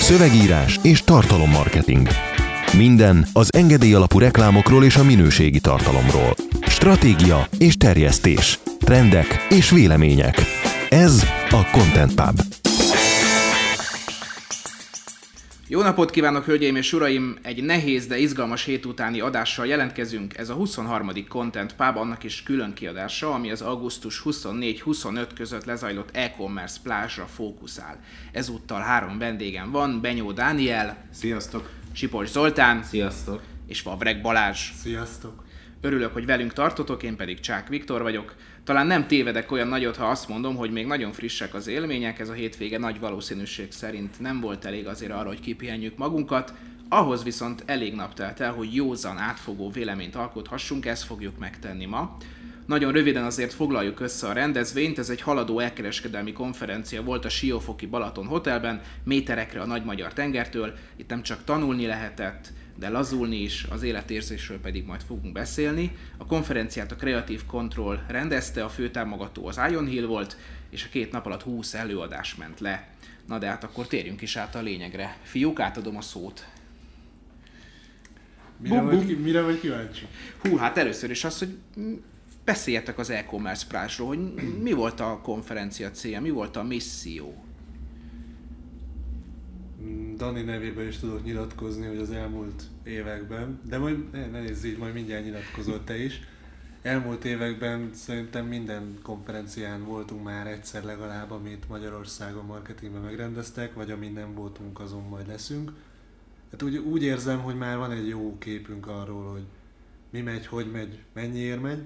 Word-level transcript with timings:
Szövegírás 0.00 0.78
és 0.82 1.02
tartalommarketing. 1.02 2.08
Minden 2.76 3.26
az 3.32 3.54
engedély 3.54 3.94
alapú 3.94 4.18
reklámokról 4.18 4.84
és 4.84 4.96
a 4.96 5.04
minőségi 5.04 5.60
tartalomról. 5.60 6.34
Stratégia 6.66 7.48
és 7.58 7.76
terjesztés. 7.76 8.58
Trendek 8.78 9.46
és 9.48 9.70
vélemények. 9.70 10.42
Ez 10.88 11.24
a 11.50 11.70
Content 11.72 12.14
Pub. 12.14 12.53
Jó 15.74 15.82
napot 15.82 16.10
kívánok, 16.10 16.44
hölgyeim 16.44 16.76
és 16.76 16.92
uraim! 16.92 17.38
Egy 17.42 17.62
nehéz, 17.62 18.06
de 18.06 18.18
izgalmas 18.18 18.64
hét 18.64 18.86
utáni 18.86 19.20
adással 19.20 19.66
jelentkezünk. 19.66 20.38
Ez 20.38 20.48
a 20.48 20.54
23. 20.54 21.10
Content 21.28 21.74
Pub, 21.74 21.96
annak 21.96 22.24
is 22.24 22.42
külön 22.42 22.72
kiadása, 22.72 23.34
ami 23.34 23.50
az 23.50 23.60
augusztus 23.60 24.22
24-25 24.24 25.26
között 25.34 25.64
lezajlott 25.64 26.08
e-commerce 26.12 26.78
plázsra 26.82 27.26
fókuszál. 27.26 28.00
Ezúttal 28.32 28.80
három 28.80 29.18
vendégem 29.18 29.70
van, 29.70 30.00
Benyó 30.00 30.32
Dániel, 30.32 31.04
Sziasztok! 31.12 31.70
Csipos 31.92 32.28
Zoltán 32.28 32.82
Sziasztok! 32.82 33.42
és 33.66 33.82
Vavreg 33.82 34.20
Balázs. 34.20 34.70
Sziasztok! 34.82 35.44
Örülök, 35.80 36.12
hogy 36.12 36.26
velünk 36.26 36.52
tartotok, 36.52 37.02
én 37.02 37.16
pedig 37.16 37.40
Csák 37.40 37.68
Viktor 37.68 38.02
vagyok. 38.02 38.34
Talán 38.64 38.86
nem 38.86 39.06
tévedek 39.06 39.52
olyan 39.52 39.68
nagyot, 39.68 39.96
ha 39.96 40.04
azt 40.04 40.28
mondom, 40.28 40.56
hogy 40.56 40.70
még 40.70 40.86
nagyon 40.86 41.12
frissek 41.12 41.54
az 41.54 41.66
élmények, 41.66 42.18
ez 42.18 42.28
a 42.28 42.32
hétvége 42.32 42.78
nagy 42.78 43.00
valószínűség 43.00 43.72
szerint 43.72 44.20
nem 44.20 44.40
volt 44.40 44.64
elég 44.64 44.86
azért 44.86 45.12
arra, 45.12 45.28
hogy 45.28 45.40
kipihenjük 45.40 45.96
magunkat, 45.96 46.52
ahhoz 46.88 47.22
viszont 47.22 47.62
elég 47.66 47.94
nap 47.94 48.14
telt 48.14 48.40
el, 48.40 48.52
hogy 48.52 48.74
józan 48.74 49.18
átfogó 49.18 49.70
véleményt 49.70 50.14
alkothassunk, 50.14 50.86
ezt 50.86 51.04
fogjuk 51.04 51.38
megtenni 51.38 51.84
ma. 51.84 52.16
Nagyon 52.66 52.92
röviden 52.92 53.24
azért 53.24 53.52
foglaljuk 53.52 54.00
össze 54.00 54.26
a 54.26 54.32
rendezvényt, 54.32 54.98
ez 54.98 55.08
egy 55.08 55.20
haladó 55.20 55.58
elkereskedelmi 55.58 56.32
konferencia 56.32 57.02
volt 57.02 57.24
a 57.24 57.28
Siófoki 57.28 57.86
Balaton 57.86 58.26
Hotelben, 58.26 58.80
méterekre 59.02 59.60
a 59.60 59.66
Nagy 59.66 59.84
Magyar 59.84 60.12
tengertől, 60.12 60.74
itt 60.96 61.08
nem 61.08 61.22
csak 61.22 61.44
tanulni 61.44 61.86
lehetett, 61.86 62.52
de 62.78 62.88
lazulni 62.88 63.36
is, 63.36 63.66
az 63.70 63.82
életérzésről 63.82 64.60
pedig 64.60 64.84
majd 64.84 65.00
fogunk 65.02 65.32
beszélni. 65.32 65.96
A 66.16 66.26
konferenciát 66.26 66.92
a 66.92 66.96
Creative 66.96 67.42
Control 67.46 68.04
rendezte, 68.08 68.64
a 68.64 68.68
főtámogató 68.68 69.46
az 69.46 69.60
Ion 69.70 69.86
Hill 69.86 70.06
volt, 70.06 70.36
és 70.70 70.84
a 70.84 70.88
két 70.90 71.12
nap 71.12 71.26
alatt 71.26 71.42
20 71.42 71.74
előadás 71.74 72.34
ment 72.34 72.60
le. 72.60 72.88
Na 73.26 73.38
de 73.38 73.46
hát 73.46 73.64
akkor 73.64 73.86
térjünk 73.86 74.22
is 74.22 74.36
át 74.36 74.54
a 74.54 74.60
lényegre. 74.60 75.16
Fiúk, 75.22 75.60
átadom 75.60 75.96
a 75.96 76.00
szót. 76.00 76.46
Mire, 78.56 78.74
Bum, 78.74 78.84
vagy, 78.86 79.06
bum. 79.06 79.22
mire 79.22 79.40
vagy 79.42 79.60
kíváncsi? 79.60 80.06
Hú, 80.42 80.56
hát 80.56 80.78
először 80.78 81.10
is 81.10 81.24
az, 81.24 81.38
hogy 81.38 81.56
beszéljetek 82.44 82.98
az 82.98 83.10
e-commerce 83.10 83.66
prásról, 83.68 84.06
hogy 84.06 84.18
mi 84.62 84.72
volt 84.72 85.00
a 85.00 85.20
konferencia 85.22 85.90
célja, 85.90 86.20
mi 86.20 86.30
volt 86.30 86.56
a 86.56 86.62
misszió. 86.62 87.43
Dani 90.16 90.42
nevében 90.42 90.86
is 90.86 90.98
tudok 90.98 91.24
nyilatkozni, 91.24 91.86
hogy 91.86 91.98
az 91.98 92.10
elmúlt 92.10 92.62
években, 92.82 93.60
de 93.68 93.78
majd 93.78 94.10
ne, 94.12 94.26
ne 94.26 94.40
nézz 94.40 94.64
így, 94.64 94.78
majd 94.78 94.94
mindjárt 94.94 95.24
nyilatkozol 95.24 95.84
te 95.84 95.96
is. 95.96 96.20
Elmúlt 96.82 97.24
években 97.24 97.90
szerintem 97.92 98.46
minden 98.46 98.98
konferencián 99.02 99.84
voltunk 99.84 100.24
már 100.24 100.46
egyszer 100.46 100.84
legalább, 100.84 101.30
amit 101.30 101.68
Magyarországon 101.68 102.44
marketingben 102.44 103.02
megrendeztek, 103.02 103.74
vagy 103.74 103.90
amin 103.90 104.12
nem 104.12 104.34
voltunk, 104.34 104.80
azon 104.80 105.02
majd 105.08 105.26
leszünk. 105.26 105.72
Hát 106.50 106.62
úgy, 106.62 106.76
úgy 106.76 107.02
érzem, 107.02 107.40
hogy 107.40 107.56
már 107.56 107.76
van 107.76 107.90
egy 107.90 108.08
jó 108.08 108.38
képünk 108.38 108.86
arról, 108.86 109.32
hogy 109.32 109.44
mi 110.10 110.20
megy, 110.20 110.46
hogy 110.46 110.70
megy, 110.70 110.98
mennyiért 111.12 111.62
megy. 111.62 111.82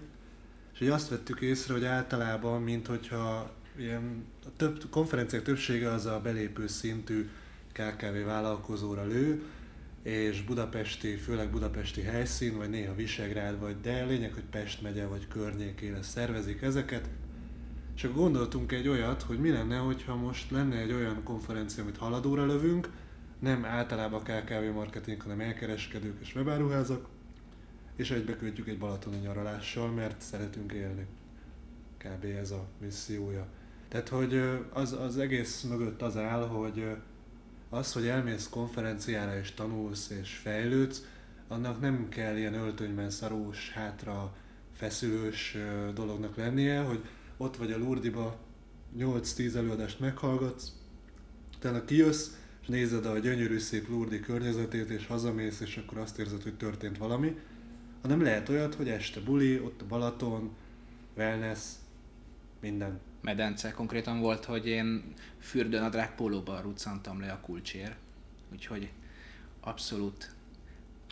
És 0.73 0.79
hogy 0.79 0.89
azt 0.89 1.09
vettük 1.09 1.41
észre, 1.41 1.73
hogy 1.73 1.85
általában, 1.85 2.63
mint 2.63 2.87
hogyha 2.87 3.51
ilyen, 3.79 4.25
a 4.45 4.49
több, 4.57 4.83
konferenciák 4.91 5.43
többsége 5.43 5.91
az 5.91 6.07
a 6.07 6.21
belépő 6.21 6.67
szintű 6.67 7.29
KKV 7.79 8.25
vállalkozóra 8.27 9.05
lő, 9.05 9.43
és 10.03 10.43
budapesti, 10.43 11.17
főleg 11.17 11.51
budapesti 11.51 12.01
helyszín, 12.01 12.57
vagy 12.57 12.71
néha 12.71 12.95
Visegrád, 12.95 13.61
vagy 13.61 13.81
de 13.81 14.05
lényeg, 14.05 14.35
hogy 14.35 14.45
Pest 14.51 14.83
megye, 14.83 15.07
vagy 15.07 15.29
környékére 15.29 16.03
szervezik 16.03 16.63
ezeket. 16.63 17.09
Akkor 17.97 18.17
gondoltunk 18.17 18.73
egy 18.73 18.89
olyat, 18.89 19.23
hogy 19.23 19.39
mi 19.39 19.51
lenne, 19.51 19.77
hogyha 19.77 20.17
most 20.17 20.51
lenne 20.51 20.77
egy 20.77 20.93
olyan 20.93 21.23
konferencia, 21.23 21.83
amit 21.83 21.97
haladóra 21.97 22.47
lövünk, 22.47 22.91
nem 23.39 23.65
általában 23.65 24.23
KKV 24.23 24.75
marketing, 24.75 25.21
hanem 25.21 25.41
elkereskedők 25.41 26.21
és 26.21 26.35
webáruházak, 26.35 27.09
és 27.97 28.11
egybekötjük 28.11 28.69
egy 28.69 28.79
balatoni 28.79 29.17
nyaralással, 29.17 29.91
mert 29.91 30.21
szeretünk 30.21 30.73
élni. 30.73 31.07
Kb. 31.99 32.25
ez 32.25 32.51
a 32.51 32.67
missziója. 32.81 33.47
Tehát, 33.89 34.09
hogy 34.09 34.41
az, 34.73 34.93
az 34.93 35.19
egész 35.19 35.63
mögött 35.63 36.03
az 36.03 36.17
áll, 36.17 36.47
hogy 36.47 36.97
az, 37.69 37.93
hogy 37.93 38.07
elmész 38.07 38.49
konferenciára 38.49 39.39
és 39.39 39.55
tanulsz 39.55 40.11
és 40.11 40.35
fejlődsz, 40.35 41.03
annak 41.49 41.81
nem 41.81 42.09
kell 42.09 42.37
ilyen 42.37 42.55
öltönyben 42.55 43.11
szarós, 43.11 43.71
hátra 43.71 44.37
feszülős 44.73 45.57
dolognak 45.95 46.37
lennie, 46.37 46.81
hogy 46.81 47.05
ott 47.37 47.57
vagy 47.57 47.73
a 47.73 47.79
Lurdiba 47.79 48.39
8-10 48.99 49.55
előadást 49.55 50.01
meghallgatsz, 50.01 50.73
utána 51.57 51.85
kijössz, 51.85 52.29
és 52.61 52.67
nézed 52.67 53.07
a 53.07 53.19
gyönyörű 53.19 53.59
szép 53.59 53.89
Lurdi 53.89 54.21
környezetét, 54.21 54.91
és 54.91 55.07
hazamész, 55.07 55.61
és 55.61 55.77
akkor 55.77 55.99
azt 55.99 56.19
érzed, 56.19 56.43
hogy 56.43 56.57
történt 56.57 56.99
valami, 56.99 57.39
hanem 58.03 58.23
lehet 58.23 58.49
olyat, 58.49 58.75
hogy 58.75 58.89
este 58.89 59.21
buli, 59.21 59.61
ott 59.61 59.83
a 59.83 59.87
Balaton, 59.87 60.51
wellness, 61.17 61.61
minden. 62.61 63.01
Medence 63.21 63.71
konkrétan 63.71 64.21
volt, 64.21 64.45
hogy 64.45 64.67
én 64.67 65.15
fürdőnadrág 65.41 66.15
pólóban 66.15 66.63
ruccantam 66.63 67.21
le 67.21 67.33
a 67.33 67.41
kulcsér. 67.41 67.95
Úgyhogy 68.53 68.91
abszolút. 69.61 70.31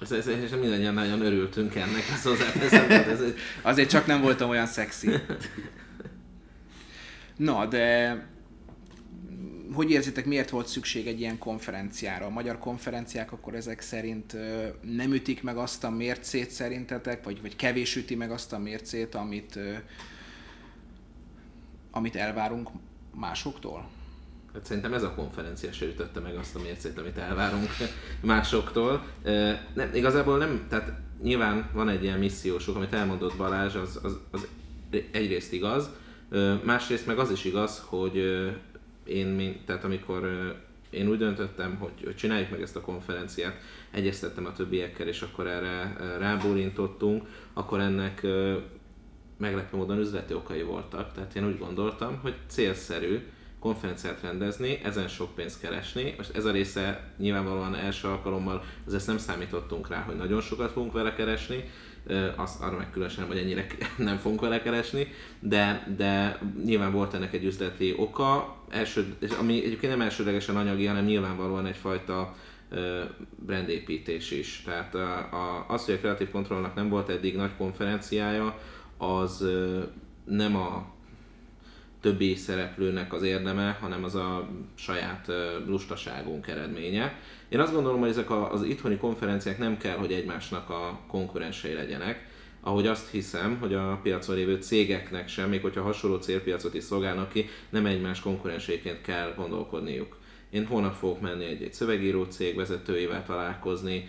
Ez, 0.01 0.13
ez, 0.13 0.27
és 0.27 0.51
mindannyian 0.51 0.95
nagyon 0.95 1.21
örültünk 1.21 1.75
ennek, 1.75 2.09
ezt 2.13 2.25
hozzáteszem, 2.25 2.89
tehát 2.89 3.07
ez 3.07 3.21
egy, 3.21 3.37
Azért 3.63 3.91
csak 3.91 4.07
nem 4.07 4.21
voltam 4.21 4.49
olyan 4.49 4.67
szexi. 4.67 5.11
Na, 7.37 7.67
de 7.67 8.17
hogy 9.73 9.91
érzitek, 9.91 10.25
miért 10.25 10.51
volt 10.51 10.67
szükség 10.67 11.07
egy 11.07 11.21
ilyen 11.21 11.39
konferenciára? 11.39 12.27
A 12.27 12.31
magyar 12.31 12.59
konferenciák 12.59 13.33
akkor 13.33 13.55
ezek 13.55 13.81
szerint 13.81 14.37
nem 14.81 15.13
ütik 15.13 15.43
meg 15.43 15.57
azt 15.57 15.85
a 15.85 15.91
mércét 15.91 16.51
szerintetek, 16.51 17.25
vagy, 17.25 17.41
vagy 17.41 17.57
kevés 17.57 17.97
üti 17.97 18.15
meg 18.15 18.31
azt 18.31 18.53
a 18.53 18.59
mércét, 18.59 19.15
amit, 19.15 19.59
amit 21.97 22.17
elvárunk 22.17 22.69
másoktól? 23.15 23.89
hát 24.57 24.65
szerintem 24.65 24.93
ez 24.93 25.03
a 25.03 25.15
konferencia 25.15 25.73
se 25.73 25.87
ütötte 25.87 26.21
meg 26.21 26.37
azt 26.37 26.57
a 26.57 26.59
mércét, 26.59 26.99
amit 26.99 27.19
elvárunk 27.19 27.69
másoktól. 28.21 29.05
Nem, 29.75 29.91
igazából 29.95 30.39
nem, 30.39 30.67
tehát 30.69 30.93
nyilván 31.23 31.71
van 31.73 31.89
egy 31.89 32.03
ilyen 32.03 32.19
missziósuk, 32.19 32.77
amit 32.77 32.93
elmondott 32.93 33.37
Balázs, 33.37 33.75
az, 33.75 34.01
az, 34.03 34.19
az 34.31 34.47
egyrészt 35.11 35.53
igaz, 35.53 35.91
másrészt 36.65 37.07
meg 37.07 37.19
az 37.19 37.31
is 37.31 37.45
igaz, 37.45 37.83
hogy 37.87 38.17
én, 39.05 39.61
tehát 39.67 39.85
amikor 39.85 40.55
én 40.91 41.09
úgy 41.09 41.19
döntöttem, 41.19 41.77
hogy, 41.77 42.05
hogy 42.05 42.17
csináljuk 42.17 42.51
meg 42.51 42.63
ezt 42.63 42.77
a 42.77 42.81
konferenciát, 42.81 43.61
egyeztettem 43.91 44.47
a 44.47 44.53
többiekkel, 44.53 45.09
és 45.09 45.23
akkor 45.23 45.47
erre 45.47 45.97
rábólintottunk, 46.19 47.25
akkor 47.53 47.81
ennek 47.81 48.27
meglepő 49.37 49.77
módon 49.77 49.99
üzleti 49.99 50.35
okai 50.35 50.63
voltak. 50.63 51.13
Tehát 51.13 51.35
én 51.35 51.47
úgy 51.47 51.59
gondoltam, 51.59 52.19
hogy 52.23 52.35
célszerű 52.47 53.19
konferenciát 53.59 54.21
rendezni, 54.21 54.81
ezen 54.83 55.09
sok 55.09 55.35
pénzt 55.35 55.61
keresni. 55.61 56.15
Most 56.17 56.37
ez 56.37 56.45
a 56.45 56.51
része 56.51 57.13
nyilvánvalóan 57.19 57.75
első 57.75 58.09
alkalommal, 58.09 58.65
az 58.87 58.95
ezt 58.95 59.07
nem 59.07 59.19
számítottunk 59.19 59.89
rá, 59.89 60.01
hogy 60.01 60.17
nagyon 60.17 60.41
sokat 60.41 60.73
fogunk 60.73 60.93
vele 60.93 61.15
keresni, 61.15 61.65
Ö, 62.09 62.29
azt 62.37 62.61
arra 62.63 62.77
meg 62.77 62.91
különösen, 62.91 63.27
hogy 63.27 63.39
ennyire 63.39 63.67
nem 63.97 64.17
fogunk 64.17 64.41
vele 64.41 64.63
keresni, 64.63 65.07
de, 65.41 65.95
de 65.97 66.39
nyilván 66.65 66.93
volt 66.93 67.15
ennek 67.15 67.33
egy 67.33 67.45
üzleti 67.45 67.95
oka, 67.97 68.57
első, 68.69 69.15
és 69.19 69.31
ami 69.31 69.65
egyébként 69.65 69.93
nem 69.93 70.01
elsődlegesen 70.01 70.57
anyagi, 70.57 70.87
hanem 70.87 71.05
nyilvánvalóan 71.05 71.67
egyfajta 71.67 72.35
brandépítés 73.47 74.31
is. 74.31 74.63
Tehát 74.65 74.95
az, 75.69 75.85
hogy 75.85 75.95
a 75.95 75.99
Creative 75.99 76.31
Controlnak 76.31 76.75
nem 76.75 76.89
volt 76.89 77.09
eddig 77.09 77.37
nagy 77.37 77.57
konferenciája, 77.57 78.59
az 78.99 79.45
nem 80.25 80.57
a 80.57 80.95
többi 82.01 82.35
szereplőnek 82.35 83.13
az 83.13 83.23
érdeme, 83.23 83.79
hanem 83.81 84.05
az 84.05 84.15
a 84.15 84.49
saját 84.75 85.27
lustaságunk 85.67 86.47
eredménye. 86.47 87.19
Én 87.49 87.61
azt 87.61 87.73
gondolom, 87.73 88.01
hogy 88.01 88.09
ezek 88.09 88.31
az 88.31 88.63
itthoni 88.63 88.97
konferenciák 88.97 89.59
nem 89.59 89.77
kell, 89.77 89.97
hogy 89.97 90.13
egymásnak 90.13 90.71
a 90.71 91.01
konkurensei 91.09 91.73
legyenek, 91.73 92.29
ahogy 92.61 92.87
azt 92.87 93.11
hiszem, 93.11 93.59
hogy 93.61 93.75
a 93.75 94.01
piacon 94.03 94.37
lévő 94.37 94.57
cégeknek 94.57 95.29
sem, 95.29 95.49
még 95.49 95.61
hogyha 95.61 95.83
hasonló 95.83 96.17
célpiacot 96.17 96.75
is 96.75 96.83
szolgálnak 96.83 97.33
ki, 97.33 97.47
nem 97.69 97.87
egymás 97.87 98.21
konkurenseiként 98.21 99.01
kell 99.01 99.33
gondolkodniuk. 99.37 100.17
Én 100.51 100.67
holnap 100.67 100.95
fogok 100.95 101.21
menni 101.21 101.45
egy-egy 101.45 101.75
szövegíró 101.75 102.25
cég 102.25 102.57
vezetőjével 102.57 103.25
találkozni, 103.25 104.09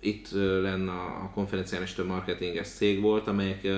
itt 0.00 0.30
lenne 0.62 0.92
a 0.92 1.30
konferencián 1.34 1.82
is 1.82 1.92
több 1.92 2.06
marketinges 2.06 2.68
cég 2.68 3.00
volt, 3.00 3.26
amelyek 3.26 3.68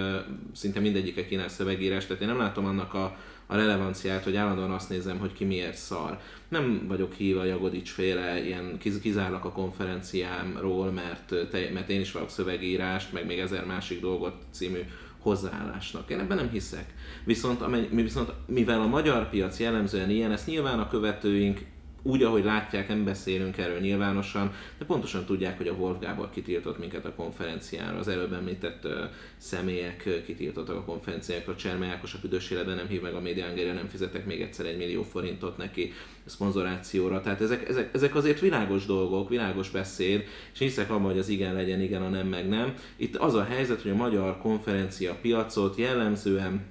szinte 0.55 0.81
mindegyike 0.81 1.27
kínál 1.27 1.49
szövegírást, 1.49 2.07
tehát 2.07 2.23
én 2.23 2.29
nem 2.29 2.39
látom 2.39 2.65
annak 2.65 2.95
a, 2.95 3.17
a 3.47 3.57
relevanciát, 3.57 4.25
hogy 4.25 4.37
állandóan 4.37 4.71
azt 4.71 4.89
nézem, 4.89 5.19
hogy 5.19 5.33
ki 5.33 5.45
miért 5.45 5.77
szar. 5.77 6.19
Nem 6.49 6.85
vagyok 6.89 7.13
híva 7.13 7.45
Jagodics 7.45 7.91
féle 7.91 8.45
ilyen 8.45 8.79
kizárólag 9.03 9.45
a 9.45 9.53
konferenciámról, 9.53 10.91
mert, 10.91 11.49
te, 11.51 11.71
mert 11.73 11.89
én 11.89 12.01
is 12.01 12.13
vagyok 12.13 12.31
szövegírást, 12.31 13.13
meg 13.13 13.27
még 13.27 13.39
ezer 13.39 13.65
másik 13.65 14.01
dolgot 14.01 14.35
című 14.51 14.81
hozzáállásnak. 15.19 16.11
Én 16.11 16.19
ebben 16.19 16.37
nem 16.37 16.51
hiszek. 16.51 16.95
Viszont, 17.25 17.61
amely, 17.61 17.89
viszont 17.91 18.33
mivel 18.47 18.81
a 18.81 18.87
magyar 18.87 19.31
piac 19.31 19.59
jellemzően 19.59 20.11
ilyen, 20.11 20.33
ezt 20.33 20.47
nyilván 20.47 20.79
a 20.79 20.89
követőink 20.89 21.61
úgy, 22.03 22.23
ahogy 22.23 22.45
látják, 22.45 22.89
nem 22.89 23.05
beszélünk 23.05 23.59
erről 23.59 23.81
nyilvánosan, 23.81 24.53
de 24.79 24.85
pontosan 24.85 25.25
tudják, 25.25 25.57
hogy 25.57 25.69
a 25.69 25.73
Wolf 25.73 25.99
Gábor 26.01 26.31
kitiltott 26.31 26.79
minket 26.79 27.05
a 27.05 27.15
konferenciára, 27.15 27.99
az 27.99 28.09
előbb 28.09 28.33
említett 28.33 28.89
személyek 29.37 30.03
uh, 30.07 30.25
kitiltottak 30.25 30.77
a 30.77 30.85
konferenciákra, 30.85 31.57
Cserme 31.57 31.87
Ákos 31.87 32.15
a 32.15 32.19
büdös 32.21 32.51
életben 32.51 32.77
nem 32.77 32.87
hív 32.87 33.01
meg 33.03 33.15
a 33.15 33.21
média 33.21 33.73
nem 33.73 33.89
fizetek 33.89 34.27
még 34.27 34.41
egyszer 34.41 34.67
egy 34.67 34.77
millió 34.77 35.03
forintot 35.03 35.57
neki 35.57 35.93
szponzorációra. 36.25 37.21
Tehát 37.21 37.41
ezek, 37.41 37.69
ezek, 37.69 37.95
ezek 37.95 38.15
azért 38.15 38.41
világos 38.41 38.87
dolgok, 38.87 39.29
világos 39.29 39.71
beszéd, 39.71 40.25
és 40.53 40.59
hiszek 40.59 40.91
abban, 40.91 41.11
hogy 41.11 41.19
az 41.19 41.29
igen 41.29 41.55
legyen 41.55 41.81
igen, 41.81 42.03
a 42.03 42.09
nem 42.09 42.27
meg 42.27 42.49
nem. 42.49 42.75
Itt 42.97 43.17
az 43.17 43.35
a 43.35 43.45
helyzet, 43.45 43.83
hogy 43.83 43.91
a 43.91 43.95
magyar 43.95 44.39
konferencia 44.39 45.19
piacot 45.21 45.77
jellemzően 45.77 46.67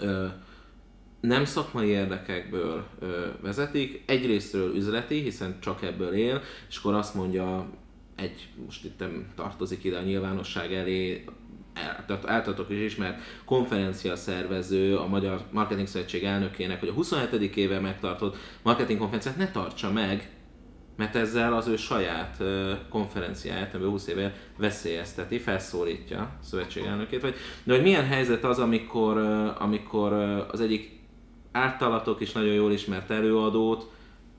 uh, 0.00 0.24
nem 1.22 1.44
szakmai 1.44 1.88
érdekekből 1.88 2.84
ö, 2.98 3.26
vezetik, 3.40 4.02
egyrésztről 4.06 4.76
üzleti, 4.76 5.20
hiszen 5.20 5.60
csak 5.60 5.82
ebből 5.82 6.12
él, 6.12 6.42
és 6.68 6.76
akkor 6.76 6.94
azt 6.94 7.14
mondja, 7.14 7.70
egy, 8.16 8.48
most 8.66 8.84
itt 8.84 8.98
nem 8.98 9.26
tartozik 9.34 9.84
ide 9.84 9.96
a 9.96 10.02
nyilvánosság 10.02 10.72
elé, 10.72 11.24
általatok 12.24 12.70
is 12.70 12.80
ismert 12.80 13.22
konferencia 13.44 14.16
szervező, 14.16 14.96
a 14.96 15.06
Magyar 15.06 15.40
Marketing 15.50 15.86
Szövetség 15.86 16.24
elnökének, 16.24 16.80
hogy 16.80 16.88
a 16.88 16.92
27. 16.92 17.56
éve 17.56 17.80
megtartott 17.80 18.36
marketing 18.62 18.98
konferenciát 18.98 19.36
ne 19.36 19.50
tartsa 19.50 19.92
meg, 19.92 20.30
mert 20.96 21.16
ezzel 21.16 21.52
az 21.52 21.66
ő 21.66 21.76
saját 21.76 22.42
konferenciáját, 22.88 23.74
ami 23.74 23.84
20 23.84 24.06
éve 24.06 24.34
veszélyezteti, 24.56 25.38
felszólítja 25.38 26.18
a 26.18 26.44
szövetség 26.44 26.84
elnökét, 26.84 27.20
vagy, 27.20 27.34
de 27.64 27.74
hogy 27.74 27.82
milyen 27.82 28.06
helyzet 28.06 28.44
az, 28.44 28.58
amikor, 28.58 29.18
amikor 29.58 30.12
az 30.50 30.60
egyik 30.60 31.01
általatok 31.52 32.20
is 32.20 32.32
nagyon 32.32 32.54
jól 32.54 32.72
ismert 32.72 33.10
előadót, 33.10 33.90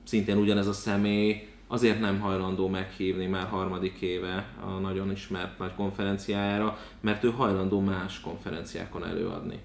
szintén 0.04 0.36
ugyanez 0.36 0.66
a 0.66 0.72
személy, 0.72 1.48
azért 1.66 2.00
nem 2.00 2.20
hajlandó 2.20 2.68
meghívni 2.68 3.26
már 3.26 3.46
harmadik 3.46 4.00
éve 4.00 4.46
a 4.64 4.70
nagyon 4.70 5.10
ismert 5.10 5.58
nagy 5.58 5.74
konferenciájára, 5.74 6.78
mert 7.00 7.24
ő 7.24 7.30
hajlandó 7.30 7.80
más 7.80 8.20
konferenciákon 8.20 9.06
előadni. 9.06 9.60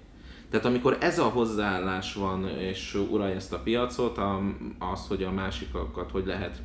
Tehát 0.50 0.66
amikor 0.66 0.96
ez 1.00 1.18
a 1.18 1.24
hozzáállás 1.24 2.14
van, 2.14 2.48
és 2.48 2.94
uralja 3.10 3.34
ezt 3.34 3.52
a 3.52 3.58
piacot, 3.58 4.18
az, 4.78 5.06
hogy 5.08 5.22
a 5.22 5.30
másikokat 5.30 6.10
hogy 6.10 6.26
lehet 6.26 6.62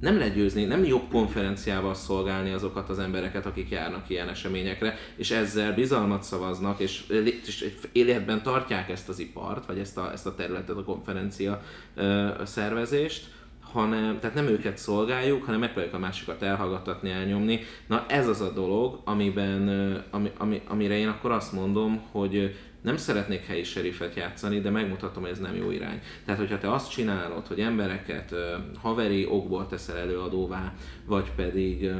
nem 0.00 0.18
legyőzni, 0.18 0.64
nem 0.64 0.84
jobb 0.84 1.08
konferenciával 1.10 1.94
szolgálni 1.94 2.52
azokat 2.52 2.88
az 2.88 2.98
embereket, 2.98 3.46
akik 3.46 3.70
járnak 3.70 4.10
ilyen 4.10 4.28
eseményekre, 4.28 4.96
és 5.16 5.30
ezzel 5.30 5.74
bizalmat 5.74 6.22
szavaznak, 6.22 6.80
és, 6.80 7.04
és 7.46 7.72
életben 7.92 8.42
tartják 8.42 8.88
ezt 8.88 9.08
az 9.08 9.18
ipart, 9.18 9.66
vagy 9.66 9.78
ezt 9.78 9.98
a, 9.98 10.12
ezt 10.12 10.26
a 10.26 10.34
területet, 10.34 10.76
a 10.76 10.84
konferencia 10.84 11.62
ö, 11.94 12.28
szervezést, 12.44 13.26
hanem, 13.72 14.18
tehát 14.20 14.36
nem 14.36 14.46
őket 14.46 14.78
szolgáljuk, 14.78 15.44
hanem 15.44 15.60
megpróbáljuk 15.60 15.94
a 15.94 15.98
másikat 15.98 16.42
elhallgattatni, 16.42 17.10
elnyomni. 17.10 17.60
Na 17.86 18.04
ez 18.08 18.28
az 18.28 18.40
a 18.40 18.52
dolog, 18.52 19.00
amiben, 19.04 19.68
ami, 20.10 20.30
ami, 20.38 20.62
amire 20.68 20.96
én 20.96 21.08
akkor 21.08 21.30
azt 21.30 21.52
mondom, 21.52 22.02
hogy 22.10 22.56
nem 22.80 22.96
szeretnék 22.96 23.46
helyi 23.46 23.64
serifet 23.64 24.14
játszani, 24.14 24.60
de 24.60 24.70
megmutatom, 24.70 25.22
hogy 25.22 25.32
ez 25.32 25.38
nem 25.38 25.54
jó 25.56 25.70
irány. 25.70 26.00
Tehát, 26.24 26.40
hogyha 26.40 26.58
te 26.58 26.72
azt 26.72 26.90
csinálod, 26.90 27.46
hogy 27.46 27.60
embereket 27.60 28.34
haveri 28.76 29.26
okból 29.26 29.66
teszel 29.66 29.96
előadóvá, 29.96 30.74
vagy 31.04 31.30
pedig 31.36 31.90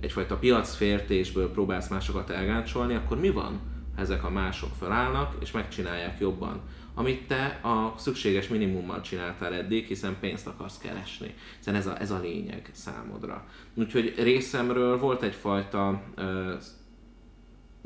egyfajta 0.00 0.36
piacfértésből 0.36 1.50
próbálsz 1.50 1.88
másokat 1.88 2.30
elgáncsolni, 2.30 2.94
akkor 2.94 3.20
mi 3.20 3.30
van? 3.30 3.60
Ezek 3.96 4.24
a 4.24 4.30
mások 4.30 4.70
felállnak 4.78 5.34
és 5.40 5.50
megcsinálják 5.50 6.18
jobban 6.20 6.60
amit 6.98 7.26
te 7.26 7.60
a 7.62 7.94
szükséges 7.96 8.48
minimummal 8.48 9.00
csináltál 9.00 9.54
eddig, 9.54 9.86
hiszen 9.86 10.16
pénzt 10.20 10.46
akarsz 10.46 10.78
keresni. 10.78 11.34
Hiszen 11.56 11.74
ez 11.74 11.86
a, 11.86 12.00
ez 12.00 12.10
a 12.10 12.20
lényeg 12.20 12.70
számodra. 12.72 13.46
Úgyhogy 13.74 14.14
részemről 14.18 14.98
volt 14.98 15.22
egyfajta 15.22 16.02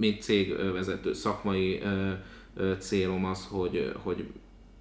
mint 0.00 0.22
cégvezető 0.22 1.12
szakmai 1.12 1.82
célom 2.78 3.24
az, 3.24 3.46
hogy, 3.50 3.92
hogy 4.02 4.26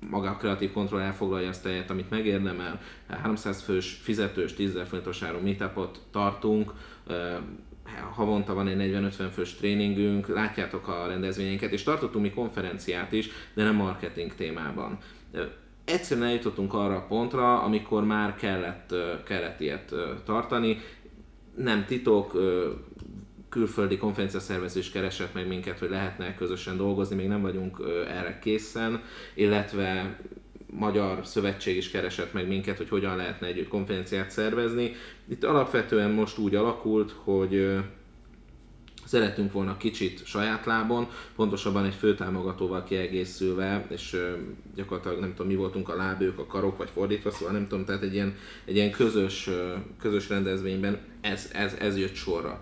maga 0.10 0.30
a 0.30 0.36
kreatív 0.36 0.71
kontroll 0.71 1.01
elfoglalja 1.01 1.50
azt 1.50 1.63
helyet, 1.63 1.89
amit 1.89 2.10
megérdemel. 2.10 2.81
300 3.07 3.62
fős 3.62 4.00
fizetős, 4.01 4.54
10 4.54 4.77
forintos 4.88 5.21
áru 5.21 5.39
meetupot 5.39 6.00
tartunk, 6.12 6.74
havonta 8.12 8.54
van 8.54 8.68
egy 8.68 8.92
40-50 8.94 9.27
fős 9.33 9.54
tréningünk, 9.54 10.27
látjátok 10.27 10.88
a 10.88 11.07
rendezvényeinket, 11.07 11.72
és 11.72 11.83
tartottunk 11.83 12.24
mi 12.24 12.31
konferenciát 12.31 13.12
is, 13.12 13.30
de 13.54 13.63
nem 13.63 13.75
marketing 13.75 14.36
témában. 14.36 14.98
Egyszerűen 15.86 16.27
eljutottunk 16.27 16.74
arra 16.74 16.95
a 16.95 17.06
pontra, 17.07 17.62
amikor 17.62 18.04
már 18.04 18.36
kellett, 18.36 18.95
kellett 19.24 19.60
ilyet 19.60 19.94
tartani. 20.25 20.77
Nem 21.56 21.86
titok, 21.86 22.33
külföldi 23.50 23.98
konferencia 23.98 24.40
szervező 24.40 24.80
is 24.80 24.92
keresett 24.92 25.34
meg 25.34 25.48
minket, 25.48 25.80
hogy 25.80 25.90
lehetne 25.90 26.36
közösen 26.36 26.78
dolgozni, 26.78 27.16
még 27.16 27.28
nem 27.28 27.42
vagyunk 27.42 27.78
erre 28.07 28.40
készen, 28.40 29.01
illetve 29.34 30.19
magyar 30.72 31.25
szövetség 31.25 31.78
is 31.78 31.90
keresett 31.90 32.34
meg 32.34 32.48
minket, 32.48 32.78
hogy 32.78 32.90
hogyan 32.90 33.16
lehetne 33.16 33.48
együtt 33.48 33.68
konferenciát 33.68 34.31
szervezni. 34.31 34.92
Itt 35.30 35.44
alapvetően 35.44 36.12
most 36.12 36.38
úgy 36.38 36.56
alakult, 36.56 37.12
hogy 37.24 37.80
szeretünk 39.06 39.51
volna 39.51 39.78
kicsit 39.78 40.25
saját 40.25 40.66
lábon, 40.66 41.07
pontosabban 41.36 41.86
egy 41.86 41.94
főtámogatóval 41.94 42.84
kiegészülve, 42.84 43.86
és 43.90 44.18
gyakorlatilag 44.75 45.19
nem 45.19 45.30
tudom, 45.30 45.48
mi 45.48 45.56
voltunk 45.56 45.90
a 45.90 45.96
lábők, 45.96 46.40
a 46.40 46.46
karok, 46.46 46.78
vagy 46.78 46.90
fordítva, 46.94 47.31
szóval 47.31 47.54
nem 47.54 47.68
tudom, 47.68 47.86
tehát 47.86 48.01
egy 48.01 48.13
ilyen, 48.13 48.36
egy 48.66 48.75
ilyen 48.75 48.92
közös, 48.92 49.50
közös 50.00 50.30
rendezvényben 50.30 51.00
ez, 51.22 51.50
ez, 51.54 51.74
ez 51.80 51.98
jött 51.98 52.16
sorra 52.16 52.62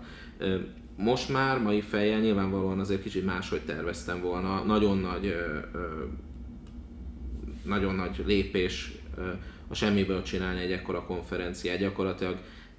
most 0.98 1.28
már, 1.28 1.58
mai 1.58 1.80
fejjel 1.80 2.20
nyilvánvalóan 2.20 2.78
azért 2.78 3.02
kicsit 3.02 3.24
máshogy 3.24 3.60
terveztem 3.60 4.20
volna. 4.20 4.62
Nagyon 4.64 4.98
nagy, 4.98 5.34
nagyon 7.64 7.94
nagy 7.94 8.22
lépés 8.26 8.92
a 9.68 9.74
semmiből 9.74 10.22
csinálni 10.22 10.60
egy 10.60 10.72
ekkora 10.72 11.04
konferenciát. 11.04 11.78
Gyakorlatilag 11.78 12.36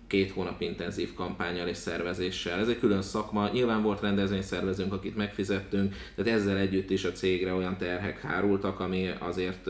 két 0.08 0.32
hónap 0.32 0.62
intenzív 0.62 1.14
kampányal 1.14 1.68
és 1.68 1.78
szervezéssel. 1.78 2.60
Ez 2.60 2.68
egy 2.68 2.80
külön 2.80 3.02
szakma, 3.02 3.50
nyilván 3.54 3.82
volt 3.82 4.02
rendezvényszervezőnk, 4.02 4.94
akit 4.94 5.16
megfizettünk, 5.16 5.96
tehát 6.16 6.40
ezzel 6.40 6.58
együtt 6.58 6.90
is 6.90 7.04
a 7.04 7.12
cégre 7.12 7.54
olyan 7.54 7.78
terhek 7.78 8.22
hárultak, 8.22 8.80
ami 8.80 9.10
azért 9.20 9.70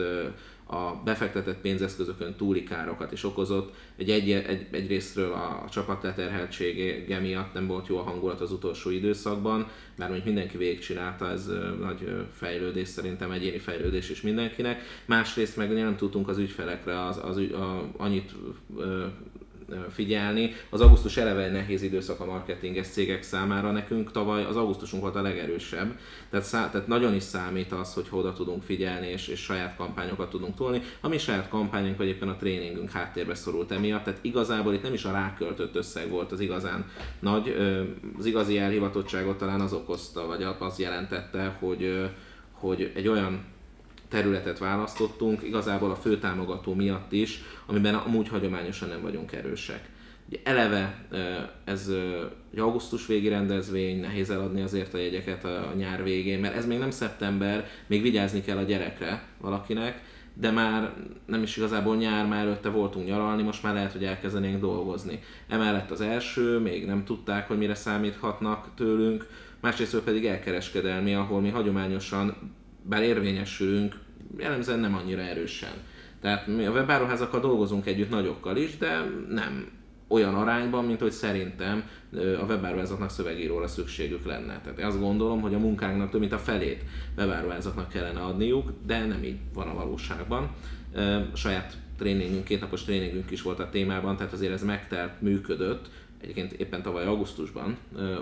a 0.70 1.00
befektetett 1.04 1.60
pénzeszközökön 1.60 2.34
túli 2.34 2.62
károkat 2.62 3.12
is 3.12 3.24
okozott. 3.24 3.74
Egy, 3.96 4.10
egy, 4.10 4.30
egy, 4.30 4.66
egyrésztről 4.70 5.32
a 5.32 5.64
csapat 5.70 6.02
leterheltsége 6.02 7.18
miatt 7.18 7.54
nem 7.54 7.66
volt 7.66 7.86
jó 7.86 7.98
a 7.98 8.02
hangulat 8.02 8.40
az 8.40 8.52
utolsó 8.52 8.90
időszakban, 8.90 9.58
mert 9.96 10.10
mondjuk 10.10 10.24
mindenki 10.24 10.56
végigcsinálta, 10.56 11.30
ez 11.30 11.50
nagy 11.80 12.26
fejlődés 12.32 12.88
szerintem, 12.88 13.30
egyéni 13.30 13.58
fejlődés 13.58 14.10
is 14.10 14.20
mindenkinek. 14.20 14.82
Másrészt 15.04 15.56
meg 15.56 15.72
nem 15.72 15.96
tudtunk 15.96 16.28
az 16.28 16.38
ügyfelekre 16.38 17.04
az, 17.06 17.20
az, 17.22 17.36
a, 17.36 17.90
annyit 17.96 18.34
figyelni. 19.90 20.52
Az 20.70 20.80
augusztus 20.80 21.16
eleve 21.16 21.44
egy 21.44 21.52
nehéz 21.52 21.82
időszak 21.82 22.20
a 22.20 22.24
marketinges 22.24 22.86
cégek 22.86 23.22
számára, 23.22 23.70
nekünk 23.70 24.10
tavaly 24.10 24.44
az 24.44 24.56
augusztusunk 24.56 25.02
volt 25.02 25.16
a 25.16 25.22
legerősebb, 25.22 25.98
tehát, 26.30 26.46
szá- 26.46 26.72
tehát 26.72 26.86
nagyon 26.86 27.14
is 27.14 27.22
számít 27.22 27.72
az, 27.72 27.94
hogy 27.94 28.06
oda 28.10 28.32
tudunk 28.32 28.62
figyelni 28.62 29.06
és, 29.06 29.28
és 29.28 29.40
saját 29.40 29.76
kampányokat 29.76 30.30
tudunk 30.30 30.54
tolni. 30.54 30.82
A 31.00 31.08
mi 31.08 31.18
saját 31.18 31.48
kampányunk 31.48 32.00
éppen 32.00 32.28
a 32.28 32.36
tréningünk 32.36 32.90
háttérbe 32.90 33.34
szorult 33.34 33.70
emiatt, 33.70 34.04
tehát 34.04 34.18
igazából 34.22 34.74
itt 34.74 34.82
nem 34.82 34.92
is 34.92 35.04
a 35.04 35.12
ráköltött 35.12 35.76
összeg 35.76 36.10
volt 36.10 36.32
az 36.32 36.40
igazán 36.40 36.84
nagy, 37.18 37.56
az 38.18 38.26
igazi 38.26 38.58
elhivatottságot 38.58 39.38
talán 39.38 39.60
az 39.60 39.72
okozta, 39.72 40.26
vagy 40.26 40.42
az 40.58 40.78
jelentette, 40.78 41.56
hogy, 41.60 42.10
hogy 42.52 42.92
egy 42.94 43.08
olyan 43.08 43.44
területet 44.10 44.58
választottunk, 44.58 45.42
igazából 45.42 45.90
a 45.90 45.96
főtámogató 45.96 46.74
miatt 46.74 47.12
is, 47.12 47.42
amiben 47.66 47.94
amúgy 47.94 48.28
hagyományosan 48.28 48.88
nem 48.88 49.02
vagyunk 49.02 49.32
erősek. 49.32 49.88
Ugye 50.28 50.38
eleve 50.44 51.06
ez 51.64 51.92
egy 52.52 52.58
augusztus 52.58 53.06
végi 53.06 53.28
rendezvény, 53.28 54.00
nehéz 54.00 54.30
eladni 54.30 54.62
azért 54.62 54.94
a 54.94 54.98
jegyeket 54.98 55.44
a 55.44 55.72
nyár 55.76 56.02
végén, 56.02 56.40
mert 56.40 56.56
ez 56.56 56.66
még 56.66 56.78
nem 56.78 56.90
szeptember, 56.90 57.68
még 57.86 58.02
vigyázni 58.02 58.42
kell 58.42 58.56
a 58.56 58.62
gyerekre 58.62 59.22
valakinek, 59.40 60.02
de 60.34 60.50
már 60.50 60.92
nem 61.26 61.42
is 61.42 61.56
igazából 61.56 61.96
nyár, 61.96 62.26
már 62.26 62.44
előtte 62.44 62.68
voltunk 62.68 63.06
nyaralni, 63.06 63.42
most 63.42 63.62
már 63.62 63.74
lehet, 63.74 63.92
hogy 63.92 64.04
elkezdenénk 64.04 64.60
dolgozni. 64.60 65.18
Emellett 65.48 65.90
az 65.90 66.00
első, 66.00 66.58
még 66.58 66.86
nem 66.86 67.04
tudták, 67.04 67.48
hogy 67.48 67.58
mire 67.58 67.74
számíthatnak 67.74 68.68
tőlünk, 68.76 69.26
másrészt 69.60 69.98
pedig 69.98 70.26
elkereskedelmi, 70.26 71.14
ahol 71.14 71.40
mi 71.40 71.48
hagyományosan 71.48 72.34
bár 72.90 73.02
érvényesülünk, 73.02 73.98
jellemzően 74.38 74.78
nem 74.78 74.94
annyira 74.94 75.20
erősen. 75.20 75.72
Tehát 76.20 76.46
mi 76.46 76.66
a 76.66 76.70
webáruházakkal 76.70 77.40
dolgozunk 77.40 77.86
együtt 77.86 78.10
nagyokkal 78.10 78.56
is, 78.56 78.76
de 78.78 79.10
nem 79.28 79.70
olyan 80.08 80.34
arányban, 80.34 80.84
mint 80.84 81.00
hogy 81.00 81.10
szerintem 81.10 81.84
a 82.12 82.44
webáruházaknak 82.44 83.10
szövegíróra 83.10 83.66
szükségük 83.66 84.26
lenne. 84.26 84.60
Tehát 84.60 84.80
azt 84.80 85.00
gondolom, 85.00 85.40
hogy 85.40 85.54
a 85.54 85.58
munkánknak 85.58 86.10
több 86.10 86.20
mint 86.20 86.32
a 86.32 86.38
felét 86.38 86.84
webáruházaknak 87.16 87.88
kellene 87.88 88.20
adniuk, 88.20 88.72
de 88.86 89.06
nem 89.06 89.22
így 89.22 89.38
van 89.54 89.68
a 89.68 89.74
valóságban. 89.74 90.50
Saját 91.34 91.76
tréningünk, 91.98 92.44
kétnapos 92.44 92.84
tréningünk 92.84 93.30
is 93.30 93.42
volt 93.42 93.58
a 93.58 93.68
témában, 93.68 94.16
tehát 94.16 94.32
azért 94.32 94.52
ez 94.52 94.64
megtelt, 94.64 95.20
működött, 95.20 95.90
egyébként 96.22 96.52
éppen 96.52 96.82
tavaly 96.82 97.06
augusztusban 97.06 97.76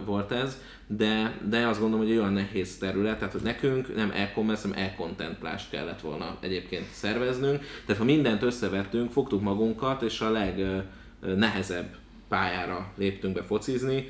volt 0.04 0.32
ez, 0.32 0.58
de, 0.86 1.40
de 1.48 1.66
azt 1.66 1.80
gondolom, 1.80 2.06
hogy 2.06 2.16
olyan 2.16 2.32
nehéz 2.32 2.78
terület, 2.78 3.18
tehát 3.18 3.32
hogy 3.32 3.42
nekünk 3.42 3.94
nem 3.94 4.10
e-commerce, 4.14 4.68
hanem 4.68 4.84
e-contemplást 4.84 5.70
kellett 5.70 6.00
volna 6.00 6.36
egyébként 6.40 6.86
szerveznünk, 6.90 7.62
tehát 7.86 8.00
ha 8.00 8.06
mindent 8.06 8.42
összevettünk, 8.42 9.12
fogtuk 9.12 9.42
magunkat, 9.42 10.02
és 10.02 10.20
a 10.20 10.30
legnehezebb 10.30 11.96
pályára 12.28 12.92
léptünk 12.96 13.34
be 13.34 13.42
focizni, 13.42 14.08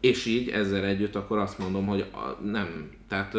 és 0.00 0.26
így 0.26 0.48
ezzel 0.48 0.84
együtt 0.84 1.14
akkor 1.14 1.38
azt 1.38 1.58
mondom, 1.58 1.86
hogy 1.86 2.04
nem, 2.42 2.90
tehát 3.08 3.34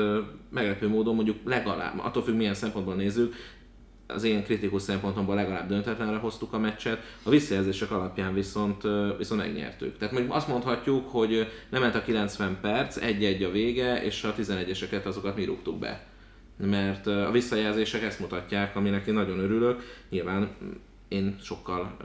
meglepő 0.50 0.88
módon 0.88 1.16
mondjuk 1.16 1.38
legalább, 1.44 2.00
attól 2.00 2.24
függ 2.24 2.36
milyen 2.36 2.54
szempontból 2.54 2.96
nézzük, 2.96 3.34
az 4.08 4.24
én 4.24 4.44
kritikus 4.44 4.82
szempontomból 4.82 5.36
legalább 5.36 5.68
döntetlenre 5.68 6.18
hoztuk 6.18 6.54
a 6.54 6.58
meccset, 6.58 7.18
a 7.24 7.30
visszajelzések 7.30 7.92
alapján 7.92 8.34
viszont, 8.34 8.84
viszont 9.18 9.42
megnyertük. 9.42 9.98
Tehát 9.98 10.14
mondjuk 10.14 10.36
azt 10.36 10.48
mondhatjuk, 10.48 11.10
hogy 11.10 11.48
nem 11.70 11.82
ment 11.82 11.96
a 11.96 12.04
90 12.04 12.58
perc, 12.62 12.98
egy-egy 12.98 13.44
a 13.44 13.52
vége, 13.52 14.04
és 14.04 14.24
a 14.24 14.36
11-eseket 14.36 15.04
azokat 15.04 15.36
mi 15.36 15.46
rúgtuk 15.46 15.80
be. 15.80 16.06
Mert 16.58 17.08
a 17.08 17.32
visszajelzések 17.32 18.04
ezt 18.04 18.20
mutatják, 18.20 18.76
aminek 18.76 19.08
én 19.08 19.14
nagyon 19.14 19.40
örülök. 19.40 19.82
Nyilván 20.10 20.50
én 21.08 21.36
sokkal 21.42 21.98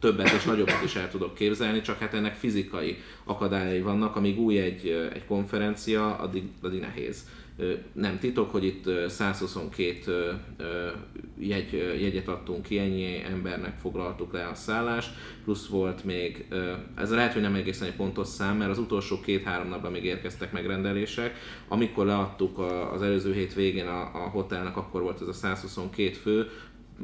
többet 0.00 0.32
és 0.32 0.44
nagyobbat 0.44 0.82
is 0.84 0.94
el 0.94 1.10
tudok 1.10 1.34
képzelni, 1.34 1.80
csak 1.80 1.98
hát 1.98 2.14
ennek 2.14 2.34
fizikai 2.34 2.98
akadályai 3.24 3.80
vannak, 3.80 4.16
amíg 4.16 4.38
új 4.38 4.58
egy, 4.58 5.10
egy 5.12 5.24
konferencia, 5.26 6.18
addig, 6.18 6.42
addig 6.62 6.80
nehéz. 6.80 7.26
Nem 7.92 8.18
titok, 8.18 8.50
hogy 8.50 8.64
itt 8.64 9.08
122 9.08 10.40
jegy, 11.38 11.72
jegyet 12.00 12.28
adtunk 12.28 12.62
ki, 12.62 12.78
ennyi 12.78 13.22
embernek 13.24 13.78
foglaltuk 13.78 14.32
le 14.32 14.46
a 14.46 14.54
szállást, 14.54 15.10
plusz 15.44 15.66
volt 15.66 16.04
még, 16.04 16.46
ez 16.96 17.10
lehet, 17.10 17.32
hogy 17.32 17.42
nem 17.42 17.54
egészen 17.54 17.88
egy 17.88 17.94
pontos 17.94 18.26
szám, 18.26 18.56
mert 18.56 18.70
az 18.70 18.78
utolsó 18.78 19.20
két-három 19.20 19.68
napban 19.68 19.92
még 19.92 20.04
érkeztek 20.04 20.52
megrendelések. 20.52 21.38
Amikor 21.68 22.06
leadtuk 22.06 22.58
az 22.92 23.02
előző 23.02 23.32
hét 23.32 23.54
végén 23.54 23.86
a, 23.86 24.00
a 24.00 24.28
hotelnek, 24.28 24.76
akkor 24.76 25.02
volt 25.02 25.20
ez 25.20 25.28
a 25.28 25.32
122 25.32 26.12
fő, 26.12 26.50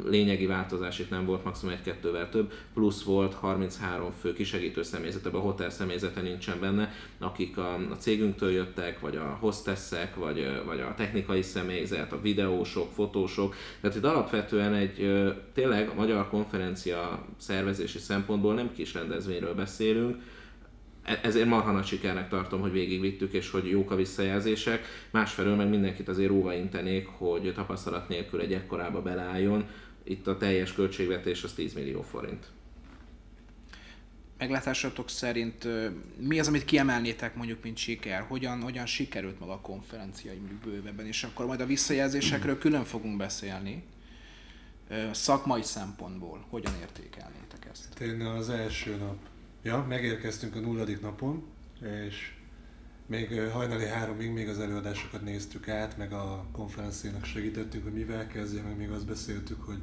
lényegi 0.04 0.46
változás 0.46 0.98
itt 0.98 1.10
nem 1.10 1.26
volt, 1.26 1.44
maximum 1.44 1.74
egy-kettővel 1.74 2.28
több, 2.28 2.52
plusz 2.74 3.02
volt 3.02 3.34
33 3.34 4.10
fő 4.20 4.32
kisegítő 4.32 4.82
személyzet, 4.82 5.26
a 5.26 5.38
hotel 5.38 5.70
személyzete 5.70 6.20
nincsen 6.20 6.60
benne, 6.60 6.92
akik 7.18 7.58
a, 7.58 7.74
a 7.74 7.96
cégünktől 7.96 8.50
jöttek, 8.50 9.00
vagy 9.00 9.16
a 9.16 9.36
hostessek, 9.40 10.14
vagy, 10.14 10.62
vagy 10.66 10.80
a 10.80 10.94
technikai 10.96 11.42
személyzet, 11.42 12.12
a 12.12 12.20
videósok, 12.20 12.92
fotósok, 12.92 13.54
tehát 13.80 13.96
itt 13.96 14.04
alapvetően 14.04 14.74
egy 14.74 15.24
tényleg 15.54 15.88
a 15.88 15.94
magyar 15.94 16.28
konferencia 16.28 17.24
szervezési 17.36 17.98
szempontból 17.98 18.54
nem 18.54 18.72
kis 18.72 18.94
rendezvényről 18.94 19.54
beszélünk, 19.54 20.16
e, 21.02 21.20
ezért 21.22 21.48
marha 21.48 21.72
nagy 21.72 21.86
sikernek 21.86 22.28
tartom, 22.28 22.60
hogy 22.60 22.72
végigvittük, 22.72 23.32
és 23.32 23.50
hogy 23.50 23.68
jók 23.70 23.90
a 23.90 23.96
visszajelzések. 23.96 24.86
Másfelől 25.10 25.56
meg 25.56 25.68
mindenkit 25.68 26.08
azért 26.08 26.30
óvaintenék, 26.30 27.06
hogy 27.06 27.52
tapasztalat 27.54 28.08
nélkül 28.08 28.40
egy 28.40 28.52
ekkorába 28.52 29.02
beleálljon, 29.02 29.64
itt 30.08 30.26
a 30.26 30.36
teljes 30.36 30.72
költségvetés 30.72 31.42
az 31.42 31.52
10 31.52 31.72
millió 31.74 32.02
forint. 32.02 32.46
Meglátásatok 34.38 35.08
szerint 35.08 35.68
mi 36.16 36.38
az, 36.38 36.48
amit 36.48 36.64
kiemelnétek 36.64 37.34
mondjuk, 37.34 37.62
mint 37.62 37.76
siker? 37.76 38.20
Hogyan, 38.20 38.62
hogyan 38.62 38.86
sikerült 38.86 39.40
meg 39.40 39.48
a 39.48 39.60
konferencia 39.60 40.32
bővebben? 40.64 41.06
És 41.06 41.22
akkor 41.22 41.46
majd 41.46 41.60
a 41.60 41.66
visszajelzésekről 41.66 42.58
külön 42.58 42.84
fogunk 42.84 43.16
beszélni. 43.16 43.82
Szakmai 45.12 45.62
szempontból 45.62 46.46
hogyan 46.48 46.72
értékelnétek 46.80 47.66
ezt? 47.70 48.00
Én 48.00 48.20
az 48.20 48.48
első 48.48 48.96
nap, 48.96 49.16
ja, 49.62 49.84
megérkeztünk 49.88 50.56
a 50.56 50.60
nulladik 50.60 51.00
napon, 51.00 51.42
és 52.08 52.32
még 53.08 53.40
hajnali 53.40 53.86
háromig 53.86 54.30
még 54.30 54.48
az 54.48 54.58
előadásokat 54.58 55.22
néztük 55.22 55.68
át, 55.68 55.96
meg 55.96 56.12
a 56.12 56.44
konferenciának 56.52 57.24
segítettünk, 57.24 57.84
hogy 57.84 57.92
mivel 57.92 58.26
kezdje, 58.26 58.62
meg 58.62 58.76
még 58.76 58.90
azt 58.90 59.06
beszéltük, 59.06 59.62
hogy 59.62 59.78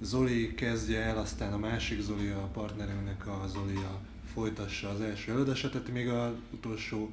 Zoli 0.00 0.54
kezdje 0.54 1.00
el, 1.00 1.18
aztán 1.18 1.52
a 1.52 1.58
másik 1.58 2.00
Zoli, 2.00 2.28
a 2.28 2.48
partnerünknek 2.52 3.26
a 3.26 3.46
Zoli 3.46 3.76
a 3.76 4.00
folytassa 4.32 4.88
az 4.88 5.00
első 5.00 5.30
előadását, 5.30 5.70
tehát 5.70 5.92
még 5.92 6.08
az 6.08 6.32
utolsó 6.50 7.10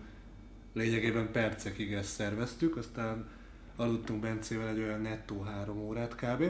lényegében 0.74 1.32
percekig 1.32 1.94
ezt 1.94 2.10
szerveztük, 2.10 2.78
aztán 2.78 3.28
aludtunk 3.76 4.22
Bencével 4.22 4.68
egy 4.68 4.80
olyan 4.80 5.02
nettó 5.02 5.42
három 5.42 5.78
órát 5.78 6.16
kb. 6.16 6.44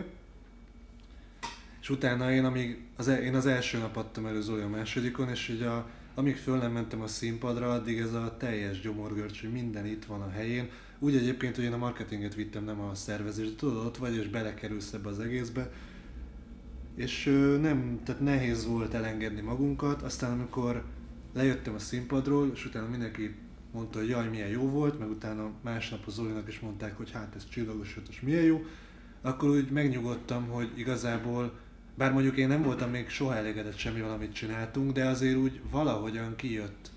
És 1.82 1.90
utána 1.90 2.32
én, 2.32 2.46
amíg 2.46 2.84
az, 2.96 3.08
e- 3.08 3.22
én 3.22 3.36
az 3.36 3.46
első 3.46 3.78
nap 3.78 3.98
adtam 3.98 4.26
elő 4.26 4.42
Zoli 4.42 4.62
a 4.62 4.68
másodikon, 4.68 5.30
és 5.30 5.50
ugye 5.50 5.68
a, 5.68 5.90
amíg 6.20 6.36
föl 6.36 6.58
nem 6.58 6.72
mentem 6.72 7.02
a 7.02 7.08
színpadra, 7.08 7.72
addig 7.72 8.00
ez 8.00 8.14
a 8.14 8.36
teljes 8.38 8.82
gyomorgörcs, 8.82 9.42
hogy 9.42 9.52
minden 9.52 9.86
itt 9.86 10.06
van 10.06 10.22
a 10.22 10.30
helyén. 10.30 10.70
Úgy 11.00 11.16
egyébként, 11.16 11.56
hogy 11.56 11.64
én 11.64 11.74
a 11.74 11.78
marketinget 11.78 12.36
vittem, 12.36 12.64
nem 12.64 12.80
a 12.80 12.96
szervezést, 12.96 13.58
tudod, 13.58 13.86
ott 13.86 13.98
vagy 13.98 14.16
és 14.16 14.28
belekerülsz 14.28 14.94
ebbe 14.94 15.10
az 15.10 15.20
egészbe, 15.20 15.72
és 16.96 17.26
nem, 17.62 18.00
tehát 18.04 18.22
nehéz 18.22 18.66
volt 18.66 18.94
elengedni 18.94 19.42
magunkat, 19.42 20.02
aztán 20.02 20.32
amikor 20.32 20.84
lejöttem 21.34 21.74
a 21.74 21.80
színpadról, 21.80 22.52
és 22.54 22.66
utána 22.66 22.88
mindenki 22.88 23.36
mondta, 23.72 24.00
hogy 24.00 24.10
jaj, 24.10 24.28
milyen 24.30 24.50
jó 24.50 24.70
volt, 24.70 25.00
meg 25.00 25.10
utána 25.10 25.52
másnap 25.62 26.04
az 26.06 26.14
Zolinak 26.14 26.48
is 26.48 26.60
mondták, 26.60 26.98
hogy 26.98 27.12
hát 27.12 27.36
ez 27.36 27.50
csillagos 27.50 27.98
ötös 27.98 28.22
milyen 28.22 28.44
jó, 28.44 28.66
akkor 29.22 29.50
úgy 29.50 29.72
megnyugodtam, 29.72 30.48
hogy 30.48 30.72
igazából, 30.76 31.60
bár 32.00 32.12
mondjuk 32.12 32.38
én 32.38 32.48
nem 32.48 32.62
voltam 32.64 32.90
még 32.90 33.10
soha 33.10 33.36
elégedett 33.36 33.78
semmivel, 33.78 34.12
amit 34.12 34.34
csináltunk, 34.34 34.92
de 34.92 35.06
azért 35.06 35.38
úgy 35.38 35.60
valahogyan 35.72 36.36
kijött 36.36 36.90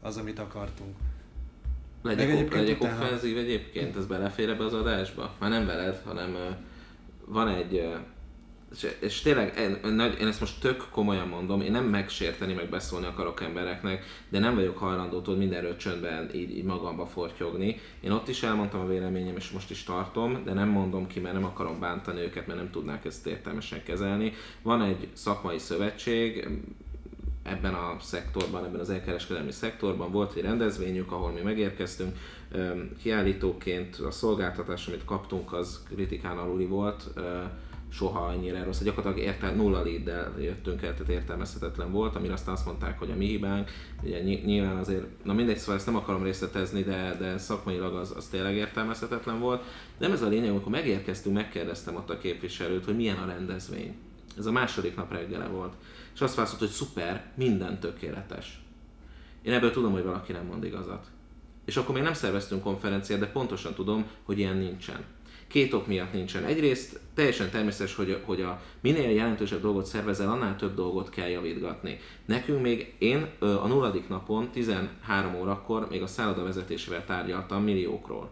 az, 0.00 0.16
amit 0.16 0.38
akartunk. 0.38 0.96
Legyek, 2.02 2.28
egyébként 2.28 2.52
legyek 2.52 2.80
utána... 2.80 3.04
offenzív 3.04 3.36
egyébként, 3.36 3.96
ez 3.96 4.06
belefér 4.06 4.48
ebbe 4.48 4.64
az 4.64 4.74
adásba? 4.74 5.34
Már 5.38 5.50
nem 5.50 5.66
veled, 5.66 6.02
hanem 6.04 6.36
van 7.24 7.48
egy 7.48 7.88
és, 8.72 8.96
és 9.00 9.20
tényleg 9.20 9.58
én, 9.58 10.00
én 10.20 10.26
ezt 10.26 10.40
most 10.40 10.60
tök 10.60 10.88
komolyan 10.90 11.28
mondom, 11.28 11.60
én 11.60 11.70
nem 11.70 11.84
megsérteni, 11.84 12.52
meg 12.52 12.68
beszólni 12.68 13.06
akarok 13.06 13.42
embereknek, 13.42 14.04
de 14.28 14.38
nem 14.38 14.54
vagyok 14.54 14.78
hajlandó 14.78 15.20
tudod 15.20 15.38
mindenről 15.38 15.76
csöndben 15.76 16.30
így, 16.34 16.56
így 16.56 16.64
magamba 16.64 17.06
fortyogni. 17.06 17.80
Én 18.00 18.10
ott 18.10 18.28
is 18.28 18.42
elmondtam 18.42 18.80
a 18.80 18.86
véleményem, 18.86 19.36
és 19.36 19.50
most 19.50 19.70
is 19.70 19.82
tartom, 19.82 20.44
de 20.44 20.52
nem 20.52 20.68
mondom 20.68 21.06
ki, 21.06 21.20
mert 21.20 21.34
nem 21.34 21.44
akarom 21.44 21.80
bántani 21.80 22.20
őket, 22.20 22.46
mert 22.46 22.58
nem 22.58 22.70
tudnák 22.70 23.04
ezt 23.04 23.26
értelmesen 23.26 23.82
kezelni. 23.82 24.32
Van 24.62 24.82
egy 24.82 25.08
szakmai 25.12 25.58
szövetség, 25.58 26.48
ebben 27.42 27.74
a 27.74 27.96
szektorban, 28.00 28.64
ebben 28.64 28.80
az 28.80 28.90
elkereskedelmi 28.90 29.52
szektorban 29.52 30.10
volt 30.10 30.34
egy 30.36 30.42
rendezvényük, 30.42 31.12
ahol 31.12 31.30
mi 31.30 31.40
megérkeztünk, 31.40 32.16
kiállítóként 33.02 33.96
a 33.96 34.10
szolgáltatás, 34.10 34.86
amit 34.86 35.04
kaptunk, 35.04 35.52
az 35.52 35.82
kritikán 35.88 36.38
aluli 36.38 36.66
volt, 36.66 37.10
soha 37.90 38.20
annyira 38.20 38.64
rossz. 38.64 38.82
Gyakorlatilag 38.82 39.28
értel, 39.28 39.54
nulla 39.54 39.82
leaddel 39.82 40.34
jöttünk 40.40 40.82
el, 40.82 40.94
tehát 40.94 41.08
értelmezhetetlen 41.08 41.92
volt, 41.92 42.16
amire 42.16 42.32
aztán 42.32 42.54
azt 42.54 42.66
mondták, 42.66 42.98
hogy 42.98 43.10
a 43.10 43.16
mi 43.16 43.26
hibánk. 43.26 43.70
Ugye 44.02 44.22
nyilván 44.22 44.76
azért, 44.76 45.24
na 45.24 45.32
mindegy, 45.32 45.58
szóval 45.58 45.74
ezt 45.74 45.86
nem 45.86 45.96
akarom 45.96 46.22
részletezni, 46.22 46.82
de, 46.82 47.16
de 47.18 47.38
szakmailag 47.38 47.94
az, 47.94 48.14
az 48.16 48.26
tényleg 48.26 48.54
értelmezhetetlen 48.54 49.40
volt. 49.40 49.62
Nem 49.98 50.12
ez 50.12 50.22
a 50.22 50.28
lényeg, 50.28 50.50
amikor 50.50 50.72
megérkeztünk, 50.72 51.34
megkérdeztem 51.34 51.96
ott 51.96 52.10
a 52.10 52.18
képviselőt, 52.18 52.84
hogy 52.84 52.96
milyen 52.96 53.16
a 53.16 53.26
rendezvény. 53.26 53.96
Ez 54.38 54.46
a 54.46 54.52
második 54.52 54.96
nap 54.96 55.12
reggele 55.12 55.46
volt. 55.46 55.72
És 56.14 56.20
azt 56.20 56.34
válaszolt, 56.34 56.60
hogy 56.60 56.70
szuper, 56.70 57.32
minden 57.34 57.80
tökéletes. 57.80 58.62
Én 59.42 59.52
ebből 59.52 59.70
tudom, 59.70 59.92
hogy 59.92 60.04
valaki 60.04 60.32
nem 60.32 60.46
mond 60.46 60.64
igazat. 60.64 61.06
És 61.64 61.76
akkor 61.76 61.94
még 61.94 62.02
nem 62.02 62.12
szerveztünk 62.12 62.62
konferenciát, 62.62 63.20
de 63.20 63.26
pontosan 63.26 63.74
tudom, 63.74 64.06
hogy 64.22 64.38
ilyen 64.38 64.56
nincsen. 64.56 65.04
Két 65.48 65.72
ok 65.72 65.86
miatt 65.86 66.12
nincsen. 66.12 66.44
Egyrészt 66.44 67.00
teljesen 67.14 67.50
természetes, 67.50 67.94
hogy, 67.94 68.22
hogy 68.24 68.40
a 68.40 68.60
minél 68.80 69.10
jelentősebb 69.10 69.60
dolgot 69.60 69.86
szervezel, 69.86 70.30
annál 70.30 70.56
több 70.56 70.74
dolgot 70.74 71.08
kell 71.08 71.28
javítgatni. 71.28 71.98
Nekünk 72.24 72.62
még 72.62 72.94
én 72.98 73.26
a 73.40 73.66
nulladik 73.66 74.08
napon, 74.08 74.50
13 74.50 75.34
órakor 75.34 75.88
még 75.90 76.02
a 76.02 76.06
szálloda 76.06 76.42
vezetésével 76.42 77.04
tárgyaltam 77.04 77.62
milliókról. 77.62 78.30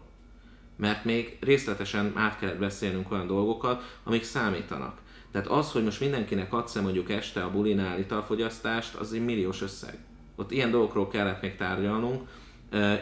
Mert 0.75 1.05
még 1.05 1.37
részletesen 1.39 2.11
át 2.15 2.39
kellett 2.39 2.59
beszélnünk 2.59 3.11
olyan 3.11 3.27
dolgokat, 3.27 3.99
amik 4.03 4.23
számítanak. 4.23 4.97
Tehát 5.31 5.47
az, 5.47 5.71
hogy 5.71 5.83
most 5.83 5.99
mindenkinek 5.99 6.53
adsz 6.53 6.75
mondjuk 6.75 7.11
este 7.11 7.43
a 7.43 7.51
bulinál 7.51 7.99
italfogyasztást, 7.99 8.95
az 8.95 9.13
egy 9.13 9.25
milliós 9.25 9.61
összeg. 9.61 9.97
Ott 10.35 10.51
ilyen 10.51 10.71
dolgokról 10.71 11.07
kellett 11.07 11.41
még 11.41 11.55
tárgyalnunk, 11.55 12.29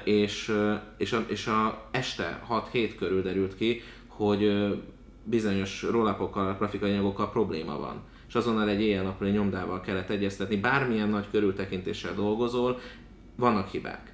és, 0.03 0.53
és, 0.97 1.13
a, 1.13 1.25
és 1.27 1.47
a 1.47 1.87
este 1.91 2.41
6-7 2.49 2.93
körül 2.97 3.21
derült 3.21 3.55
ki, 3.55 3.81
hogy 4.15 4.51
bizonyos 5.23 5.83
rollapokkal, 5.83 6.55
grafikai 6.57 6.91
anyagokkal 6.91 7.31
probléma 7.31 7.77
van 7.77 8.01
és 8.27 8.35
azonnal 8.35 8.69
egy 8.69 8.81
éjjel-nappali 8.81 9.31
nyomdával 9.31 9.81
kellett 9.81 10.09
egyeztetni, 10.09 10.55
bármilyen 10.55 11.09
nagy 11.09 11.25
körültekintéssel 11.31 12.13
dolgozol, 12.13 12.79
vannak 13.35 13.67
hibák. 13.67 14.13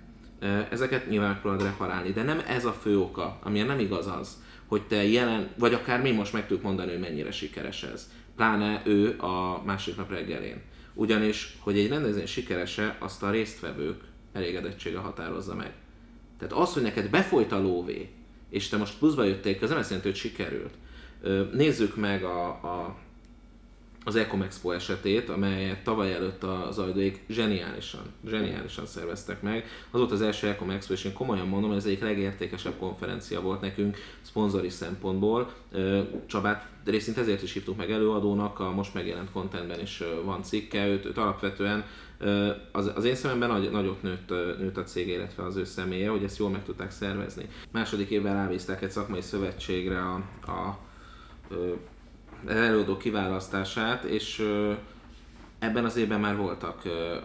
Ezeket 0.70 1.10
nyilván 1.10 1.30
megpróbálod 1.30 1.66
reparálni, 1.66 2.12
de 2.12 2.24
nem 2.24 2.42
ez 2.48 2.66
a 2.66 2.72
fő 2.72 3.00
oka, 3.00 3.40
amilyen 3.44 3.68
nem 3.68 3.80
igaz 3.80 4.08
az, 4.08 4.44
hogy 4.66 4.82
te 4.82 5.08
jelen, 5.08 5.50
vagy 5.58 5.74
akár 5.74 6.02
mi 6.02 6.12
most 6.12 6.34
meg 6.34 6.42
tudjuk 6.42 6.66
mondani, 6.66 6.92
hogy 6.92 7.00
mennyire 7.00 7.32
sikeres 7.32 7.84
ez. 7.84 8.12
Pláne 8.36 8.82
ő 8.86 9.16
a 9.20 9.62
másik 9.66 9.98
nap 9.98 10.10
reggelén. 10.10 10.62
Ugyanis, 10.94 11.58
hogy 11.60 11.78
egy 11.78 11.90
rendezvény 11.90 12.26
sikerese, 12.26 12.98
azt 13.00 13.24
a 13.24 13.30
résztvevők 13.30 14.02
elégedettsége 14.34 14.98
határozza 14.98 15.56
meg. 15.56 15.74
Tehát 16.38 16.54
az, 16.54 16.74
hogy 16.74 16.84
neked 16.84 17.10
befolyt 17.10 17.52
a 17.52 17.62
lóvé, 17.62 18.10
és 18.52 18.68
te 18.68 18.78
most 18.78 18.98
pluszba 18.98 19.24
jöttél, 19.24 19.58
az 19.62 19.70
nem 19.70 19.78
azt 19.78 19.90
jelenti, 19.90 20.10
hogy 20.10 20.20
sikerült. 20.20 20.74
Nézzük 21.52 21.96
meg 21.96 22.24
a, 22.24 22.48
a 22.48 22.96
az 24.04 24.16
Ecom 24.16 24.42
Expo 24.42 24.72
esetét, 24.72 25.30
amelyet 25.30 25.84
tavaly 25.84 26.14
előtt 26.14 26.44
az 26.44 26.80
ajdóik 26.80 27.24
zseniálisan, 27.30 28.02
zseniálisan 28.28 28.86
szerveztek 28.86 29.42
meg. 29.42 29.66
Az 29.92 30.00
volt 30.00 30.12
az 30.12 30.22
első 30.22 30.48
Ecom 30.48 30.70
Expo, 30.70 30.94
és 30.94 31.04
én 31.04 31.14
komolyan 31.14 31.48
mondom, 31.48 31.72
ez 31.72 31.86
egyik 31.86 32.02
legértékesebb 32.02 32.78
konferencia 32.78 33.42
volt 33.42 33.62
nekünk 33.62 33.98
szponzori 34.22 34.70
szempontból. 34.70 35.54
Csabát 36.26 36.68
részint 36.86 37.18
ezért 37.18 37.42
is 37.42 37.54
hívtuk 37.54 37.78
meg 37.78 37.92
előadónak, 37.92 38.60
a 38.60 38.72
most 38.72 38.94
megjelent 38.94 39.32
contentben 39.32 39.80
is 39.80 40.04
van 40.24 40.44
cikke, 40.44 40.88
őt, 40.88 41.06
őt 41.06 41.18
alapvetően 41.18 41.86
az, 42.72 42.92
az 42.96 43.04
én 43.04 43.16
szememben 43.16 43.50
nagy, 43.50 43.72
nagyot 43.72 44.02
nőtt, 44.02 44.30
nőtt 44.60 44.78
a 44.78 44.84
cég, 44.84 45.08
illetve 45.08 45.44
az 45.44 45.56
ő 45.56 45.64
személye, 45.64 46.10
hogy 46.10 46.24
ezt 46.24 46.38
jól 46.38 46.50
meg 46.50 46.64
tudták 46.64 46.92
szervezni. 46.92 47.46
Második 47.72 48.10
évben 48.10 48.34
rábízták 48.34 48.82
egy 48.82 48.92
szakmai 48.92 49.22
szövetségre 49.22 50.00
a, 50.00 50.14
a 50.52 50.78
előadó 52.48 52.98
kiválasztását, 52.98 54.04
és 54.04 54.48
ebben 55.60 55.86
az 55.86 55.96
évben 55.96 56.20
már 56.20 56.38
voltak 56.38 56.82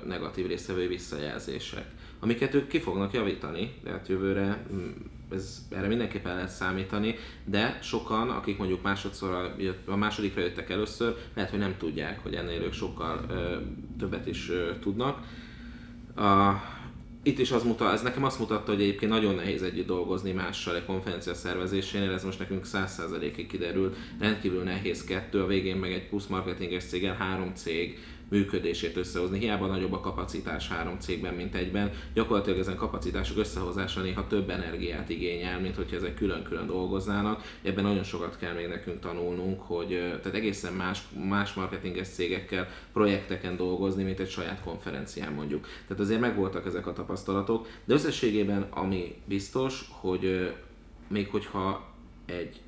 negatív 0.07 0.47
résztvevő 0.47 0.89
visszajelzések, 0.89 1.85
amiket 2.21 2.55
ők 2.55 2.69
ki 2.69 2.79
fognak 2.79 3.13
javítani, 3.13 3.75
hát 3.87 4.09
jövőre 4.09 4.67
ez, 5.33 5.67
erre 5.71 5.87
mindenképpen 5.87 6.35
lehet 6.35 6.51
számítani, 6.51 7.15
de 7.45 7.79
sokan, 7.83 8.31
akik 8.31 8.59
mondjuk 8.59 8.83
másodszor 8.83 9.33
a, 9.33 9.91
a 9.91 9.97
másodikra 9.97 10.41
jöttek 10.41 10.71
először, 10.71 11.17
lehet, 11.35 11.51
hogy 11.51 11.59
nem 11.59 11.77
tudják, 11.79 12.23
hogy 12.23 12.35
ennél 12.35 12.63
ők 12.63 12.73
sokkal 12.73 13.21
ö, 13.29 13.57
többet 13.99 14.27
is 14.27 14.51
ö, 14.51 14.79
tudnak. 14.81 15.19
A, 16.17 16.53
itt 17.27 17.39
is 17.39 17.51
az 17.51 17.63
mutat, 17.63 17.93
ez 17.93 18.03
nekem 18.03 18.25
azt 18.25 18.39
mutatta, 18.39 18.73
hogy 18.73 18.81
egyébként 18.81 19.13
nagyon 19.13 19.35
nehéz 19.35 19.63
együtt 19.63 19.87
dolgozni 19.87 20.33
mással 20.33 20.77
egy 20.77 20.85
konferencia 20.85 21.35
szervezésénél, 21.35 22.13
ez 22.13 22.25
most 22.25 22.39
nekünk 22.39 22.65
100%-ig 22.73 23.47
kiderült, 23.47 23.97
rendkívül 24.19 24.63
nehéz 24.63 25.05
kettő, 25.05 25.43
a 25.43 25.47
végén 25.47 25.77
meg 25.77 25.93
egy 25.93 26.09
plusz 26.09 26.27
marketinges 26.27 26.85
céggel 26.85 27.15
három 27.15 27.55
cég, 27.55 27.99
működését 28.29 28.97
összehozni. 28.97 29.39
Hiába 29.39 29.67
nagyobb 29.67 29.93
a 29.93 30.01
kapacitás 30.01 30.69
három 30.69 30.99
cégben, 30.99 31.35
mint 31.35 31.55
egyben. 31.55 31.91
Gyakorlatilag 32.15 32.59
ezen 32.59 32.77
kapacitások 32.77 33.39
összehozása 33.39 34.01
néha 34.01 34.27
több 34.27 34.51
energiát 34.51 35.09
igényel, 35.09 35.61
mint 35.61 35.77
hogyha 35.77 35.97
ezek 35.97 36.15
külön-külön 36.15 36.67
dolgoznának. 36.67 37.43
Ebben 37.63 37.85
nagyon 37.85 38.03
sokat 38.03 38.39
kell 38.39 38.55
még 38.55 38.67
nekünk 38.67 39.01
tanulnunk, 39.01 39.61
hogy 39.61 39.89
tehát 39.89 40.35
egészen 40.35 40.73
más, 40.73 41.03
más 41.29 41.55
marketinges 41.55 42.09
cégekkel, 42.09 42.69
projekteken 42.93 43.57
dolgozni, 43.57 44.03
mint 44.03 44.21
egy 44.21 44.31
saját 44.31 44.63
konferencián 44.63 45.33
mondjuk. 45.33 45.67
Tehát 45.89 46.03
azért 46.03 46.21
megvoltak 46.21 46.67
ezek 46.67 46.87
a 46.87 46.93
tapasztalatok, 46.93 47.67
de 47.85 47.95
összességében 47.95 48.67
ami 48.71 49.15
biztos, 49.25 49.89
hogy 50.01 50.55
még 51.09 51.29
hogyha 51.29 51.95
egy 52.27 52.61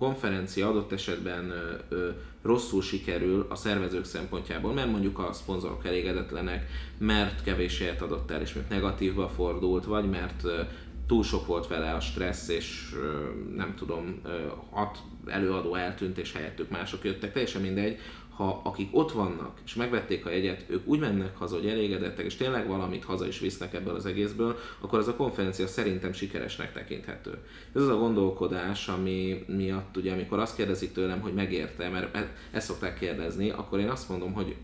konferencia 0.00 0.68
adott 0.68 0.92
esetben 0.92 1.50
ö, 1.50 1.74
ö, 1.88 2.10
rosszul 2.42 2.82
sikerül 2.82 3.46
a 3.48 3.54
szervezők 3.54 4.04
szempontjából, 4.04 4.72
mert 4.72 4.90
mondjuk 4.90 5.18
a 5.18 5.32
szponzorok 5.32 5.86
elégedetlenek, 5.86 6.66
mert 6.98 7.42
kevés 7.42 7.78
helyet 7.78 8.02
adott 8.02 8.30
el, 8.30 8.40
és 8.40 8.52
még 8.52 8.64
negatívba 8.68 9.28
fordult, 9.28 9.84
vagy 9.84 10.10
mert 10.10 10.44
ö, 10.44 10.60
túl 11.06 11.22
sok 11.22 11.46
volt 11.46 11.66
vele 11.66 11.92
a 11.92 12.00
stressz, 12.00 12.48
és 12.48 12.94
ö, 12.96 13.28
nem 13.56 13.74
tudom, 13.76 14.20
ö, 14.24 14.46
hat 14.70 14.98
előadó 15.26 15.74
eltűnt, 15.74 16.18
és 16.18 16.32
helyettük 16.32 16.70
mások 16.70 17.04
jöttek, 17.04 17.32
teljesen 17.32 17.62
mindegy, 17.62 17.98
ha 18.40 18.60
akik 18.64 18.88
ott 18.90 19.12
vannak, 19.12 19.58
és 19.64 19.74
megvették 19.74 20.26
a 20.26 20.30
jegyet, 20.30 20.64
ők 20.66 20.86
úgy 20.86 20.98
mennek 20.98 21.36
haza, 21.36 21.56
hogy 21.56 21.66
elégedettek, 21.66 22.24
és 22.24 22.36
tényleg 22.36 22.68
valamit 22.68 23.04
haza 23.04 23.26
is 23.26 23.38
visznek 23.38 23.74
ebből 23.74 23.94
az 23.94 24.06
egészből, 24.06 24.56
akkor 24.80 24.98
az 24.98 25.08
a 25.08 25.14
konferencia 25.16 25.66
szerintem 25.66 26.12
sikeresnek 26.12 26.72
tekinthető. 26.72 27.38
Ez 27.74 27.82
az 27.82 27.88
a 27.88 27.96
gondolkodás, 27.96 28.88
ami 28.88 29.44
miatt 29.46 29.96
ugye, 29.96 30.12
amikor 30.12 30.38
azt 30.38 30.56
kérdezik 30.56 30.92
tőlem, 30.92 31.20
hogy 31.20 31.34
megérte, 31.34 31.88
mert 31.88 32.16
e- 32.16 32.32
ezt 32.50 32.66
szokták 32.66 32.98
kérdezni, 32.98 33.50
akkor 33.50 33.78
én 33.78 33.88
azt 33.88 34.08
mondom, 34.08 34.32
hogy 34.32 34.56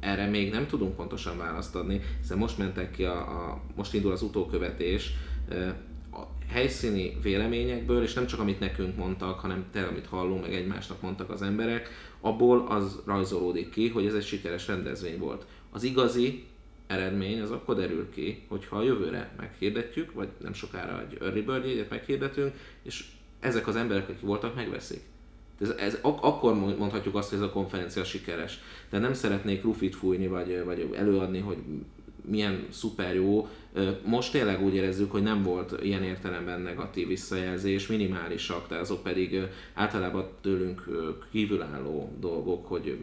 erre 0.00 0.26
még 0.26 0.50
nem 0.50 0.66
tudunk 0.66 0.96
pontosan 0.96 1.38
választ 1.38 1.74
adni, 1.74 2.00
hiszen 2.20 2.38
most 2.38 2.58
mentek 2.58 2.90
ki 2.90 3.04
a, 3.04 3.18
a 3.18 3.60
most 3.76 3.94
indul 3.94 4.12
az 4.12 4.22
utókövetés, 4.22 5.12
helyszíni 6.54 7.16
véleményekből, 7.22 8.02
és 8.02 8.12
nem 8.12 8.26
csak 8.26 8.40
amit 8.40 8.60
nekünk 8.60 8.96
mondtak, 8.96 9.38
hanem 9.40 9.64
te, 9.72 9.82
amit 9.82 10.06
hallunk, 10.06 10.40
meg 10.40 10.54
egymásnak 10.54 11.00
mondtak 11.00 11.30
az 11.30 11.42
emberek, 11.42 11.88
abból 12.20 12.66
az 12.68 13.00
rajzolódik 13.06 13.70
ki, 13.70 13.88
hogy 13.88 14.06
ez 14.06 14.14
egy 14.14 14.24
sikeres 14.24 14.66
rendezvény 14.66 15.18
volt. 15.18 15.46
Az 15.70 15.82
igazi 15.82 16.44
eredmény 16.86 17.40
az 17.40 17.50
akkor 17.50 17.76
derül 17.76 18.10
ki, 18.10 18.42
hogyha 18.48 18.76
a 18.76 18.82
jövőre 18.82 19.34
meghirdetjük, 19.36 20.12
vagy 20.12 20.28
nem 20.42 20.52
sokára 20.52 21.00
egy 21.00 21.18
early 21.20 21.40
bird 21.40 21.66
jegyet 21.66 21.90
meghirdetünk, 21.90 22.54
és 22.82 23.04
ezek 23.40 23.66
az 23.66 23.76
emberek, 23.76 24.08
akik 24.08 24.20
voltak, 24.20 24.54
megveszik. 24.54 25.00
Ez, 25.60 25.68
ez, 25.68 25.98
ak- 26.02 26.24
akkor 26.24 26.54
mondhatjuk 26.54 27.14
azt, 27.14 27.28
hogy 27.28 27.38
ez 27.38 27.44
a 27.44 27.50
konferencia 27.50 28.04
sikeres. 28.04 28.58
De 28.90 28.98
nem 28.98 29.14
szeretnék 29.14 29.62
rufit 29.62 29.94
fújni, 29.94 30.26
vagy, 30.26 30.64
vagy 30.64 30.88
előadni, 30.96 31.38
hogy 31.38 31.56
milyen 32.28 32.66
szuper 32.70 33.14
jó. 33.14 33.48
Most 34.04 34.32
tényleg 34.32 34.62
úgy 34.62 34.74
érezzük, 34.74 35.10
hogy 35.10 35.22
nem 35.22 35.42
volt 35.42 35.82
ilyen 35.82 36.02
értelemben 36.02 36.60
negatív 36.60 37.06
visszajelzés, 37.06 37.86
minimálisak, 37.86 38.68
de 38.68 38.76
azok 38.76 39.02
pedig 39.02 39.40
általában 39.74 40.28
tőlünk 40.40 40.84
kívülálló 41.30 42.12
dolgok, 42.20 42.66
hogy 42.66 42.98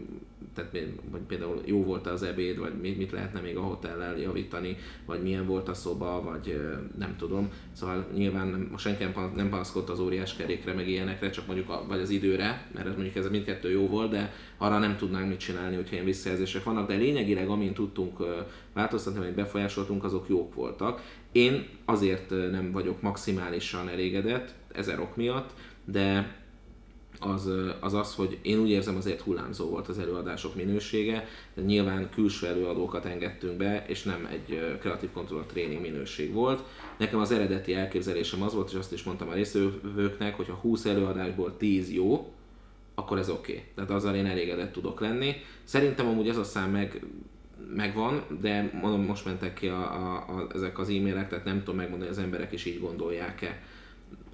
tehát 0.55 0.71
vagy 1.11 1.21
például 1.27 1.61
jó 1.65 1.83
volt 1.83 2.07
az 2.07 2.23
ebéd, 2.23 2.57
vagy 2.57 2.73
mit 2.97 3.11
lehetne 3.11 3.39
még 3.39 3.57
a 3.57 3.61
hotellel 3.61 4.17
javítani, 4.17 4.77
vagy 5.05 5.21
milyen 5.21 5.45
volt 5.45 5.67
a 5.67 5.73
szoba, 5.73 6.21
vagy 6.23 6.61
nem 6.97 7.15
tudom. 7.17 7.49
Szóval 7.73 8.07
nyilván 8.13 8.47
nem, 8.47 8.73
senki 8.77 9.03
nem 9.35 9.49
panaszkodt 9.49 9.89
az 9.89 9.99
óriás 9.99 10.35
kerékre, 10.35 10.73
meg 10.73 10.87
ilyenekre, 10.87 11.29
csak 11.29 11.45
mondjuk 11.47 11.69
a, 11.69 11.85
vagy 11.87 11.99
az 11.99 12.09
időre, 12.09 12.67
mert 12.73 12.87
ez 12.87 12.93
mondjuk 12.93 13.15
ez 13.15 13.29
mindkettő 13.29 13.71
jó 13.71 13.87
volt, 13.87 14.11
de 14.11 14.33
arra 14.57 14.79
nem 14.79 14.97
tudnánk 14.97 15.27
mit 15.27 15.39
csinálni, 15.39 15.75
hogyha 15.75 15.93
ilyen 15.93 16.05
visszajelzések 16.05 16.63
vannak, 16.63 16.87
de 16.87 16.95
lényegileg 16.95 17.47
amint 17.49 17.73
tudtunk 17.73 18.17
változtatni, 18.73 19.19
vagy 19.19 19.33
befolyásoltunk, 19.33 20.03
azok 20.03 20.29
jók 20.29 20.53
voltak. 20.53 21.01
Én 21.31 21.67
azért 21.85 22.29
nem 22.29 22.71
vagyok 22.71 23.01
maximálisan 23.01 23.89
elégedett, 23.89 24.53
ezer 24.73 24.99
ok 24.99 25.15
miatt, 25.15 25.49
de 25.85 26.39
az, 27.23 27.49
az 27.79 27.93
az, 27.93 28.15
hogy 28.15 28.37
én 28.41 28.59
úgy 28.59 28.69
érzem 28.69 28.95
azért 28.95 29.21
hullámzó 29.21 29.69
volt 29.69 29.87
az 29.87 29.99
előadások 29.99 30.55
minősége, 30.55 31.27
de 31.53 31.61
nyilván 31.61 32.09
külső 32.09 32.47
előadókat 32.47 33.05
engedtünk 33.05 33.57
be, 33.57 33.85
és 33.87 34.03
nem 34.03 34.27
egy 34.31 34.77
kreatív 34.79 35.11
kontroll 35.11 35.43
tréning 35.43 35.81
minőség 35.81 36.33
volt. 36.33 36.63
Nekem 36.97 37.19
az 37.19 37.31
eredeti 37.31 37.73
elképzelésem 37.73 38.41
az 38.41 38.53
volt, 38.53 38.69
és 38.69 38.77
azt 38.77 38.93
is 38.93 39.03
mondtam 39.03 39.29
a 39.29 39.33
résztvevőknek, 39.33 40.35
hogy 40.35 40.47
ha 40.47 40.53
20 40.53 40.85
előadásból 40.85 41.57
10 41.57 41.91
jó, 41.91 42.33
akkor 42.95 43.17
ez 43.17 43.29
oké. 43.29 43.51
Okay. 43.51 43.63
Tehát 43.75 43.91
azzal 43.91 44.15
én 44.15 44.25
elégedett 44.25 44.71
tudok 44.71 44.99
lenni. 44.99 45.35
Szerintem 45.63 46.07
amúgy 46.07 46.29
ez 46.29 46.37
a 46.37 46.43
szám 46.43 46.71
meg 46.71 47.05
megvan, 47.75 48.23
de 48.41 48.71
mondom, 48.81 49.01
most 49.01 49.25
mentek 49.25 49.53
ki 49.53 49.67
a, 49.67 49.93
a, 49.93 50.15
a, 50.15 50.47
ezek 50.53 50.79
az 50.79 50.89
e-mailek, 50.89 51.29
tehát 51.29 51.45
nem 51.45 51.59
tudom 51.59 51.75
megmondani, 51.75 52.09
hogy 52.09 52.17
az 52.17 52.23
emberek 52.23 52.51
is 52.51 52.65
így 52.65 52.79
gondolják-e 52.79 53.61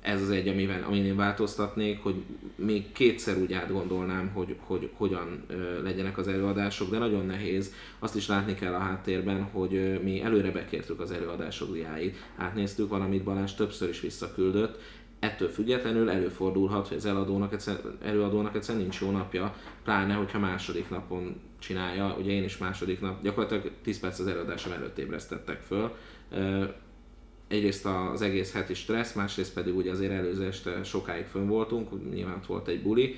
ez 0.07 0.21
az 0.21 0.29
egy, 0.29 0.47
amivel, 0.47 0.83
amin 0.83 1.05
én 1.05 1.15
változtatnék, 1.15 2.03
hogy 2.03 2.15
még 2.55 2.91
kétszer 2.91 3.37
úgy 3.37 3.53
átgondolnám, 3.53 4.31
hogy, 4.33 4.55
hogy 4.59 4.89
hogyan 4.93 5.45
legyenek 5.83 6.17
az 6.17 6.27
előadások, 6.27 6.89
de 6.89 6.97
nagyon 6.97 7.25
nehéz. 7.25 7.73
Azt 7.99 8.15
is 8.15 8.27
látni 8.27 8.53
kell 8.53 8.73
a 8.73 8.79
háttérben, 8.79 9.43
hogy 9.43 9.99
mi 10.03 10.21
előre 10.21 10.51
bekértük 10.51 10.99
az 10.99 11.11
előadások 11.11 11.73
diáit, 11.73 12.17
átnéztük 12.37 12.89
valamit 12.89 13.23
Balázs 13.23 13.53
többször 13.53 13.89
is 13.89 13.99
visszaküldött, 13.99 14.79
ettől 15.19 15.49
függetlenül 15.49 16.09
előfordulhat, 16.09 16.87
hogy 16.87 16.97
az 16.97 17.05
előadónak 17.05 17.53
egyszer, 17.53 17.79
előadónak 18.03 18.55
egyszer 18.55 18.77
nincs 18.77 19.01
jó 19.01 19.11
napja, 19.11 19.55
pláne, 19.83 20.13
hogyha 20.13 20.39
második 20.39 20.89
napon 20.89 21.41
csinálja, 21.59 22.15
ugye 22.19 22.31
én 22.31 22.43
is 22.43 22.57
második 22.57 23.01
nap, 23.01 23.23
gyakorlatilag 23.23 23.71
10 23.83 23.99
perc 23.99 24.19
az 24.19 24.27
előadásom 24.27 24.71
előtt 24.71 24.97
ébresztettek 24.97 25.61
föl, 25.61 25.91
egyrészt 27.47 27.85
az 27.85 28.21
egész 28.21 28.53
heti 28.53 28.73
stressz, 28.73 29.13
másrészt 29.13 29.53
pedig 29.53 29.75
ugye 29.75 29.91
azért 29.91 30.11
előző 30.11 30.45
este 30.45 30.83
sokáig 30.83 31.25
fönn 31.25 31.47
voltunk, 31.47 32.13
nyilván 32.13 32.39
volt 32.47 32.67
egy 32.67 32.81
buli, 32.81 33.15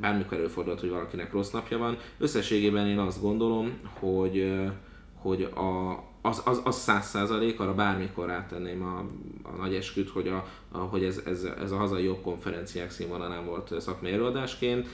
bármikor 0.00 0.38
előfordult, 0.38 0.80
hogy 0.80 0.90
valakinek 0.90 1.32
rossz 1.32 1.50
napja 1.50 1.78
van. 1.78 1.98
Összességében 2.18 2.86
én 2.86 2.98
azt 2.98 3.20
gondolom, 3.20 3.78
hogy, 3.98 4.54
hogy 5.14 5.42
a, 5.42 5.90
az, 6.26 6.42
az, 6.44 6.60
az 6.64 6.76
száz 6.76 7.06
százalék, 7.06 7.60
arra 7.60 7.74
bármikor 7.74 8.26
rátenném 8.26 8.82
a, 8.82 8.98
a 9.42 9.56
nagy 9.56 9.74
esküt, 9.74 10.10
hogy, 10.10 10.28
a, 10.28 10.46
a, 10.70 10.78
hogy 10.78 11.04
ez, 11.04 11.20
ez, 11.26 11.46
ez 11.60 11.70
a 11.70 11.76
hazai 11.76 12.04
jobb 12.04 12.22
konferenciák 12.22 12.90
színvonalán 12.90 13.46
volt 13.46 13.80
szakmai 13.80 14.12
előadásként, 14.12 14.88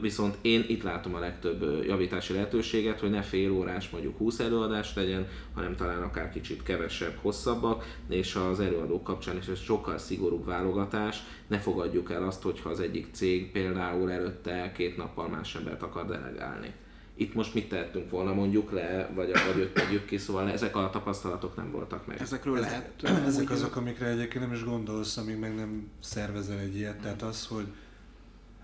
viszont 0.00 0.36
én 0.40 0.64
itt 0.68 0.82
látom 0.82 1.14
a 1.14 1.18
legtöbb 1.18 1.84
javítási 1.86 2.32
lehetőséget, 2.32 3.00
hogy 3.00 3.10
ne 3.10 3.22
fél 3.22 3.52
órás, 3.52 3.90
mondjuk 3.90 4.18
20 4.18 4.38
előadást 4.38 4.96
legyen, 4.96 5.28
hanem 5.54 5.76
talán 5.76 6.02
akár 6.02 6.30
kicsit 6.30 6.62
kevesebb, 6.62 7.18
hosszabbak, 7.22 7.84
és 8.08 8.34
az 8.34 8.60
előadók 8.60 9.04
kapcsán 9.04 9.36
is 9.36 9.46
ez 9.46 9.60
sokkal 9.60 9.98
szigorúbb 9.98 10.44
válogatás, 10.44 11.22
ne 11.46 11.58
fogadjuk 11.58 12.10
el 12.10 12.22
azt, 12.22 12.42
hogyha 12.42 12.68
az 12.68 12.80
egyik 12.80 13.06
cég 13.12 13.52
például 13.52 14.10
előtte 14.10 14.72
két 14.76 14.96
nappal 14.96 15.28
más 15.28 15.54
embert 15.54 15.82
akar 15.82 16.06
delegálni 16.06 16.74
itt 17.18 17.34
most 17.34 17.54
mit 17.54 17.68
tehetünk 17.68 18.10
volna 18.10 18.34
mondjuk 18.34 18.72
le, 18.72 19.10
vagy, 19.14 19.30
vagy 19.46 19.58
őt 19.58 19.72
tegyük 19.72 20.04
ki, 20.04 20.18
szóval 20.18 20.50
ezek 20.50 20.76
a 20.76 20.90
tapasztalatok 20.90 21.56
nem 21.56 21.70
voltak 21.70 22.06
meg. 22.06 22.20
Ezekről 22.20 22.58
lehet. 22.58 23.02
Ezek 23.26 23.50
azok, 23.50 23.76
amikre 23.76 24.06
egyébként 24.06 24.44
nem 24.44 24.52
is 24.52 24.64
gondolsz, 24.64 25.16
amíg 25.16 25.38
meg 25.38 25.54
nem 25.54 25.88
szervezel 26.00 26.58
egy 26.58 26.76
ilyet. 26.76 27.00
Tehát 27.00 27.22
az, 27.22 27.46
hogy 27.46 27.66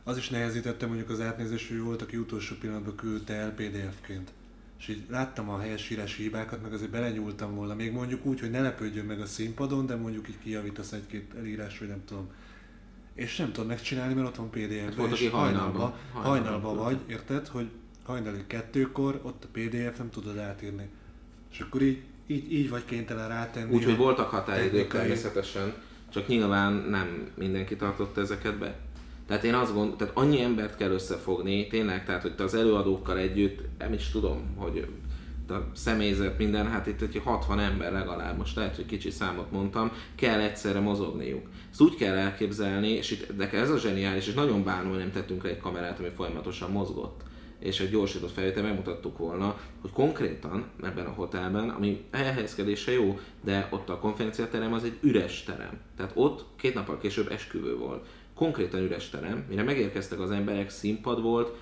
az 0.05 0.17
is 0.17 0.29
nehezítette 0.29 0.87
mondjuk 0.87 1.11
az 1.11 1.21
átnézés, 1.21 1.69
hogy 1.69 1.81
volt, 1.81 2.03
aki 2.03 2.17
utolsó 2.17 2.55
pillanatban 2.61 2.95
küldte 2.95 3.35
el 3.35 3.53
PDF-ként. 3.53 4.33
És 4.79 4.89
így 4.89 5.03
láttam 5.09 5.49
a 5.49 5.59
helyesírási 5.59 6.23
hibákat, 6.23 6.63
meg 6.63 6.73
azért 6.73 6.91
belenyúltam 6.91 7.55
volna. 7.55 7.75
Még 7.75 7.93
mondjuk 7.93 8.25
úgy, 8.25 8.41
hogy 8.41 8.51
ne 8.51 8.61
lepődjön 8.61 9.05
meg 9.05 9.21
a 9.21 9.27
színpadon, 9.27 9.87
de 9.87 9.97
mondjuk 9.97 10.29
így 10.29 10.39
kijavítasz 10.43 10.93
egy-két 10.93 11.35
elírás, 11.39 11.79
vagy 11.79 11.89
nem 11.89 12.05
tudom. 12.05 12.31
És 13.15 13.37
nem 13.37 13.53
tudod 13.53 13.69
megcsinálni, 13.69 14.15
mert 14.15 14.27
ott 14.27 14.37
van 14.37 14.51
PDF-ben. 14.51 14.85
Hát 14.85 14.95
volt, 14.95 15.13
aki 15.13 15.27
hajnalba, 15.27 15.79
hajnalba, 16.13 16.29
hajnalba 16.29 16.75
vagy, 16.75 16.99
érted? 17.07 17.49
Hogy 17.49 17.71
hajnali 18.03 18.45
kettőkor, 18.47 19.21
ott 19.23 19.45
a 19.45 19.49
PDF 19.53 19.99
nem 19.99 20.11
tudod 20.11 20.39
átírni. 20.39 20.89
És 21.53 21.61
akkor 21.61 21.83
így, 21.83 22.03
így, 22.27 22.53
így 22.53 22.71
vagy 22.71 22.85
kénytelen 22.85 23.29
rátenni. 23.29 23.75
Úgyhogy 23.75 23.97
voltak 23.97 24.29
határidők 24.29 24.89
természetesen, 24.89 25.75
csak 26.13 26.27
nyilván 26.27 26.73
nem 26.73 27.31
mindenki 27.35 27.77
tartotta 27.77 28.21
ezeket 28.21 28.59
be. 28.59 28.79
Tehát 29.27 29.45
én 29.45 29.55
azt 29.55 29.73
gondolom, 29.73 29.97
tehát 29.97 30.17
annyi 30.17 30.41
embert 30.41 30.77
kell 30.77 30.91
összefogni, 30.91 31.67
tényleg, 31.67 32.05
tehát 32.05 32.23
hogy 32.23 32.35
te 32.35 32.43
az 32.43 32.55
előadókkal 32.55 33.19
együtt, 33.19 33.61
nem 33.79 33.93
is 33.93 34.11
tudom, 34.11 34.57
hogy 34.57 34.87
a 35.49 35.71
személyzet, 35.75 36.39
minden, 36.39 36.71
hát 36.71 36.87
itt 36.87 37.01
egy 37.01 37.21
60 37.25 37.59
ember 37.59 37.93
legalább, 37.93 38.37
most 38.37 38.57
lehet, 38.57 38.77
hogy 38.77 38.87
kicsi 38.87 39.11
számot 39.11 39.51
mondtam, 39.51 39.93
kell 40.15 40.41
egyszerre 40.41 40.81
mozogniuk. 40.81 41.49
Ezt 41.71 41.81
úgy 41.81 41.95
kell 41.95 42.17
elképzelni, 42.17 42.89
és 42.89 43.11
itt, 43.11 43.37
de 43.37 43.51
ez 43.51 43.71
a 43.71 43.79
zseniális, 43.79 44.27
és 44.27 44.35
nagyon 44.35 44.65
bánom, 44.65 44.91
hogy 44.91 44.99
nem 44.99 45.13
tettünk 45.13 45.45
egy 45.45 45.59
kamerát, 45.59 45.99
ami 45.99 46.09
folyamatosan 46.17 46.71
mozgott 46.71 47.23
és 47.63 47.81
egy 47.81 47.91
gyorsított 47.91 48.33
felvétel 48.33 48.63
megmutattuk 48.63 49.19
volna, 49.19 49.61
hogy 49.81 49.91
konkrétan 49.91 50.65
ebben 50.83 51.07
a 51.07 51.13
hotelben, 51.13 51.69
ami 51.69 52.05
elhelyezkedése 52.11 52.93
jó, 52.93 53.19
de 53.45 53.69
ott 53.71 53.89
a 53.89 53.99
konferenciaterem 53.99 54.73
az 54.73 54.85
egy 54.85 54.99
üres 55.01 55.43
terem. 55.43 55.81
Tehát 55.97 56.13
ott 56.15 56.45
két 56.57 56.75
nappal 56.75 56.99
később 56.99 57.31
esküvő 57.31 57.77
volt. 57.77 58.07
Konkrétan 58.35 58.81
üres 58.81 59.09
terem, 59.09 59.45
mire 59.49 59.63
megérkeztek 59.63 60.21
az 60.21 60.31
emberek, 60.31 60.71
színpad 60.71 61.23
volt, 61.23 61.57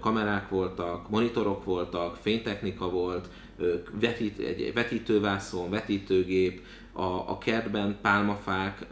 kamerák 0.00 0.48
voltak, 0.48 1.10
monitorok 1.10 1.64
voltak, 1.64 2.16
fénytechnika 2.16 2.90
volt, 2.90 3.28
vetít, 4.00 4.38
egy 4.38 4.72
vetítővászon, 4.74 5.70
vetítőgép, 5.70 6.64
a, 6.92 7.30
a 7.30 7.38
kertben 7.38 7.98
pálmafák, 8.02 8.86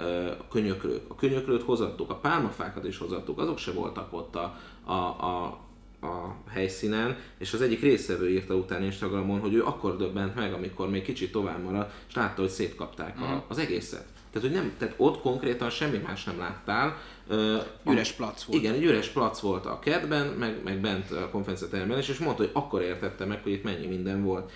könyöklők. 0.51 1.03
A 1.09 1.15
könyöklőt 1.15 1.63
hozattuk, 1.63 2.11
a 2.11 2.15
pálmafákat 2.15 2.85
is 2.85 2.99
hozattuk, 2.99 3.39
azok 3.39 3.59
se 3.59 3.73
voltak 3.73 4.13
ott 4.13 4.37
a, 4.37 4.59
a, 4.85 4.93
a 4.93 5.64
a 6.05 6.37
helyszínen, 6.51 7.17
és 7.39 7.53
az 7.53 7.63
egyik 7.63 7.81
részevő 7.81 8.31
írta 8.31 8.55
utána 8.55 8.85
Instagramon, 8.85 9.41
hogy 9.41 9.55
ő 9.55 9.65
akkor 9.65 9.97
döbbent 9.97 10.35
meg, 10.35 10.53
amikor 10.53 10.91
még 10.91 11.03
kicsit 11.03 11.33
tovább 11.33 11.63
maradt, 11.63 11.93
és 12.09 12.15
látta, 12.15 12.41
hogy 12.41 12.51
szétkapták 12.51 13.21
a, 13.21 13.25
mhm. 13.25 13.37
az 13.49 13.59
egészet. 13.59 14.05
Tehát, 14.33 14.49
hogy 14.49 14.59
nem, 14.59 14.73
tehát 14.79 14.95
ott 14.97 15.21
konkrétan 15.21 15.71
semmi 15.71 15.99
más 15.99 16.25
nem 16.25 16.39
láttál. 16.39 16.97
Uh, 17.29 17.93
üres 17.93 18.13
plac 18.13 18.43
volt. 18.43 18.61
Igen, 18.61 18.75
egy 18.75 18.85
üres 18.85 19.09
plac 19.09 19.41
volt 19.41 19.67
a 19.67 19.79
kertben, 19.79 20.27
meg, 20.27 20.61
meg 20.65 20.81
bent 20.81 21.11
a 21.11 21.29
konferenciateremben, 21.31 21.99
és, 21.99 22.09
és 22.09 22.19
mondta, 22.19 22.43
hogy 22.43 22.51
akkor 22.55 22.83
értette 22.83 23.25
meg, 23.25 23.43
hogy 23.43 23.53
itt 23.53 23.63
mennyi 23.63 23.87
minden 23.87 24.23
volt. 24.23 24.53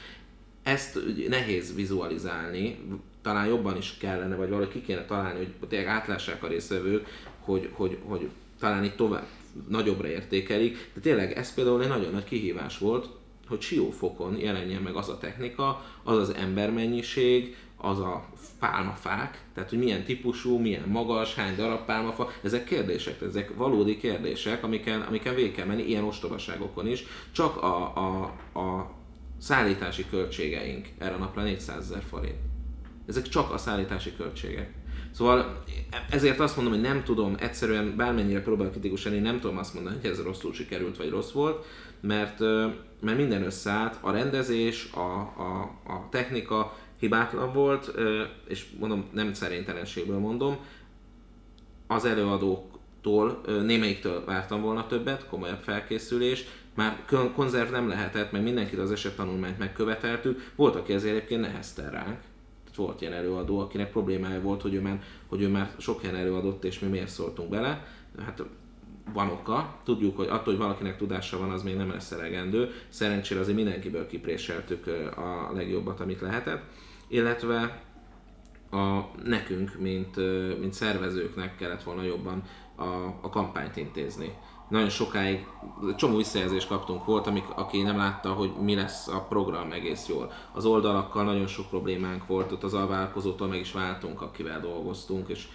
Ezt 0.63 0.99
nehéz 1.29 1.75
vizualizálni, 1.75 2.79
talán 3.23 3.47
jobban 3.47 3.77
is 3.77 3.97
kellene, 4.01 4.37
vagy 4.37 4.49
valahogy 4.49 4.73
ki 4.73 4.81
kéne 4.81 5.05
találni, 5.05 5.39
hogy 5.39 5.69
tényleg 5.69 5.89
átlássák 5.89 6.43
a 6.43 6.49
részvevők, 6.49 7.07
hogy, 7.41 7.69
hogy, 7.73 7.99
hogy 8.05 8.29
talán 8.59 8.85
itt 8.85 8.97
tovább, 8.97 9.27
nagyobbra 9.69 10.09
értékelik, 10.09 10.91
de 10.95 11.01
tényleg 11.01 11.33
ez 11.33 11.55
például 11.55 11.83
egy 11.83 11.89
nagyon 11.89 12.13
nagy 12.13 12.25
kihívás 12.25 12.79
volt, 12.79 13.09
hogy 13.49 13.61
siófokon 13.61 14.37
jelenjen 14.37 14.83
meg 14.83 14.95
az 14.95 15.09
a 15.09 15.19
technika, 15.19 15.85
az 16.03 16.17
az 16.17 16.35
embermennyiség, 16.35 17.57
az 17.77 17.99
a 17.99 18.29
pálmafák, 18.59 19.45
tehát 19.55 19.69
hogy 19.69 19.79
milyen 19.79 20.05
típusú, 20.05 20.59
milyen 20.59 20.89
magas, 20.89 21.35
hány 21.35 21.57
darab 21.57 21.85
pálmafa, 21.85 22.31
ezek 22.43 22.65
kérdések, 22.65 23.21
ezek 23.21 23.55
valódi 23.55 23.97
kérdések, 23.97 24.65
amiken, 24.65 25.01
amiken 25.01 25.35
végig 25.35 25.55
kell 25.55 25.67
menni, 25.67 25.83
ilyen 25.83 26.05
ostobaságokon 26.05 26.87
is. 26.87 27.05
Csak 27.33 27.63
a, 27.63 27.97
a, 27.97 28.23
a 28.59 28.91
szállítási 29.39 30.07
költségeink 30.11 30.89
erre 30.99 31.15
a 31.15 31.19
napra 31.19 31.43
400 31.43 31.85
ezer 31.85 32.03
forint. 32.03 32.39
Ezek 33.07 33.29
csak 33.29 33.53
a 33.53 33.59
szállítási 33.59 34.17
költségek. 34.17 34.75
Szóval 35.13 35.63
ezért 36.11 36.41
azt 36.41 36.57
mondom, 36.57 36.75
hogy 36.75 36.83
nem 36.83 37.03
tudom, 37.05 37.35
egyszerűen 37.39 37.97
bármennyire 37.97 38.43
próbálok 38.43 38.73
kritikus 38.73 39.05
lenni, 39.05 39.19
nem 39.19 39.41
tudom 39.41 39.59
azt 39.59 39.75
mondani, 39.75 39.97
hogy 40.01 40.11
ez 40.11 40.23
rosszul 40.23 40.53
sikerült, 40.53 40.97
vagy 40.97 41.11
rossz 41.11 41.31
volt, 41.31 41.65
mert, 42.01 42.39
mert 43.01 43.17
minden 43.17 43.43
összeállt, 43.45 43.97
a 44.01 44.11
rendezés, 44.11 44.91
a, 44.93 45.19
a, 45.21 45.61
a 45.87 46.09
technika 46.11 46.77
hibátlan 46.99 47.53
volt, 47.53 47.93
és 48.49 48.67
mondom, 48.79 49.05
nem 49.13 49.33
szerénytelenségből 49.33 50.19
mondom, 50.19 50.57
az 51.87 52.05
előadóktól, 52.05 53.41
némelyiktől 53.47 54.25
vártam 54.25 54.61
volna 54.61 54.87
többet, 54.87 55.27
komolyabb 55.29 55.63
felkészülést, 55.63 56.51
már 56.75 57.05
konzerv 57.35 57.71
nem 57.71 57.89
lehetett, 57.89 58.33
mert 58.33 58.45
mindenkit 58.45 58.79
az 58.79 58.93
esettanulmányt 58.93 59.59
megköveteltük, 59.59 60.51
volt, 60.57 60.77
aki 60.77 60.93
ezért 60.93 61.17
egyébként 61.17 61.41
nehezte 61.41 61.91
ránk, 61.91 62.19
volt 62.79 63.01
ilyen 63.01 63.13
előadó, 63.13 63.59
akinek 63.59 63.91
problémája 63.91 64.41
volt, 64.41 64.63
hogy 64.63 64.75
ő 64.75 64.81
már, 64.81 65.03
hogy 65.27 65.43
ő 65.43 65.49
már 65.49 65.71
sok 65.79 66.01
helyen 66.01 66.17
előadott, 66.17 66.65
és 66.65 66.79
mi 66.79 66.89
miért 66.89 67.09
szóltunk 67.09 67.51
bele. 67.51 67.87
Hát 68.25 68.43
van 69.13 69.31
oka, 69.31 69.81
tudjuk, 69.85 70.17
hogy 70.17 70.27
attól, 70.27 70.45
hogy 70.45 70.63
valakinek 70.63 70.97
tudása 70.97 71.39
van, 71.39 71.51
az 71.51 71.63
még 71.63 71.77
nem 71.77 71.91
lesz 71.91 72.11
elegendő. 72.11 72.71
Szerencsére 72.89 73.41
azért 73.41 73.57
mindenkiből 73.57 74.07
kipréseltük 74.07 74.87
a 75.17 75.53
legjobbat, 75.55 76.01
amit 76.01 76.21
lehetett. 76.21 76.63
Illetve 77.09 77.83
a, 78.71 79.01
nekünk, 79.25 79.79
mint, 79.79 80.17
mint 80.61 80.73
szervezőknek 80.73 81.57
kellett 81.57 81.83
volna 81.83 82.03
jobban 82.03 82.43
a, 82.77 82.85
a 83.21 83.29
kampányt 83.31 83.77
intézni 83.77 84.33
nagyon 84.69 84.89
sokáig 84.89 85.47
csomó 85.97 86.17
visszajelzést 86.17 86.69
kaptunk, 86.69 87.05
volt, 87.05 87.27
amik, 87.27 87.45
aki 87.55 87.83
nem 87.83 87.97
látta, 87.97 88.33
hogy 88.33 88.51
mi 88.61 88.75
lesz 88.75 89.09
a 89.09 89.21
program 89.29 89.73
egész 89.73 90.09
jól. 90.09 90.33
Az 90.53 90.65
oldalakkal 90.65 91.25
nagyon 91.25 91.47
sok 91.47 91.69
problémánk 91.69 92.27
volt, 92.27 92.53
ott 92.53 92.63
az 92.63 92.75
alvállalkozótól 92.75 93.49
meg 93.49 93.61
is 93.61 93.73
váltunk, 93.73 94.21
akivel 94.21 94.61
dolgoztunk, 94.61 95.29
és 95.29 95.47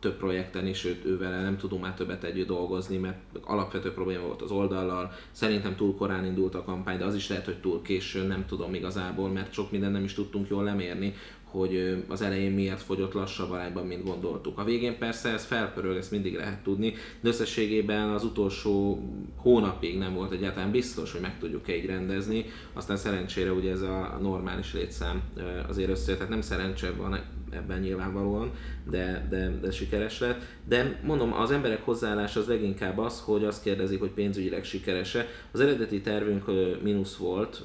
több 0.00 0.16
projekten 0.16 0.66
is, 0.66 0.84
őt, 0.84 1.04
ővel 1.04 1.42
nem 1.42 1.56
tudunk 1.56 1.82
már 1.82 1.94
többet 1.94 2.24
együtt 2.24 2.46
dolgozni, 2.46 2.96
mert 2.96 3.18
alapvető 3.44 3.92
probléma 3.92 4.26
volt 4.26 4.42
az 4.42 4.50
oldallal. 4.50 5.12
Szerintem 5.30 5.76
túl 5.76 5.96
korán 5.96 6.24
indult 6.24 6.54
a 6.54 6.64
kampány, 6.64 6.98
de 6.98 7.04
az 7.04 7.14
is 7.14 7.28
lehet, 7.28 7.44
hogy 7.44 7.60
túl 7.60 7.82
későn, 7.82 8.26
nem 8.26 8.46
tudom 8.46 8.74
igazából, 8.74 9.28
mert 9.28 9.52
sok 9.52 9.70
mindent 9.70 9.92
nem 9.92 10.04
is 10.04 10.14
tudtunk 10.14 10.48
jól 10.48 10.64
lemérni 10.64 11.14
hogy 11.52 12.04
az 12.08 12.22
elején 12.22 12.52
miért 12.52 12.82
fogyott 12.82 13.12
lassabb 13.12 13.50
arányban, 13.50 13.86
mint 13.86 14.04
gondoltuk. 14.04 14.58
A 14.58 14.64
végén 14.64 14.98
persze 14.98 15.28
ez 15.28 15.44
felpörög, 15.44 15.96
ezt 15.96 16.10
mindig 16.10 16.34
lehet 16.34 16.62
tudni, 16.62 16.94
de 17.20 17.28
összességében 17.28 18.08
az 18.08 18.24
utolsó 18.24 19.02
hónapig 19.36 19.98
nem 19.98 20.14
volt 20.14 20.32
egyáltalán 20.32 20.70
biztos, 20.70 21.12
hogy 21.12 21.20
meg 21.20 21.38
tudjuk-e 21.38 21.76
így 21.76 21.86
rendezni. 21.86 22.44
Aztán 22.72 22.96
szerencsére 22.96 23.52
ugye 23.52 23.70
ez 23.70 23.80
a 23.80 24.18
normális 24.22 24.72
létszám 24.72 25.22
azért 25.68 25.90
összejött, 25.90 26.18
tehát 26.18 26.32
nem 26.32 26.42
szerencse 26.42 26.92
van 26.92 27.20
ebben 27.50 27.80
nyilvánvalóan, 27.80 28.50
de, 28.90 29.26
de, 29.30 29.58
de 29.60 29.70
sikeres 29.70 30.20
lett. 30.20 30.42
De 30.68 31.00
mondom, 31.04 31.32
az 31.32 31.50
emberek 31.50 31.84
hozzáállása 31.84 32.40
az 32.40 32.46
leginkább 32.46 32.98
az, 32.98 33.20
hogy 33.20 33.44
azt 33.44 33.62
kérdezik, 33.62 34.00
hogy 34.00 34.10
pénzügyileg 34.10 34.64
sikerese. 34.64 35.26
Az 35.50 35.60
eredeti 35.60 36.00
tervünk 36.00 36.44
mínusz 36.82 37.16
volt 37.16 37.64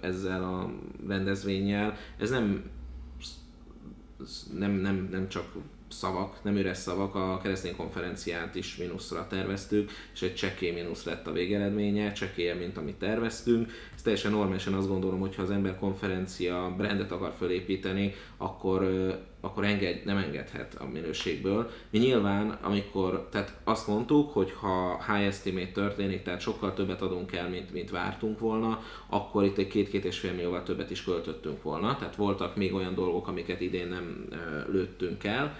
ezzel 0.00 0.42
a 0.42 0.70
rendezvényel. 1.08 1.96
Ez 2.18 2.30
nem 2.30 2.62
nem, 4.58 4.70
nem, 4.70 5.08
nem 5.10 5.28
csak 5.28 5.52
szavak, 5.88 6.42
nem 6.42 6.56
üres 6.56 6.78
szavak, 6.78 7.14
a 7.14 7.40
keresztény 7.42 7.76
konferenciát 7.76 8.54
is 8.54 8.76
mínuszra 8.76 9.26
terveztük, 9.26 9.90
és 10.14 10.22
egy 10.22 10.34
csekély 10.34 10.70
mínusz 10.70 11.04
lett 11.04 11.26
a 11.26 11.32
végeredménye, 11.32 12.12
csekélyebb, 12.12 12.58
mint 12.58 12.76
amit 12.76 12.96
terveztünk. 12.96 13.72
Teljesen 14.04 14.32
normálisan 14.32 14.74
azt 14.74 14.88
gondolom, 14.88 15.20
hogy 15.20 15.34
ha 15.34 15.42
az 15.42 15.50
ember 15.50 15.78
konferencia 15.78 16.74
brandet 16.76 17.12
akar 17.12 17.32
fölépíteni, 17.38 18.14
akkor, 18.36 18.84
akkor 19.40 19.64
enged, 19.64 20.04
nem 20.04 20.16
engedhet 20.16 20.74
a 20.74 20.86
minőségből. 20.92 21.70
Mi 21.90 21.98
nyilván, 21.98 22.58
amikor, 22.62 23.28
tehát 23.30 23.56
azt 23.64 23.86
mondtuk, 23.86 24.32
hogy 24.32 24.52
ha 24.52 25.04
high 25.06 25.26
estimate 25.26 25.72
történik, 25.72 26.22
tehát 26.22 26.40
sokkal 26.40 26.74
többet 26.74 27.02
adunk 27.02 27.32
el, 27.32 27.48
mint, 27.48 27.72
mint 27.72 27.90
vártunk 27.90 28.38
volna, 28.38 28.82
akkor 29.06 29.44
itt 29.44 29.58
egy 29.58 29.68
két-két 29.68 30.04
és 30.04 30.18
fél 30.18 30.32
millióval 30.32 30.62
többet 30.62 30.90
is 30.90 31.04
költöttünk 31.04 31.62
volna. 31.62 31.96
Tehát 31.96 32.16
voltak 32.16 32.56
még 32.56 32.74
olyan 32.74 32.94
dolgok, 32.94 33.28
amiket 33.28 33.60
idén 33.60 33.88
nem 33.88 34.28
lőttünk 34.70 35.24
el. 35.24 35.56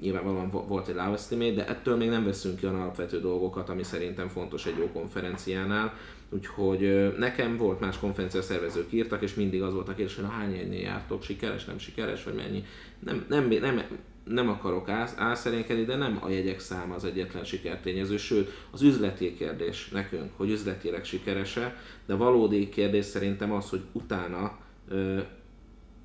Nyilvánvalóan 0.00 0.50
vo- 0.50 0.68
volt 0.68 0.88
egy 0.88 0.94
low 0.94 1.12
estimate, 1.12 1.52
de 1.52 1.66
ettől 1.66 1.96
még 1.96 2.08
nem 2.08 2.24
veszünk 2.24 2.58
ki 2.58 2.66
olyan 2.66 2.80
alapvető 2.80 3.20
dolgokat, 3.20 3.68
ami 3.68 3.82
szerintem 3.82 4.28
fontos 4.28 4.66
egy 4.66 4.78
jó 4.78 4.90
konferenciánál. 4.92 5.92
Úgyhogy 6.30 7.14
nekem 7.18 7.56
volt 7.56 7.80
más 7.80 7.98
konferencia 7.98 8.42
szervezők 8.42 8.92
írtak, 8.92 9.22
és 9.22 9.34
mindig 9.34 9.62
az 9.62 9.74
volt 9.74 9.88
a 9.88 9.94
kérdés, 9.94 10.16
hogy 10.16 10.24
hány 10.30 10.54
jegynél 10.54 10.80
jártok, 10.80 11.22
sikeres, 11.22 11.64
nem 11.64 11.78
sikeres, 11.78 12.24
vagy 12.24 12.34
mennyi. 12.34 12.64
Nem, 12.98 13.26
nem, 13.28 13.48
nem, 13.48 13.82
nem 14.24 14.48
akarok 14.48 14.88
álszerénkedni, 15.16 15.84
de 15.84 15.96
nem 15.96 16.18
a 16.22 16.28
jegyek 16.28 16.60
száma 16.60 16.94
az 16.94 17.04
egyetlen 17.04 17.44
sikertényező, 17.44 18.16
sőt 18.16 18.50
az 18.70 18.82
üzleti 18.82 19.34
kérdés 19.34 19.88
nekünk, 19.88 20.30
hogy 20.36 20.50
üzletileg 20.50 21.04
sikerese, 21.04 21.76
de 22.06 22.14
valódi 22.14 22.68
kérdés 22.68 23.04
szerintem 23.04 23.52
az, 23.52 23.68
hogy 23.68 23.82
utána 23.92 24.58
ö, 24.88 25.20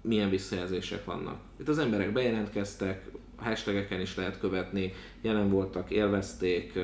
milyen 0.01 0.29
visszajelzések 0.29 1.05
vannak. 1.05 1.39
Itt 1.59 1.67
az 1.67 1.77
emberek 1.77 2.13
bejelentkeztek, 2.13 3.05
hashtageken 3.35 4.01
is 4.01 4.15
lehet 4.15 4.39
követni, 4.39 4.93
jelen 5.21 5.49
voltak, 5.49 5.89
élvezték, 5.89 6.79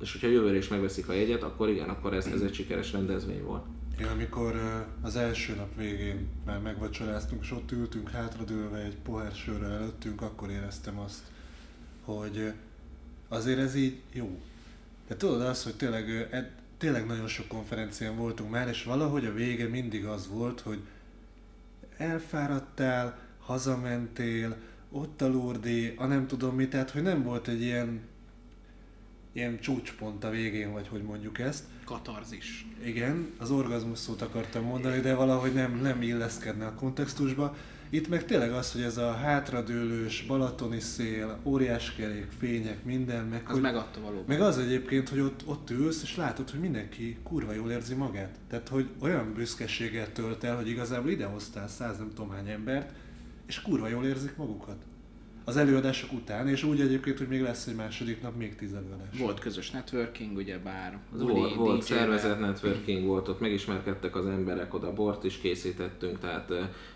és 0.00 0.12
hogyha 0.12 0.28
jövőre 0.28 0.56
is 0.56 0.68
megveszik 0.68 1.08
a 1.08 1.12
jegyet, 1.12 1.42
akkor 1.42 1.68
igen, 1.68 1.88
akkor 1.88 2.14
ez, 2.14 2.26
ez 2.26 2.40
egy 2.40 2.54
sikeres 2.54 2.92
rendezvény 2.92 3.42
volt. 3.42 3.64
Én 4.00 4.06
amikor 4.06 4.60
az 5.02 5.16
első 5.16 5.54
nap 5.54 5.76
végén 5.76 6.28
már 6.46 6.60
megvacsoráztunk, 6.60 7.42
és 7.42 7.50
ott 7.50 7.72
ültünk 7.72 8.10
hátradőlve 8.10 8.78
egy 8.78 8.96
pohár 8.96 9.32
sörrel 9.32 9.72
előttünk, 9.72 10.22
akkor 10.22 10.50
éreztem 10.50 10.98
azt, 10.98 11.22
hogy 12.04 12.52
azért 13.28 13.58
ez 13.58 13.74
így 13.74 14.00
jó. 14.12 14.40
De 15.08 15.16
tudod 15.16 15.40
azt, 15.40 15.64
hogy 15.64 15.74
tényleg, 15.74 16.28
tényleg 16.78 17.06
nagyon 17.06 17.28
sok 17.28 17.48
konferencián 17.48 18.16
voltunk 18.16 18.50
már, 18.50 18.68
és 18.68 18.84
valahogy 18.84 19.24
a 19.24 19.34
vége 19.34 19.68
mindig 19.68 20.04
az 20.04 20.28
volt, 20.28 20.60
hogy 20.60 20.80
elfáradtál, 21.96 23.18
hazamentél, 23.38 24.56
ott 24.90 25.22
a 25.22 25.28
lurdi, 25.28 25.94
a 25.96 26.06
nem 26.06 26.26
tudom 26.26 26.54
mi, 26.54 26.68
tehát 26.68 26.90
hogy 26.90 27.02
nem 27.02 27.22
volt 27.22 27.48
egy 27.48 27.60
ilyen, 27.60 28.00
ilyen 29.32 29.60
csúcspont 29.60 30.24
a 30.24 30.30
végén, 30.30 30.72
vagy 30.72 30.88
hogy 30.88 31.02
mondjuk 31.02 31.38
ezt. 31.38 31.64
Katarzis. 31.84 32.66
Igen, 32.84 33.30
az 33.38 33.50
orgazmus 33.50 33.98
szót 33.98 34.22
akartam 34.22 34.64
mondani, 34.64 35.00
de 35.00 35.14
valahogy 35.14 35.52
nem, 35.52 35.78
nem 35.82 36.02
illeszkedne 36.02 36.66
a 36.66 36.74
kontextusba. 36.74 37.56
Itt 37.92 38.08
meg 38.08 38.24
tényleg 38.24 38.52
az, 38.52 38.72
hogy 38.72 38.82
ez 38.82 38.96
a 38.96 39.12
hátradőlős, 39.12 40.22
balatoni 40.26 40.80
szél, 40.80 41.38
óriás 41.44 41.94
kerék, 41.94 42.26
fények, 42.38 42.84
minden, 42.84 43.24
meg, 43.26 43.42
Az 43.46 43.52
hogy, 43.52 43.60
megadta 43.60 44.00
valóban. 44.00 44.24
meg 44.26 44.40
az 44.40 44.58
egyébként, 44.58 45.08
hogy 45.08 45.20
ott, 45.20 45.42
ott 45.46 45.70
ülsz, 45.70 46.02
és 46.02 46.16
látod, 46.16 46.50
hogy 46.50 46.60
mindenki 46.60 47.18
kurva 47.22 47.52
jól 47.52 47.70
érzi 47.70 47.94
magát. 47.94 48.38
Tehát, 48.48 48.68
hogy 48.68 48.88
olyan 49.00 49.32
büszkeséggel 49.34 50.12
tölt 50.12 50.44
el, 50.44 50.56
hogy 50.56 50.68
igazából 50.68 51.10
idehoztál 51.10 51.68
száz 51.68 51.98
nem 51.98 52.08
tudom 52.14 52.30
hány 52.30 52.48
embert, 52.48 52.92
és 53.46 53.60
kurva 53.62 53.88
jól 53.88 54.04
érzik 54.04 54.36
magukat. 54.36 54.76
Az 55.44 55.56
előadások 55.56 56.12
után, 56.12 56.48
és 56.48 56.62
úgy 56.62 56.80
egyébként, 56.80 57.18
hogy 57.18 57.28
még 57.28 57.40
lesz 57.42 57.66
egy 57.66 57.74
második 57.74 58.22
nap 58.22 58.36
még 58.36 58.56
tíz 58.56 58.72
előadás. 58.72 59.18
Volt 59.18 59.38
közös 59.38 59.70
networking, 59.70 60.36
ugye 60.36 60.58
bár 60.58 60.98
Volt, 61.12 61.54
volt 61.54 61.82
szervezett 61.82 62.40
networking 62.40 63.06
volt, 63.06 63.28
ott 63.28 63.40
megismerkedtek 63.40 64.16
az 64.16 64.26
emberek, 64.26 64.74
oda 64.74 64.92
bort 64.92 65.24
is 65.24 65.38
készítettünk, 65.38 66.18
tehát 66.18 66.52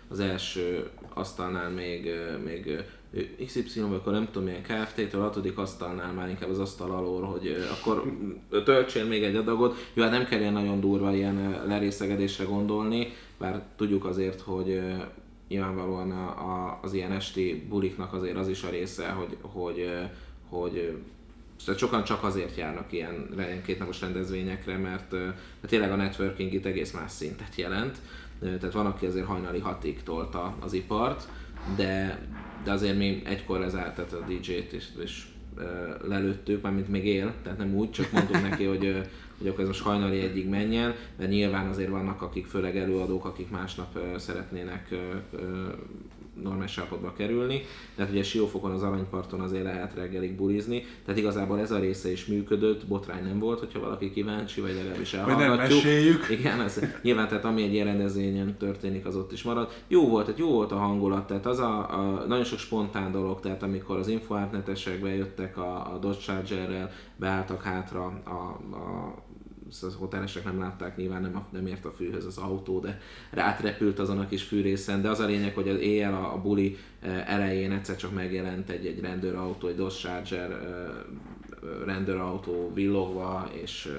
az 0.07 0.19
első 0.19 0.89
asztalnál 1.13 1.69
még, 1.69 2.09
még 2.43 2.83
XY, 3.45 3.79
vagy 3.79 3.93
akkor 3.93 4.13
nem 4.13 4.25
tudom 4.31 4.43
milyen 4.43 4.61
Kft-től, 4.61 5.21
a 5.21 5.23
hatodik 5.23 5.57
asztalnál 5.57 6.13
már 6.13 6.29
inkább 6.29 6.49
az 6.49 6.59
asztal 6.59 6.91
alól, 6.91 7.21
hogy 7.21 7.55
akkor 7.71 8.17
töltsél 8.63 9.05
még 9.05 9.23
egy 9.23 9.35
adagot. 9.35 9.89
Jó, 9.93 10.03
hát 10.03 10.11
nem 10.11 10.25
kell 10.25 10.39
ilyen 10.39 10.53
nagyon 10.53 10.79
durva 10.79 11.13
ilyen 11.13 11.63
lerészegedésre 11.67 12.43
gondolni, 12.43 13.13
bár 13.37 13.63
tudjuk 13.75 14.05
azért, 14.05 14.41
hogy 14.41 14.81
nyilvánvalóan 15.47 16.11
a, 16.11 16.27
a, 16.27 16.79
az 16.81 16.93
ilyen 16.93 17.11
esti 17.11 17.65
buliknak 17.69 18.13
azért 18.13 18.37
az 18.37 18.47
is 18.47 18.63
a 18.63 18.69
része, 18.69 19.09
hogy, 19.09 19.37
hogy, 19.41 20.09
hogy 20.49 20.97
tehát 21.65 21.79
sokan 21.79 22.03
csak 22.03 22.23
azért 22.23 22.57
járnak 22.57 22.91
ilyen 22.91 23.27
re- 23.35 23.61
kétnapos 23.61 24.01
rendezvényekre, 24.01 24.77
mert, 24.77 25.11
mert 25.11 25.67
tényleg 25.67 25.91
a 25.91 25.95
networking 25.95 26.53
itt 26.53 26.65
egész 26.65 26.91
más 26.91 27.11
szintet 27.11 27.55
jelent. 27.55 27.97
Tehát 28.39 28.73
van, 28.73 28.85
aki 28.85 29.05
azért 29.05 29.25
hajnali 29.25 29.59
hatig 29.59 30.03
tolta 30.03 30.55
az 30.59 30.73
ipart, 30.73 31.27
de, 31.75 32.21
de 32.63 32.71
azért 32.71 32.97
mi 32.97 33.21
egykor 33.25 33.59
lezárt, 33.59 33.95
tehát 33.95 34.13
a 34.13 34.25
DJ-t 34.27 34.73
is 34.73 34.87
ö, 34.97 35.03
lelőttük, 36.07 36.61
mármint 36.61 36.89
még 36.89 37.05
él, 37.05 37.33
tehát 37.43 37.57
nem 37.57 37.75
úgy, 37.75 37.91
csak 37.91 38.11
mondtuk 38.11 38.41
neki, 38.49 38.63
hogy, 38.63 39.01
hogy 39.37 39.47
akkor 39.47 39.59
ez 39.59 39.67
most 39.67 39.81
hajnali 39.81 40.19
egyig 40.19 40.49
menjen, 40.49 40.93
mert 41.17 41.29
nyilván 41.29 41.67
azért 41.67 41.89
vannak, 41.89 42.21
akik 42.21 42.45
főleg 42.45 42.77
előadók, 42.77 43.25
akik 43.25 43.49
másnap 43.49 43.99
szeretnének 44.17 44.95
normális 46.43 46.77
állapotba 46.77 47.13
kerülni, 47.13 47.61
tehát 47.95 48.11
ugye 48.11 48.23
Siófokon 48.23 48.71
az 48.71 48.83
Aranyparton 48.83 49.39
azért 49.39 49.63
lehet 49.63 49.93
reggelig 49.93 50.35
bulizni, 50.35 50.83
tehát 51.05 51.19
igazából 51.19 51.59
ez 51.59 51.71
a 51.71 51.79
része 51.79 52.11
is 52.11 52.25
működött, 52.25 52.87
botrány 52.87 53.23
nem 53.23 53.39
volt, 53.39 53.59
hogyha 53.59 53.79
valaki 53.79 54.11
kíváncsi, 54.11 54.61
vagy 54.61 54.75
legalábbis 54.75 55.11
Vagy 55.11 55.25
nem 55.25 55.39
elhallgatjuk. 55.39 55.83
meséljük. 55.83 56.29
Igen, 56.29 56.61
ez, 56.61 56.79
nyilván 57.01 57.27
tehát 57.27 57.45
ami 57.45 57.63
egy 57.63 57.73
ilyen 57.73 57.85
rendezvényen 57.85 58.57
történik, 58.57 59.05
az 59.05 59.15
ott 59.15 59.31
is 59.31 59.43
marad. 59.43 59.71
Jó 59.87 60.07
volt, 60.07 60.25
tehát 60.25 60.39
jó 60.39 60.51
volt 60.51 60.71
a 60.71 60.77
hangulat, 60.77 61.27
tehát 61.27 61.45
az 61.45 61.59
a, 61.59 61.99
a 61.99 62.25
nagyon 62.27 62.43
sok 62.43 62.59
spontán 62.59 63.11
dolog, 63.11 63.39
tehát 63.39 63.63
amikor 63.63 63.97
az 63.97 64.07
infoártnetesek 64.07 64.99
bejöttek 65.01 65.57
a, 65.57 65.93
a 65.93 65.97
Dodge 65.97 66.19
Chargerrel, 66.19 66.91
beálltak 67.15 67.61
hátra 67.61 68.21
a, 68.25 68.29
a 68.75 69.23
a 69.83 69.87
hotelesek 69.97 70.43
nem 70.43 70.59
látták, 70.59 70.97
nyilván 70.97 71.21
nem, 71.21 71.35
a, 71.35 71.47
nem 71.51 71.67
ért 71.67 71.85
a 71.85 71.91
fűhöz 71.91 72.25
az 72.25 72.37
autó, 72.37 72.79
de 72.79 72.99
átrepült 73.35 73.99
azon 73.99 74.19
a 74.19 74.27
kis 74.27 74.43
fűrészen, 74.43 75.01
de 75.01 75.09
az 75.09 75.19
a 75.19 75.25
lényeg, 75.25 75.53
hogy 75.53 75.69
az 75.69 75.79
éjjel 75.79 76.13
a, 76.13 76.33
a 76.33 76.41
buli 76.41 76.77
eh, 76.99 77.33
elején 77.33 77.71
egyszer 77.71 77.95
csak 77.95 78.13
megjelent 78.13 78.69
egy, 78.69 78.85
egy 78.85 78.99
rendőrautó, 78.99 79.67
egy 79.67 79.75
Dodge 79.75 79.95
Charger 79.95 80.51
eh, 80.51 80.57
eh, 80.57 81.85
rendőrautó 81.85 82.71
villogva, 82.73 83.49
és 83.61 83.91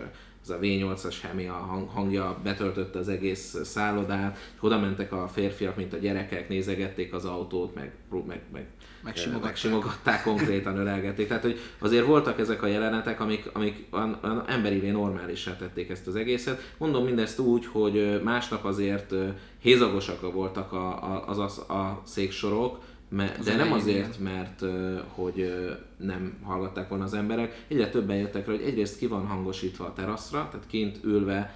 ez 0.43 0.51
a 0.51 0.59
V8-as 0.59 1.17
Hemi 1.23 1.47
a 1.47 1.53
hang, 1.53 1.89
hangja 1.89 2.39
betöltötte 2.43 2.99
az 2.99 3.09
egész 3.09 3.57
szállodát, 3.65 4.39
oda 4.61 4.79
mentek 4.79 5.12
a 5.12 5.29
férfiak, 5.29 5.77
mint 5.77 5.93
a 5.93 5.97
gyerekek, 5.97 6.49
nézegették 6.49 7.15
az 7.15 7.25
autót, 7.25 7.75
meg, 7.75 7.93
meg, 8.27 8.41
meg 8.53 8.67
Megsimogatták. 9.07 9.45
megsimogatták 9.51 10.23
konkrétan, 10.23 10.77
ölelgették. 10.77 11.29
Tehát, 11.29 11.42
hogy 11.42 11.59
azért 11.79 12.07
voltak 12.07 12.38
ezek 12.38 12.62
a 12.62 12.66
jelenetek, 12.66 13.21
amik, 13.21 13.51
amik 13.53 13.87
olyan, 13.90 14.19
olyan 14.23 14.45
emberivé 14.47 14.90
normálisá 14.90 15.57
tették 15.57 15.90
ezt 15.90 16.07
az 16.07 16.16
egészet. 16.16 16.73
Mondom 16.79 17.05
mindezt 17.05 17.38
úgy, 17.38 17.66
hogy 17.66 18.21
másnap 18.25 18.64
azért 18.64 19.14
hézagosak 19.59 20.33
voltak 20.33 20.73
a, 20.73 20.88
a, 20.88 21.25
az, 21.29 21.38
az, 21.38 21.59
a 21.59 22.03
széksorok, 22.05 22.79
me- 23.09 23.38
de 23.45 23.57
nem 23.57 23.73
azért, 23.73 24.19
mert 24.19 24.62
hogy 25.09 25.55
nem 25.97 26.38
hallgatták 26.42 26.88
volna 26.88 27.05
az 27.05 27.14
emberek. 27.14 27.64
Egyre 27.69 27.88
többen 27.88 28.16
jöttek 28.16 28.47
rá, 28.47 28.53
hogy 28.53 28.62
egyrészt 28.62 28.99
ki 28.99 29.07
van 29.07 29.27
hangosítva 29.27 29.85
a 29.85 29.92
teraszra, 29.92 30.49
tehát 30.51 30.66
kint 30.66 30.99
ülve 31.05 31.55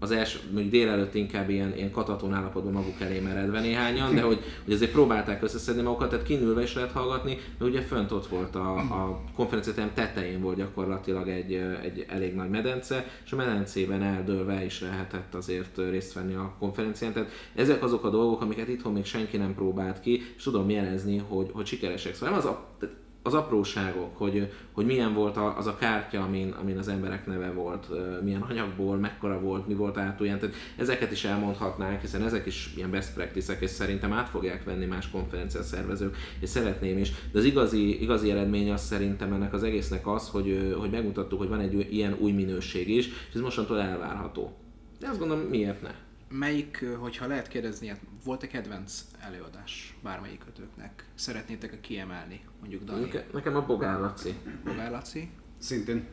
az 0.00 0.10
első, 0.10 0.38
mondjuk 0.52 0.72
délelőtt 0.72 1.14
inkább 1.14 1.50
ilyen, 1.50 1.76
ilyen 1.76 1.90
kataton 1.90 2.34
állapotban 2.34 2.72
maguk 2.72 3.00
elé 3.00 3.18
meredve 3.18 3.60
néhányan, 3.60 4.14
de 4.14 4.20
hogy, 4.20 4.38
hogy 4.64 4.74
azért 4.74 4.90
próbálták 4.90 5.42
összeszedni 5.42 5.82
magukat, 5.82 6.10
tehát 6.10 6.24
kinülve 6.24 6.62
is 6.62 6.74
lehet 6.74 6.92
hallgatni, 6.92 7.38
de 7.58 7.64
ugye 7.64 7.80
fönt 7.80 8.12
ott 8.12 8.26
volt 8.26 8.54
a, 8.54 8.76
a 8.76 9.20
konferenciáterem 9.34 9.90
tetején 9.94 10.40
volt 10.40 10.56
gyakorlatilag 10.56 11.28
egy, 11.28 11.52
egy 11.82 12.06
elég 12.08 12.34
nagy 12.34 12.50
medence, 12.50 13.06
és 13.24 13.32
a 13.32 13.36
medencében 13.36 14.02
eldőlve 14.02 14.64
is 14.64 14.80
lehetett 14.80 15.34
azért 15.34 15.78
részt 15.90 16.12
venni 16.12 16.34
a 16.34 16.54
konferencián. 16.58 17.12
Tehát 17.12 17.30
ezek 17.54 17.82
azok 17.82 18.04
a 18.04 18.10
dolgok, 18.10 18.40
amiket 18.40 18.68
itthon 18.68 18.92
még 18.92 19.04
senki 19.04 19.36
nem 19.36 19.54
próbált 19.54 20.00
ki, 20.00 20.22
és 20.36 20.42
tudom 20.42 20.70
jelezni, 20.70 21.18
hogy, 21.18 21.50
hogy 21.52 21.66
sikeresek. 21.66 22.14
Szóval 22.14 22.34
az 22.34 22.44
a, 22.44 22.66
tehát 22.78 22.94
az 23.22 23.34
apróságok, 23.34 24.16
hogy, 24.16 24.52
hogy 24.72 24.86
milyen 24.86 25.14
volt 25.14 25.36
az 25.36 25.66
a 25.66 25.76
kártya, 25.76 26.22
amin, 26.22 26.54
amin 26.60 26.78
az 26.78 26.88
emberek 26.88 27.26
neve 27.26 27.52
volt, 27.52 27.88
milyen 28.22 28.40
anyagból, 28.40 28.96
mekkora 28.96 29.40
volt, 29.40 29.66
mi 29.66 29.74
volt 29.74 29.96
átulján, 29.96 30.38
tehát 30.38 30.54
ezeket 30.76 31.12
is 31.12 31.24
elmondhatnánk, 31.24 32.00
hiszen 32.00 32.22
ezek 32.22 32.46
is 32.46 32.72
ilyen 32.76 32.90
best 32.90 33.14
practice-ek, 33.14 33.60
és 33.60 33.70
szerintem 33.70 34.12
át 34.12 34.28
fogják 34.28 34.64
venni 34.64 34.84
más 34.84 35.10
konferencia 35.10 35.62
szervezők, 35.62 36.16
és 36.40 36.48
szeretném 36.48 36.98
is. 36.98 37.12
De 37.32 37.38
az 37.38 37.44
igazi, 37.44 38.02
igazi 38.02 38.30
eredmény 38.30 38.70
az 38.70 38.82
szerintem 38.82 39.32
ennek 39.32 39.52
az 39.52 39.62
egésznek 39.62 40.06
az, 40.06 40.28
hogy, 40.28 40.74
hogy 40.78 40.90
megmutattuk, 40.90 41.38
hogy 41.38 41.48
van 41.48 41.60
egy 41.60 41.86
ilyen 41.90 42.16
új 42.18 42.32
minőség 42.32 42.88
is, 42.88 43.06
és 43.06 43.34
ez 43.34 43.40
mostantól 43.40 43.80
elvárható. 43.80 44.56
De 44.98 45.08
azt 45.08 45.18
gondolom, 45.18 45.44
miért 45.44 45.82
ne? 45.82 45.90
Melyik, 46.32 46.84
hogyha 46.98 47.26
lehet 47.26 47.48
kérdezni, 47.48 47.86
hát 47.88 48.00
volt-e 48.24 48.46
kedvenc 48.46 49.04
előadás 49.20 49.96
bármelyikötőknek? 50.02 51.04
Szeretnétek 51.14 51.80
kiemelni? 51.80 52.40
Mondjuk 52.60 52.84
Dani, 52.84 53.00
Neke- 53.00 53.32
Nekem 53.32 53.56
a 53.56 53.66
Bogár 53.66 53.98
Laci. 54.00 54.34
Bogár 54.64 54.90
Laci, 54.90 55.30
Szintén. 55.58 56.06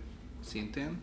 szintén. 0.43 0.97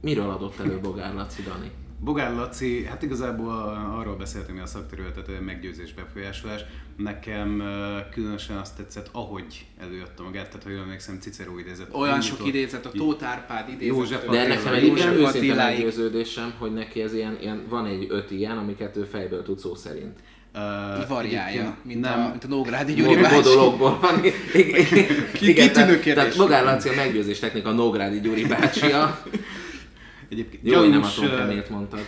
Miről 0.00 0.30
adott 0.30 0.58
elő 0.58 0.80
Bogár 0.80 1.14
Laci, 1.14 1.42
Dani? 1.42 1.70
Bogár 2.00 2.34
Laci, 2.34 2.84
hát 2.84 3.02
igazából 3.02 3.52
arról 3.98 4.16
beszéltünk 4.16 4.62
a 4.62 4.66
szakterületet, 4.66 5.26
hogy 5.26 5.40
meggyőzés 5.40 5.94
befolyásolás. 5.94 6.60
Nekem 6.96 7.62
különösen 8.10 8.56
azt 8.56 8.76
tetszett, 8.76 9.08
ahogy 9.12 9.66
előadta 9.80 10.22
magát, 10.22 10.46
tehát 10.46 10.62
ha 10.62 10.70
jól 10.70 10.80
emlékszem, 10.80 11.18
Cicero 11.20 11.58
idézett. 11.58 11.94
Olyan 11.94 12.20
sok 12.20 12.46
idézet, 12.46 12.86
a 12.86 12.90
Tóth 12.90 13.24
Árpád 13.24 13.68
idézet. 13.68 13.96
József 13.96 14.24
De 14.24 14.40
Attila, 14.40 14.74
egyébként 14.74 15.14
őszinte 15.14 15.54
meggyőződésem, 15.54 16.52
hogy 16.58 16.72
neki 16.72 17.02
ez 17.02 17.14
ilyen, 17.14 17.38
ilyen, 17.40 17.62
van 17.68 17.86
egy 17.86 18.06
öt 18.08 18.30
ilyen, 18.30 18.58
amiket 18.58 18.96
ő 18.96 19.04
fejből 19.04 19.42
tud 19.42 19.58
szó 19.58 19.74
szerint. 19.74 20.18
Uh, 20.54 21.18
egyébként 21.18 21.84
mint, 21.84 22.00
nem, 22.00 22.24
a, 22.24 22.28
mint 22.30 22.44
a 22.44 22.48
Nógrádi 22.48 22.94
Gyuri 22.94 23.14
bácsi. 23.14 23.34
Modologból 23.34 23.98
van. 24.00 24.24
Igen, 25.40 25.68
kitűnő 25.68 26.00
kérdés. 26.00 26.14
tehát 26.14 26.36
Bogár 26.36 26.64
Laci 26.64 26.88
a 26.88 26.94
meggyőzés 26.94 27.38
technika 27.38 27.70
Nógrádi 27.70 28.20
Gyuri 28.20 28.46
bácsia. 28.46 29.22
Egyébként 30.28 30.66
Jó, 30.66 30.80
nem 30.80 30.90
gyanús, 30.90 31.14
Tom 31.14 31.24
ö, 31.24 31.36
Kemélt 31.36 31.68
mondtad. 31.68 32.00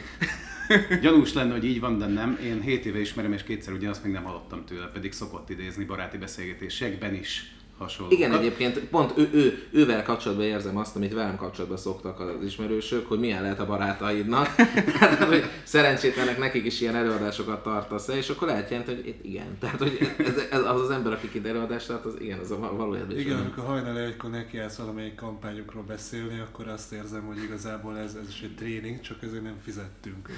Gyanús 1.03 1.33
lenne, 1.33 1.53
hogy 1.53 1.65
így 1.65 1.81
van, 1.81 1.99
de 1.99 2.07
nem. 2.07 2.39
Én 2.43 2.61
7 2.61 2.87
éve 2.87 3.01
ismerem, 3.01 3.33
és 3.33 3.43
kétszer 3.43 3.73
ugyanazt 3.73 4.05
még 4.05 4.13
nem 4.13 4.23
hallottam 4.23 4.65
tőle, 4.65 4.87
pedig 4.87 5.13
szokott 5.13 5.51
idézni 5.51 5.85
baráti 5.85 6.17
beszélgetésekben 6.17 7.15
is 7.15 7.53
hasonló. 7.79 8.13
Igen, 8.13 8.33
egyébként 8.33 8.79
pont 8.79 9.19
ő, 9.19 9.31
ő, 9.33 9.69
ővel 9.73 10.03
kapcsolatban 10.03 10.47
érzem 10.47 10.77
azt, 10.77 10.97
amit 10.97 11.15
velem 11.15 11.37
kapcsolatban 11.37 11.79
szoktak 11.79 12.21
az 12.21 12.45
ismerősök, 12.45 13.09
hogy 13.09 13.19
milyen 13.19 13.43
lehet 13.43 13.61
a 13.61 13.67
barátaidnak. 13.67 14.55
Tehát, 14.99 15.25
hogy 15.25 15.45
szerencsétlenek 15.63 16.39
nekik 16.39 16.65
is 16.65 16.81
ilyen 16.81 16.97
előadásokat 16.97 17.63
tartasz 17.63 18.09
és 18.09 18.29
akkor 18.29 18.49
lehet 18.49 18.71
jelenteni, 18.71 19.03
hogy 19.03 19.17
igen. 19.23 19.59
Tehát, 19.59 19.79
hogy 19.79 19.99
ez, 20.19 20.37
ez, 20.51 20.61
az 20.65 20.81
az 20.81 20.91
ember, 20.91 21.13
aki 21.13 21.31
itt 21.33 21.47
előadást 21.47 21.87
tart, 21.87 22.05
az 22.05 22.15
igen, 22.21 22.39
az 22.39 22.51
a 22.51 22.59
val- 22.59 22.77
valójában 22.77 23.17
is 23.17 23.21
Igen, 23.21 23.33
olyan. 23.33 23.45
amikor 23.45 23.65
hajnal 23.65 23.99
egykor 23.99 24.31
nekiállsz 24.31 24.77
valamelyik 24.77 25.15
kampányokról 25.15 25.83
beszélni, 25.83 26.39
akkor 26.39 26.69
azt 26.69 26.93
érzem, 26.93 27.23
hogy 27.23 27.43
igazából 27.43 27.99
ez, 27.99 28.17
ez 28.23 28.29
is 28.29 28.41
egy 28.41 28.55
tréning, 28.55 29.01
csak 29.01 29.23
ezért 29.23 29.43
nem 29.43 29.57
fizettünk. 29.65 30.29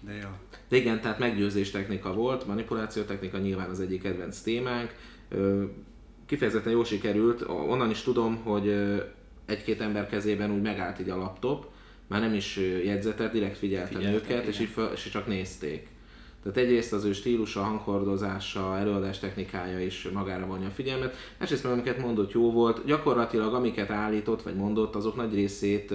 De 0.00 0.12
ja. 0.12 0.38
De 0.68 0.76
igen, 0.76 1.00
tehát 1.00 1.18
meggyőzés 1.18 1.70
technika 1.70 2.12
volt, 2.12 2.46
manipuláció 2.46 3.02
technika 3.02 3.38
nyilván 3.38 3.70
az 3.70 3.80
egyik 3.80 4.02
kedvenc 4.02 4.40
témánk. 4.40 4.94
Kifejezetten 6.26 6.72
jól 6.72 6.84
sikerült, 6.84 7.42
onnan 7.48 7.90
is 7.90 8.02
tudom, 8.02 8.36
hogy 8.42 8.68
egy-két 9.46 9.80
ember 9.80 10.08
kezében 10.08 10.52
úgy 10.52 10.62
megállt 10.62 11.00
így 11.00 11.10
a 11.10 11.16
laptop, 11.16 11.66
már 12.06 12.20
nem 12.20 12.34
is 12.34 12.56
ö, 12.56 12.60
jegyzetett, 12.60 13.32
direkt 13.32 13.56
figyeltem 13.56 14.00
Figyeltek, 14.00 14.30
őket, 14.30 14.46
és 14.46 14.54
igen. 14.54 14.66
így 14.66 14.72
föl, 14.72 14.86
és 14.86 15.08
csak 15.10 15.26
nézték. 15.26 15.88
Tehát 16.42 16.58
egyrészt 16.58 16.92
az 16.92 17.04
ő 17.04 17.12
stílusa, 17.12 17.62
hanghordozása, 17.62 18.78
előadás 18.78 19.18
technikája 19.18 19.80
is 19.80 20.08
magára 20.12 20.46
vonja 20.46 20.66
a 20.66 20.70
figyelmet. 20.70 21.16
Másrészt 21.38 21.62
meg 21.62 21.72
amiket 21.72 21.98
mondott 21.98 22.32
jó 22.32 22.52
volt, 22.52 22.84
gyakorlatilag 22.84 23.54
amiket 23.54 23.90
állított 23.90 24.42
vagy 24.42 24.54
mondott, 24.54 24.94
azok 24.94 25.16
nagy 25.16 25.34
részét 25.34 25.90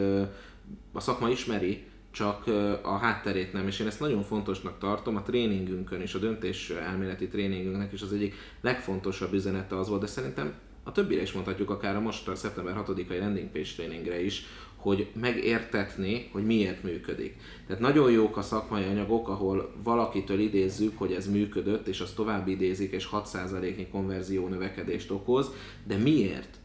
a 0.93 0.99
szakma 0.99 1.29
ismeri, 1.29 1.83
csak 2.11 2.47
a 2.81 2.97
hátterét 2.97 3.53
nem, 3.53 3.67
és 3.67 3.79
én 3.79 3.87
ezt 3.87 3.99
nagyon 3.99 4.23
fontosnak 4.23 4.79
tartom, 4.79 5.15
a 5.15 5.21
tréningünkön 5.21 6.01
és 6.01 6.13
a 6.13 6.19
döntés 6.19 6.69
elméleti 6.69 7.27
tréningünknek 7.27 7.93
is 7.93 8.01
az 8.01 8.13
egyik 8.13 8.33
legfontosabb 8.61 9.33
üzenete 9.33 9.77
az 9.77 9.89
volt, 9.89 10.01
de 10.01 10.07
szerintem 10.07 10.53
a 10.83 10.91
többire 10.91 11.21
is 11.21 11.31
mondhatjuk, 11.31 11.69
akár 11.69 11.95
a 11.95 11.99
most 11.99 12.27
a 12.27 12.35
szeptember 12.35 12.83
6-ai 12.87 13.19
landing 13.19 13.49
page 13.49 13.69
tréningre 13.75 14.23
is, 14.23 14.45
hogy 14.75 15.07
megértetni, 15.21 16.29
hogy 16.31 16.45
miért 16.45 16.83
működik. 16.83 17.35
Tehát 17.67 17.81
nagyon 17.81 18.11
jók 18.11 18.37
a 18.37 18.41
szakmai 18.41 18.83
anyagok, 18.83 19.27
ahol 19.27 19.73
valakitől 19.83 20.39
idézzük, 20.39 20.97
hogy 20.97 21.11
ez 21.11 21.31
működött, 21.31 21.87
és 21.87 21.99
azt 21.99 22.15
tovább 22.15 22.47
idézik, 22.47 22.91
és 22.91 23.09
6%-nyi 23.11 23.87
konverzió 23.87 24.47
növekedést 24.47 25.11
okoz, 25.11 25.51
de 25.87 25.95
miért? 25.95 26.59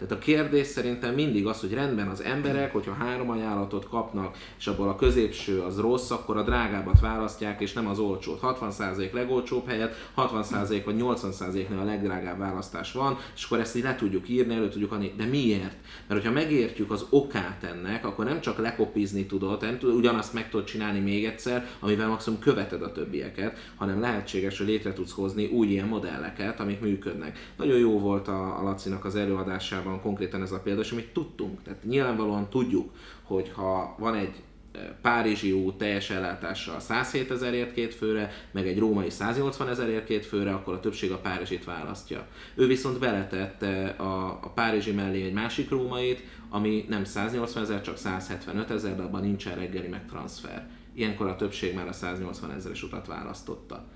Tehát 0.00 0.14
a 0.14 0.18
kérdés 0.18 0.66
szerintem 0.66 1.14
mindig 1.14 1.46
az, 1.46 1.60
hogy 1.60 1.72
rendben 1.72 2.08
az 2.08 2.22
emberek, 2.22 2.72
hogyha 2.72 2.92
három 2.92 3.30
ajánlatot 3.30 3.88
kapnak, 3.88 4.36
és 4.58 4.66
abból 4.66 4.88
a 4.88 4.96
középső 4.96 5.60
az 5.60 5.78
rossz, 5.78 6.10
akkor 6.10 6.36
a 6.36 6.42
drágábbat 6.42 7.00
választják, 7.00 7.60
és 7.60 7.72
nem 7.72 7.86
az 7.86 7.98
olcsót. 7.98 8.40
60% 8.42 9.12
legolcsóbb 9.12 9.68
helyett, 9.68 9.94
60% 10.16 10.82
vagy 10.84 10.96
80%-nál 10.98 11.78
a 11.78 11.84
legdrágább 11.84 12.38
választás 12.38 12.92
van, 12.92 13.18
és 13.34 13.44
akkor 13.44 13.60
ezt 13.60 13.76
így 13.76 13.82
le 13.82 13.94
tudjuk 13.94 14.28
írni, 14.28 14.54
elő 14.54 14.68
tudjuk 14.68 14.92
adni. 14.92 15.12
De 15.16 15.24
miért? 15.24 15.76
Mert 16.06 16.20
hogyha 16.20 16.32
megértjük 16.32 16.90
az 16.90 17.06
okát 17.10 17.64
ennek, 17.64 18.04
akkor 18.04 18.24
nem 18.24 18.40
csak 18.40 18.58
lekopizni 18.58 19.26
tudod, 19.26 19.60
nem 19.60 19.78
tud, 19.78 19.94
ugyanazt 19.94 20.32
meg 20.32 20.50
tudod 20.50 20.66
csinálni 20.66 20.98
még 20.98 21.24
egyszer, 21.24 21.66
amivel 21.80 22.08
maximum 22.08 22.38
követed 22.38 22.82
a 22.82 22.92
többieket, 22.92 23.72
hanem 23.76 24.00
lehetséges, 24.00 24.58
hogy 24.58 24.66
létre 24.66 24.92
tudsz 24.92 25.12
hozni 25.12 25.46
új 25.46 25.66
ilyen 25.66 25.88
modelleket, 25.88 26.60
amik 26.60 26.80
működnek. 26.80 27.52
Nagyon 27.56 27.78
jó 27.78 27.98
volt 27.98 28.28
a, 28.28 28.58
a 28.58 28.62
Lacinak 28.62 29.04
az 29.04 29.14
előadásában 29.60 30.00
konkrétan 30.00 30.42
ez 30.42 30.52
a 30.52 30.60
példa, 30.60 30.80
és 30.80 30.90
amit 30.90 31.12
tudtunk. 31.12 31.62
Tehát 31.62 31.84
nyilvánvalóan 31.84 32.48
tudjuk, 32.48 32.90
hogy 33.22 33.52
ha 33.54 33.94
van 33.98 34.14
egy 34.14 34.34
eh, 34.72 34.80
Párizsi 35.02 35.52
út 35.52 35.78
teljes 35.78 36.10
ellátással 36.10 36.80
107 36.80 37.30
ezerért 37.30 37.72
két 37.74 37.94
főre, 37.94 38.32
meg 38.50 38.66
egy 38.66 38.78
római 38.78 39.10
180 39.10 39.68
ezerért 39.68 40.04
két 40.04 40.26
főre, 40.26 40.52
akkor 40.52 40.74
a 40.74 40.80
többség 40.80 41.12
a 41.12 41.18
Párizsit 41.18 41.64
választja. 41.64 42.26
Ő 42.54 42.66
viszont 42.66 42.98
beletette 42.98 43.88
a, 43.88 44.26
a 44.26 44.52
Párizsi 44.54 44.92
mellé 44.92 45.24
egy 45.24 45.32
másik 45.32 45.70
rómait, 45.70 46.22
ami 46.48 46.84
nem 46.88 47.04
180 47.04 47.62
ezer, 47.62 47.80
csak 47.80 47.96
175 47.96 48.70
ezer, 48.70 48.96
de 48.96 49.02
abban 49.02 49.20
nincsen 49.20 49.54
reggeli 49.54 49.88
meg 49.88 50.06
transfer. 50.06 50.68
Ilyenkor 50.94 51.26
a 51.26 51.36
többség 51.36 51.74
már 51.74 51.88
a 51.88 51.92
180 51.92 52.50
ezeres 52.50 52.82
utat 52.82 53.06
választotta 53.06 53.88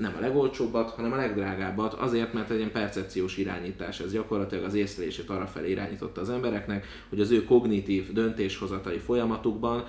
nem 0.00 0.14
a 0.16 0.20
legolcsóbbat, 0.20 0.90
hanem 0.90 1.12
a 1.12 1.16
legdrágábbat, 1.16 1.94
azért, 1.94 2.32
mert 2.32 2.50
egy 2.50 2.56
ilyen 2.58 2.72
percepciós 2.72 3.36
irányítás, 3.36 4.00
ez 4.00 4.12
gyakorlatilag 4.12 4.64
az 4.64 4.74
észlelését 4.74 5.30
arra 5.30 5.46
felé 5.46 5.70
irányította 5.70 6.20
az 6.20 6.30
embereknek, 6.30 6.86
hogy 7.08 7.20
az 7.20 7.30
ő 7.30 7.44
kognitív 7.44 8.12
döntéshozatali 8.12 8.98
folyamatukban, 8.98 9.84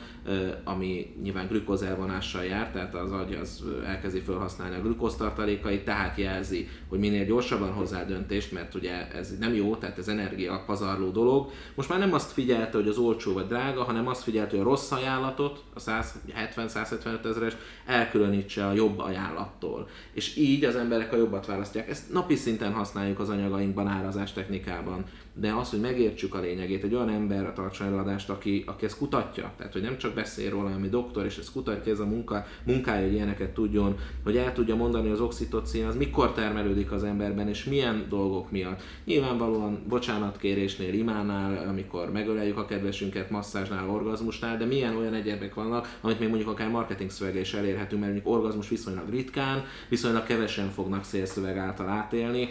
ami 0.64 1.16
nyilván 1.22 1.48
glükóz 1.48 1.82
elvonással 1.82 2.44
jár, 2.44 2.72
tehát 2.72 2.96
az 2.96 3.12
agy 3.12 3.34
az 3.42 3.64
elkezdi 3.86 4.20
felhasználni 4.20 4.76
a 4.76 4.82
glükóztartalékait, 4.82 5.86
tehát 5.86 6.18
jelzi, 6.18 6.68
hogy 6.88 7.00
minél 7.00 7.26
gyorsabban 7.26 7.72
hozzá 7.72 8.06
döntést, 8.06 8.52
mert 8.52 8.76
ugye 8.76 9.08
ez 9.12 9.38
nem 9.38 9.54
jó, 9.54 9.76
tehát 9.76 9.98
ez 9.98 10.08
energia 10.08 10.64
pazarló 10.66 11.10
dolog. 11.10 11.52
Most 11.76 11.90
már 11.90 12.00
nem 12.00 12.14
azt 12.14 12.32
figyelte, 12.32 12.78
hogy 12.78 12.88
az 12.88 12.98
olcsó 12.98 13.34
vagy 13.34 13.48
drága, 13.48 13.84
hanem 13.84 14.08
azt 14.08 14.24
figyelte, 14.24 14.52
hogy 14.52 14.66
a 14.66 14.70
rossz 14.70 14.92
ajánlatot, 14.92 15.64
a 15.74 15.80
170-175 15.80 17.26
ezeres 17.26 17.56
elkülönítse 17.86 18.68
a 18.68 18.74
jobb 18.74 19.00
ajánlattól. 19.00 19.67
És 20.14 20.36
így 20.36 20.64
az 20.64 20.76
emberek 20.76 21.14
a 21.14 21.18
jobbat 21.18 21.46
választják. 21.46 21.90
Ezt 21.90 22.14
napi 22.14 22.36
szinten 22.36 22.74
használjuk 22.74 23.20
az 23.20 23.30
anyagainkban, 23.30 23.88
árazás 23.88 24.34
technikában. 24.34 25.06
De 25.40 25.54
az, 25.54 25.70
hogy 25.70 25.80
megértsük 25.80 26.36
a 26.36 26.40
lényegét, 26.40 26.84
egy 26.84 26.94
olyan 26.94 27.10
ember 27.10 27.54
tartson 27.54 27.88
előadást, 27.88 28.30
aki, 28.30 28.64
aki 28.66 28.86
ezt 28.86 28.98
kutatja, 28.98 29.52
tehát 29.58 29.74
hogy 29.74 29.82
nem 29.82 29.98
csak 29.98 30.14
beszél 30.14 30.50
róla, 30.50 30.74
ami 30.74 30.90
doktor, 30.90 31.26
és 31.26 31.38
ezt 31.38 31.52
kutatja, 31.52 31.92
ez 31.92 32.00
a 32.00 32.06
munka, 32.06 32.46
munkája, 32.64 33.04
hogy 33.04 33.14
ilyeneket 33.14 33.54
tudjon, 33.54 33.98
hogy 34.24 34.38
el 34.38 34.54
tudja 34.54 34.76
mondani, 34.76 35.04
hogy 35.04 35.14
az 35.14 35.22
oxitocin 35.22 35.86
az 35.86 35.96
mikor 35.96 36.32
termelődik 36.32 36.92
az 36.92 37.04
emberben, 37.04 37.48
és 37.48 37.64
milyen 37.64 38.06
dolgok 38.10 38.52
miatt. 38.52 38.82
Nyilvánvalóan 39.06 39.84
bocsánatkérésnél, 39.88 40.94
imánál, 40.94 41.68
amikor 41.68 42.12
megöleljük 42.12 42.58
a 42.58 42.66
kedvesünket, 42.66 43.30
masszázsnál, 43.30 43.90
orgazmusnál, 43.90 44.58
de 44.58 44.66
milyen 44.66 44.96
olyan 44.96 45.14
egyebek 45.14 45.54
vannak, 45.54 45.98
amit 46.02 46.20
még 46.20 46.30
mondjuk 46.30 46.50
akár 46.50 46.70
marketing 46.70 47.10
szöveggel 47.10 47.42
is 47.42 47.54
elérhetünk, 47.54 48.02
mert 48.02 48.14
mondjuk 48.14 48.34
orgazmus 48.36 48.70
viszonylag 48.70 49.10
ritkán, 49.10 49.64
viszonylag 49.90 50.24
kevesen 50.24 50.70
fognak 50.70 51.04
szélszöveg 51.04 51.58
által 51.58 51.88
átélni. 51.88 52.50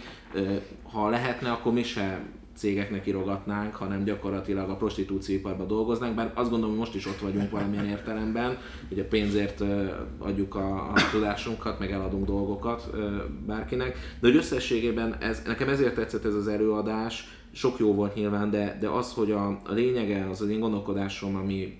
Ha 0.83 1.09
lehetne, 1.09 1.51
akkor 1.51 1.73
mi 1.73 1.83
se 1.83 2.21
cégeknek 2.57 3.07
írogatnánk, 3.07 3.75
hanem 3.75 4.05
gyakorlatilag 4.05 4.71
a 4.71 4.77
prostitúcióiparban 4.77 5.67
dolgoznánk, 5.67 6.15
bár 6.15 6.33
azt 6.35 6.51
gondolom, 6.51 6.71
hogy 6.71 6.85
most 6.85 6.95
is 6.95 7.07
ott 7.07 7.19
vagyunk 7.19 7.51
valamilyen 7.51 7.87
értelemben, 7.87 8.59
hogy 8.89 8.99
a 8.99 9.05
pénzért 9.05 9.63
adjuk 10.19 10.55
a, 10.55 10.91
a 10.91 10.95
tudásunkat, 11.11 11.79
meg 11.79 11.91
eladunk 11.91 12.27
dolgokat 12.27 12.91
bárkinek, 13.47 13.97
de 14.21 14.27
hogy 14.27 14.37
összességében 14.37 15.17
ez, 15.21 15.43
nekem 15.47 15.69
ezért 15.69 15.95
tetszett 15.95 16.25
ez 16.25 16.35
az 16.35 16.49
előadás, 16.49 17.29
sok 17.53 17.79
jó 17.79 17.95
volt 17.95 18.15
nyilván, 18.15 18.51
de, 18.51 18.77
de 18.81 18.89
az, 18.89 19.13
hogy 19.13 19.31
a, 19.31 19.47
a 19.49 19.73
lényege, 19.73 20.29
az 20.31 20.41
az 20.41 20.49
én 20.49 20.61
gondolkodásom, 20.61 21.37
ami 21.37 21.79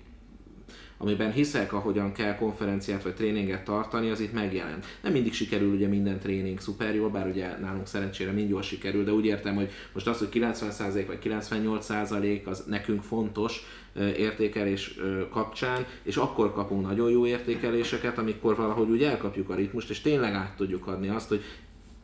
amiben 0.97 1.31
hiszek, 1.31 1.73
ahogyan 1.73 2.11
kell 2.11 2.35
konferenciát 2.35 3.03
vagy 3.03 3.13
tréninget 3.13 3.63
tartani, 3.63 4.09
az 4.09 4.19
itt 4.19 4.33
megjelent. 4.33 4.85
Nem 5.01 5.11
mindig 5.11 5.33
sikerül 5.33 5.73
ugye 5.73 5.87
minden 5.87 6.19
tréning 6.19 6.59
szuper 6.59 6.95
jól, 6.95 7.09
bár 7.09 7.27
ugye 7.27 7.57
nálunk 7.57 7.87
szerencsére 7.87 8.31
mind 8.31 8.49
jól 8.49 8.61
sikerül, 8.61 9.03
de 9.03 9.11
úgy 9.11 9.25
értem, 9.25 9.55
hogy 9.55 9.69
most 9.93 10.07
az, 10.07 10.17
hogy 10.17 10.29
90% 10.31 11.03
vagy 11.07 11.19
98% 11.23 12.43
az 12.45 12.63
nekünk 12.67 13.03
fontos 13.03 13.65
értékelés 14.17 14.95
kapcsán, 15.31 15.85
és 16.03 16.15
akkor 16.15 16.53
kapunk 16.53 16.87
nagyon 16.87 17.09
jó 17.09 17.25
értékeléseket, 17.25 18.17
amikor 18.17 18.55
valahogy 18.55 18.89
úgy 18.89 19.03
elkapjuk 19.03 19.49
a 19.49 19.55
ritmust, 19.55 19.89
és 19.89 20.01
tényleg 20.01 20.33
át 20.33 20.55
tudjuk 20.55 20.87
adni 20.87 21.09
azt, 21.09 21.29
hogy 21.29 21.43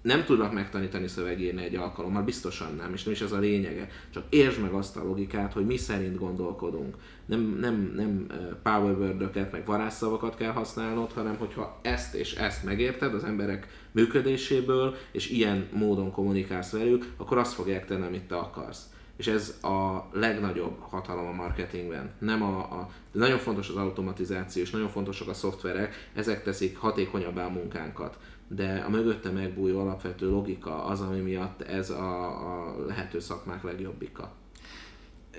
nem 0.04 0.24
tudnak 0.24 0.54
megtanítani 0.54 1.08
szövegírni 1.08 1.64
egy 1.64 1.76
alkalommal, 1.76 2.24
biztosan 2.24 2.76
nem, 2.76 2.94
és 2.94 3.04
nem 3.04 3.14
is 3.14 3.22
ez 3.22 3.32
a 3.32 3.40
lényege. 3.40 3.88
Csak 4.14 4.24
értsd 4.30 4.62
meg 4.62 4.72
azt 4.72 4.98
a 4.98 5.04
logikát, 5.04 5.54
hogy 5.54 5.66
mi 5.66 5.78
szerint 5.78 6.18
gondolkodunk. 6.18 6.96
Nem, 7.26 7.58
nem, 7.60 7.94
nem 7.96 8.28
power 8.64 8.98
word 8.98 9.52
meg 9.52 9.66
varázsszavakat 9.66 10.36
kell 10.36 10.52
használnod, 10.52 11.12
hanem 11.12 11.38
hogyha 11.38 11.80
ezt 11.82 12.16
és 12.16 12.34
ezt 12.34 12.64
megérted 12.64 13.14
az 13.14 13.24
emberek 13.24 13.68
működéséből, 13.92 14.96
és 15.12 15.30
ilyen 15.30 15.68
módon 15.72 16.12
kommunikálsz 16.12 16.72
velük, 16.72 17.14
akkor 17.18 17.38
azt 17.38 17.54
fogják 17.54 17.86
tenni, 17.86 18.06
amit 18.06 18.28
te 18.28 18.36
akarsz. 18.36 18.88
És 19.18 19.28
ez 19.28 19.58
a 19.62 20.10
legnagyobb 20.12 20.80
hatalom 20.80 21.28
a 21.28 21.32
marketingben. 21.32 22.12
Nem 22.20 22.44
a, 22.44 22.58
a 22.58 22.90
nagyon 23.12 23.38
fontos 23.38 23.70
az 23.70 23.76
automatizáció, 23.76 24.62
és 24.62 24.70
nagyon 24.70 24.90
fontosak 24.90 25.28
a 25.28 25.34
szoftverek, 25.34 26.10
ezek 26.14 26.44
teszik 26.44 26.78
hatékonyabbá 26.78 27.46
a 27.46 27.50
munkánkat. 27.50 28.18
De 28.48 28.84
a 28.86 28.90
mögötte 28.90 29.30
megbújó 29.30 29.80
alapvető 29.80 30.30
logika 30.30 30.86
az, 30.86 31.02
ami 31.02 31.20
miatt 31.20 31.62
ez 31.62 31.90
a, 31.90 32.28
a 32.72 32.86
lehető 32.86 33.20
szakmák 33.20 33.64
legjobbika. 33.64 34.34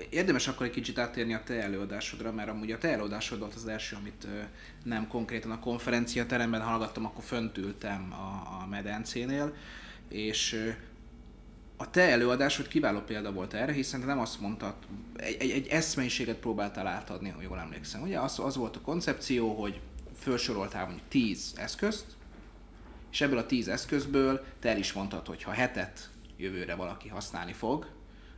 Érdemes 0.09 0.47
akkor 0.47 0.65
egy 0.65 0.71
kicsit 0.71 0.97
áttérni 0.97 1.33
a 1.33 1.43
te 1.43 1.63
előadásodra, 1.63 2.31
mert 2.31 2.49
amúgy 2.49 2.71
a 2.71 2.77
te 2.77 2.91
előadásod 2.91 3.39
volt 3.39 3.53
az 3.53 3.67
első, 3.67 3.95
amit 3.95 4.27
nem 4.83 5.07
konkrétan 5.07 5.51
a 5.51 5.59
konferencia 5.59 6.25
teremben 6.25 6.61
hallgattam, 6.61 7.05
akkor 7.05 7.23
fönt 7.23 7.57
ültem 7.57 8.13
a, 8.13 8.61
a 8.63 8.67
medencénél, 8.69 9.53
és 10.09 10.73
a 11.77 11.89
te 11.89 12.01
előadásod 12.01 12.67
kiváló 12.67 12.99
példa 12.99 13.31
volt 13.31 13.53
erre, 13.53 13.71
hiszen 13.71 13.99
te 13.99 14.05
nem 14.05 14.19
azt 14.19 14.41
mondtad, 14.41 14.73
egy, 15.15 15.35
egy, 15.39 15.49
egy 15.49 15.67
eszménységet 15.67 16.37
próbáltál 16.37 16.87
átadni, 16.87 17.29
ha 17.29 17.41
jól 17.41 17.59
emlékszem. 17.59 18.01
Ugye 18.01 18.19
az, 18.19 18.39
az 18.39 18.55
volt 18.55 18.75
a 18.75 18.81
koncepció, 18.81 19.53
hogy 19.61 19.79
felsoroltál 20.13 20.85
mondjuk 20.85 21.07
10 21.07 21.53
eszközt, 21.57 22.05
és 23.15 23.21
ebből 23.21 23.37
a 23.37 23.45
10 23.45 23.67
eszközből 23.67 24.43
te 24.59 24.69
el 24.69 24.77
is 24.77 24.93
mondtad, 24.93 25.27
hogy 25.27 25.43
ha 25.43 25.51
hetet 25.51 26.09
jövőre 26.37 26.75
valaki 26.75 27.07
használni 27.07 27.53
fog, 27.53 27.85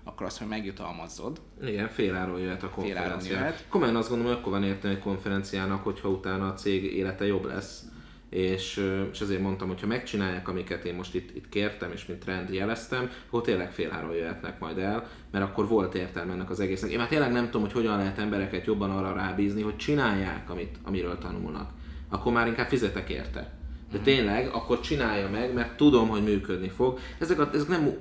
akkor 0.03 0.25
azt 0.25 0.39
majd 0.39 0.51
megjutalmazzod. 0.51 1.41
Igen, 1.61 1.89
féláron 1.89 2.39
jöhet 2.39 2.63
a 2.63 2.69
konferencia. 2.69 3.31
jöhet. 3.31 3.65
Komolyan 3.69 3.95
azt 3.95 4.09
gondolom, 4.09 4.33
hogy 4.33 4.41
akkor 4.41 4.51
van 4.51 4.63
értelme 4.63 4.95
egy 4.97 5.03
konferenciának, 5.03 5.83
hogyha 5.83 6.09
utána 6.09 6.47
a 6.47 6.53
cég 6.53 6.83
élete 6.83 7.25
jobb 7.25 7.45
lesz. 7.45 7.83
És, 8.29 8.91
és 9.11 9.21
ezért 9.21 9.41
mondtam, 9.41 9.67
hogy 9.67 9.81
ha 9.81 9.87
megcsinálják, 9.87 10.47
amiket 10.47 10.85
én 10.85 10.95
most 10.95 11.15
itt, 11.15 11.35
itt 11.35 11.49
kértem, 11.49 11.91
és 11.91 12.05
mint 12.05 12.19
trend 12.19 12.53
jeleztem, 12.53 13.09
akkor 13.27 13.41
tényleg 13.41 13.71
féláron 13.71 14.15
jöhetnek 14.15 14.59
majd 14.59 14.77
el, 14.77 15.09
mert 15.31 15.45
akkor 15.45 15.67
volt 15.67 15.95
értelme 15.95 16.33
ennek 16.33 16.49
az 16.49 16.59
egésznek. 16.59 16.91
Én 16.91 16.97
már 16.97 17.07
tényleg 17.07 17.31
nem 17.31 17.45
tudom, 17.45 17.61
hogy 17.61 17.71
hogyan 17.71 17.97
lehet 17.97 18.17
embereket 18.17 18.65
jobban 18.65 18.91
arra 18.91 19.13
rábízni, 19.13 19.61
hogy 19.61 19.75
csinálják, 19.77 20.49
amit, 20.49 20.77
amiről 20.83 21.17
tanulnak. 21.17 21.71
Akkor 22.09 22.33
már 22.33 22.47
inkább 22.47 22.67
fizetek 22.67 23.09
érte. 23.09 23.56
De 23.91 23.97
tényleg, 23.97 24.49
akkor 24.53 24.79
csinálja 24.79 25.29
meg, 25.29 25.53
mert 25.53 25.77
tudom, 25.77 26.07
hogy 26.07 26.23
működni 26.23 26.69
fog. 26.69 26.99
Ezek, 27.19 27.39
a, 27.39 27.49
ezek 27.53 27.67
nem 27.67 27.93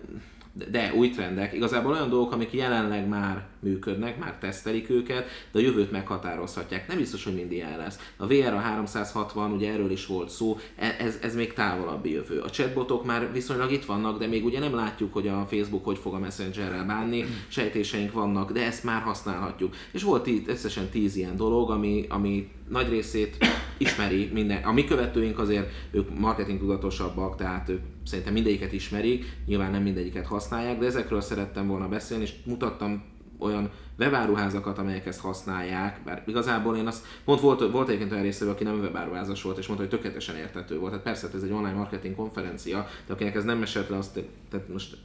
de, 0.71 0.93
új 0.95 1.11
trendek, 1.11 1.53
igazából 1.53 1.93
olyan 1.93 2.09
dolgok, 2.09 2.33
amik 2.33 2.53
jelenleg 2.53 3.09
már 3.09 3.47
működnek, 3.61 4.19
már 4.19 4.39
tesztelik 4.39 4.91
őket, 4.91 5.29
de 5.53 5.59
a 5.59 5.63
jövőt 5.63 5.91
meghatározhatják. 5.91 6.89
Nem 6.89 6.97
biztos, 6.97 7.25
hogy 7.25 7.35
mind 7.35 7.53
ilyen 7.53 7.79
lesz. 7.79 7.99
A 8.17 8.27
VR 8.27 8.53
a 8.53 8.59
360, 8.59 9.53
ugye 9.53 9.73
erről 9.73 9.91
is 9.91 10.07
volt 10.07 10.31
szó, 10.31 10.59
e- 10.77 10.97
ez, 10.99 11.19
ez 11.23 11.35
még 11.35 11.53
távolabbi 11.53 12.11
jövő. 12.11 12.41
A 12.41 12.51
chatbotok 12.51 13.05
már 13.05 13.33
viszonylag 13.33 13.73
itt 13.73 13.85
vannak, 13.85 14.19
de 14.19 14.27
még 14.27 14.45
ugye 14.45 14.59
nem 14.59 14.75
látjuk, 14.75 15.13
hogy 15.13 15.29
a 15.29 15.47
Facebook 15.51 15.85
hogy 15.85 15.99
fog 15.99 16.15
a 16.15 16.19
Messengerrel 16.19 16.85
bánni, 16.85 17.25
sejtéseink 17.49 18.13
vannak, 18.13 18.53
de 18.53 18.65
ezt 18.65 18.85
már 18.85 19.03
használhatjuk. 19.03 19.75
És 19.93 20.03
volt 20.03 20.27
itt 20.27 20.49
összesen 20.49 20.89
10 20.89 21.17
ilyen 21.17 21.37
dolog, 21.37 21.71
ami, 21.71 22.07
ami 22.09 22.51
nagy 22.69 22.89
részét 22.89 23.37
ismeri 23.77 24.31
minden. 24.33 24.63
A 24.63 24.73
mi 24.73 24.85
követőink 24.85 25.39
azért 25.39 25.73
ők 25.91 26.19
marketing 26.19 26.59
tudatosabbak, 26.59 27.37
tehát 27.37 27.69
ők 27.69 27.81
szerintem 28.05 28.33
mindegyiket 28.33 28.73
ismerik, 28.73 29.37
nyilván 29.47 29.71
nem 29.71 29.83
mindegyiket 29.83 30.27
használják, 30.27 30.79
de 30.79 30.87
ezekről 30.87 31.21
szerettem 31.21 31.67
volna 31.67 31.89
beszélni, 31.89 32.23
és 32.23 32.33
mutattam 32.45 33.05
olyan 33.39 33.71
webáruházakat, 33.99 34.79
amelyek 34.79 35.07
ezt 35.07 35.21
használják, 35.21 36.01
bár 36.05 36.23
igazából 36.27 36.77
én 36.77 36.87
azt, 36.87 37.07
pont 37.25 37.41
volt, 37.41 37.71
volt 37.71 37.89
egyébként 37.89 38.11
olyan 38.13 38.23
részéről, 38.23 38.53
aki 38.53 38.65
nem 38.65 38.81
webáruházas 38.81 39.43
volt, 39.43 39.59
és 39.59 39.67
mondta, 39.67 39.87
hogy 39.87 39.95
tökéletesen 39.95 40.37
értető 40.37 40.79
volt. 40.79 40.91
Tehát 40.91 41.05
persze, 41.05 41.29
ez 41.35 41.43
egy 41.43 41.51
online 41.51 41.75
marketing 41.75 42.15
konferencia, 42.15 42.89
de 43.07 43.13
akinek 43.13 43.35
ez 43.35 43.45
nem 43.45 43.59
meselt 43.59 43.89
le, 43.89 43.97
azt, 43.97 44.21
tehát 44.51 44.69
most 44.69 44.97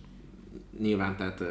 nyilván, 0.80 1.18
tehát 1.18 1.42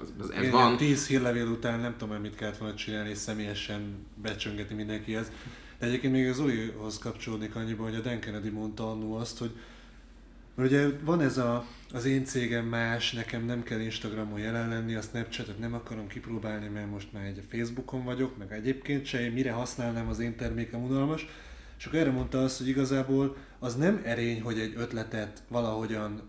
az, 0.00 0.12
az, 0.20 0.30
ez 0.30 0.42
Én 0.42 0.50
van. 0.50 0.76
10 0.76 1.06
hírlevél 1.06 1.46
után 1.46 1.80
nem 1.80 1.92
tudom, 1.92 2.08
hogy 2.08 2.20
mit 2.20 2.34
kellett 2.34 2.56
volna 2.56 2.74
csinálni, 2.74 3.10
és 3.10 3.18
személyesen 3.18 4.06
becsöngetni 4.22 4.74
mindenkihez. 4.74 5.32
De 5.82 5.88
egyébként 5.88 6.12
még 6.12 6.28
az 6.28 6.36
Zolihoz 6.36 6.98
kapcsolódnék 6.98 7.56
annyiban, 7.56 7.88
hogy 7.88 7.98
a 7.98 8.00
Dan 8.00 8.18
Kennedy 8.18 8.48
mondta 8.48 8.90
annó 8.90 9.14
azt, 9.14 9.38
hogy 9.38 9.50
mert 10.54 10.68
ugye 10.68 10.88
van 11.04 11.20
ez 11.20 11.38
a, 11.38 11.66
az 11.92 12.04
én 12.04 12.24
cégem 12.24 12.66
más, 12.66 13.12
nekem 13.12 13.44
nem 13.44 13.62
kell 13.62 13.80
Instagramon 13.80 14.38
jelen 14.38 14.68
lenni, 14.68 14.94
a 14.94 15.00
Snapchatet 15.00 15.58
nem 15.58 15.74
akarom 15.74 16.06
kipróbálni, 16.06 16.68
mert 16.68 16.90
most 16.90 17.12
már 17.12 17.24
egy 17.24 17.42
Facebookon 17.50 18.04
vagyok, 18.04 18.38
meg 18.38 18.52
egyébként 18.52 19.04
se, 19.04 19.30
mire 19.30 19.52
használnám 19.52 20.08
az 20.08 20.18
én 20.18 20.36
termékem 20.36 20.82
unalmas. 20.82 21.26
És 21.78 21.86
akkor 21.86 21.98
erre 21.98 22.10
mondta 22.10 22.42
azt, 22.42 22.58
hogy 22.58 22.68
igazából 22.68 23.36
az 23.58 23.76
nem 23.76 24.00
erény, 24.04 24.42
hogy 24.42 24.58
egy 24.58 24.74
ötletet 24.76 25.42
valahogyan 25.48 26.22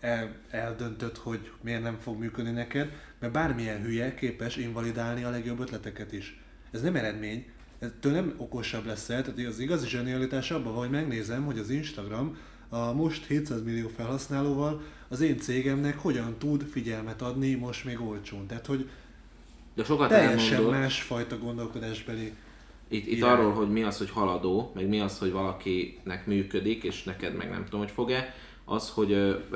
el, 0.00 0.34
eldöntött, 0.50 1.16
hogy 1.16 1.50
miért 1.60 1.82
nem 1.82 1.98
fog 1.98 2.18
működni 2.18 2.50
neked, 2.50 2.92
mert 3.18 3.32
bármilyen 3.32 3.82
hülye 3.82 4.14
képes 4.14 4.56
invalidálni 4.56 5.22
a 5.22 5.30
legjobb 5.30 5.60
ötleteket 5.60 6.12
is. 6.12 6.40
Ez 6.70 6.82
nem 6.82 6.96
eredmény, 6.96 7.51
ettől 7.82 8.12
nem 8.12 8.34
okosabb 8.36 8.86
leszel, 8.86 9.22
tehát 9.22 9.48
az 9.48 9.58
igazi 9.58 9.88
zsenialitás 9.88 10.50
abban 10.50 10.72
van, 10.72 10.80
hogy 10.80 10.90
megnézem, 10.90 11.44
hogy 11.44 11.58
az 11.58 11.70
Instagram 11.70 12.36
a 12.68 12.92
most 12.92 13.26
700 13.26 13.62
millió 13.62 13.88
felhasználóval 13.96 14.80
az 15.08 15.20
én 15.20 15.38
cégemnek 15.38 15.98
hogyan 15.98 16.34
tud 16.38 16.62
figyelmet 16.62 17.22
adni 17.22 17.54
most 17.54 17.84
még 17.84 18.00
olcsón. 18.00 18.46
Tehát, 18.46 18.66
hogy 18.66 18.88
De 19.74 19.84
sokat 19.84 20.08
teljesen 20.08 20.54
elmondott. 20.56 20.80
másfajta 20.80 21.38
gondolkodásbeli 21.38 22.32
Itt, 22.88 23.06
itt 23.06 23.16
irány. 23.16 23.30
arról, 23.30 23.52
hogy 23.52 23.70
mi 23.70 23.82
az, 23.82 23.98
hogy 23.98 24.10
haladó, 24.10 24.72
meg 24.74 24.88
mi 24.88 25.00
az, 25.00 25.18
hogy 25.18 25.32
valakinek 25.32 26.26
működik, 26.26 26.82
és 26.84 27.02
neked 27.02 27.34
meg 27.34 27.50
nem 27.50 27.64
tudom, 27.64 27.80
hogy 27.80 27.90
fog-e, 27.90 28.34
az, 28.64 28.90
hogy 28.90 29.10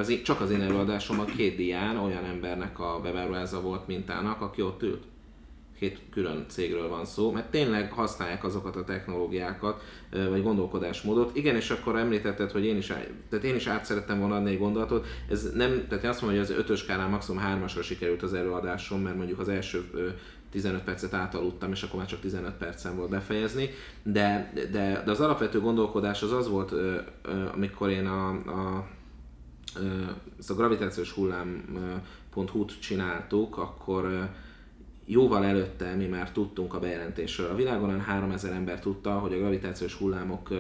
én, 0.09 0.23
csak 0.23 0.41
az 0.41 0.51
én 0.51 0.61
előadásomban 0.61 1.27
két 1.27 1.57
dián 1.57 1.97
olyan 1.97 2.25
embernek 2.25 2.79
a 2.79 3.01
webáruháza 3.03 3.61
volt 3.61 3.87
mintának, 3.87 4.41
aki 4.41 4.63
ott 4.63 4.83
ült. 4.83 5.03
Két 5.79 6.01
külön 6.11 6.45
cégről 6.49 6.89
van 6.89 7.05
szó, 7.05 7.31
mert 7.31 7.51
tényleg 7.51 7.93
használják 7.93 8.45
azokat 8.45 8.77
a 8.77 8.85
technológiákat, 8.85 9.83
vagy 10.11 10.43
gondolkodásmódot. 10.43 11.37
Igen, 11.37 11.57
és 11.57 11.71
akkor 11.71 11.97
említetted, 11.97 12.51
hogy 12.51 12.65
én 12.65 12.77
is, 12.77 12.87
tehát 13.29 13.45
én 13.45 13.55
is 13.55 13.67
át 13.67 13.85
szerettem 13.85 14.19
volna 14.19 14.37
adni 14.37 14.51
egy 14.51 14.59
gondolatot. 14.59 15.07
Ez 15.31 15.53
nem, 15.55 15.87
tehát 15.89 16.05
én 16.05 16.11
azt 16.11 16.21
mondom, 16.21 16.41
hogy 16.41 16.51
az 16.51 16.59
ötös 16.59 16.79
skálán 16.79 17.11
maximum 17.11 17.41
hármasra 17.41 17.83
sikerült 17.83 18.23
az 18.23 18.35
előadásom, 18.35 19.01
mert 19.01 19.17
mondjuk 19.17 19.39
az 19.39 19.49
első 19.49 19.85
ö, 19.93 20.09
15 20.51 20.83
percet 20.83 21.15
átaludtam, 21.15 21.73
és 21.73 21.83
akkor 21.83 21.99
már 21.99 22.09
csak 22.09 22.21
15 22.21 22.53
percem 22.53 22.97
volt 22.97 23.11
befejezni, 23.11 23.71
de, 24.03 24.53
de, 24.73 25.03
de 25.05 25.11
az 25.11 25.21
alapvető 25.21 25.61
gondolkodás 25.61 26.23
az 26.23 26.33
az 26.33 26.49
volt, 26.49 26.75
amikor 27.55 27.91
én 27.91 28.07
a, 28.07 28.29
a, 28.29 28.89
ezt 30.39 30.51
a 30.51 30.55
gravitációs 30.55 31.13
hullám.hu-t 31.13 32.81
csináltuk, 32.81 33.57
akkor 33.57 34.29
jóval 35.07 35.45
előtte 35.45 35.95
mi 35.95 36.07
már 36.07 36.33
tudtunk 36.33 36.75
a 36.75 36.79
bejelentésről. 36.79 37.51
A 37.51 37.55
világon 37.55 37.89
olyan 37.89 38.01
3000 38.01 38.53
ember 38.53 38.81
tudta, 38.81 39.19
hogy 39.19 39.33
a 39.33 39.39
gravitációs 39.39 39.95
hullámok 39.95 40.51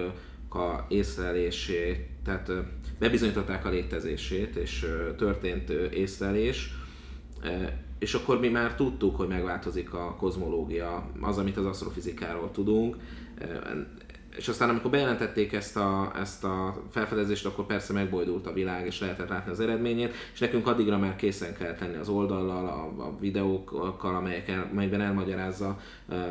a 0.50 0.84
észlelését, 0.88 2.08
tehát 2.24 2.52
bebizonyították 2.98 3.64
a 3.64 3.70
létezését, 3.70 4.56
és 4.56 4.86
történt 5.16 5.70
észlelés, 5.70 6.74
és 7.98 8.14
akkor 8.14 8.40
mi 8.40 8.48
már 8.48 8.74
tudtuk, 8.74 9.16
hogy 9.16 9.28
megváltozik 9.28 9.94
a 9.94 10.16
kozmológia, 10.18 11.10
az, 11.20 11.38
amit 11.38 11.56
az 11.56 11.64
asztrofizikáról 11.64 12.50
tudunk, 12.50 12.96
és 14.36 14.48
aztán 14.48 14.68
amikor 14.68 14.90
bejelentették 14.90 15.52
ezt 15.52 15.76
a, 15.76 16.12
ezt 16.20 16.44
a 16.44 16.82
felfedezést, 16.90 17.46
akkor 17.46 17.66
persze 17.66 17.92
megbojdult 17.92 18.46
a 18.46 18.52
világ, 18.52 18.86
és 18.86 19.00
lehetett 19.00 19.28
látni 19.28 19.50
az 19.50 19.60
eredményét, 19.60 20.14
és 20.32 20.38
nekünk 20.38 20.66
addigra 20.66 20.98
már 20.98 21.16
készen 21.16 21.56
kell 21.56 21.74
tenni 21.74 21.96
az 21.96 22.08
oldallal, 22.08 22.66
a, 22.66 23.02
a 23.02 23.16
videókkal, 23.20 24.14
amelyek 24.16 24.48
el, 24.48 24.68
amelyben 24.72 25.00
elmagyarázza 25.00 25.80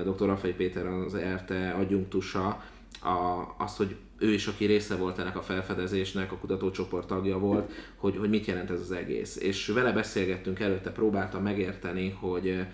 dr. 0.03 0.26
Rafai 0.26 0.53
Péter 0.53 0.86
az 0.88 1.14
ERTE 1.14 1.70
adjunktusa, 1.70 2.64
a, 3.01 3.45
azt, 3.58 3.78
hogy 3.78 3.95
ő 4.18 4.34
is, 4.34 4.47
aki 4.47 4.66
része 4.66 4.95
volt 4.95 5.20
ennek 5.20 5.38
a 5.38 5.41
felfedezésnek, 5.41 6.32
a 6.32 6.38
kutatócsoport 6.38 7.08
tagja 7.08 7.39
volt, 7.39 7.72
hogy, 7.95 8.18
hogy 8.18 8.30
mit 8.30 8.45
jelent 8.45 8.70
ez 8.70 8.80
az 8.80 8.91
egész. 8.91 9.38
És 9.38 9.68
vele 9.68 9.91
beszélgettünk 9.91 10.60
előtte, 10.60 10.91
próbáltam 10.91 11.43
megérteni, 11.43 12.18
hogy 12.20 12.66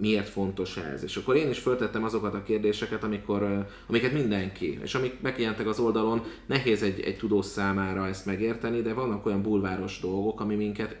miért 0.00 0.28
fontos 0.28 0.76
ez. 0.76 1.02
És 1.02 1.16
akkor 1.16 1.36
én 1.36 1.50
is 1.50 1.58
föltettem 1.58 2.04
azokat 2.04 2.34
a 2.34 2.42
kérdéseket, 2.42 3.04
amikor, 3.04 3.66
amiket 3.86 4.12
mindenki, 4.12 4.78
és 4.82 4.94
amik 4.94 5.20
megjelentek 5.20 5.66
az 5.66 5.78
oldalon, 5.78 6.22
nehéz 6.46 6.82
egy, 6.82 7.00
egy 7.00 7.16
tudós 7.16 7.46
számára 7.46 8.06
ezt 8.06 8.26
megérteni, 8.26 8.82
de 8.82 8.92
vannak 8.92 9.26
olyan 9.26 9.42
bulváros 9.42 10.00
dolgok, 10.00 10.40
ami 10.40 10.54
minket, 10.54 10.96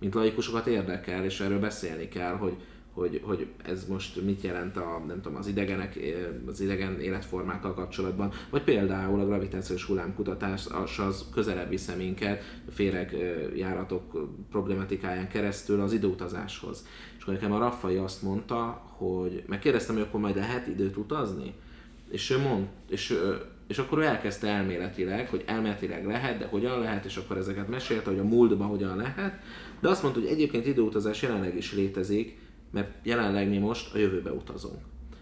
mint 0.00 0.14
laikusokat 0.14 0.66
érdekel, 0.66 1.24
és 1.24 1.40
erről 1.40 1.60
beszélni 1.60 2.08
kell, 2.08 2.34
hogy, 2.34 2.56
hogy, 2.96 3.20
hogy 3.24 3.46
ez 3.64 3.86
most 3.88 4.24
mit 4.24 4.42
jelent 4.42 4.76
a, 4.76 5.02
nem 5.06 5.20
tudom, 5.20 5.38
az 5.38 5.46
idegenek, 5.46 5.98
az 6.46 6.60
idegen 6.60 7.00
életformákkal 7.00 7.74
kapcsolatban, 7.74 8.32
vagy 8.50 8.62
például 8.62 9.20
a 9.20 9.26
gravitációs 9.26 9.84
hullámkutatás 9.84 10.66
az, 10.66 10.98
az 10.98 11.24
közelebb 11.34 11.68
visze 11.68 11.94
minket 11.94 12.42
féreg 12.70 13.14
eh, 13.14 13.56
járatok 13.56 14.28
problematikáján 14.50 15.28
keresztül 15.28 15.80
az 15.80 15.92
időutazáshoz. 15.92 16.86
Akkor 17.26 17.38
nekem 17.38 17.56
a 17.56 17.58
Raffai 17.58 17.96
azt 17.96 18.22
mondta, 18.22 18.82
hogy 18.86 19.42
megkérdeztem, 19.46 19.94
hogy 19.94 20.04
akkor 20.04 20.20
majd 20.20 20.36
lehet 20.36 20.66
időt 20.66 20.96
utazni? 20.96 21.54
És 22.10 22.30
ő 22.30 22.38
mond, 22.38 22.66
és, 22.88 23.18
és 23.66 23.78
akkor 23.78 23.98
ő 23.98 24.02
elkezdte 24.02 24.48
elméletileg, 24.48 25.28
hogy 25.28 25.42
elméletileg 25.46 26.06
lehet, 26.06 26.38
de 26.38 26.46
hogyan 26.46 26.80
lehet, 26.80 27.04
és 27.04 27.16
akkor 27.16 27.36
ezeket 27.36 27.68
mesélte, 27.68 28.10
hogy 28.10 28.18
a 28.18 28.24
múltban 28.24 28.68
hogyan 28.68 28.96
lehet, 28.96 29.40
de 29.80 29.88
azt 29.88 30.02
mondta, 30.02 30.20
hogy 30.20 30.28
egyébként 30.28 30.66
időutazás 30.66 31.22
jelenleg 31.22 31.56
is 31.56 31.72
létezik, 31.72 32.38
mert 32.70 32.90
jelenleg 33.02 33.48
mi 33.48 33.58
most 33.58 33.94
a 33.94 33.98
jövőbe 33.98 34.32
utazunk. 34.32 34.80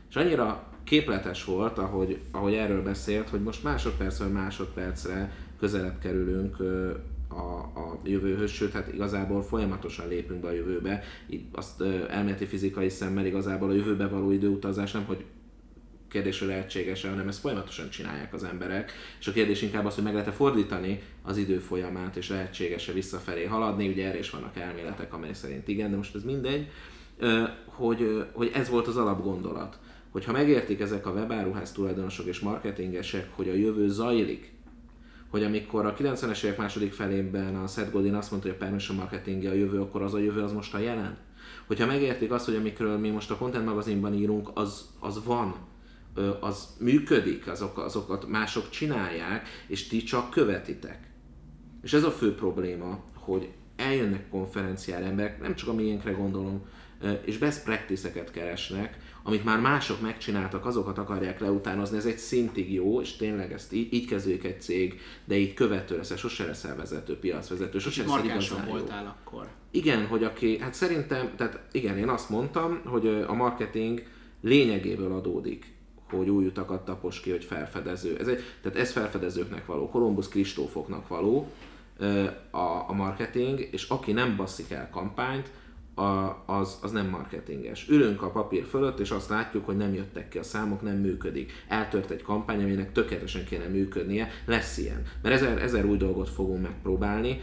És 0.08 0.16
annyira 0.16 0.66
képletes 0.84 1.44
volt, 1.44 1.78
ahogy, 1.78 2.20
ahogy 2.30 2.54
erről 2.54 2.82
beszélt, 2.82 3.28
hogy 3.28 3.42
most 3.42 3.62
másodpercről 3.62 4.28
másodpercre 4.28 5.32
közelebb 5.58 5.98
kerülünk 5.98 6.56
a, 7.36 7.80
a 7.80 7.98
jövőhöz, 8.04 8.50
sőt, 8.50 8.72
hát 8.72 8.92
igazából 8.92 9.42
folyamatosan 9.42 10.08
lépünk 10.08 10.40
be 10.40 10.48
a 10.48 10.52
jövőbe. 10.52 11.02
Itt 11.26 11.56
azt 11.56 11.82
elméleti 12.08 12.44
fizikai 12.44 12.88
szemmel 12.88 13.26
igazából 13.26 13.70
a 13.70 13.74
jövőbe 13.74 14.06
való 14.06 14.30
időutazás 14.30 14.92
nem, 14.92 15.04
hogy 15.04 15.24
kérdésre 16.14 16.46
lehetséges 16.46 17.02
hanem 17.02 17.28
ezt 17.28 17.40
folyamatosan 17.40 17.90
csinálják 17.90 18.34
az 18.34 18.44
emberek. 18.44 18.92
És 19.20 19.26
a 19.26 19.32
kérdés 19.32 19.62
inkább 19.62 19.84
az, 19.84 19.94
hogy 19.94 20.04
meg 20.04 20.12
lehet-e 20.12 20.32
fordítani 20.32 21.02
az 21.22 21.36
idő 21.36 21.58
folyamát, 21.58 22.16
és 22.16 22.28
lehetséges-e 22.28 22.92
visszafelé 22.92 23.44
haladni. 23.44 23.88
Ugye 23.88 24.06
erre 24.06 24.18
is 24.18 24.30
vannak 24.30 24.56
elméletek, 24.56 25.12
amely 25.12 25.32
szerint 25.32 25.68
igen, 25.68 25.90
de 25.90 25.96
most 25.96 26.14
ez 26.14 26.24
mindegy. 26.24 26.68
Hogy, 27.64 28.26
hogy 28.32 28.50
ez 28.54 28.68
volt 28.68 28.86
az 28.86 28.96
alapgondolat. 28.96 29.78
Hogyha 30.10 30.32
megértik 30.32 30.80
ezek 30.80 31.06
a 31.06 31.10
webáruház 31.10 31.72
tulajdonosok 31.72 32.26
és 32.26 32.40
marketingesek, 32.40 33.28
hogy 33.30 33.48
a 33.48 33.54
jövő 33.54 33.88
zajlik, 33.88 34.53
hogy 35.34 35.42
amikor 35.42 35.86
a 35.86 35.94
90-es 35.94 36.42
évek 36.42 36.58
második 36.58 36.92
felében 36.92 37.56
a 37.56 37.66
Seth 37.66 37.90
Godin 37.90 38.14
azt 38.14 38.30
mondta, 38.30 38.48
hogy 38.48 38.56
a 38.60 38.64
permission 38.64 38.96
marketing 38.96 39.44
a 39.44 39.52
jövő, 39.52 39.80
akkor 39.80 40.02
az 40.02 40.14
a 40.14 40.18
jövő 40.18 40.42
az 40.42 40.52
most 40.52 40.74
a 40.74 40.78
jelen. 40.78 41.16
Hogyha 41.66 41.86
megértik 41.86 42.32
azt, 42.32 42.44
hogy 42.44 42.54
amikről 42.54 42.98
mi 42.98 43.10
most 43.10 43.30
a 43.30 43.36
Content 43.36 43.64
magazinban 43.64 44.14
írunk, 44.14 44.50
az, 44.54 44.88
az 45.00 45.24
van, 45.24 45.54
az 46.40 46.76
működik, 46.80 47.46
azok, 47.46 47.78
azokat 47.78 48.28
mások 48.28 48.70
csinálják, 48.70 49.48
és 49.66 49.88
ti 49.88 50.02
csak 50.02 50.30
követitek. 50.30 51.10
És 51.82 51.92
ez 51.92 52.04
a 52.04 52.10
fő 52.10 52.34
probléma, 52.34 53.02
hogy 53.14 53.48
eljönnek 53.76 54.28
konferenciára 54.28 55.04
emberek, 55.04 55.40
nem 55.40 55.54
csak 55.54 55.68
a 55.68 55.74
miénkre 55.74 56.10
gondolom, 56.10 56.62
és 57.24 57.38
best 57.38 57.64
practice-eket 57.64 58.30
keresnek, 58.30 58.98
amit 59.26 59.44
már 59.44 59.60
mások 59.60 60.00
megcsináltak, 60.00 60.66
azokat 60.66 60.98
akarják 60.98 61.40
leutánozni, 61.40 61.96
ez 61.96 62.06
egy 62.06 62.18
szintig 62.18 62.72
jó, 62.72 63.00
és 63.00 63.16
tényleg 63.16 63.52
ezt 63.52 63.72
így, 63.72 63.92
így 63.92 64.06
kezdődik 64.06 64.44
egy 64.44 64.60
cég, 64.60 65.00
de 65.24 65.36
így 65.36 65.54
követő 65.54 65.96
leszel, 65.96 66.16
sose 66.16 66.46
leszel 66.46 66.76
vezető, 66.76 67.18
piacvezető, 67.18 67.78
sose 67.78 68.02
leszel 68.02 68.24
igazán 68.24 68.66
voltál 68.66 69.02
jó. 69.02 69.08
akkor. 69.08 69.48
Igen, 69.70 70.06
hogy 70.06 70.24
aki, 70.24 70.58
hát 70.58 70.74
szerintem, 70.74 71.32
tehát 71.36 71.60
igen, 71.72 71.98
én 71.98 72.08
azt 72.08 72.30
mondtam, 72.30 72.80
hogy 72.84 73.06
a 73.06 73.34
marketing 73.34 74.02
lényegéből 74.40 75.12
adódik 75.12 75.72
hogy 76.10 76.28
új 76.28 76.46
utakat 76.46 76.84
tapos 76.84 77.20
ki, 77.20 77.30
hogy 77.30 77.44
felfedező. 77.44 78.16
Ez 78.18 78.26
egy, 78.26 78.42
tehát 78.62 78.78
ez 78.78 78.92
felfedezőknek 78.92 79.66
való, 79.66 79.88
Kolumbusz 79.88 80.28
Kristófoknak 80.28 81.08
való 81.08 81.50
a, 82.50 82.88
a 82.88 82.92
marketing, 82.92 83.68
és 83.70 83.88
aki 83.88 84.12
nem 84.12 84.36
basszik 84.36 84.70
el 84.70 84.90
kampányt, 84.90 85.50
a, 85.94 86.42
az, 86.46 86.78
az 86.82 86.92
nem 86.92 87.08
marketinges. 87.08 87.88
Ülünk 87.88 88.22
a 88.22 88.30
papír 88.30 88.64
fölött, 88.64 88.98
és 88.98 89.10
azt 89.10 89.28
látjuk, 89.28 89.64
hogy 89.64 89.76
nem 89.76 89.94
jöttek 89.94 90.28
ki 90.28 90.38
a 90.38 90.42
számok, 90.42 90.82
nem 90.82 90.96
működik. 90.96 91.52
Eltört 91.68 92.10
egy 92.10 92.22
kampány, 92.22 92.62
aminek 92.62 92.92
tökéletesen 92.92 93.44
kéne 93.44 93.66
működnie, 93.66 94.28
lesz 94.46 94.78
ilyen. 94.78 95.02
Mert 95.22 95.34
ezer, 95.34 95.62
ezer 95.62 95.84
új 95.84 95.96
dolgot 95.96 96.28
fogunk 96.28 96.62
megpróbálni, 96.62 97.40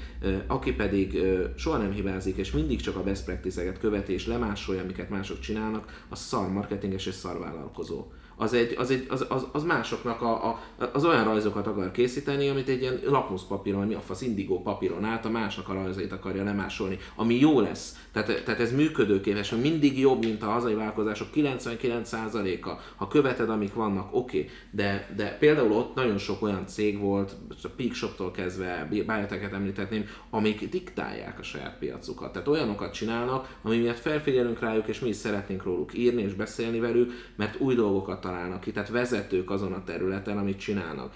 aki 0.47 0.73
pedig 0.73 1.17
soha 1.55 1.77
nem 1.77 1.91
hibázik, 1.91 2.37
és 2.37 2.51
mindig 2.51 2.81
csak 2.81 2.95
a 2.95 3.03
best 3.03 3.25
practice-eket 3.25 3.79
követi, 3.79 4.13
és 4.13 4.27
lemásolja, 4.27 4.81
amiket 4.81 5.09
mások 5.09 5.39
csinálnak, 5.39 6.05
az 6.09 6.19
szar 6.19 6.51
marketinges 6.51 7.05
és 7.05 7.13
szar 7.13 7.39
vállalkozó 7.39 8.11
az, 8.41 8.53
egy, 8.53 8.75
az, 8.77 8.91
egy, 8.91 9.05
az, 9.09 9.25
az, 9.29 9.47
az 9.51 9.63
másoknak 9.63 10.21
a, 10.21 10.47
a, 10.47 10.59
az 10.93 11.05
olyan 11.05 11.23
rajzokat 11.23 11.67
akar 11.67 11.91
készíteni, 11.91 12.47
amit 12.49 12.69
egy 12.69 12.81
ilyen 12.81 12.99
lakmuszpapíron, 13.05 13.87
mi 13.87 13.93
a 13.93 13.99
fasz 13.99 14.21
indigó 14.21 14.61
papíron 14.61 15.03
át, 15.03 15.25
a 15.25 15.29
másnak 15.29 15.69
a 15.69 15.73
rajzait 15.73 16.11
akarja 16.11 16.43
lemásolni, 16.43 16.97
ami 17.15 17.39
jó 17.39 17.59
lesz. 17.59 17.95
Tehát, 18.11 18.43
tehát 18.43 18.59
ez 18.59 18.75
működőképes, 18.75 19.49
hogy 19.49 19.61
mindig 19.61 19.99
jobb, 19.99 20.23
mint 20.23 20.43
a 20.43 20.45
hazai 20.45 20.73
vállalkozások 20.73 21.27
99%-a. 21.35 22.69
Ha 22.95 23.07
követed, 23.07 23.49
amik 23.49 23.73
vannak, 23.73 24.07
oké, 24.11 24.37
okay. 24.37 24.49
de, 24.71 25.13
de 25.15 25.37
például 25.39 25.71
ott 25.71 25.95
nagyon 25.95 26.17
sok 26.17 26.41
olyan 26.41 26.67
cég 26.67 26.99
volt, 26.99 27.35
a 27.63 27.67
Peak 27.75 27.93
Shop-tól 27.93 28.31
kezdve, 28.31 28.87
bioteket 28.89 29.53
említhetném, 29.53 30.05
amik 30.29 30.69
diktálják 30.69 31.39
a 31.39 31.43
saját 31.43 31.77
piacukat. 31.79 32.31
Tehát 32.31 32.47
olyanokat 32.47 32.93
csinálnak, 32.93 33.57
ami 33.61 33.77
miatt 33.77 33.99
felfigyelünk 33.99 34.59
rájuk, 34.59 34.87
és 34.87 34.99
mi 34.99 35.09
is 35.09 35.15
szeretnénk 35.15 35.63
róluk 35.63 35.97
írni 35.97 36.21
és 36.21 36.33
beszélni 36.33 36.79
velük, 36.79 37.11
mert 37.35 37.59
új 37.59 37.75
dolgokat 37.75 38.21
találnak 38.31 38.61
ki, 38.61 38.71
tehát 38.71 38.89
vezetők 38.89 39.49
azon 39.49 39.73
a 39.73 39.83
területen, 39.83 40.37
amit 40.37 40.59
csinálnak. 40.59 41.13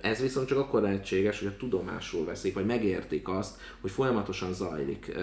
Ez 0.00 0.20
viszont 0.20 0.46
csak 0.46 0.58
akkor 0.58 0.82
lehetséges, 0.82 1.38
hogy 1.38 1.48
a 1.48 1.56
tudomásul 1.56 2.24
veszik, 2.24 2.54
vagy 2.54 2.66
megértik 2.66 3.28
azt, 3.28 3.60
hogy 3.80 3.90
folyamatosan 3.90 4.52
zajlik 4.52 5.16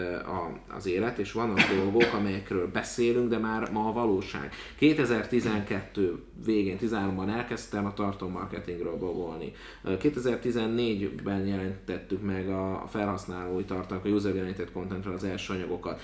az 0.76 0.88
élet, 0.88 1.18
és 1.18 1.32
vannak 1.32 1.60
dolgok, 1.76 2.14
amelyekről 2.14 2.72
beszélünk, 2.72 3.30
de 3.30 3.38
már 3.38 3.72
ma 3.72 3.88
a 3.88 3.92
valóság. 3.92 4.54
2012 4.78 6.24
végén, 6.46 6.78
13-ban 6.82 7.30
elkezdtem 7.36 7.86
a 7.86 7.94
tartalommarketingről 7.94 8.98
blogolni. 8.98 9.52
2014-ben 9.86 11.48
jelentettük 11.48 12.22
meg 12.22 12.50
a 12.50 12.86
felhasználói 12.90 13.64
tartalmak, 13.64 14.06
a 14.06 14.10
user-generated 14.10 14.72
contentről 14.72 15.14
az 15.14 15.24
első 15.24 15.54
anyagokat 15.54 16.02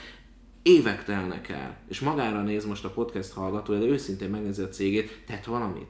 évek 0.61 1.03
telnek 1.03 1.49
el, 1.49 1.77
és 1.87 1.99
magára 1.99 2.41
néz 2.41 2.65
most 2.65 2.85
a 2.85 2.89
podcast 2.89 3.33
hallgató, 3.33 3.73
de 3.73 3.85
őszintén 3.85 4.29
megnézi 4.29 4.61
a 4.61 4.69
cégét, 4.69 5.23
tett 5.27 5.45
valamit. 5.45 5.87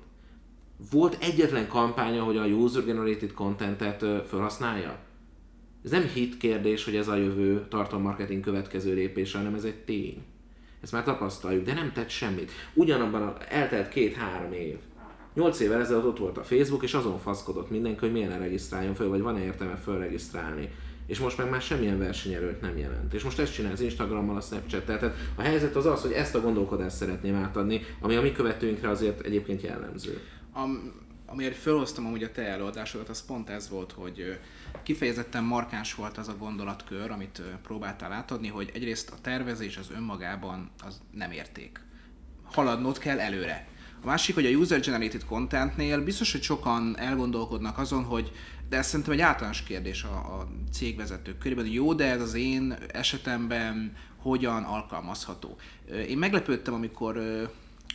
Volt 0.92 1.18
egyetlen 1.24 1.68
kampánya, 1.68 2.24
hogy 2.24 2.38
a 2.38 2.46
user-generated 2.46 3.34
contentet 3.34 4.06
felhasználja? 4.28 5.00
Ez 5.84 5.92
nem 5.92 6.04
hit 6.04 6.38
kérdés, 6.38 6.84
hogy 6.84 6.96
ez 6.96 7.08
a 7.08 7.16
jövő 7.16 7.66
tartalommarketing 7.70 8.44
következő 8.44 8.94
lépése, 8.94 9.38
hanem 9.38 9.54
ez 9.54 9.64
egy 9.64 9.84
tény. 9.84 10.24
Ezt 10.82 10.92
már 10.92 11.04
tapasztaljuk, 11.04 11.66
de 11.66 11.74
nem 11.74 11.92
tett 11.92 12.10
semmit. 12.10 12.52
Ugyanabban 12.74 13.36
eltelt 13.50 13.90
két-három 13.90 14.54
év. 14.54 14.78
Nyolc 15.34 15.60
évvel 15.60 15.80
ezelőtt 15.80 16.06
ott 16.06 16.18
volt 16.18 16.38
a 16.38 16.44
Facebook, 16.44 16.84
és 16.84 16.94
azon 16.94 17.20
faszkodott 17.20 17.70
mindenki, 17.70 18.00
hogy 18.00 18.12
milyen 18.12 18.40
regisztráljon 18.40 18.94
föl, 18.94 19.10
vagy 19.10 19.22
van-e 19.22 19.44
értelme 19.44 19.76
fölregisztrálni 19.76 20.70
és 21.12 21.20
most 21.20 21.38
meg 21.38 21.50
már 21.50 21.62
semmilyen 21.62 21.98
versenyerőt 21.98 22.62
nem 22.62 22.78
jelent. 22.78 23.14
És 23.14 23.24
most 23.24 23.40
ezt 23.40 23.54
csinál 23.54 23.72
az 23.72 23.82
Instagrammal, 23.82 24.38
a 24.38 24.42
snapchat 24.42 24.86
Tehát 24.86 25.04
a 25.36 25.42
helyzet 25.42 25.76
az 25.76 25.86
az, 25.86 26.02
hogy 26.02 26.12
ezt 26.12 26.36
a 26.36 26.42
gondolkodást 26.42 26.96
szeretném 26.96 27.36
átadni, 27.36 27.82
ami 28.00 28.16
a 28.16 28.22
mi 28.22 28.32
követőinkre 28.32 28.90
azért 28.90 29.22
egyébként 29.22 29.62
jellemző. 29.62 30.22
Am, 30.52 30.94
amiért 31.26 31.56
felhoztam 31.56 32.06
amúgy 32.06 32.24
a 32.24 32.32
te 32.32 32.42
előadásodat, 32.42 33.10
az 33.10 33.26
pont 33.26 33.50
ez 33.50 33.70
volt, 33.70 33.92
hogy 33.92 34.38
kifejezetten 34.84 35.44
markáns 35.44 35.96
volt 35.96 36.18
az 36.18 36.28
a 36.28 36.36
gondolatkör, 36.38 37.12
amit 37.12 37.42
próbáltál 37.64 38.12
átadni, 38.12 38.48
hogy 38.48 38.72
egyrészt 38.74 39.10
a 39.10 39.22
tervezés 39.22 39.78
az 39.78 39.88
önmagában 39.96 40.70
az 40.86 41.02
nem 41.14 41.32
érték. 41.32 41.80
Haladnod 42.44 42.98
kell 42.98 43.20
előre. 43.20 43.68
A 44.04 44.06
másik, 44.06 44.36
hogy 44.36 44.46
a 44.46 44.50
user-generated 44.50 45.26
contentnél 45.26 46.04
biztos, 46.04 46.32
hogy 46.32 46.42
sokan 46.42 46.98
elgondolkodnak 46.98 47.78
azon, 47.78 48.04
hogy 48.04 48.32
de 48.72 48.78
ez 48.78 48.88
szerintem 48.88 49.14
egy 49.14 49.22
általános 49.22 49.64
kérdés 49.64 50.04
a, 50.04 50.40
a 50.40 50.48
cégvezetők 50.72 51.38
körében, 51.38 51.64
hogy 51.64 51.74
jó, 51.74 51.94
de 51.94 52.06
ez 52.06 52.22
az 52.22 52.34
én 52.34 52.78
esetemben 52.92 53.96
hogyan 54.18 54.64
alkalmazható. 54.64 55.58
Én 56.08 56.18
meglepődtem, 56.18 56.74
amikor 56.74 57.22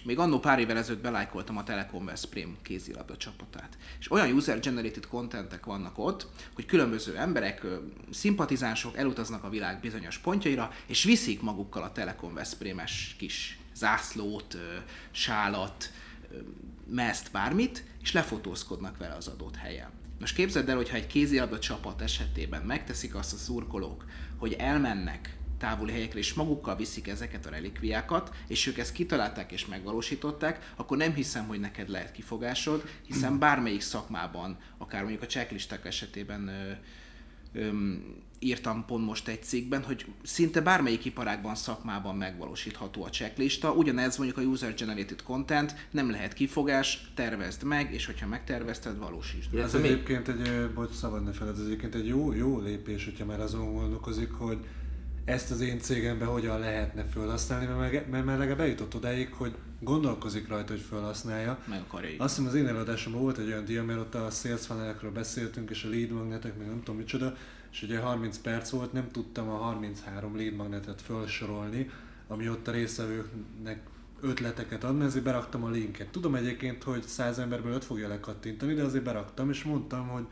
még 0.04 0.18
annó 0.18 0.38
pár 0.38 0.58
évvel 0.58 0.76
ezelőtt 0.76 1.02
belájkoltam 1.02 1.56
a 1.56 1.64
Telekom 1.64 2.04
Veszprém 2.04 2.56
kézilabda 2.62 3.16
csapatát. 3.16 3.78
És 3.98 4.10
olyan 4.10 4.32
user-generated 4.32 5.06
contentek 5.06 5.64
vannak 5.64 5.98
ott, 5.98 6.26
hogy 6.54 6.66
különböző 6.66 7.16
emberek, 7.16 7.66
szimpatizánsok 8.10 8.96
elutaznak 8.96 9.44
a 9.44 9.50
világ 9.50 9.80
bizonyos 9.80 10.18
pontjaira, 10.18 10.72
és 10.86 11.04
viszik 11.04 11.42
magukkal 11.42 11.82
a 11.82 11.92
Telekom 11.92 12.34
Veszprémes 12.34 13.14
kis 13.18 13.58
zászlót, 13.74 14.56
sálat, 15.10 15.92
mezt, 16.86 17.30
bármit, 17.32 17.84
és 18.02 18.12
lefotózkodnak 18.12 18.96
vele 18.98 19.14
az 19.14 19.28
adott 19.28 19.56
helyen. 19.56 20.04
Most 20.20 20.34
képzeld 20.34 20.68
el, 20.68 20.76
hogyha 20.76 20.96
egy 20.96 21.06
kézilabda 21.06 21.58
csapat 21.58 22.02
esetében 22.02 22.62
megteszik 22.62 23.14
azt 23.14 23.32
a 23.32 23.36
szurkolók, 23.36 24.04
hogy 24.36 24.52
elmennek 24.52 25.36
távoli 25.58 25.92
helyekre, 25.92 26.18
és 26.18 26.34
magukkal 26.34 26.76
viszik 26.76 27.08
ezeket 27.08 27.46
a 27.46 27.50
relikviákat, 27.50 28.34
és 28.48 28.66
ők 28.66 28.78
ezt 28.78 28.92
kitalálták 28.92 29.52
és 29.52 29.66
megvalósították, 29.66 30.72
akkor 30.76 30.96
nem 30.96 31.14
hiszem, 31.14 31.46
hogy 31.46 31.60
neked 31.60 31.88
lehet 31.88 32.12
kifogásod, 32.12 32.88
hiszen 33.06 33.38
bármelyik 33.38 33.80
szakmában, 33.80 34.58
akár 34.78 35.00
mondjuk 35.00 35.22
a 35.22 35.26
checklisták 35.26 35.84
esetében 35.84 36.50
ö, 37.56 37.60
ö, 37.60 37.70
írtam 38.38 38.84
pont 38.86 39.04
most 39.04 39.28
egy 39.28 39.42
cikkben, 39.42 39.82
hogy 39.82 40.06
szinte 40.22 40.60
bármelyik 40.60 41.04
iparágban, 41.04 41.54
szakmában 41.54 42.16
megvalósítható 42.16 43.04
a 43.04 43.08
checklista. 43.08 43.72
Ugyanez 43.72 44.16
mondjuk 44.16 44.38
a 44.38 44.42
user-generated 44.42 45.22
content, 45.22 45.74
nem 45.90 46.10
lehet 46.10 46.32
kifogás, 46.32 47.10
tervezd 47.14 47.64
meg, 47.64 47.92
és 47.92 48.06
hogyha 48.06 48.26
megtervezted, 48.26 48.98
valósítsd. 48.98 49.54
Ez 49.54 49.74
egyébként 49.74 50.28
egy, 50.28 50.70
bocs, 50.74 50.92
szabad 50.92 51.24
ne 51.24 51.32
feled, 51.32 51.58
ez 51.58 51.64
egyébként 51.64 51.94
egy 51.94 52.06
jó, 52.06 52.32
jó 52.32 52.60
lépés, 52.60 53.04
hogyha 53.04 53.24
már 53.24 53.40
azon 53.40 53.72
gondolkozik, 53.72 54.30
hogy 54.30 54.58
ezt 55.26 55.50
az 55.50 55.60
én 55.60 55.78
cégemben 55.80 56.28
hogyan 56.28 56.58
lehetne 56.58 57.04
felhasználni, 57.04 57.66
mert, 57.66 58.10
mert 58.10 58.24
már 58.24 58.38
legalább 58.38 58.60
eljutott 58.60 58.94
odáig, 58.94 59.32
hogy 59.32 59.54
gondolkozik 59.80 60.48
rajta, 60.48 60.72
hogy 60.72 60.80
felhasználja. 60.80 61.58
Meg 61.68 61.80
akarja. 61.80 62.10
Azt 62.18 62.36
hiszem 62.36 62.50
az 62.50 62.56
én 62.56 62.66
előadásomban 62.66 63.22
volt 63.22 63.38
egy 63.38 63.46
olyan 63.46 63.64
dia, 63.64 63.84
mert 63.84 63.98
ott 63.98 64.14
a 64.14 64.30
sales 64.30 64.66
funnelekről 64.66 65.12
beszéltünk, 65.12 65.70
és 65.70 65.84
a 65.84 65.88
lead 65.88 66.10
magnetek, 66.10 66.58
meg 66.58 66.66
nem 66.66 66.82
tudom 66.82 66.96
micsoda, 66.96 67.36
és 67.72 67.82
ugye 67.82 67.98
30 67.98 68.38
perc 68.38 68.70
volt, 68.70 68.92
nem 68.92 69.10
tudtam 69.10 69.48
a 69.48 69.56
33 69.56 70.36
lead 70.36 70.54
magnetet 70.54 71.02
felsorolni, 71.02 71.90
ami 72.28 72.48
ott 72.48 72.68
a 72.68 72.72
részvevőknek 72.72 73.80
ötleteket 74.20 74.84
adni, 74.84 75.04
ezért 75.04 75.24
beraktam 75.24 75.64
a 75.64 75.70
linket. 75.70 76.08
Tudom 76.08 76.34
egyébként, 76.34 76.82
hogy 76.82 77.02
100 77.02 77.38
emberből 77.38 77.72
5 77.72 77.84
fogja 77.84 78.08
lekattintani, 78.08 78.74
de 78.74 78.82
azért 78.82 79.04
beraktam, 79.04 79.50
és 79.50 79.64
mondtam, 79.64 80.08
hogy 80.08 80.26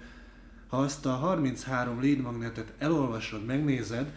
ha 0.68 0.76
azt 0.76 1.06
a 1.06 1.10
33 1.10 2.02
lead 2.02 2.18
magnetet 2.18 2.72
elolvasod, 2.78 3.44
megnézed, 3.44 4.12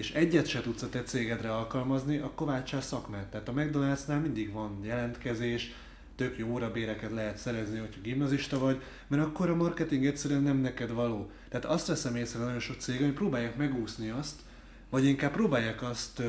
és 0.00 0.12
egyet 0.12 0.46
se 0.46 0.60
tudsz 0.60 0.82
a 0.82 0.88
te 0.88 1.02
cégedre 1.02 1.52
alkalmazni, 1.52 2.18
akkor 2.18 2.46
váltsál 2.46 2.80
szakmát. 2.80 3.26
Tehát 3.26 3.48
a 3.48 3.52
McDonald'snál 3.52 4.22
mindig 4.22 4.52
van 4.52 4.78
jelentkezés, 4.82 5.74
tök 6.16 6.38
jó 6.38 6.48
órabéreket 6.48 7.10
lehet 7.10 7.36
szerezni, 7.36 7.78
hogyha 7.78 8.00
gimnazista 8.02 8.58
vagy, 8.58 8.82
mert 9.06 9.22
akkor 9.22 9.50
a 9.50 9.54
marketing 9.54 10.06
egyszerűen 10.06 10.42
nem 10.42 10.56
neked 10.56 10.92
való. 10.92 11.30
Tehát 11.48 11.66
azt 11.66 11.86
veszem 11.86 12.16
észre 12.16 12.38
nagyon 12.38 12.58
sok 12.60 12.76
cég, 12.80 13.00
hogy 13.00 13.12
próbálják 13.12 13.56
megúszni 13.56 14.10
azt, 14.10 14.40
vagy 14.90 15.04
inkább 15.04 15.32
próbálják 15.32 15.82
azt, 15.82 16.22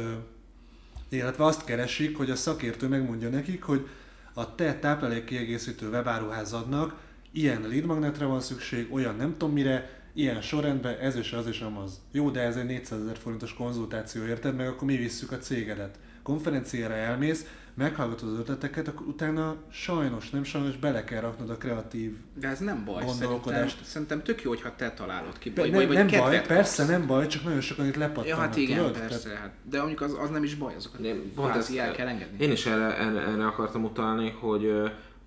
illetve 1.10 1.46
azt 1.46 1.64
keresik, 1.64 2.18
hogy 2.18 2.30
a 2.30 2.36
szakértő 2.36 2.88
megmondja 2.88 3.30
nekik, 3.30 3.64
hogy 3.64 3.88
a 4.34 4.56
te 4.56 4.80
táplálékkiegészítő 4.80 5.90
webáruházadnak 5.90 7.00
ilyen 7.32 7.62
lead 7.62 7.86
magnetre 7.86 8.26
van 8.26 8.42
szükség, 8.42 8.94
olyan 8.94 9.16
nem 9.16 9.32
tudom 9.32 9.54
mire, 9.54 10.01
ilyen 10.14 10.42
sorrendben, 10.42 10.98
ez 10.98 11.16
és 11.16 11.32
az 11.34 11.48
és 11.48 11.60
amaz. 11.62 12.02
Jó, 12.12 12.30
de 12.30 12.40
ez 12.42 12.56
egy 12.56 12.66
400 12.66 13.02
ezer 13.02 13.18
forintos 13.18 13.54
konzultáció, 13.54 14.24
érted? 14.26 14.56
Meg 14.56 14.68
akkor 14.68 14.88
mi 14.88 14.96
visszük 14.96 15.32
a 15.32 15.38
cégedet. 15.38 16.00
Konferenciára 16.24 16.94
elmész, 16.94 17.46
meghallgatod 17.74 18.30
az 18.34 18.40
ötleteket, 18.40 18.88
akkor 18.88 19.08
utána 19.08 19.56
sajnos, 19.72 20.30
nem 20.30 20.44
sajnos 20.44 20.78
bele 20.78 21.04
kell 21.04 21.22
raknod 21.22 21.50
a 21.50 21.58
kreatív 21.58 22.16
De 22.36 22.48
ez 22.48 22.60
nem 22.60 22.86
baj, 22.86 23.04
gondolkodást. 23.04 23.60
szerintem, 23.70 23.84
szerintem 23.84 24.24
tök 24.24 24.42
jó, 24.44 24.50
hogyha 24.50 24.76
te 24.76 24.92
találod 24.92 25.38
ki. 25.38 25.50
Vagy, 25.56 25.72
nem, 25.72 25.88
vagy, 25.88 25.96
nem 25.98 26.08
baj, 26.08 26.36
kapsz. 26.36 26.48
persze 26.48 26.86
nem 26.86 27.08
baj, 27.08 27.28
csak 27.28 27.44
nagyon 27.44 27.62
sokan 27.62 27.86
itt 27.88 27.96
lepattannak, 27.96 28.28
Ja, 28.30 28.36
hát 28.36 28.56
igen, 28.56 28.78
tudod? 28.78 28.98
persze, 29.00 29.24
Tehát- 29.30 29.40
hát. 29.42 29.52
De 29.70 29.78
mondjuk 29.78 30.02
az, 30.02 30.16
az 30.20 30.30
nem 30.30 30.44
is 30.44 30.56
baj, 30.56 30.76
azokat 30.76 31.00
Én 31.00 31.34
pont 31.36 31.56
ezt- 31.56 31.76
el 31.78 31.92
kell 31.92 32.08
engedni. 32.08 32.44
Én 32.44 32.52
is 32.52 32.66
erre, 32.66 32.98
erre, 32.98 33.20
erre 33.22 33.46
akartam 33.46 33.84
utalni, 33.84 34.30
hogy 34.30 34.72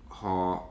ha 0.07 0.69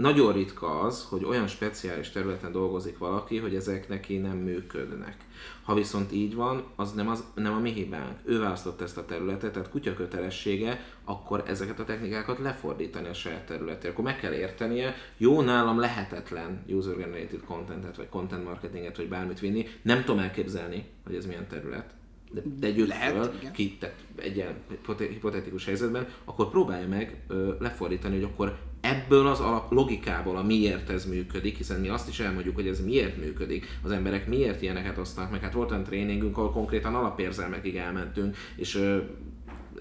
nagyon 0.00 0.32
ritka 0.32 0.80
az, 0.80 1.06
hogy 1.08 1.24
olyan 1.24 1.46
speciális 1.46 2.10
területen 2.10 2.52
dolgozik 2.52 2.98
valaki, 2.98 3.38
hogy 3.38 3.54
ezek 3.54 3.88
neki 3.88 4.16
nem 4.16 4.36
működnek. 4.36 5.16
Ha 5.62 5.74
viszont 5.74 6.12
így 6.12 6.34
van, 6.34 6.64
az 6.76 6.92
nem, 6.92 7.08
az, 7.08 7.24
nem 7.34 7.52
a 7.52 7.58
mi 7.58 7.72
hibánk. 7.72 8.18
Ő 8.24 8.38
választott 8.38 8.80
ezt 8.80 8.96
a 8.96 9.04
területet, 9.04 9.52
tehát 9.52 9.70
kutya 9.70 9.94
kötelessége, 9.94 10.84
akkor 11.04 11.42
ezeket 11.46 11.80
a 11.80 11.84
technikákat 11.84 12.38
lefordítani 12.38 13.08
a 13.08 13.14
saját 13.14 13.46
területére. 13.46 13.92
Akkor 13.92 14.04
meg 14.04 14.18
kell 14.18 14.32
értenie, 14.32 14.94
jó 15.16 15.40
nálam 15.40 15.78
lehetetlen 15.78 16.64
user-generated 16.68 17.40
contentet, 17.46 17.96
vagy 17.96 18.08
content 18.08 18.44
marketinget, 18.44 18.96
vagy 18.96 19.08
bármit 19.08 19.40
vinni. 19.40 19.66
Nem 19.82 20.04
tudom 20.04 20.18
elképzelni, 20.18 20.84
hogy 21.04 21.14
ez 21.14 21.26
milyen 21.26 21.46
terület. 21.48 21.90
De 22.32 22.42
tegyük 22.60 22.88
Lehet, 22.88 23.12
föl, 23.12 23.34
igen. 23.40 23.52
ki, 23.52 23.76
tehát 23.80 23.96
egy 24.16 24.36
ilyen 24.36 24.54
hipote- 24.68 25.08
hipotetikus 25.08 25.64
helyzetben, 25.64 26.08
akkor 26.24 26.50
próbálja 26.50 26.88
meg 26.88 27.22
ö, 27.28 27.54
lefordítani, 27.58 28.14
hogy 28.14 28.24
akkor 28.24 28.58
ebből 28.80 29.26
az 29.26 29.40
alap 29.40 29.72
logikából, 29.72 30.36
a 30.36 30.42
miért 30.42 30.90
ez 30.90 31.04
működik, 31.04 31.56
hiszen 31.56 31.80
mi 31.80 31.88
azt 31.88 32.08
is 32.08 32.20
elmondjuk, 32.20 32.54
hogy 32.54 32.66
ez 32.66 32.84
miért 32.84 33.16
működik, 33.16 33.66
az 33.82 33.90
emberek 33.90 34.26
miért 34.26 34.62
ilyeneket 34.62 34.98
osztanak 34.98 35.30
meg. 35.30 35.40
Hát 35.40 35.52
volt 35.52 35.70
olyan 35.70 35.84
tréningünk, 35.84 36.36
ahol 36.36 36.50
konkrétan 36.50 36.94
alapérzelmekig 36.94 37.76
elmentünk, 37.76 38.36
és 38.56 38.74
ö, 38.74 38.98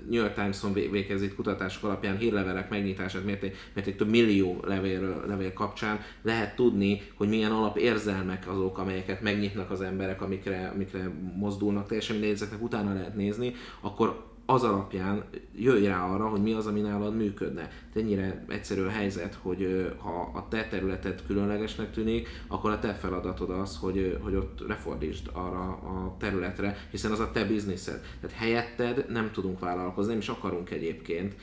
New 0.09 0.19
York 0.19 0.33
Times-on 0.33 0.73
vé- 0.73 0.91
végezett 0.91 1.35
kutatások 1.35 1.83
alapján 1.83 2.17
hírlevelek 2.17 2.69
megnyitását 2.69 3.25
mérték, 3.25 3.55
mérték 3.73 3.95
több 3.95 4.09
millió 4.09 4.63
levél, 4.65 5.23
levél 5.27 5.53
kapcsán. 5.53 5.99
Lehet 6.21 6.55
tudni, 6.55 7.01
hogy 7.15 7.29
milyen 7.29 7.51
alapérzelmek 7.51 8.47
azok, 8.47 8.77
amelyeket 8.77 9.21
megnyitnak 9.21 9.71
az 9.71 9.81
emberek, 9.81 10.21
amikre, 10.21 10.71
amikre 10.73 11.11
mozdulnak, 11.35 11.87
teljesen 11.87 12.17
mindegy, 12.17 12.47
utána 12.59 12.93
lehet 12.93 13.15
nézni, 13.15 13.53
akkor 13.81 14.28
az 14.49 14.63
alapján 14.63 15.23
jöjj 15.55 15.85
rá 15.85 16.05
arra, 16.05 16.27
hogy 16.27 16.41
mi 16.41 16.53
az, 16.53 16.67
ami 16.67 16.81
nálad 16.81 17.15
működne. 17.15 17.69
Ennyire 17.93 18.45
egyszerű 18.47 18.83
a 18.83 18.89
helyzet, 18.89 19.37
hogy 19.41 19.91
ha 19.97 20.31
a 20.33 20.47
te 20.47 20.67
területed 20.67 21.23
különlegesnek 21.27 21.91
tűnik, 21.91 22.27
akkor 22.47 22.71
a 22.71 22.79
te 22.79 22.93
feladatod 22.93 23.49
az, 23.49 23.77
hogy, 23.77 24.17
hogy 24.21 24.35
ott 24.35 24.67
lefordítsd 24.67 25.29
arra 25.33 25.61
a 25.67 26.15
területre, 26.19 26.77
hiszen 26.91 27.11
az 27.11 27.19
a 27.19 27.31
te 27.31 27.45
bizniszed. 27.45 28.01
Tehát 28.21 28.37
helyetted 28.37 29.05
nem 29.09 29.31
tudunk 29.31 29.59
vállalkozni, 29.59 30.11
nem 30.11 30.21
is 30.21 30.29
akarunk 30.29 30.69
egyébként. 30.69 31.35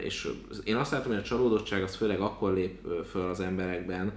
És 0.00 0.28
én 0.64 0.76
azt 0.76 0.90
látom, 0.90 1.12
hogy 1.12 1.20
a 1.20 1.24
csalódottság 1.24 1.82
az 1.82 1.94
főleg 1.94 2.20
akkor 2.20 2.52
lép 2.52 2.86
föl 3.10 3.28
az 3.28 3.40
emberekben, 3.40 4.12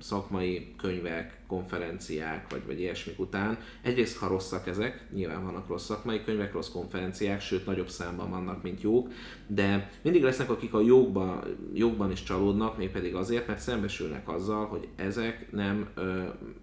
szakmai 0.00 0.74
könyvek, 0.76 1.36
konferenciák, 1.46 2.50
vagy, 2.50 2.62
vagy 2.66 2.80
ilyesmik 2.80 3.18
után. 3.18 3.58
Egyrészt, 3.82 4.18
ha 4.18 4.28
rosszak 4.28 4.66
ezek, 4.66 5.06
nyilván 5.14 5.44
vannak 5.44 5.68
rossz 5.68 5.84
szakmai 5.84 6.24
könyvek, 6.24 6.52
rossz 6.52 6.68
konferenciák, 6.68 7.40
sőt 7.40 7.66
nagyobb 7.66 7.88
számban 7.88 8.30
vannak, 8.30 8.62
mint 8.62 8.82
jók, 8.82 9.12
de 9.46 9.90
mindig 10.02 10.22
lesznek, 10.22 10.50
akik 10.50 10.74
a 10.74 10.80
jókban, 10.80 11.42
jókban 11.72 12.10
is 12.10 12.22
csalódnak, 12.22 12.76
mégpedig 12.76 13.14
azért, 13.14 13.46
mert 13.46 13.60
szembesülnek 13.60 14.28
azzal, 14.28 14.66
hogy 14.66 14.88
ezek 14.96 15.52
nem, 15.52 15.88
ö, 15.94 16.22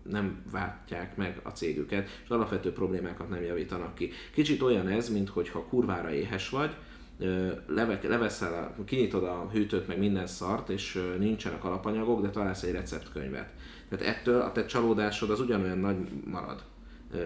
nem 0.10 0.44
váltják 0.52 1.16
meg 1.18 1.40
a 1.44 1.50
cégüket, 1.50 2.10
és 2.24 2.30
alapvető 2.30 2.72
problémákat 2.72 3.30
nem 3.30 3.44
javítanak 3.44 3.96
ki. 3.96 4.12
Kicsit 4.34 4.62
olyan 4.62 4.88
ez, 4.88 5.10
mint 5.10 5.30
hogyha 5.30 5.66
kurvára 5.66 6.14
éhes 6.14 6.50
vagy, 6.50 6.76
leve, 7.68 8.00
leveszel, 8.08 8.76
kinyitod 8.86 9.24
a 9.24 9.50
hűtőt, 9.52 9.88
meg 9.88 10.00
minden 10.00 10.28
szart, 10.28 10.70
és 10.70 11.04
nincsenek 11.20 11.64
alapanyagok, 11.64 12.22
de 12.22 12.30
találsz 12.30 12.64
egy 12.64 12.72
receptkönyvet. 12.72 13.50
Tehát 13.90 14.16
ettől 14.16 14.42
a 14.42 14.52
te 14.52 14.66
csalódásod 14.66 15.30
az 15.30 15.40
ugyanolyan 15.40 15.78
nagy 15.78 15.98
marad. 16.26 16.64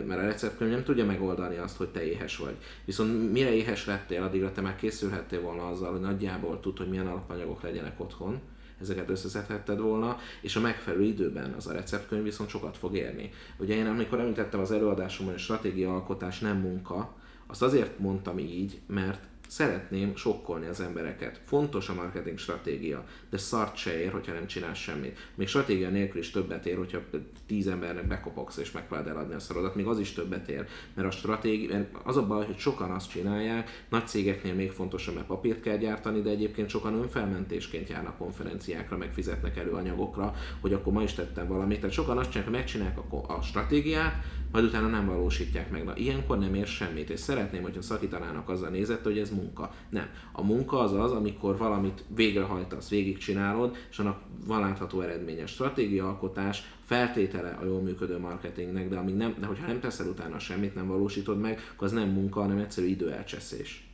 Mert 0.07 0.21
a 0.21 0.25
receptkönyv 0.25 0.71
nem 0.71 0.83
tudja 0.83 1.05
megoldani 1.05 1.57
azt, 1.57 1.77
hogy 1.77 1.87
te 1.89 2.05
éhes 2.05 2.37
vagy. 2.37 2.55
Viszont 2.85 3.31
mire 3.31 3.53
éhes 3.53 3.85
lettél, 3.85 4.23
addigra 4.23 4.51
te 4.51 4.61
már 4.61 4.75
készülhettél 4.75 5.41
volna 5.41 5.67
azzal, 5.67 5.91
hogy 5.91 5.99
nagyjából 5.99 6.59
tud, 6.59 6.77
hogy 6.77 6.89
milyen 6.89 7.07
alapanyagok 7.07 7.61
legyenek 7.61 7.99
otthon, 7.99 8.39
ezeket 8.81 9.09
összeszedhetted 9.09 9.79
volna, 9.79 10.17
és 10.41 10.55
a 10.55 10.59
megfelelő 10.59 11.03
időben 11.03 11.53
az 11.53 11.67
a 11.67 11.73
receptkönyv 11.73 12.23
viszont 12.23 12.49
sokat 12.49 12.77
fog 12.77 12.95
érni. 12.95 13.29
Ugye 13.57 13.75
én 13.75 13.85
amikor 13.85 14.19
említettem 14.19 14.59
az 14.59 14.71
előadásomban, 14.71 15.33
hogy 15.33 15.43
stratégia 15.43 15.93
alkotás 15.93 16.39
nem 16.39 16.57
munka, 16.57 17.15
azt 17.47 17.61
azért 17.61 17.99
mondtam 17.99 18.37
így, 18.37 18.79
mert 18.87 19.21
szeretném 19.47 20.15
sokkolni 20.15 20.67
az 20.67 20.79
embereket. 20.79 21.41
Fontos 21.45 21.89
a 21.89 21.93
marketing 21.93 22.37
stratégia, 22.37 23.05
de 23.29 23.37
szart 23.37 23.75
se 23.75 24.01
ér, 24.01 24.11
hogyha 24.11 24.33
nem 24.33 24.47
csinálsz 24.47 24.77
semmit. 24.77 25.17
Még 25.35 25.47
stratégia 25.47 25.89
nélkül 25.89 26.19
is 26.19 26.31
többet 26.31 26.65
ér, 26.65 26.77
hogyha 26.77 26.99
tíz 27.45 27.67
embernek 27.67 28.07
bekopogsz 28.07 28.57
és 28.57 28.71
megpróbálod 28.71 29.11
eladni 29.11 29.33
a 29.33 29.39
szarodat, 29.39 29.75
még 29.75 29.85
az 29.85 29.99
is 29.99 30.11
többet 30.11 30.49
ér. 30.49 30.67
Mert 30.93 31.07
a 31.07 31.11
stratégia, 31.11 31.73
mert 31.73 31.95
az 32.03 32.17
a 32.17 32.27
baj, 32.27 32.45
hogy 32.45 32.57
sokan 32.57 32.91
azt 32.91 33.09
csinálják, 33.09 33.85
nagy 33.89 34.07
cégeknél 34.07 34.53
még 34.53 34.71
fontosabb, 34.71 35.15
mert 35.15 35.27
papírt 35.27 35.61
kell 35.61 35.77
gyártani, 35.77 36.21
de 36.21 36.29
egyébként 36.29 36.69
sokan 36.69 36.93
önfelmentésként 36.93 37.89
járnak 37.89 38.17
konferenciákra, 38.17 38.97
meg 38.97 39.13
fizetnek 39.13 39.57
elő 39.57 39.71
anyagokra, 39.71 40.35
hogy 40.59 40.73
akkor 40.73 40.93
ma 40.93 41.03
is 41.03 41.13
tettem 41.13 41.47
valamit. 41.47 41.79
Tehát 41.79 41.95
sokan 41.95 42.17
azt 42.17 42.31
csinálják, 42.31 42.53
hogy 42.53 42.59
megcsinálják 42.59 43.13
a, 43.13 43.33
a 43.33 43.41
stratégiát, 43.41 44.23
majd 44.51 44.65
utána 44.65 44.87
nem 44.87 45.05
valósítják 45.05 45.71
meg. 45.71 45.83
Na, 45.83 45.95
ilyenkor 45.95 46.39
nem 46.39 46.53
ér 46.53 46.67
semmit, 46.67 47.09
és 47.09 47.19
szeretném, 47.19 47.61
hogyha 47.61 47.81
szakítanának 47.81 48.49
azzal 48.49 48.69
nézett, 48.69 49.03
hogy 49.03 49.17
ez 49.17 49.29
munka. 49.37 49.73
Nem. 49.89 50.07
A 50.31 50.43
munka 50.43 50.79
az 50.79 50.93
az, 50.93 51.11
amikor 51.11 51.57
valamit 51.57 52.03
végrehajtasz, 52.15 52.89
végigcsinálod, 52.89 53.75
és 53.89 53.99
annak 53.99 54.21
van 54.45 54.59
látható 54.59 55.01
eredménye. 55.01 55.45
Stratégiaalkotás 55.45 56.63
feltétele 56.85 57.57
a 57.61 57.65
jól 57.65 57.81
működő 57.81 58.19
marketingnek, 58.19 58.89
de, 58.89 58.97
amíg 58.97 59.15
nem, 59.15 59.35
de 59.39 59.45
hogyha 59.45 59.67
nem 59.67 59.79
teszel 59.79 60.07
utána 60.07 60.39
semmit, 60.39 60.75
nem 60.75 60.87
valósítod 60.87 61.39
meg, 61.39 61.59
akkor 61.73 61.87
az 61.87 61.93
nem 61.93 62.09
munka, 62.09 62.39
hanem 62.39 62.57
egyszerű 62.57 62.87
időelcseszés. 62.87 63.87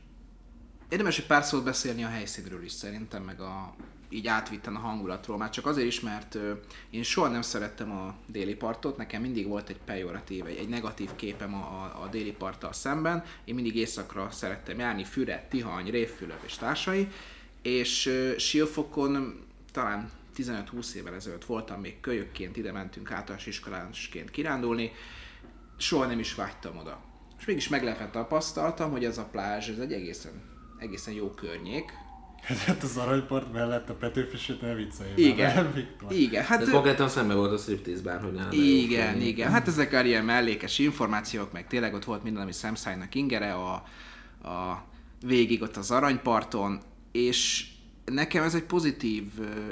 Érdemes 0.88 1.18
egy 1.18 1.26
pár 1.26 1.44
szót 1.44 1.64
beszélni 1.64 2.04
a 2.04 2.08
helyszínről 2.08 2.62
is 2.62 2.72
szerintem, 2.72 3.22
meg 3.22 3.40
a, 3.40 3.74
így 4.08 4.26
átvitten 4.26 4.74
a 4.74 4.78
hangulatról. 4.78 5.36
Már 5.36 5.50
csak 5.50 5.66
azért 5.66 5.86
is, 5.86 6.00
mert 6.00 6.38
én 6.90 7.02
soha 7.02 7.28
nem 7.28 7.42
szerettem 7.42 7.90
a 7.90 8.14
déli 8.26 8.54
partot, 8.54 8.96
nekem 8.96 9.20
mindig 9.20 9.46
volt 9.46 9.68
egy 9.68 9.80
pejoratív, 9.84 10.46
egy, 10.46 10.56
egy 10.56 10.68
negatív 10.68 11.10
képem 11.16 11.54
a, 11.54 11.58
a, 11.58 12.02
a 12.02 12.08
déli 12.08 12.32
parttal 12.32 12.72
szemben. 12.72 13.24
Én 13.44 13.54
mindig 13.54 13.76
éjszakra 13.76 14.30
szerettem 14.30 14.78
járni, 14.78 15.04
Füred, 15.04 15.42
Tihany, 15.42 15.90
Révfülöp 15.90 16.42
és 16.44 16.56
társai, 16.56 17.08
és 17.62 18.06
ö, 18.06 18.38
Siófokon 18.38 19.44
talán 19.72 20.10
15-20 20.36 20.92
évvel 20.92 21.14
ezelőtt 21.14 21.44
voltam 21.44 21.80
még 21.80 22.00
kölyökként, 22.00 22.56
ide 22.56 22.72
mentünk 22.72 23.10
általános 23.10 23.46
iskolásként 23.46 24.30
kirándulni, 24.30 24.92
soha 25.76 26.06
nem 26.06 26.18
is 26.18 26.34
vágytam 26.34 26.76
oda. 26.76 27.00
És 27.38 27.44
mégis 27.44 27.68
meglepett 27.68 28.12
tapasztaltam, 28.12 28.90
hogy 28.90 29.04
ez 29.04 29.18
a 29.18 29.24
plázs, 29.24 29.68
ez 29.68 29.78
egy 29.78 29.92
egészen, 29.92 30.32
egészen 30.78 31.14
jó 31.14 31.30
környék, 31.30 31.92
Hát 32.46 32.82
az 32.82 32.96
aranypart 32.96 33.52
mellett 33.52 33.90
a 33.90 33.94
Petőfisét 33.94 34.60
ne 34.60 34.74
vicceljél. 34.74 35.16
Igen. 35.16 35.54
már, 35.54 35.74
Viktor. 35.74 36.12
Igen, 36.12 36.44
hát... 36.44 36.58
Hát 36.58 36.70
konkrétan 36.70 37.08
szembe 37.08 37.34
volt 37.34 37.52
a 37.52 37.56
striptease 37.56 38.02
bár, 38.02 38.20
hogy 38.20 38.32
nálam 38.32 38.50
Igen, 38.52 39.20
igen. 39.20 39.50
Hát 39.50 39.68
ezek 39.68 39.92
a 39.92 40.06
ilyen 40.06 40.24
mellékes 40.24 40.78
információk, 40.78 41.52
meg 41.52 41.66
tényleg 41.66 41.94
ott 41.94 42.04
volt 42.04 42.22
minden, 42.22 42.42
ami 42.42 42.52
Samsung-nak 42.52 43.14
ingere, 43.14 43.52
a, 43.52 43.72
a 44.48 44.84
végig 45.26 45.62
ott 45.62 45.76
az 45.76 45.90
aranyparton, 45.90 46.80
és 47.12 47.66
nekem 48.04 48.42
ez 48.42 48.54
egy 48.54 48.62
pozitív, 48.62 49.22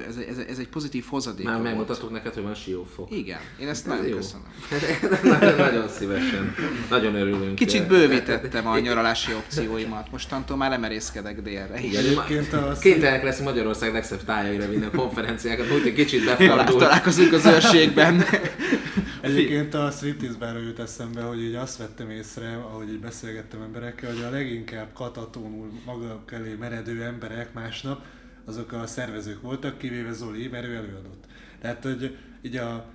ez, 0.09 0.17
ez, 0.17 0.39
ez 0.39 0.59
egy 0.59 0.69
pozitív 0.69 1.05
hozadék 1.09 1.47
Már 1.47 1.61
megmutatok 1.61 2.11
neked, 2.11 2.35
hogy 2.35 2.43
van 2.43 2.55
siófok. 2.55 3.11
Igen, 3.11 3.39
én 3.61 3.69
ezt 3.69 3.87
Ez 3.87 3.93
nagyon 3.93 4.07
jó. 4.07 4.17
köszönöm. 4.17 4.47
nagyon, 5.39 5.57
nagyon 5.57 5.89
szívesen. 5.89 6.55
Nagyon 6.91 7.15
örülünk. 7.15 7.55
Kicsit 7.55 7.87
bővítettem 7.87 8.67
a 8.67 8.79
nyaralási 8.79 9.35
opcióimat, 9.35 10.11
mostantól 10.11 10.57
már 10.57 10.71
lemerészkedek 10.71 11.43
délre. 11.43 11.81
Igen, 11.81 12.05
Egyébként 12.05 12.53
az- 12.53 12.79
Kénytelenek 12.79 13.23
leszünk 13.23 13.49
Magyarország 13.49 13.93
legszebb 13.93 14.25
tájaira 14.25 14.69
vinni 14.69 14.85
a 14.85 14.91
konferenciákat, 14.91 15.71
úgy 15.71 15.87
egy 15.87 15.95
kicsit 15.95 16.25
befordul. 16.25 16.79
Találkozunk 16.79 17.33
az 17.33 17.47
őrségben. 17.47 18.23
Egyébként 19.21 19.75
a 19.75 19.91
striptease 19.91 20.59
jut 20.59 20.79
eszembe, 20.79 21.23
hogy 21.23 21.43
így 21.43 21.55
azt 21.55 21.77
vettem 21.79 22.11
észre, 22.11 22.55
ahogy 22.55 22.89
így 22.89 23.01
beszélgettem 23.01 23.63
emberekkel, 23.63 24.13
hogy 24.13 24.23
a 24.23 24.31
leginkább 24.31 24.93
katatónul 24.95 25.71
maga 25.87 26.23
elé 26.31 26.57
meredő 26.61 27.03
emberek 27.03 27.53
másnap, 27.53 28.05
azok 28.45 28.73
a 28.73 28.87
szervezők 28.87 29.41
voltak, 29.41 29.79
kivéve 29.79 30.13
Zoli, 30.13 30.49
mert 30.49 30.67
ő 30.67 30.75
előadott. 30.75 31.27
Tehát, 31.61 31.83
hogy 31.83 32.17
így 32.43 32.57
a, 32.57 32.87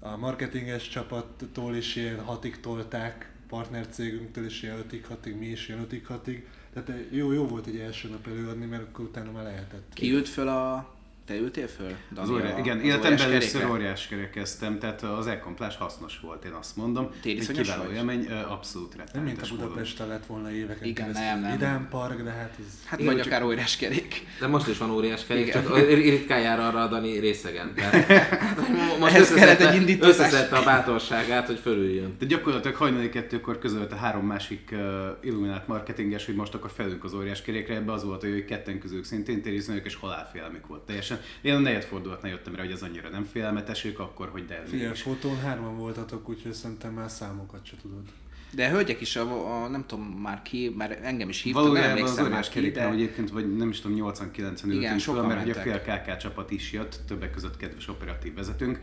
a 0.00 0.16
marketinges 0.16 0.88
csapattól 0.88 1.76
is 1.76 1.96
ilyen 1.96 2.20
hatig 2.20 2.60
tolták, 2.60 3.32
partnercégünktől 3.48 4.44
is 4.44 4.62
ilyen 4.62 4.78
ötig 4.78 5.06
hatig, 5.06 5.36
mi 5.36 5.46
is 5.46 5.68
ilyen 5.68 5.80
ötig 5.80 6.06
hatig. 6.06 6.48
Tehát 6.72 7.00
jó, 7.10 7.32
jó 7.32 7.46
volt 7.46 7.66
egy 7.66 7.78
első 7.78 8.08
nap 8.08 8.26
előadni, 8.26 8.64
mert 8.64 8.82
akkor 8.82 9.04
utána 9.04 9.30
már 9.30 9.44
lehetett. 9.44 9.92
Ki 9.94 10.12
ült 10.12 10.36
a... 10.36 10.94
Te 11.26 11.34
ültél 11.34 11.66
föl? 11.68 11.86
Az 11.90 11.94
Dani, 12.28 12.32
óriás, 12.32 12.52
a- 12.54 12.58
igen, 12.58 12.78
az 12.78 12.84
életemben 12.84 13.20
először 13.30 13.70
óriás 13.70 14.06
kerekeztem, 14.06 14.78
tehát 14.78 15.02
az 15.02 15.26
e-komplás 15.26 15.76
hasznos 15.76 16.20
volt, 16.20 16.44
én 16.44 16.52
azt 16.52 16.76
mondom. 16.76 17.10
Téli 17.22 17.38
Egy 17.40 17.50
kiváló 17.52 17.82
vagy? 17.84 17.94
élmény, 17.94 18.26
abszolút 18.48 18.96
Nem 18.96 19.22
mint 19.22 19.36
a 19.36 19.40
rettenetes. 19.40 19.50
Budapesten 19.50 20.08
lett 20.08 20.26
volna 20.26 20.50
éveken 20.50 20.88
Igen, 20.88 20.94
keresztül. 20.94 21.24
nem, 21.26 21.40
nem. 21.40 21.50
Vidám 21.50 21.88
park, 21.90 22.22
de 22.22 22.30
hát 22.30 22.54
ez... 22.58 22.64
Hát 22.84 23.04
vagy 23.04 23.16
csak- 23.16 23.26
akár 23.26 23.42
óriás 23.42 23.76
kerék. 23.76 24.26
De 24.40 24.46
most 24.46 24.66
is 24.68 24.78
van 24.78 24.90
óriás 24.90 25.26
kerék, 25.26 25.46
Igen. 25.46 25.62
csak 25.62 25.76
ritkán 25.88 26.40
jár 26.40 26.60
arra 26.60 26.82
a 26.82 26.86
Dani 26.88 27.18
részegen. 27.18 27.74
Tehát, 27.74 28.04
hát, 28.42 28.68
most 28.98 29.14
Ehhez 29.14 29.34
kellett 29.34 29.60
egy 29.60 29.74
indítatás. 29.74 30.10
Összeszedte 30.18 30.56
a 30.56 30.64
bátorságát, 30.64 31.46
hogy 31.46 31.58
fölüljön. 31.58 32.14
De 32.18 32.26
gyakorlatilag 32.26 32.76
hajnali 32.76 33.08
kettőkor 33.08 33.58
közölt 33.58 33.92
a 33.92 33.96
három 33.96 34.26
másik 34.26 34.68
uh, 34.72 34.78
illuminált 35.22 35.66
marketinges, 35.66 36.26
hogy 36.26 36.34
most 36.34 36.54
akkor 36.54 36.70
felünk 36.70 37.04
az 37.04 37.14
óriás 37.14 37.42
kerékre, 37.42 37.74
ebbe 37.74 37.92
az 37.92 38.04
volt, 38.04 38.20
hogy 38.20 38.44
ketten 38.44 38.78
közülük 38.78 39.04
szintén 39.04 39.42
tériznők 39.42 39.84
és 39.84 39.94
halálfélelmük 39.94 40.66
volt 40.66 40.82
teljesen. 40.82 41.15
Én 41.40 41.54
a 41.54 41.58
negyed 41.58 41.82
fordulatnál 41.82 42.30
jöttem 42.30 42.54
rá, 42.54 42.62
hogy 42.62 42.72
ez 42.72 42.82
annyira 42.82 43.08
nem 43.08 43.24
félelmetes, 43.24 43.84
ők 43.84 43.98
akkor, 43.98 44.28
hogy 44.28 44.46
de 44.46 44.62
ez 44.62 44.70
Figyelj, 44.70 44.94
fotón 44.94 45.38
hárman 45.38 45.76
voltatok, 45.76 46.28
úgyhogy 46.28 46.52
szerintem 46.52 46.92
már 46.92 47.10
számokat 47.10 47.66
se 47.66 47.76
tudod. 47.82 48.02
De 48.50 48.70
hölgyek 48.70 49.00
is, 49.00 49.16
a, 49.16 49.62
a, 49.62 49.68
nem 49.68 49.84
tudom 49.86 50.04
már 50.04 50.42
ki, 50.42 50.74
mert 50.76 51.04
engem 51.04 51.28
is 51.28 51.42
hívtak, 51.42 51.62
nem 51.62 51.72
Valójában 51.72 51.92
az 51.92 51.98
emlékszem 51.98 52.24
már 52.24 52.32
óriás 52.32 52.48
ki, 52.48 52.70
de... 52.70 52.90
egyébként, 52.90 53.30
vagy 53.30 53.56
nem 53.56 53.68
is 53.68 53.80
tudom, 53.80 54.12
80-90 54.12 54.64
ültünk 54.64 55.00
föl, 55.00 55.22
mert 55.22 55.42
ugye 55.42 55.54
a 55.54 55.62
fél 55.62 55.80
KK 55.80 56.16
csapat 56.16 56.50
is 56.50 56.72
jött, 56.72 57.00
többek 57.06 57.30
között 57.30 57.56
kedves 57.56 57.88
operatív 57.88 58.34
vezetőnk, 58.34 58.80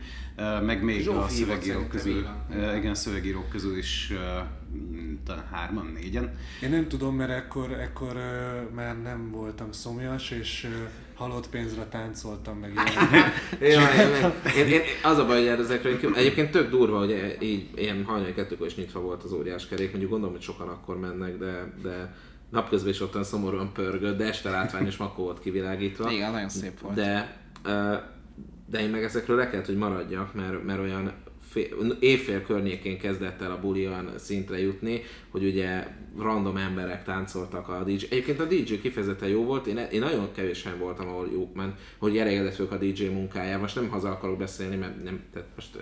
meg 0.62 0.82
még 0.82 1.02
Zsófi 1.02 1.18
a 1.18 1.28
szövegírók 1.28 1.88
közül, 1.88 2.26
igen, 2.50 2.90
a 2.90 2.94
szövegírók 2.94 3.48
közül 3.48 3.76
is 3.76 4.12
talán 5.24 5.46
hárman, 5.50 5.86
négyen. 5.86 6.36
Én 6.62 6.70
nem 6.70 6.88
tudom, 6.88 7.16
mert 7.16 7.30
ekkor, 7.30 7.72
ekkor 7.72 8.16
uh, 8.16 8.74
már 8.74 9.02
nem 9.02 9.30
voltam 9.30 9.72
szomjas, 9.72 10.30
és 10.30 10.64
uh, 10.64 10.88
halott 11.14 11.48
pénzre 11.48 11.84
táncoltam 11.84 12.58
meg 12.58 12.72
ilyen. 12.72 13.32
Én, 13.60 13.80
én, 13.80 14.66
én, 14.66 14.72
én, 14.72 14.80
az 15.02 15.18
a 15.18 15.26
baj, 15.26 15.48
hogy 15.48 15.60
ezekről 15.60 16.14
egyébként 16.14 16.50
tök 16.50 16.70
durva, 16.70 16.98
hogy 16.98 17.36
így 17.40 17.68
ilyen 17.74 18.04
hajnali 18.04 18.34
kettőkor 18.34 18.66
is 18.66 18.74
nyitva 18.74 19.00
volt 19.00 19.22
az 19.22 19.32
óriás 19.32 19.66
kerék, 19.66 19.90
mondjuk 19.90 20.10
gondolom, 20.10 20.34
hogy 20.34 20.44
sokan 20.44 20.68
akkor 20.68 20.98
mennek, 20.98 21.38
de, 21.38 21.72
de 21.82 22.14
napközben 22.50 22.92
is 22.92 23.00
ottan 23.00 23.24
szomorúan 23.24 23.72
pörgött, 23.72 24.18
de 24.18 24.24
este 24.24 24.50
látványos 24.50 24.96
makó 24.96 25.22
volt 25.22 25.40
kivilágítva. 25.40 26.10
Igen, 26.10 26.32
nagyon 26.32 26.48
szép 26.48 26.80
volt. 26.80 26.94
De, 26.94 27.36
ö, 27.64 27.94
de 28.66 28.80
én 28.80 28.90
meg 28.90 29.02
ezekről 29.02 29.36
le 29.36 29.50
kellett, 29.50 29.66
hogy 29.66 29.76
maradjak, 29.76 30.34
mert, 30.34 30.64
mert 30.64 30.80
olyan 30.80 31.12
fél, 31.54 31.96
évfél 32.00 32.42
környékén 32.42 32.98
kezdett 32.98 33.40
el 33.40 33.50
a 33.52 33.60
buli 33.60 33.86
olyan 33.86 34.12
szintre 34.16 34.60
jutni, 34.60 35.02
hogy 35.30 35.44
ugye 35.44 35.86
random 36.18 36.56
emberek 36.56 37.04
táncoltak 37.04 37.68
a 37.68 37.84
DJ. 37.84 38.04
Egyébként 38.10 38.40
a 38.40 38.44
DJ 38.44 38.80
kifejezetten 38.80 39.28
jó 39.28 39.44
volt, 39.44 39.66
én, 39.66 39.76
én 39.76 40.00
nagyon 40.00 40.32
kevésen 40.32 40.78
voltam, 40.78 41.08
ahol 41.08 41.28
jók 41.32 41.54
ment, 41.54 41.78
hogy 41.98 42.18
elégedett 42.18 42.56
vagyok 42.56 42.72
a 42.72 42.76
DJ 42.76 43.04
munkájával. 43.04 43.60
Most 43.60 43.74
nem 43.74 43.88
haza 43.88 44.10
akarok 44.10 44.38
beszélni, 44.38 44.76
mert 44.76 45.04
nem, 45.04 45.22
tehát 45.32 45.48
most 45.54 45.78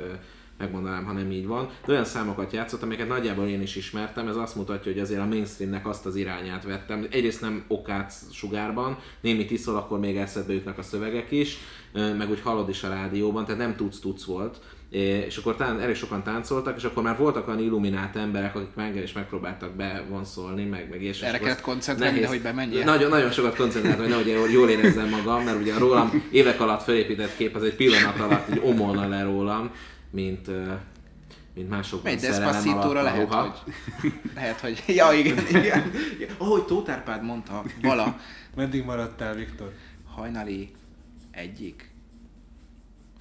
megmondanám, 0.58 1.04
ha 1.04 1.12
nem 1.12 1.30
így 1.30 1.46
van. 1.46 1.68
De 1.86 1.92
olyan 1.92 2.04
számokat 2.04 2.52
játszottam, 2.52 2.88
amiket 2.88 3.08
nagyjából 3.08 3.46
én 3.46 3.62
is 3.62 3.76
ismertem, 3.76 4.28
ez 4.28 4.36
azt 4.36 4.56
mutatja, 4.56 4.92
hogy 4.92 5.00
azért 5.00 5.20
a 5.20 5.26
mainstreamnek 5.26 5.86
azt 5.86 6.06
az 6.06 6.16
irányát 6.16 6.64
vettem. 6.64 7.06
Egyrészt 7.10 7.40
nem 7.40 7.64
okát 7.68 8.12
sugárban, 8.32 8.98
némi 9.20 9.44
tiszol, 9.44 9.76
akkor 9.76 9.98
még 9.98 10.16
eszedbe 10.16 10.52
jutnak 10.52 10.78
a 10.78 10.82
szövegek 10.82 11.30
is, 11.30 11.56
meg 11.92 12.30
úgy 12.30 12.40
hallod 12.40 12.68
is 12.68 12.82
a 12.82 12.88
rádióban, 12.88 13.44
tehát 13.44 13.60
nem 13.60 13.76
tudsz 13.76 14.00
tudsz 14.00 14.24
volt. 14.24 14.60
És 14.92 15.36
akkor 15.36 15.56
tán, 15.56 15.80
elég 15.80 15.94
sokan 15.94 16.22
táncoltak, 16.22 16.76
és 16.76 16.84
akkor 16.84 17.02
már 17.02 17.16
voltak 17.16 17.48
olyan 17.48 17.60
illuminált 17.60 18.16
emberek, 18.16 18.54
akik 18.54 18.74
meg 18.74 18.96
is 18.96 19.12
megpróbáltak 19.12 19.74
bevonszolni, 19.74 20.64
meg, 20.64 20.88
meg 20.90 21.02
és 21.02 21.16
és 21.16 21.20
Erre 21.22 21.38
kellett 21.38 21.60
koncentrálni, 21.60 22.14
nehéz- 22.14 22.30
hogy 22.30 22.42
bemenjél? 22.42 22.84
Nagyon, 22.84 23.10
nagyon 23.10 23.30
sokat 23.30 23.56
koncentráltam, 23.56 24.00
hogy 24.00 24.10
nehogy 24.10 24.28
jól- 24.28 24.50
jól 24.50 24.68
érezzem 24.70 25.08
magam, 25.08 25.44
mert 25.44 25.60
ugye 25.60 25.74
a 25.74 25.78
rólam 25.78 26.22
évek 26.30 26.60
alatt 26.60 26.82
felépített 26.82 27.36
kép 27.36 27.54
az 27.56 27.62
egy 27.62 27.74
pillanat 27.74 28.20
alatt 28.20 28.50
így 28.50 28.60
omolna 28.64 29.08
le 29.08 29.22
rólam, 29.22 29.70
mint, 30.10 30.46
mint 31.54 31.68
másokban 31.68 32.12
Egy 32.12 32.18
szerelem 32.18 32.42
alatt 32.42 32.54
Despacito-ra 32.62 33.00
a 33.00 33.02
lehet, 33.02 33.30
hogy... 33.32 33.72
Lehet, 34.34 34.60
hogy... 34.60 34.82
Ja, 34.86 35.12
igen, 35.12 35.46
igen. 35.48 35.90
Ahogy 36.38 36.62
Tóth 36.64 36.90
Árpád 36.90 37.24
mondta, 37.24 37.62
vala, 37.82 38.20
Meddig 38.56 38.84
maradtál, 38.84 39.34
Viktor? 39.34 39.72
hajnali 40.14 40.70
egyik, 41.30 41.90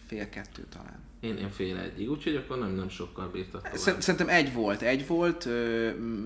fél 0.08 0.30
kettő 0.30 0.66
talán. 0.74 1.01
Én, 1.22 1.38
én 1.38 1.50
fél 1.50 1.78
egyig, 1.78 2.10
úgyhogy 2.10 2.36
akkor 2.36 2.60
nem, 2.60 2.72
nem 2.76 2.90
sokkal 2.90 3.28
bírtak 3.30 3.62
tovább. 3.62 3.78
Szer- 3.78 4.02
Szerintem 4.02 4.30
egy 4.30 4.54
volt, 4.54 4.82
egy 4.82 5.08
volt, 5.08 5.46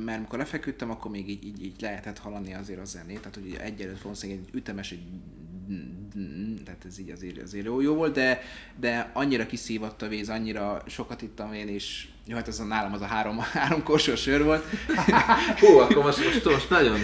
mert 0.05 0.17
amikor 0.17 0.39
lefeküdtem, 0.39 0.89
akkor 0.89 1.11
még 1.11 1.29
így, 1.29 1.45
így, 1.45 1.63
így 1.63 1.81
lehetett 1.81 2.17
hallani 2.17 2.53
azért 2.53 2.79
a 2.79 2.85
zenét, 2.85 3.19
tehát 3.19 3.35
hogy 3.35 3.57
egy 3.59 3.81
előtt 3.81 4.01
valószínűleg 4.01 4.41
egy 4.43 4.55
ütemes, 4.55 4.91
egy 4.91 5.01
tehát 6.63 6.85
ez 6.85 6.99
így 6.99 7.09
azért, 7.09 7.41
azért 7.41 7.65
jó, 7.65 7.81
jó 7.81 7.93
volt, 7.95 8.13
de, 8.13 8.41
de 8.79 9.09
annyira 9.13 9.45
kiszívott 9.45 10.01
a 10.01 10.07
víz, 10.07 10.29
annyira 10.29 10.83
sokat 10.87 11.21
ittam 11.21 11.53
én 11.53 11.67
is, 11.67 12.13
jó, 12.27 12.35
hát 12.35 12.47
ez 12.47 12.59
a 12.59 12.63
nálam 12.63 12.93
az 12.93 13.01
a 13.01 13.05
három, 13.05 13.39
három 13.53 13.83
korsó 13.83 14.15
sör 14.15 14.43
volt. 14.43 14.65
Hú, 15.59 15.77
akkor 15.77 16.03
most, 16.03 16.23
most, 16.23 16.45
most 16.45 16.69
nagyon 16.69 16.99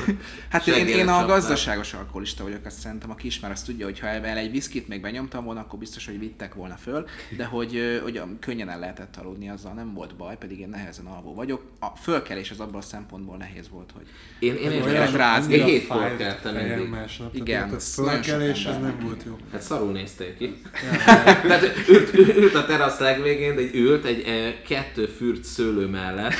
Hát 0.50 0.68
én, 0.68 0.88
én 0.88 1.08
a 1.08 1.26
gazdaságos 1.26 1.94
alkoholista 1.94 2.44
vagyok, 2.44 2.66
azt 2.66 2.80
szerintem, 2.80 3.12
aki 3.12 3.28
ismer, 3.28 3.52
azt 3.52 3.66
tudja, 3.66 3.86
hogy 3.86 4.00
ha 4.00 4.10
ebben 4.10 4.38
egy 4.38 4.52
viszkit 4.52 4.88
még 4.88 5.02
benyomtam 5.02 5.44
volna, 5.44 5.60
akkor 5.60 5.80
biztos, 5.80 6.06
hogy 6.06 6.20
vittek 6.20 6.54
volna 6.54 6.76
föl, 6.76 7.08
de 7.38 7.46
hogy, 7.46 8.00
hogy 8.04 8.22
könnyen 8.40 8.70
el 8.70 8.80
lehetett 8.80 9.16
aludni, 9.16 9.50
azzal 9.50 9.74
nem 9.74 9.94
volt 9.94 10.16
baj, 10.16 10.38
pedig 10.38 10.60
én 10.60 10.70
nehezen 10.70 11.06
alvó 11.06 11.34
vagyok. 11.34 11.64
A 11.80 11.96
fölkelés 12.02 12.52
az 12.52 12.60
abból 12.60 12.80
a 12.80 12.84
szempontból 12.84 13.38
nehéz 13.38 13.70
volt, 13.70 13.92
hogy 13.94 14.08
Én, 14.40 14.56
én, 14.56 14.72
én, 14.72 14.88
én, 14.88 15.12
rázni. 15.12 15.54
én 15.54 15.66
hétkor 15.66 16.16
keltem 16.18 16.56
mindig. 16.56 16.90
Másnap. 16.90 17.36
Igen, 17.36 17.76
ez 17.76 17.96
a 17.98 18.02
fölkelés 18.02 18.66
az 18.66 18.76
ember. 18.76 18.92
nem 18.92 19.06
volt 19.06 19.24
jó. 19.26 19.38
Hát 19.52 19.62
szarul 19.62 19.92
néztél 19.92 20.38
ki. 20.38 20.62
Tehát 21.48 21.88
ült, 21.88 22.14
ült 22.14 22.56
a 22.56 22.66
terasz 22.66 23.00
legvégén, 23.00 23.56
de 23.56 23.62
egy 23.62 23.76
ült 23.76 24.06
egy 24.06 24.22
eh, 24.22 24.54
kettő 24.68 25.10
fürt 25.18 25.44
szőlő 25.44 25.86
mellett. 25.86 26.34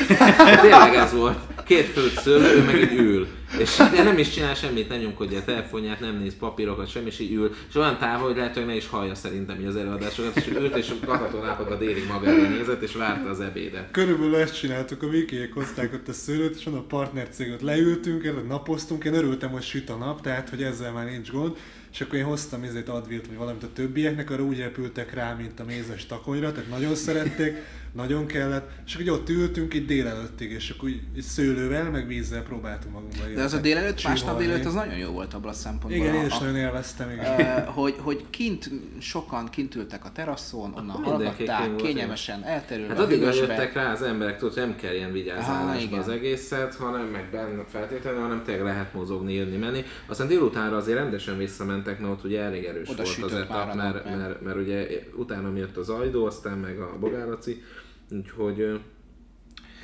Tényleg 0.62 0.96
ez 0.96 1.14
volt. 1.14 1.38
Két 1.66 1.86
fürt 1.86 2.22
szőlő, 2.22 2.56
ő 2.56 2.64
meg 2.64 2.82
így 2.82 3.00
ül. 3.00 3.28
És 3.60 3.78
nem 3.78 4.18
is 4.18 4.30
csinál 4.30 4.54
semmit, 4.54 4.90
nem 4.90 5.00
nyomkodja 5.00 5.40
a 5.40 5.44
telefonját, 5.44 6.00
nem 6.00 6.18
néz 6.18 6.36
papírokat, 6.40 6.90
semmi, 6.90 7.06
és 7.06 7.20
így 7.20 7.34
ül. 7.34 7.56
És 7.70 7.76
olyan 7.76 7.98
távol, 7.98 8.28
hogy 8.28 8.38
lehet, 8.38 8.56
hogy 8.56 8.66
ne 8.66 8.76
is 8.76 8.88
hallja 8.88 9.16
szerintem 9.16 9.60
így 9.60 9.66
az 9.66 9.76
előadásokat, 9.76 10.36
és 10.36 10.48
ült, 10.48 10.76
és 10.76 10.90
a 10.90 11.06
katatónápok 11.06 11.70
a 11.70 11.78
délig 11.78 12.08
magára 12.08 12.50
nézett, 12.50 12.82
és 12.82 12.96
várta 12.96 13.30
az 13.30 13.40
ebédet. 13.40 13.92
Körülbelül 13.92 14.36
ezt 14.36 14.60
csináltuk, 14.60 15.04
a 15.04 15.08
Vikiék 15.08 15.54
hozták 15.54 15.94
ott 15.94 16.08
a 16.08 16.14
szőlőt, 16.14 16.56
és 16.56 16.66
onnan 16.66 16.80
a 16.80 16.84
partnercéget 16.84 17.62
leültünk, 17.62 18.26
erre 18.26 18.42
napoztunk, 18.42 19.04
én 19.04 19.14
örültem, 19.14 19.50
hogy 19.50 19.64
süt 19.64 19.90
a 19.90 19.96
nap, 19.96 20.22
tehát 20.22 20.50
hogy 20.50 20.64
ezzel 20.64 20.92
már 20.92 21.06
nincs 21.06 21.32
gond. 21.32 21.56
És 21.92 22.02
akkor 22.02 22.18
én 22.18 22.26
hoztam 22.26 22.64
ezért 22.64 22.90
advilt, 22.90 23.28
vagy 23.28 23.38
valamit 23.38 23.64
a 23.64 23.74
többieknek, 23.74 24.30
arra 24.30 24.44
úgy 24.44 24.58
repültek 24.58 25.14
rá, 25.14 25.34
mint 25.34 25.60
a 25.60 25.64
mézes 25.64 26.06
takonyra, 26.06 26.52
tehát 26.52 26.70
nagyon 26.70 26.96
szerették, 26.96 27.56
nagyon 27.92 28.26
kellett, 28.26 28.70
és 28.86 28.96
akkor 28.96 29.10
ott 29.10 29.30
ültünk 29.30 29.74
itt 29.74 29.88
délelőttig, 29.88 30.52
és 30.52 30.70
akkor 30.70 30.90
így, 30.90 31.02
szőlővel, 31.22 31.90
meg 31.90 32.08
vízzel 32.08 32.44
próbáltunk 32.44 32.94
magunkba 32.94 33.24
De 33.24 33.34
De 33.34 33.44
az 33.44 33.54
a 33.54 33.60
délelőtt, 33.60 34.04
másnap 34.04 34.18
csiholni. 34.18 34.44
délelőtt 34.44 34.66
az 34.66 34.74
nagyon 34.74 34.98
jó 34.98 35.12
volt 35.12 35.34
abban 35.34 35.50
a 35.50 35.54
szempontból. 35.54 36.06
Igen, 36.06 36.16
én 36.16 36.26
is 36.26 36.38
nagyon 36.38 36.56
élveztem, 36.56 37.10
igen. 37.10 37.66
Hogy, 37.66 37.96
hogy 38.00 38.26
kint 38.30 38.70
sokan 39.00 39.50
kint 39.50 39.76
ültek 39.76 40.06
a 40.06 40.12
teraszon, 40.12 40.74
onnan 40.78 41.04
hallgatták, 41.04 41.76
kényelmesen 41.76 42.44
elterülve 42.44 42.94
Hát 42.94 43.04
addig 43.04 43.22
jöttek 43.22 43.74
rá 43.74 43.92
az 43.92 44.02
emberek, 44.02 44.38
tudod, 44.38 44.54
hogy 44.54 44.64
nem 44.64 44.76
kell 44.76 44.94
ilyen 44.94 45.12
vigyázálásba 45.12 45.98
az 45.98 46.10
egészet, 46.10 46.76
hanem 46.76 47.06
meg 47.06 47.30
benne 47.32 47.64
feltétlenül, 47.72 48.22
hanem 48.22 48.44
tényleg 48.46 48.64
lehet 48.64 48.94
mozogni, 48.94 49.34
jönni, 49.34 49.58
menni. 49.58 49.84
Aztán 50.06 50.28
délutánra 50.28 50.78
azért 50.78 50.98
rendesen 50.98 51.38
visszamentek, 51.84 52.00
mert 52.00 52.20
ott 52.20 52.24
ugye 52.24 52.42
elég 52.42 52.64
erős 52.64 52.90
Oda 52.90 53.04
volt 53.04 53.22
az 53.22 53.34
etap, 53.34 53.76
mert, 53.76 54.04
meg. 54.04 54.18
mert, 54.18 54.42
mert, 54.42 54.58
ugye 54.58 55.04
utána 55.16 55.58
jött 55.58 55.78
az 55.78 55.90
Ajdó, 55.90 56.26
aztán 56.26 56.58
meg 56.58 56.80
a 56.80 56.98
Bogáraci, 57.00 57.64
úgyhogy, 58.12 58.82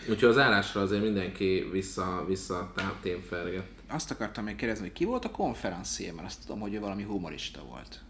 úgyhogy 0.10 0.30
az 0.30 0.38
állásra 0.38 0.82
azért 0.82 1.02
mindenki 1.02 1.70
vissza, 1.72 2.26
vissza 2.28 2.74
témfergett. 3.02 3.76
Azt 3.88 4.12
akartam 4.12 4.44
még 4.44 4.56
kérdezni, 4.56 4.84
hogy 4.84 4.94
ki 4.94 5.06
volt 5.06 5.26
a 5.26 5.32
konferencié, 5.32 6.12
mert 6.12 6.28
azt 6.28 6.42
tudom, 6.46 6.60
hogy 6.60 6.74
ő 6.74 6.80
valami 6.80 7.04
humorista 7.04 7.64
volt. 7.64 8.02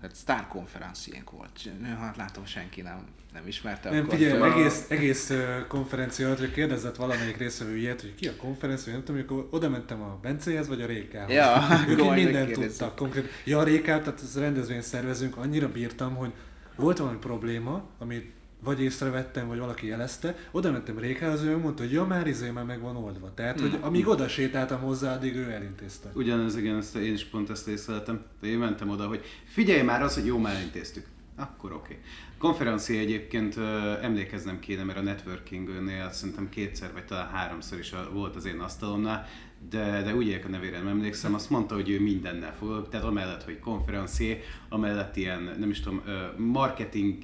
Tehát 0.00 0.16
sztár 0.16 0.46
konferenciénk 0.48 1.30
volt. 1.30 1.60
Hát 1.98 2.16
látom, 2.16 2.44
senki 2.44 2.80
nem, 2.80 3.06
nem 3.32 3.46
ismerte. 3.46 3.90
Nem, 3.90 4.04
akkor 4.04 4.14
figyelj, 4.18 4.38
föl- 4.38 4.52
egész, 4.54 4.84
egész 4.88 5.32
konferencia 5.68 6.26
alatt, 6.26 6.38
hogy 6.38 6.52
kérdezett 6.52 6.96
valamelyik 6.96 7.36
részvevő 7.36 7.76
ilyet, 7.76 8.00
hogy 8.00 8.14
ki 8.14 8.28
a 8.28 8.36
konferencia, 8.36 8.92
nem 8.92 9.04
tudom, 9.04 9.16
amikor 9.16 9.48
oda 9.50 9.68
mentem 9.68 10.02
a 10.02 10.18
Bencéhez 10.22 10.68
vagy 10.68 10.82
a 10.82 10.86
Rékához. 10.86 11.32
Ja, 11.32 11.62
ők 11.88 12.02
így 12.02 12.10
mindent 12.24 12.52
tudtak 12.52 12.96
konkrét. 12.96 13.28
Ja, 13.44 13.58
a 13.58 13.62
Rékát, 13.62 14.02
tehát 14.02 14.20
ez 14.20 14.38
rendezvényt 14.38 14.82
szervezünk, 14.82 15.36
annyira 15.36 15.68
bírtam, 15.72 16.14
hogy 16.14 16.32
volt 16.76 16.98
valami 16.98 17.18
probléma, 17.18 17.84
amit 17.98 18.32
vagy 18.64 18.82
észrevettem, 18.82 19.46
vagy 19.48 19.58
valaki 19.58 19.86
jelezte, 19.86 20.36
oda 20.50 20.70
mentem 20.70 20.98
Rékához, 20.98 21.42
ő 21.42 21.56
mondta, 21.56 21.82
hogy 21.82 21.92
ja, 21.92 22.04
már 22.04 22.26
izé 22.26 22.50
már 22.50 22.64
meg 22.64 22.80
van 22.80 22.96
oldva. 22.96 23.34
Tehát, 23.34 23.60
hogy 23.60 23.78
amíg 23.80 24.08
oda 24.08 24.28
sétáltam 24.28 24.80
hozzá, 24.80 25.14
addig 25.14 25.36
ő 25.36 25.50
elintézte. 25.50 26.10
Ugyanez, 26.14 26.56
igen, 26.56 26.76
ezt, 26.76 26.96
én 26.96 27.12
is 27.12 27.24
pont 27.24 27.50
ezt 27.50 27.68
észleltem. 27.68 28.22
De 28.40 28.46
én 28.46 28.58
mentem 28.58 28.88
oda, 28.88 29.06
hogy 29.06 29.24
figyelj 29.44 29.82
már 29.82 30.02
az, 30.02 30.14
hogy 30.14 30.26
jó, 30.26 30.38
már 30.38 30.62
intéztük. 30.62 31.06
Akkor 31.36 31.72
oké. 31.72 31.92
Okay. 31.92 32.04
Konferencia 32.38 33.00
egyébként 33.00 33.56
ö, 33.56 33.92
emlékeznem 34.02 34.58
kéne, 34.58 34.84
mert 34.84 34.98
a 34.98 35.02
networkingnél 35.02 36.10
szerintem 36.10 36.48
kétszer 36.48 36.92
vagy 36.92 37.04
talán 37.04 37.28
háromszor 37.28 37.78
is 37.78 37.92
a, 37.92 38.10
volt 38.12 38.36
az 38.36 38.44
én 38.44 38.58
asztalomnál, 38.58 39.26
de, 39.70 40.02
de 40.02 40.14
úgy 40.14 40.40
a 40.44 40.48
nevére 40.48 40.78
nem 40.78 40.86
emlékszem, 40.86 41.34
azt 41.34 41.50
mondta, 41.50 41.74
hogy 41.74 41.90
ő 41.90 42.00
mindennel 42.00 42.54
foglalkozik, 42.58 42.90
tehát 42.90 43.06
amellett, 43.06 43.44
hogy 43.44 43.58
konferencié, 43.58 44.42
amellett 44.68 45.16
ilyen, 45.16 45.54
nem 45.58 45.70
is 45.70 45.80
tudom, 45.80 46.02
marketing, 46.36 47.22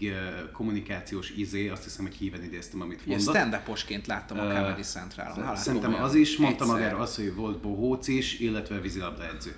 kommunikációs 0.52 1.30
izé, 1.30 1.68
azt 1.68 1.84
hiszem, 1.84 2.04
hogy 2.04 2.14
híven 2.14 2.44
idéztem, 2.44 2.80
amit 2.80 3.00
Ugye 3.06 3.16
mondott. 3.16 3.34
stand-uposként 3.34 4.06
láttam 4.06 4.38
a 4.38 4.42
Comedy 4.42 4.82
Centralon. 4.82 5.56
Szerintem 5.56 5.94
az 5.94 6.14
is 6.14 6.36
mondta 6.36 6.66
magára 6.66 6.98
azt, 6.98 7.16
hogy 7.16 7.34
volt 7.34 7.60
bohóc 7.60 8.08
is, 8.08 8.38
illetve 8.38 8.80
vízilabda 8.80 9.28
edző. 9.28 9.54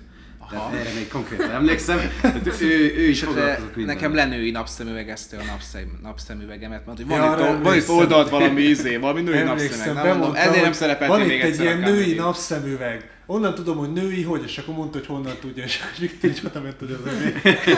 Aha. 0.51 0.69
Tehát 0.69 0.85
erre 0.85 0.93
még 0.95 1.07
konkrétan 1.07 1.51
emlékszem. 1.51 1.99
Tehát 2.21 2.61
ő, 2.61 2.95
ő 2.97 3.07
is 3.07 3.21
És 3.21 3.23
foglalkozott 3.23 3.69
de 3.69 3.75
minden. 3.75 3.95
nekem 3.95 4.15
lenői 4.15 4.51
napszemüvegezte 4.51 5.37
a 5.37 5.43
napszem, 5.43 5.99
napszemüvegemet, 6.03 6.85
mondta, 6.85 7.03
hogy 7.05 7.17
van, 7.17 7.39
Ja, 7.39 7.55
itt, 7.55 7.63
van 7.63 7.75
itt 7.75 7.89
oldalt 7.89 8.29
valami 8.29 8.61
izé, 8.61 8.95
valami 8.95 9.21
női 9.21 9.43
napszemüveg. 9.43 10.03
Na, 10.03 10.13
mondom, 10.13 10.35
ezért 10.35 10.61
nem 10.61 10.63
hogy 10.63 10.73
szerepeltél 10.73 11.17
Van 11.17 11.29
itt 11.29 11.41
egy 11.43 11.59
ilyen 11.59 11.79
női 11.79 12.13
napszemüveg. 12.13 13.09
Onnan 13.25 13.55
tudom, 13.55 13.77
hogy 13.77 13.93
női 13.93 14.23
hogy, 14.23 14.43
és 14.43 14.57
akkor 14.57 14.75
mondta, 14.75 14.97
hogy 14.97 15.07
honnan 15.07 15.35
tudja, 15.41 15.63
és 15.63 15.79
akkor 15.79 15.99
Viktor 15.99 16.29
így 16.29 16.41
ment, 16.63 16.79
hogy 16.79 16.91
az 16.91 17.13
övé. 17.13 17.33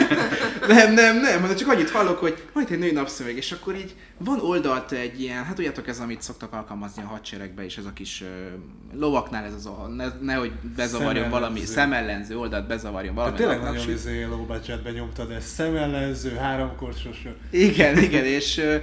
Nem, 0.74 0.94
nem, 0.94 1.20
nem, 1.20 1.40
hanem 1.40 1.56
csak 1.56 1.68
annyit 1.68 1.90
hallok, 1.90 2.18
hogy 2.18 2.44
itt 2.56 2.70
egy 2.70 2.78
női 2.78 2.90
napszemüveg, 2.90 3.36
és 3.36 3.52
akkor 3.52 3.74
így 3.74 3.94
van 4.18 4.40
oldalt 4.40 4.92
egy 4.92 5.20
ilyen, 5.20 5.44
hát 5.44 5.54
tudjátok 5.54 5.88
ez, 5.88 5.98
amit 6.00 6.22
szoktak 6.22 6.52
alkalmazni 6.52 7.02
a 7.02 7.06
hadseregbe, 7.06 7.64
és 7.64 7.76
ez 7.76 7.84
a 7.84 7.92
kis 7.92 8.20
uh, 8.20 8.28
lovaknál 9.00 9.44
ez 9.44 9.54
az, 9.54 9.66
a, 9.66 9.88
ne, 9.96 10.06
nehogy 10.20 10.52
bezavarjon 10.76 11.24
Szemellenző. 11.24 11.30
valami, 11.30 11.60
szemellenző 11.60 12.38
oldalt 12.38 12.66
bezavarjon 12.66 13.14
valami. 13.14 13.36
Tehát 13.36 13.50
tényleg 13.50 13.72
nagyon 13.72 13.90
izé 13.94 14.24
low 14.24 14.46
budgetben 14.46 14.92
nyomtad 14.92 15.30
ezt. 15.30 15.48
Szemellenző, 15.48 16.34
háromkorsos. 16.34 17.22
Igen, 17.50 17.98
igen, 17.98 18.24
és, 18.24 18.58
ö, 18.58 18.76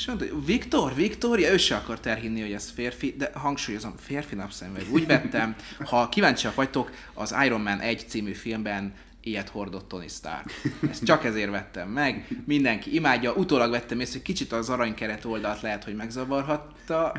és 0.00 0.06
mondta, 0.06 0.26
hogy 0.30 0.44
Viktor, 0.44 0.94
Viktória, 0.94 1.52
ő 1.52 1.56
se 1.56 1.76
akart 1.76 2.06
elhinni, 2.06 2.40
hogy 2.40 2.52
ez 2.52 2.72
férfi, 2.74 3.14
de 3.18 3.30
hangsúlyozom, 3.34 3.94
férfi 3.96 4.34
napszemüveg. 4.34 4.86
Úgy 4.90 5.06
vettem, 5.06 5.56
ha 5.84 6.08
kíváncsiak 6.08 6.54
vagytok, 6.54 6.90
az 7.14 7.34
Iron 7.44 7.60
Man 7.60 7.80
1 7.80 8.04
című 8.08 8.32
filmben 8.32 8.94
ilyet 9.22 9.48
hordott 9.48 9.88
Tony 9.88 10.08
Stark. 10.08 10.60
Ezt 10.90 11.04
csak 11.04 11.24
ezért 11.24 11.50
vettem 11.50 11.88
meg. 11.88 12.28
Mindenki 12.46 12.94
imádja. 12.94 13.32
Utólag 13.32 13.70
vettem 13.70 14.00
észre, 14.00 14.12
hogy 14.12 14.22
kicsit 14.22 14.52
az 14.52 14.68
aranykeret 14.68 15.24
oldalt 15.24 15.60
lehet, 15.60 15.84
hogy 15.84 15.94
megzavarhatta 15.94 17.12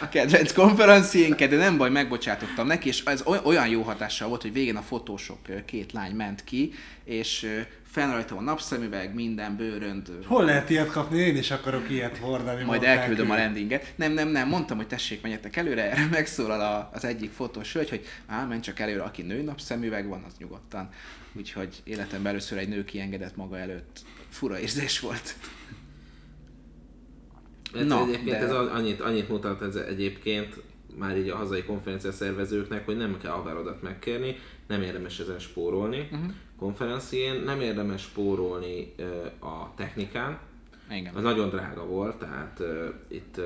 a 0.00 0.08
kedvenc 0.08 0.52
konferenciénket, 0.52 1.50
de 1.50 1.56
nem 1.56 1.76
baj, 1.76 1.90
megbocsátottam 1.90 2.66
neki, 2.66 2.88
és 2.88 3.02
ez 3.04 3.22
oly- 3.24 3.44
olyan 3.44 3.68
jó 3.68 3.82
hatással 3.82 4.28
volt, 4.28 4.42
hogy 4.42 4.52
végén 4.52 4.76
a 4.76 4.82
fotósok 4.82 5.64
két 5.64 5.92
lány 5.92 6.14
ment 6.14 6.44
ki, 6.44 6.72
és 7.04 7.46
fenn 7.96 8.10
rajta 8.10 8.36
a 8.36 8.40
napszemüveg, 8.40 9.14
minden 9.14 9.56
bőrönd, 9.56 10.10
Hol 10.24 10.44
lehet 10.44 10.70
ilyet 10.70 10.90
kapni? 10.90 11.18
Én 11.18 11.36
is 11.36 11.50
akarok 11.50 11.90
ilyet 11.90 12.16
hordani. 12.16 12.64
majd 12.64 12.82
elküldöm 12.82 13.26
ők. 13.26 13.32
a 13.32 13.36
landinget. 13.36 13.92
Nem, 13.96 14.12
nem, 14.12 14.28
nem, 14.28 14.48
mondtam, 14.48 14.76
hogy 14.76 14.86
tessék, 14.86 15.22
menjetek 15.22 15.56
előre, 15.56 15.90
erre 15.90 16.06
megszólal 16.10 16.60
a, 16.60 16.90
az 16.92 17.04
egyik 17.04 17.30
fotós 17.30 17.72
hölgy, 17.72 17.88
hogy 17.88 18.04
á, 18.26 18.44
menj 18.44 18.60
csak 18.60 18.78
előre, 18.78 19.02
aki 19.02 19.22
nő 19.22 19.42
napszemüveg 19.42 20.08
van, 20.08 20.22
az 20.26 20.32
nyugodtan. 20.38 20.88
Úgyhogy 21.32 21.80
életemben 21.84 22.30
először 22.32 22.58
egy 22.58 22.68
nő 22.68 22.84
kiengedett 22.84 23.36
maga 23.36 23.58
előtt. 23.58 24.00
Fura 24.28 24.58
érzés 24.58 25.00
volt. 25.00 25.34
Na, 27.72 27.82
Na, 27.84 28.02
egyébként 28.02 28.30
de- 28.30 28.44
ez 28.44 28.50
annyit, 28.52 29.00
annyit 29.00 29.28
mutat 29.28 29.62
ez 29.62 29.74
egyébként 29.74 30.54
már 30.98 31.16
így 31.16 31.28
a 31.28 31.36
hazai 31.36 31.62
konferencia 31.62 32.12
szervezőknek, 32.12 32.84
hogy 32.84 32.96
nem 32.96 33.18
kell 33.22 33.32
haverodat 33.32 33.82
megkérni, 33.82 34.36
nem 34.66 34.82
érdemes 34.82 35.18
ezen 35.18 35.38
spórolni. 35.38 36.08
Uh-huh. 36.12 36.32
Konferencién 36.58 37.40
nem 37.40 37.60
érdemes 37.60 38.02
spórolni 38.02 38.94
a 39.40 39.74
technikán, 39.74 40.38
Igen. 40.90 41.14
az 41.14 41.22
nagyon 41.22 41.48
drága 41.48 41.86
volt, 41.86 42.16
tehát 42.16 42.60
uh, 42.60 42.88
itt 43.08 43.36
uh, 43.38 43.44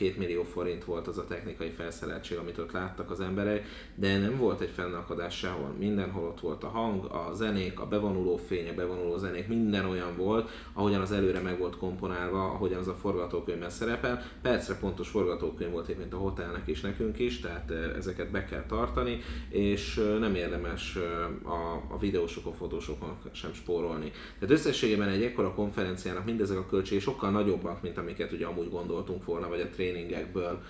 két 0.00 0.18
millió 0.18 0.42
forint 0.42 0.84
volt 0.84 1.06
az 1.06 1.18
a 1.18 1.24
technikai 1.24 1.68
felszereltség, 1.68 2.38
amit 2.38 2.58
ott 2.58 2.72
láttak 2.72 3.10
az 3.10 3.20
emberek, 3.20 3.66
de 3.94 4.18
nem 4.18 4.36
volt 4.36 4.60
egy 4.60 4.70
fennakadás 4.74 5.36
sehol. 5.36 5.74
Mindenhol 5.78 6.24
ott 6.24 6.40
volt 6.40 6.64
a 6.64 6.68
hang, 6.68 7.04
a 7.04 7.30
zenék, 7.34 7.80
a 7.80 7.86
bevonuló 7.86 8.36
fények, 8.36 8.74
bevonuló 8.74 9.16
zenék, 9.16 9.48
minden 9.48 9.84
olyan 9.84 10.16
volt, 10.16 10.50
ahogyan 10.72 11.00
az 11.00 11.12
előre 11.12 11.40
meg 11.40 11.58
volt 11.58 11.76
komponálva, 11.76 12.44
ahogyan 12.44 12.78
az 12.78 12.88
a 12.88 12.94
forgatókönyvben 12.94 13.70
szerepel. 13.70 14.22
Percre 14.42 14.74
pontos 14.74 15.08
forgatókönyv 15.08 15.70
volt 15.70 15.98
mint 15.98 16.12
a 16.12 16.16
hotelnek 16.16 16.66
is, 16.66 16.80
nekünk 16.80 17.18
is, 17.18 17.40
tehát 17.40 17.70
ezeket 17.96 18.30
be 18.30 18.44
kell 18.44 18.64
tartani, 18.68 19.20
és 19.48 19.94
nem 20.20 20.34
érdemes 20.34 20.96
a, 21.42 21.94
a 21.94 21.98
videósokon, 21.98 22.52
fotósokon 22.52 23.16
sem 23.32 23.52
spórolni. 23.52 24.12
Tehát 24.38 24.54
összességében 24.54 25.08
egy 25.08 25.22
ekkora 25.22 25.54
konferenciának 25.54 26.24
mindezek 26.24 26.58
a 26.58 26.66
költségek 26.66 27.02
sokkal 27.02 27.30
nagyobbak, 27.30 27.82
mint 27.82 27.98
amiket 27.98 28.32
ugye 28.32 28.46
amúgy 28.46 28.70
gondoltunk 28.70 29.24
volna, 29.24 29.48
vagy 29.48 29.60
a 29.60 29.68
tréningekből 29.90 30.62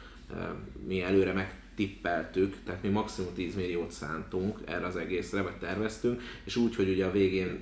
mi 0.86 1.02
előre 1.02 1.32
megtippeltük, 1.32 2.56
tehát 2.64 2.82
mi 2.82 2.88
maximum 2.88 3.34
10 3.34 3.54
milliót 3.54 3.90
szántunk 3.90 4.58
erre 4.64 4.86
az 4.86 4.96
egészre, 4.96 5.42
vagy 5.42 5.56
terveztünk, 5.56 6.22
és 6.44 6.56
úgy, 6.56 6.76
hogy 6.76 6.88
ugye 6.88 7.06
a 7.06 7.10
végén 7.10 7.58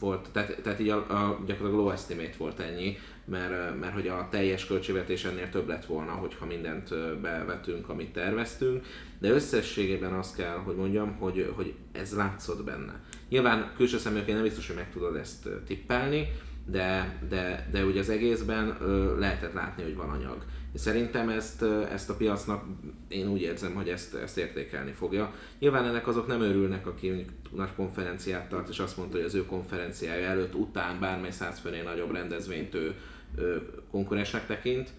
volt, 0.00 0.28
tehát, 0.32 0.60
tehát 0.62 0.80
így 0.80 0.88
a, 0.88 0.96
a, 0.96 1.42
gyakorlatilag 1.46 1.74
low 1.74 1.90
estimate 1.90 2.34
volt 2.38 2.60
ennyi, 2.60 2.98
mert, 3.24 3.80
mert 3.80 3.92
hogy 3.92 4.08
a 4.08 4.28
teljes 4.30 4.66
költségvetés 4.66 5.24
ennél 5.24 5.48
több 5.48 5.68
lett 5.68 5.84
volna, 5.84 6.12
hogyha 6.12 6.46
mindent 6.46 7.18
bevetünk, 7.20 7.88
amit 7.88 8.12
terveztünk, 8.12 8.86
de 9.18 9.30
összességében 9.30 10.12
azt 10.12 10.36
kell, 10.36 10.56
hogy 10.56 10.76
mondjam, 10.76 11.16
hogy, 11.18 11.52
hogy 11.54 11.74
ez 11.92 12.14
látszott 12.14 12.64
benne. 12.64 13.00
Nyilván 13.28 13.72
külső 13.76 13.98
szemlélőként 13.98 14.36
nem 14.36 14.46
biztos, 14.46 14.66
hogy 14.66 14.76
meg 14.76 14.90
tudod 14.92 15.16
ezt 15.16 15.48
tippelni, 15.66 16.28
de, 16.66 17.18
de, 17.28 17.68
de 17.70 17.84
ugye 17.84 18.00
az 18.00 18.08
egészben 18.08 18.76
lehetett 19.18 19.52
látni, 19.52 19.82
hogy 19.82 19.96
van 19.96 20.10
anyag. 20.10 20.44
Szerintem 20.74 21.28
ezt, 21.28 21.62
ezt 21.92 22.10
a 22.10 22.16
piacnak, 22.16 22.64
én 23.08 23.28
úgy 23.28 23.40
érzem, 23.40 23.74
hogy 23.74 23.88
ezt, 23.88 24.14
ezt 24.14 24.38
értékelni 24.38 24.92
fogja. 24.92 25.34
Nyilván 25.58 25.84
ennek 25.84 26.06
azok 26.06 26.26
nem 26.26 26.40
örülnek, 26.40 26.86
aki 26.86 27.26
nagy 27.50 27.74
konferenciát 27.76 28.48
tart, 28.48 28.68
és 28.68 28.78
azt 28.78 28.96
mondta, 28.96 29.16
hogy 29.16 29.26
az 29.26 29.34
ő 29.34 29.46
konferenciája 29.46 30.28
előtt, 30.28 30.54
után 30.54 31.00
bármely 31.00 31.30
száz 31.30 31.58
főnél 31.58 31.82
nagyobb 31.82 32.12
rendezvényt 32.12 32.74
ő, 32.74 32.94
ő 33.38 33.70
konkurensnek 33.90 34.46
tekint, 34.46 34.90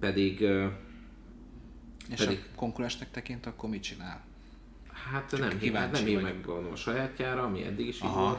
pedig 0.00 0.40
És 2.10 2.24
Pedig- 2.24 2.44
a 2.52 2.56
konkurensnek 2.56 3.10
tekint, 3.10 3.46
akkor 3.46 3.70
mit 3.70 3.82
csinál? 3.82 4.24
Hát 5.12 5.24
Csak 5.30 5.40
nem, 5.40 5.48
hát 5.48 5.58
kíváncsi 5.58 6.02
nem 6.02 6.04
hív 6.04 6.14
vagy. 6.14 6.22
meg 6.22 6.34
gondolom 6.46 6.72
a 6.72 6.76
sajátjára, 6.76 7.42
ami 7.42 7.64
eddig 7.64 7.86
is 7.86 7.96
így 7.96 8.02
Aha. 8.02 8.20
volt. 8.20 8.38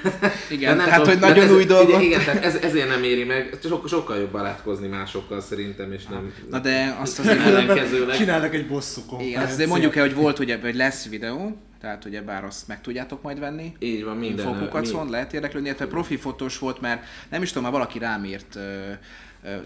Igen, 0.50 0.76
nem 0.76 0.84
tehát, 0.84 1.00
tudom, 1.00 1.18
hogy 1.18 1.28
nagyon 1.28 1.44
ez, 1.44 1.52
új 1.52 1.64
dolgot. 1.64 1.88
Igen, 1.88 2.02
igen 2.02 2.24
tehát 2.24 2.44
ez, 2.44 2.54
ezért 2.54 2.88
nem 2.88 3.02
éri 3.02 3.24
meg. 3.24 3.58
Sok, 3.62 3.88
sokkal 3.88 4.16
jobb 4.16 4.30
barátkozni 4.30 4.88
másokkal 4.88 5.40
szerintem, 5.40 5.92
és 5.92 6.06
nem... 6.06 6.32
Na 6.50 6.58
de 6.58 6.96
azt 7.00 7.18
azért 7.18 7.40
ellenkezőleg. 7.46 8.16
Csinálnak 8.16 8.54
egy 8.54 8.66
bosszú 8.66 9.00
Igen, 9.00 9.08
konferenciát. 9.08 9.44
azt 9.44 9.52
azért 9.52 9.68
mondjuk 9.68 9.96
el, 9.96 10.02
hogy 10.02 10.14
volt 10.14 10.38
ugye, 10.38 10.58
hogy 10.60 10.74
lesz 10.74 11.08
videó, 11.08 11.56
tehát 11.80 12.04
ugye 12.04 12.22
bár 12.22 12.44
azt 12.44 12.68
meg 12.68 12.80
tudjátok 12.80 13.22
majd 13.22 13.38
venni. 13.38 13.72
Így 13.78 14.04
van, 14.04 14.16
minden. 14.16 14.46
Infokukacon 14.46 15.10
lehet 15.10 15.32
érdeklődni, 15.32 15.68
illetve 15.68 15.86
profi 15.86 16.16
fotós 16.16 16.58
volt, 16.58 16.80
mert 16.80 17.04
nem 17.30 17.42
is 17.42 17.48
tudom, 17.48 17.62
már 17.62 17.72
valaki 17.72 17.98
rám 17.98 18.24
írt 18.24 18.58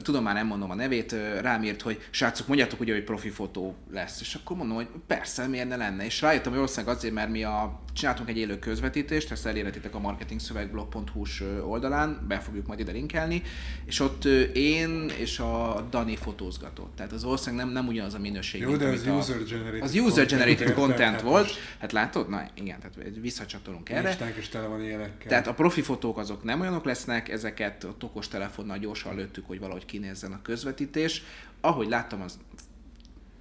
tudom 0.02 0.22
már 0.22 0.34
nem 0.34 0.46
mondom 0.46 0.70
a 0.70 0.74
nevét, 0.74 1.14
rám 1.40 1.62
írt, 1.62 1.82
hogy 1.82 2.00
srácok, 2.10 2.46
mondjátok 2.46 2.80
ugye, 2.80 2.92
hogy 2.92 3.04
profi 3.04 3.28
fotó 3.28 3.74
lesz. 3.92 4.20
És 4.20 4.34
akkor 4.34 4.56
mondom, 4.56 4.76
hogy 4.76 4.88
persze, 5.06 5.46
miért 5.46 5.68
ne 5.68 5.76
lenne. 5.76 6.04
És 6.04 6.20
rájöttem, 6.20 6.50
hogy 6.50 6.60
valószínűleg 6.60 6.96
azért, 6.96 7.14
mert 7.14 7.30
mi 7.30 7.42
a, 7.42 7.80
csináltunk 7.92 8.28
egy 8.28 8.36
élő 8.36 8.58
közvetítést, 8.58 9.30
ezt 9.30 9.46
elérhetitek 9.46 9.94
a 9.94 9.98
marketingszövegblog.hu-s 9.98 11.44
oldalán, 11.66 12.24
be 12.28 12.38
fogjuk 12.38 12.66
majd 12.66 12.80
ide 12.80 12.92
linkelni, 12.92 13.42
és 13.84 14.00
ott 14.00 14.24
én 14.52 15.10
és 15.18 15.38
a 15.38 15.86
Dani 15.90 16.16
fotózgatott. 16.16 16.96
Tehát 16.96 17.12
az 17.12 17.24
ország 17.24 17.54
nem, 17.54 17.68
nem 17.68 17.86
ugyanaz 17.86 18.14
a 18.14 18.18
minőség. 18.18 18.60
Jó, 18.60 18.76
de 18.76 18.86
az 18.86 19.06
a- 19.06 19.14
user-generated 19.16 19.82
Az 19.82 19.94
user-generated 19.94 20.72
content, 20.72 20.76
content 20.76 21.20
volt. 21.20 21.50
Hát 21.78 21.92
látod? 21.92 22.28
Na 22.28 22.42
igen, 22.54 22.78
tehát 22.80 22.96
visszacsatolunk 23.20 23.88
erre. 23.88 24.08
Listánk 24.08 24.36
is 24.36 24.48
tele 24.48 24.66
van 24.66 24.82
ilyenekkel. 24.82 25.28
Tehát 25.28 25.46
a 25.46 25.54
profi 25.54 25.80
fotók 25.80 26.18
azok 26.18 26.44
nem 26.44 26.60
olyanok 26.60 26.84
lesznek, 26.84 27.28
ezeket 27.28 27.84
a 27.84 27.94
okos 28.00 28.28
telefonnal 28.28 28.78
gyorsan 28.78 29.14
lőttük, 29.14 29.46
hogy 29.46 29.60
valahogy 29.68 29.86
kinézzen 29.90 30.32
a 30.32 30.42
közvetítés. 30.42 31.22
Ahogy 31.60 31.88
láttam, 31.88 32.22
az 32.22 32.38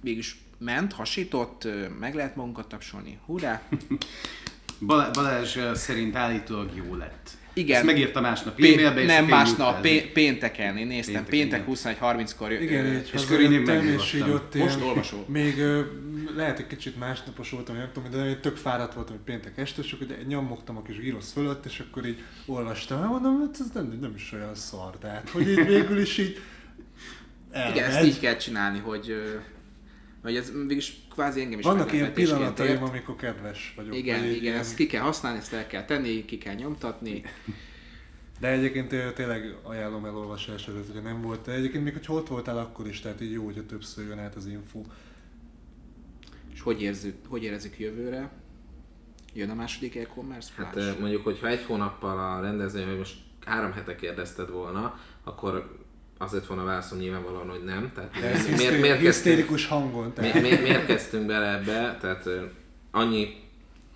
mégis 0.00 0.40
ment, 0.58 0.92
hasított, 0.92 1.68
meg 1.98 2.14
lehet 2.14 2.36
magunkat 2.36 2.68
tapsolni. 2.68 3.18
Hurrá! 3.26 3.62
Balá- 4.86 5.14
Balázs 5.14 5.58
szerint 5.74 6.14
állítólag 6.14 6.76
jó 6.76 6.94
lett. 6.94 7.37
Igen. 7.58 7.76
Ezt 7.76 7.84
megírta 7.86 8.20
másnap 8.20 8.54
Pé- 8.54 8.72
e-mailbe, 8.80 9.04
nem 9.04 9.24
másnap, 9.24 9.80
pé- 9.80 10.12
pénteken, 10.12 10.76
én 10.76 10.86
néztem, 10.86 11.24
péntek 11.24 11.60
igen. 11.60 11.74
21.30-kor. 11.74 12.50
ö, 12.52 12.60
Igen, 12.60 12.86
ö, 12.86 12.98
és 13.12 13.24
körül 13.26 13.52
én 13.52 13.88
és 13.98 14.12
így 14.12 14.20
ott 14.30 14.54
Most 14.54 14.76
ilyen, 14.76 14.88
olvasol. 14.88 15.24
Még 15.28 15.58
ö, 15.58 15.80
lehet 16.36 16.58
egy 16.58 16.66
kicsit 16.66 16.98
másnapos 16.98 17.50
voltam, 17.50 17.76
nem 17.76 17.90
tudom, 17.92 18.10
de 18.10 18.28
én 18.28 18.40
tök 18.40 18.56
fáradt 18.56 18.94
voltam, 18.94 19.14
hogy 19.16 19.24
péntek 19.24 19.58
este, 19.58 19.82
és 19.82 19.92
akkor 19.92 20.06
nyomogtam 20.26 20.76
a 20.76 20.82
kis 20.82 20.98
girosz 20.98 21.32
fölött, 21.32 21.64
és 21.66 21.82
akkor 21.88 22.06
így 22.06 22.22
olvastam, 22.46 23.00
hát 23.00 23.08
mondom, 23.10 23.40
hát 23.40 23.56
ez 23.60 23.66
nem, 23.74 23.98
nem 24.00 24.12
is 24.16 24.32
olyan 24.32 24.54
szar, 24.54 24.98
tehát 24.98 25.28
hogy 25.28 25.48
így 25.48 25.66
végül 25.66 26.00
is 26.00 26.18
így 26.18 26.40
Igen, 27.70 27.84
ezt 27.84 27.96
elmegy. 27.96 28.06
így 28.06 28.20
kell 28.20 28.36
csinálni, 28.36 28.78
hogy, 28.78 29.14
hogy 30.22 30.36
ez 30.36 30.52
végülis 30.52 30.96
kvázi 31.10 31.40
engem 31.40 31.58
is 31.58 31.64
Vannak 31.64 31.92
ilyen 31.92 32.12
pillanataim, 32.12 32.82
amikor 32.82 33.16
kedves 33.16 33.72
vagyok. 33.76 33.96
Igen, 33.96 34.20
vagy 34.20 34.30
igen, 34.30 34.42
ilyen- 34.42 34.58
ezt 34.58 34.74
ki 34.74 34.86
kell 34.86 35.02
használni, 35.02 35.38
ezt 35.38 35.52
el 35.52 35.66
kell 35.66 35.84
tenni, 35.84 36.24
ki 36.24 36.38
kell 36.38 36.54
nyomtatni. 36.54 37.22
De 38.40 38.48
egyébként 38.48 38.88
tényleg 39.14 39.56
ajánlom 39.62 40.04
elolvasás 40.04 40.68
előtt, 40.68 40.86
hogyha 40.86 41.02
nem 41.02 41.22
volt. 41.22 41.44
De 41.44 41.52
egyébként 41.52 41.84
még, 41.84 41.92
hogy 41.92 42.16
ott 42.16 42.28
voltál 42.28 42.58
akkor 42.58 42.86
is, 42.86 43.00
tehát 43.00 43.20
így 43.20 43.32
jó, 43.32 43.44
hogyha 43.44 43.66
többször 43.66 44.06
jön 44.06 44.18
át 44.18 44.34
az 44.34 44.46
info. 44.46 44.82
És 46.54 46.60
hogy 46.60 46.82
érzük, 46.82 47.14
hogy 47.28 47.42
érezzük 47.42 47.78
jövőre? 47.78 48.30
Jön 49.34 49.50
a 49.50 49.54
második 49.54 49.96
e-commerce 49.96 50.52
Hát 50.56 50.72
flash? 50.72 51.00
mondjuk, 51.00 51.24
hogyha 51.24 51.46
egy 51.48 51.64
hónappal 51.64 52.18
a 52.18 52.40
rendezvény, 52.40 52.86
vagy 52.86 52.96
most 52.98 53.14
három 53.44 53.72
hete 53.72 53.94
kérdezted 53.96 54.50
volna, 54.50 54.98
akkor 55.24 55.77
azért 56.18 56.46
volna 56.46 56.64
válaszom 56.64 56.98
nyilvánvalóan, 56.98 57.48
hogy 57.48 57.64
nem. 57.64 57.92
Tehát 57.94 58.10
De 58.20 58.26
ez 58.26 58.44
miért, 58.44 58.58
hisztéri- 58.58 58.80
miért, 58.80 59.00
kezdtünk, 59.00 59.14
hisztérikus 59.14 59.66
hangon. 59.66 60.12
Tehát. 60.12 60.34
mi, 60.34 60.40
mi, 60.40 60.56
miért 60.56 60.86
kezdtünk 60.86 61.26
bele 61.26 61.52
ebbe? 61.58 61.98
Tehát 62.00 62.28
annyi, 62.90 63.28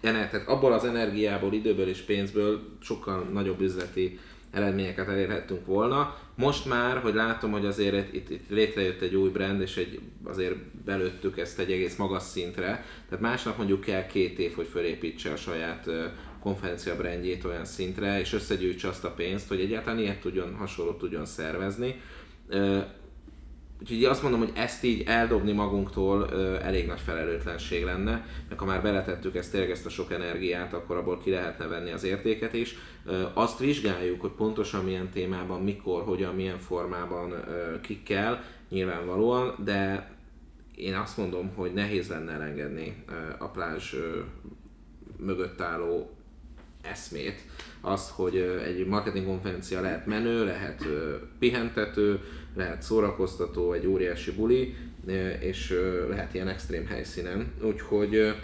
tehát 0.01 0.43
abból 0.47 0.73
az 0.73 0.85
energiából, 0.85 1.53
időből 1.53 1.89
és 1.89 2.01
pénzből 2.01 2.61
sokkal 2.81 3.29
nagyobb 3.33 3.61
üzleti 3.61 4.19
eredményeket 4.51 5.09
elérhettünk 5.09 5.67
volna. 5.67 6.17
Most 6.35 6.67
már, 6.67 6.99
hogy 6.99 7.15
látom, 7.15 7.51
hogy 7.51 7.67
azért 7.67 8.15
itt, 8.15 8.31
itt 8.31 8.49
létrejött 8.51 9.01
egy 9.01 9.15
új 9.15 9.29
brand, 9.29 9.61
és 9.61 9.77
egy, 9.77 10.01
azért 10.25 10.55
belőttük 10.85 11.39
ezt 11.39 11.59
egy 11.59 11.73
egész 11.73 11.97
magas 11.97 12.23
szintre, 12.23 12.85
tehát 13.09 13.25
másnak 13.25 13.57
mondjuk 13.57 13.81
kell 13.81 14.07
két 14.07 14.39
év, 14.39 14.55
hogy 14.55 14.67
fölépítse 14.67 15.33
a 15.33 15.37
saját 15.37 15.89
konferencia 16.43 16.97
brandjét 16.97 17.45
olyan 17.45 17.65
szintre, 17.65 18.21
és 18.21 18.33
összegyűjtse 18.33 18.89
azt 18.89 19.05
a 19.05 19.11
pénzt, 19.11 19.49
hogy 19.49 19.61
egyáltalán 19.61 19.99
ilyet 19.99 20.21
tudjon, 20.21 20.55
hasonlót 20.55 20.99
tudjon 20.99 21.25
szervezni. 21.25 22.01
Úgyhogy 23.83 24.05
azt 24.05 24.23
mondom, 24.23 24.41
hogy 24.41 24.53
ezt 24.55 24.85
így 24.85 25.03
eldobni 25.07 25.53
magunktól 25.53 26.31
elég 26.61 26.87
nagy 26.87 27.01
felelőtlenség 27.01 27.85
lenne, 27.85 28.27
mert 28.49 28.61
ha 28.61 28.67
már 28.67 28.83
beletettük 28.83 29.37
ezt 29.37 29.51
tényleg 29.51 29.71
ezt 29.71 29.87
a 29.87 29.91
sok 29.91 30.13
energiát, 30.13 30.73
akkor 30.73 30.97
abból 30.97 31.19
ki 31.19 31.31
lehetne 31.31 31.67
venni 31.67 31.91
az 31.91 32.05
értéket 32.05 32.53
is. 32.53 32.75
Azt 33.33 33.59
vizsgáljuk, 33.59 34.21
hogy 34.21 34.31
pontosan 34.31 34.85
milyen 34.85 35.11
témában, 35.11 35.63
mikor, 35.63 36.03
hogyan, 36.03 36.35
milyen 36.35 36.59
formában 36.59 37.31
ö, 37.31 37.81
kikkel, 37.81 38.43
nyilvánvalóan, 38.69 39.55
de 39.65 40.11
én 40.75 40.95
azt 40.95 41.17
mondom, 41.17 41.53
hogy 41.55 41.73
nehéz 41.73 42.09
lenne 42.09 42.33
elengedni 42.33 43.05
a 43.39 43.49
plázs 43.49 43.95
ö, 43.95 44.21
mögött 45.17 45.61
álló 45.61 46.11
eszmét, 46.83 47.41
azt, 47.81 48.11
hogy 48.11 48.37
egy 48.65 48.87
marketing 48.87 49.27
konferencia 49.27 49.81
lehet 49.81 50.07
menő, 50.07 50.45
lehet 50.45 50.85
pihentető, 51.39 52.21
lehet 52.57 52.83
szórakoztató, 52.83 53.73
egy 53.73 53.87
óriási 53.87 54.33
buli, 54.33 54.75
és 55.41 55.79
lehet 56.09 56.35
ilyen 56.35 56.49
extrém 56.49 56.87
helyszínen. 56.87 57.53
Úgyhogy 57.63 58.35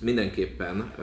mindenképpen 0.00 0.94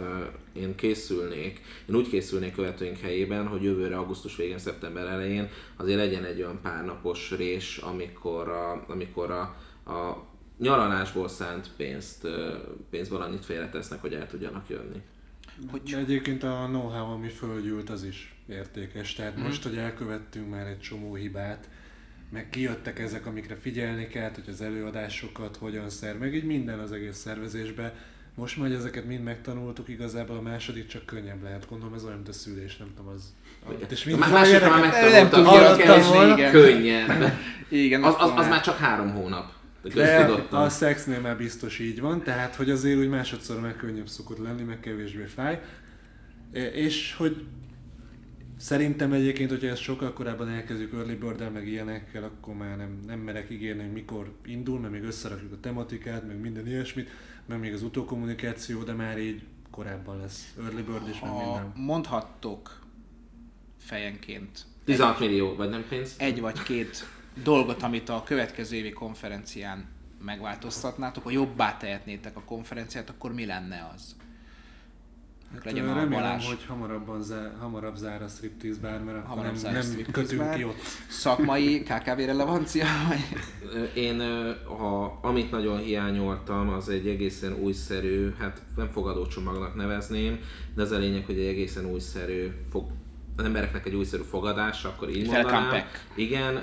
én 0.54 0.76
készülnék, 0.76 1.62
én 1.90 1.96
úgy 1.96 2.10
készülnék 2.10 2.54
követőink 2.54 2.98
helyében, 2.98 3.48
hogy 3.48 3.64
jövőre 3.64 3.98
augusztus 3.98 4.36
végén, 4.36 4.58
szeptember 4.58 5.06
elején 5.06 5.50
azért 5.76 5.98
legyen 5.98 6.24
egy 6.24 6.42
olyan 6.42 6.60
párnapos 6.62 7.32
rés, 7.32 7.78
amikor 7.78 8.50
a, 8.50 8.86
amikor 8.88 9.32
a, 9.32 9.42
a 9.92 10.26
nyaralásból 10.60 11.28
szánt 11.28 11.70
pénzt, 11.78 12.28
pénzből 12.90 13.22
annyit 13.22 13.46
félretesznek, 13.46 14.02
hogy 14.02 14.14
el 14.14 14.28
tudjanak 14.28 14.70
jönni. 14.70 15.02
De 15.90 15.98
egyébként 15.98 16.44
a 16.44 16.66
know-how, 16.68 17.12
ami 17.12 17.28
fölgyűlt, 17.30 17.90
az 17.90 18.04
is 18.04 18.36
értékes. 18.50 19.14
Tehát 19.14 19.38
most, 19.38 19.64
hogy 19.64 19.78
elkövettünk 19.78 20.50
már 20.50 20.66
egy 20.68 20.80
csomó 20.80 21.16
hibát, 21.16 21.70
meg 22.32 22.50
kijöttek 22.50 23.00
ezek, 23.00 23.26
amikre 23.26 23.56
figyelni 23.56 24.08
kell, 24.08 24.32
hogy 24.34 24.50
az 24.50 24.62
előadásokat 24.62 25.58
hogyan 25.58 25.90
szer, 25.90 26.18
meg 26.18 26.36
így 26.36 26.44
minden 26.46 26.80
az 26.80 26.92
egész 26.92 27.18
szervezésbe. 27.18 27.94
Most 28.36 28.58
már, 28.58 28.68
hogy 28.68 28.76
ezeket 28.76 29.06
mind 29.06 29.24
megtanultuk, 29.24 29.88
igazából 29.90 30.38
a 30.38 30.42
második 30.42 30.88
csak 30.88 31.06
könnyebb 31.06 31.44
lehet. 31.44 31.68
Gondolom 31.70 31.94
ez 31.94 32.04
olyan, 32.04 32.16
mint 32.16 32.28
a 32.30 32.34
szülés, 32.34 32.78
nem 32.78 32.88
tudom, 32.96 33.12
az... 33.14 33.34
És 33.90 34.04
mind 34.04 34.20
Má- 34.20 34.32
Másodikra 34.32 34.70
már 34.70 34.80
Nem 34.80 34.90
megtanultam, 35.12 35.44
tudja 35.78 35.94
hogy 35.94 36.04
volna 36.14 36.38
igen. 36.38 36.52
könnyen. 36.52 37.34
Igen, 37.70 38.04
Az, 38.04 38.14
az, 38.18 38.30
az 38.30 38.36
már- 38.36 38.50
már 38.50 38.62
csak 38.62 38.78
három 38.78 39.12
hónap. 39.12 39.52
De 39.94 40.26
De 40.50 40.58
a 40.58 40.70
szexnél 40.70 41.20
már 41.20 41.38
biztos 41.38 41.80
így 41.80 42.00
van, 42.02 42.24
tehát 42.24 42.56
hogy 42.56 42.70
azért 42.70 43.00
úgy 43.00 43.10
másodszor 43.10 43.60
meg 43.60 43.76
könnyebb 43.76 44.08
szokott 44.08 44.38
lenni, 44.38 44.64
meg 44.64 44.80
kevésbé 44.80 45.24
fáj. 45.24 45.62
E, 46.54 46.66
És 46.66 47.16
hogy 47.18 47.46
szerintem 48.58 49.14
egyébként, 49.14 49.50
hogyha 49.50 49.68
ezt 49.68 49.82
sokkal 49.82 50.14
korábban 50.14 50.50
elkezdjük 50.50 50.94
early 50.94 51.14
bird 51.14 51.52
meg 51.54 51.68
ilyenekkel, 51.68 52.24
akkor 52.24 52.56
már 52.56 52.78
nem, 52.78 53.00
nem 53.08 53.20
merek 53.20 53.50
ígérni, 53.50 53.82
hogy 53.82 53.92
mikor 53.92 54.32
indul, 54.46 54.80
mert 54.80 54.94
még 54.94 55.04
összerakjuk 55.04 55.52
a 55.52 55.60
tematikát, 55.60 56.28
meg 56.28 56.40
minden 56.40 56.68
ilyesmit, 56.68 57.10
meg 57.46 57.60
még 57.60 57.74
az 57.74 57.84
utókommunikáció, 57.84 58.84
de 58.84 58.94
már 58.94 59.20
így 59.20 59.42
korábban 59.72 60.18
lesz 60.18 60.54
early 60.64 60.82
bird 60.82 61.08
és 61.08 61.20
meg 61.20 61.32
minden. 61.32 61.72
mondhattok 61.76 62.80
fejenként 63.78 64.66
16 64.86 65.20
millió, 65.20 65.56
vagy 65.56 65.70
nem 65.70 65.86
pénz? 65.90 66.16
egy 66.18 66.42
vagy 66.42 66.64
két 66.64 67.08
dolgot, 67.44 67.84
amit 67.84 68.10
a 68.10 68.24
következő 68.26 68.76
évi 68.76 68.92
konferencián 68.92 69.86
megváltoztatnátok, 70.26 71.24
vagy 71.24 71.34
jobbá 71.34 71.78
tehetnétek 71.78 72.38
a 72.38 72.42
konferenciát, 72.46 73.10
akkor 73.10 73.34
mi 73.34 73.46
lenne 73.46 73.92
az? 73.96 74.16
Hát, 75.54 75.66
legyen 75.66 75.90
a 75.90 75.94
remélem, 75.94 76.10
Balázs. 76.10 76.48
hogy 76.48 76.66
hamarabban 76.68 77.24
zár, 77.24 77.52
hamarabb 77.60 77.96
zár 77.96 78.22
a 78.22 78.28
striptease 78.28 78.80
bár, 78.82 79.04
mert 79.04 79.18
akkor 79.18 79.30
Hamarabb 79.30 79.62
nem, 79.62 79.74
nem 79.74 80.12
kötünk 80.12 80.42
bár. 80.42 80.56
ki 80.56 80.64
ott. 80.64 80.80
Szakmai 81.10 81.84
KKV 81.84 82.18
relevancia? 82.18 82.86
Vagy? 83.08 83.20
Én, 83.96 84.20
ha, 84.66 85.20
amit 85.22 85.52
nagyon 85.52 85.78
hiányoltam, 85.78 86.70
az 86.70 86.90
egy 86.90 87.08
egészen 87.08 87.54
újszerű, 87.54 88.34
hát 88.40 88.62
nem 88.76 88.90
fogadócsomagnak 88.92 89.76
nevezném, 89.76 90.40
de 90.76 90.82
az 90.82 90.92
a 90.92 90.98
lényeg, 90.98 91.26
hogy 91.26 91.40
egy 91.40 91.48
egészen 91.48 91.86
újszerű 91.86 92.52
fog, 92.72 92.86
az 93.38 93.46
embereknek 93.46 93.86
egy 93.86 93.96
újszerű 93.96 94.24
fogadás, 94.24 94.84
akkor 94.84 95.10
így 95.10 95.28
Welcome 95.28 95.60
mondanám. 95.60 95.86
Igen, 96.16 96.56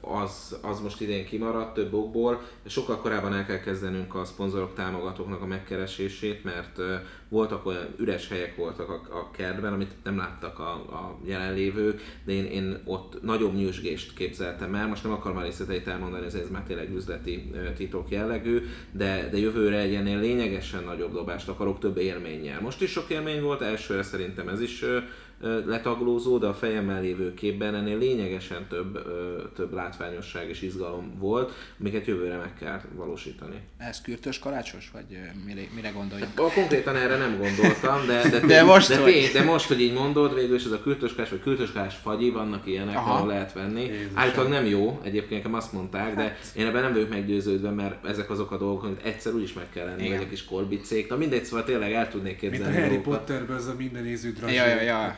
az, 0.00 0.58
az 0.62 0.80
most 0.80 1.00
idén 1.00 1.24
kimaradt 1.24 1.74
több 1.74 1.94
okból. 1.94 2.40
Sokkal 2.66 2.96
korábban 2.96 3.34
el 3.34 3.46
kell 3.46 3.60
kezdenünk 3.60 4.14
a 4.14 4.24
szponzorok, 4.24 4.74
támogatóknak 4.74 5.42
a 5.42 5.46
megkeresését, 5.46 6.44
mert 6.44 6.78
voltak 7.28 7.66
olyan 7.66 7.86
üres 7.98 8.28
helyek 8.28 8.56
voltak 8.56 8.88
a, 8.88 9.18
a 9.18 9.30
kertben, 9.30 9.72
amit 9.72 9.94
nem 10.04 10.16
láttak 10.16 10.58
a, 10.58 10.72
a 10.72 11.18
jelenlévők, 11.24 12.00
de 12.24 12.32
én, 12.32 12.44
én 12.44 12.78
ott 12.84 13.22
nagyobb 13.22 13.54
nyüzsgést 13.54 14.14
képzeltem 14.14 14.74
el. 14.74 14.86
Most 14.86 15.02
nem 15.02 15.12
akarom 15.12 15.36
a 15.36 15.42
részleteit 15.42 15.88
elmondani, 15.88 16.26
ez, 16.26 16.34
ez 16.34 16.50
már 16.50 16.62
tényleg 16.62 16.94
üzleti 16.94 17.50
titok 17.76 18.10
jellegű, 18.10 18.66
de, 18.92 19.28
de 19.30 19.38
jövőre 19.38 19.78
egy 19.78 19.94
ennél 19.94 20.18
lényegesen 20.18 20.84
nagyobb 20.84 21.12
dobást 21.12 21.48
akarok, 21.48 21.78
több 21.78 21.96
élménnyel. 21.96 22.60
Most 22.60 22.82
is 22.82 22.90
sok 22.90 23.10
élmény 23.10 23.42
volt, 23.42 23.60
elsőre 23.60 24.02
szerintem 24.02 24.48
ez 24.48 24.60
is 24.60 24.84
ö, 25.40 25.48
ö, 25.48 25.66
letagló 25.66 26.10
naplózó, 26.10 26.38
de 26.38 26.46
a 26.46 26.54
fejemmel 26.54 27.00
lévő 27.00 27.34
képben 27.34 27.74
ennél 27.74 27.98
lényegesen 27.98 28.66
több, 28.68 28.98
több 29.54 29.72
látványosság 29.72 30.48
és 30.48 30.62
izgalom 30.62 31.18
volt, 31.18 31.52
amiket 31.80 32.06
jövőre 32.06 32.36
meg 32.36 32.54
kell 32.58 32.80
valósítani. 32.94 33.56
Ez 33.78 34.00
kürtös 34.00 34.38
karácsos, 34.38 34.90
vagy 34.92 35.18
mire, 35.46 35.60
mire 35.74 35.90
gondoljak? 35.90 36.28
A, 36.38 36.42
konkrétan 36.52 36.96
erre 36.96 37.16
nem 37.16 37.38
gondoltam, 37.38 38.06
de, 38.06 38.28
de, 38.28 38.40
De 38.54 38.62
most, 38.62 38.88
de, 38.88 38.96
hogy- 39.00 39.12
tény- 39.12 39.32
de 39.32 39.42
most, 39.42 39.66
hogy 39.66 39.80
így 39.80 39.92
mondod, 39.92 40.34
végül 40.34 40.54
is 40.56 40.64
ez 40.64 40.70
a 40.70 40.82
kürtöskás 40.82 41.30
vagy 41.30 41.40
kürtöskás 41.42 41.94
fagyi, 41.96 42.30
vannak 42.30 42.66
ilyenek, 42.66 42.96
Aha. 42.96 43.12
ahol 43.14 43.28
lehet 43.28 43.52
venni. 43.52 43.80
Jézusom. 43.84 44.18
Állítólag 44.18 44.50
nem 44.50 44.64
jó, 44.66 45.00
egyébként 45.02 45.42
nekem 45.42 45.54
azt 45.54 45.72
mondták, 45.72 46.14
de 46.16 46.22
Hát. 46.22 46.38
én 46.56 46.66
ebben 46.66 46.82
nem 46.82 46.92
vagyok 46.92 47.08
meggyőződve, 47.08 47.70
mert 47.70 48.04
ezek 48.06 48.30
azok 48.30 48.50
a 48.50 48.56
dolgok, 48.58 48.82
amit 48.84 49.02
egyszer 49.04 49.32
úgyis 49.34 49.52
meg 49.52 49.66
kell 49.72 49.86
lenni, 49.86 50.08
vagy 50.08 50.20
egy 50.20 50.28
kis 50.28 50.44
korbicék. 50.44 51.08
Na 51.08 51.16
mindegy, 51.16 51.44
szóval 51.44 51.64
tényleg 51.64 51.92
el 51.92 52.08
tudnék 52.08 52.40
Mint 52.40 52.52
a 52.52 52.56
képzelni 52.56 52.80
Harry. 52.80 52.98
Potterben 52.98 53.56
ez 53.56 53.66
a 53.66 53.74
minden 53.78 54.06
ízű. 54.06 54.32
Ja, 54.46 54.66
ja, 54.66 54.80
ja. 54.80 55.16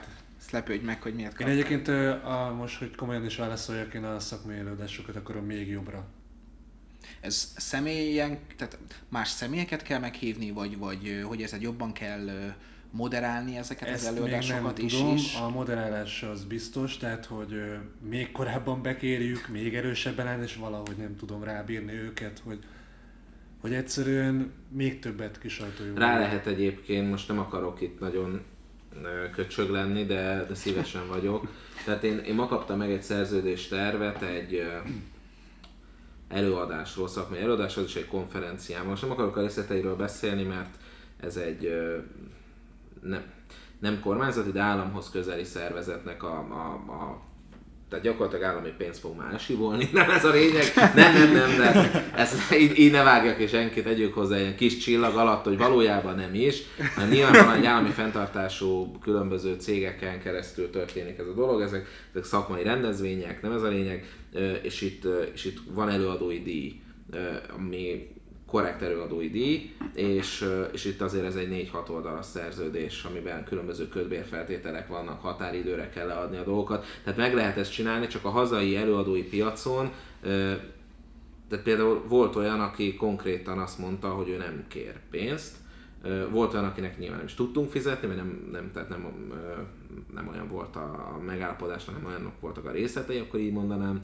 Ezt 0.52 0.66
lepődj 0.66 0.84
meg, 0.84 1.02
hogy 1.02 1.14
miért 1.14 1.30
Én 1.30 1.36
kaptál. 1.36 1.54
egyébként 1.54 1.88
ö, 1.88 2.10
a, 2.10 2.54
most, 2.54 2.78
hogy 2.78 2.94
komolyan 2.94 3.24
is 3.24 3.36
válaszoljak, 3.36 3.94
én 3.94 4.04
a 4.04 4.18
szakmai 4.20 4.58
előadásokat 4.58 5.16
akarom 5.16 5.44
még 5.44 5.68
jobbra. 5.68 6.04
Ez 7.20 7.52
személyen, 7.56 8.38
tehát 8.56 8.78
más 9.08 9.28
személyeket 9.28 9.82
kell 9.82 9.98
meghívni, 9.98 10.50
vagy, 10.50 10.78
vagy 10.78 11.24
hogy 11.26 11.42
ez 11.42 11.52
egy 11.52 11.62
jobban 11.62 11.92
kell 11.92 12.54
moderálni 12.90 13.56
ezeket 13.56 13.88
az 13.88 13.94
Ezt 13.94 14.04
még 14.04 14.12
nem 14.12 14.22
előadásokat 14.22 14.78
is, 14.78 14.92
tudom, 14.92 15.14
is? 15.14 15.34
a 15.36 15.48
moderálás 15.48 16.22
az 16.22 16.44
biztos, 16.44 16.96
tehát 16.96 17.24
hogy 17.24 17.62
még 18.08 18.32
korábban 18.32 18.82
bekérjük, 18.82 19.48
még 19.48 19.74
erősebben 19.74 20.26
áll, 20.26 20.42
és 20.42 20.56
valahogy 20.56 20.96
nem 20.96 21.16
tudom 21.16 21.44
rábírni 21.44 21.92
őket, 21.92 22.42
hogy, 22.44 22.58
hogy 23.60 23.74
egyszerűen 23.74 24.52
még 24.68 24.98
többet 24.98 25.38
kisajtoljuk. 25.38 25.98
Rá 25.98 26.18
lehet 26.18 26.46
egyébként, 26.46 27.10
most 27.10 27.28
nem 27.28 27.38
akarok 27.38 27.80
itt 27.80 28.00
nagyon 28.00 28.42
köcsög 29.34 29.70
lenni, 29.70 30.04
de, 30.04 30.44
de 30.48 30.54
szívesen 30.54 31.08
vagyok. 31.08 31.48
Tehát 31.84 32.02
én, 32.02 32.18
én 32.18 32.34
ma 32.34 32.46
kaptam 32.46 32.78
meg 32.78 32.90
egy 32.90 33.02
szerződés 33.02 33.68
tervet 33.68 34.22
egy 34.22 34.66
előadásról, 36.28 37.08
szakmai 37.08 37.40
előadás, 37.40 37.76
az 37.76 37.84
is 37.84 37.96
egy 37.96 38.06
konferencián. 38.06 38.86
Most 38.86 39.02
nem 39.02 39.10
akarok 39.10 39.36
a 39.36 39.40
részleteiről 39.40 39.96
beszélni, 39.96 40.42
mert 40.42 40.74
ez 41.20 41.36
egy 41.36 41.72
nem, 43.02 43.22
nem 43.78 44.00
kormányzati, 44.00 44.50
de 44.50 44.60
államhoz 44.60 45.10
közeli 45.10 45.44
szervezetnek 45.44 46.22
a, 46.22 46.38
a, 46.38 46.92
a 46.92 47.20
tehát 47.92 48.06
gyakorlatilag 48.06 48.44
állami 48.44 48.72
pénzt 48.78 49.00
fog 49.00 49.16
már 49.16 49.32
elsivolni, 49.32 49.88
nem 49.92 50.10
ez 50.10 50.24
a 50.24 50.30
lényeg, 50.30 50.64
nem, 50.94 51.12
nem, 51.14 51.32
nem, 51.32 51.56
de 51.56 51.90
ezt 52.16 52.52
így, 52.52 52.78
így 52.78 52.90
ne 52.90 53.02
vágjak 53.02 53.38
és 53.38 53.50
senkit, 53.50 53.84
tegyük 53.84 54.14
hozzá 54.14 54.38
ilyen 54.38 54.56
kis 54.56 54.78
csillag 54.78 55.16
alatt, 55.16 55.44
hogy 55.44 55.58
valójában 55.58 56.14
nem 56.14 56.34
is, 56.34 56.62
mert 56.96 57.10
nyilvánvalóan 57.10 57.56
egy 57.56 57.64
állami 57.64 57.90
fenntartású 57.90 58.98
különböző 58.98 59.54
cégeken 59.54 60.20
keresztül 60.20 60.70
történik 60.70 61.18
ez 61.18 61.26
a 61.26 61.34
dolog, 61.34 61.60
ezek, 61.60 61.86
ezek 62.10 62.24
szakmai 62.24 62.62
rendezvények, 62.62 63.42
nem 63.42 63.52
ez 63.52 63.62
a 63.62 63.68
lényeg, 63.68 64.06
és 64.62 64.80
itt, 64.80 65.04
és 65.34 65.44
itt 65.44 65.58
van 65.70 65.88
előadói 65.88 66.42
díj, 66.42 66.80
ami 67.56 68.08
korrekt 68.52 68.82
előadói 68.82 69.30
díj, 69.30 69.74
és, 69.94 70.48
és 70.72 70.84
itt 70.84 71.00
azért 71.00 71.24
ez 71.24 71.34
egy 71.34 71.70
4-6 71.72 71.90
oldalas 71.90 72.26
szerződés, 72.26 73.04
amiben 73.04 73.44
különböző 73.44 73.88
kötbérfeltételek 73.88 74.88
vannak, 74.88 75.20
határidőre 75.20 75.88
kell 75.88 76.06
leadni 76.06 76.36
a 76.36 76.44
dolgokat. 76.44 76.84
Tehát 77.04 77.18
meg 77.18 77.34
lehet 77.34 77.56
ezt 77.56 77.72
csinálni, 77.72 78.06
csak 78.06 78.24
a 78.24 78.30
hazai 78.30 78.76
előadói 78.76 79.22
piacon 79.22 79.90
tehát 81.48 81.64
például 81.64 82.02
volt 82.08 82.36
olyan, 82.36 82.60
aki 82.60 82.94
konkrétan 82.94 83.58
azt 83.58 83.78
mondta, 83.78 84.08
hogy 84.08 84.28
ő 84.28 84.36
nem 84.36 84.64
kér 84.68 84.94
pénzt, 85.10 85.56
volt 86.30 86.52
olyan, 86.52 86.64
akinek 86.64 86.98
nyilván 86.98 87.16
nem 87.16 87.26
is 87.26 87.34
tudtunk 87.34 87.70
fizetni, 87.70 88.06
vagy 88.06 88.16
nem, 88.16 88.48
nem, 88.52 88.70
tehát 88.72 88.88
nem, 88.88 89.06
nem 90.14 90.28
olyan 90.28 90.48
volt 90.48 90.76
a 90.76 91.20
megállapodás, 91.26 91.84
hanem 91.84 92.04
olyanok 92.04 92.40
voltak 92.40 92.64
a 92.64 92.70
részletei, 92.70 93.18
akkor 93.18 93.40
így 93.40 93.52
mondanám. 93.52 94.00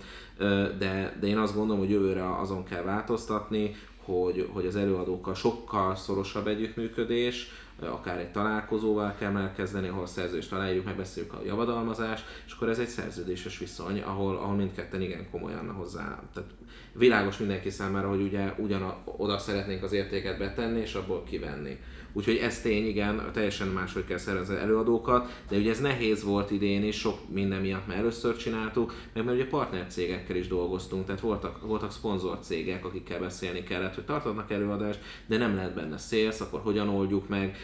De, 0.78 1.16
de 1.20 1.26
én 1.26 1.38
azt 1.38 1.54
gondolom, 1.54 1.80
hogy 1.80 1.90
jövőre 1.90 2.38
azon 2.38 2.64
kell 2.64 2.82
változtatni, 2.82 3.74
hogy, 4.08 4.48
hogy 4.52 4.66
az 4.66 4.76
előadókkal 4.76 5.34
sokkal 5.34 5.96
szorosabb 5.96 6.46
együttműködés, 6.46 7.50
akár 7.80 8.18
egy 8.18 8.30
találkozóval 8.30 9.14
kell 9.18 9.36
elkezdeni, 9.36 9.88
ahol 9.88 10.06
szerződést 10.06 10.52
aláírjuk, 10.52 10.84
megbeszéljük 10.84 11.32
a 11.32 11.42
javadalmazást, 11.44 12.24
és 12.46 12.52
akkor 12.52 12.68
ez 12.68 12.78
egy 12.78 12.88
szerződéses 12.88 13.58
viszony, 13.58 14.00
ahol, 14.00 14.36
ahol 14.36 14.54
mindketten 14.54 15.00
igen 15.00 15.30
komolyan 15.30 15.70
hozzá. 15.70 16.22
Tehát 16.34 16.50
világos 16.92 17.38
mindenki 17.38 17.70
számára, 17.70 18.08
hogy 18.08 18.20
ugye 18.20 18.54
ugyan 18.56 18.94
oda 19.04 19.38
szeretnénk 19.38 19.82
az 19.82 19.92
értéket 19.92 20.38
betenni, 20.38 20.80
és 20.80 20.94
abból 20.94 21.24
kivenni. 21.24 21.78
Úgyhogy 22.18 22.36
ez 22.36 22.60
tény, 22.60 22.86
igen, 22.86 23.30
teljesen 23.32 23.68
máshogy 23.68 24.04
kell 24.04 24.18
szervezni 24.18 24.56
előadókat, 24.56 25.42
de 25.48 25.56
ugye 25.56 25.70
ez 25.70 25.80
nehéz 25.80 26.24
volt 26.24 26.50
idén 26.50 26.84
is, 26.84 26.96
sok 26.96 27.18
minden 27.28 27.60
miatt, 27.60 27.86
mert 27.86 27.98
először 27.98 28.36
csináltuk, 28.36 28.94
meg 29.12 29.24
mert 29.24 29.36
ugye 29.36 29.46
partnercégekkel 29.46 30.36
is 30.36 30.48
dolgoztunk, 30.48 31.06
tehát 31.06 31.20
voltak, 31.20 31.66
voltak 31.66 31.92
szponzorcégek, 31.92 32.84
akikkel 32.84 33.20
beszélni 33.20 33.62
kellett, 33.62 33.94
hogy 33.94 34.04
tartanak 34.04 34.50
előadást, 34.50 35.00
de 35.26 35.36
nem 35.36 35.54
lehet 35.54 35.74
benne 35.74 35.96
sales, 35.96 36.40
akkor 36.40 36.60
hogyan 36.60 36.88
oldjuk 36.88 37.28
meg, 37.28 37.56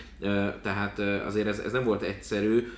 tehát 0.63 0.99
azért 0.99 1.47
ez, 1.47 1.59
ez 1.59 1.73
nem 1.73 1.85
volt 1.85 2.03
egyszerű, 2.03 2.73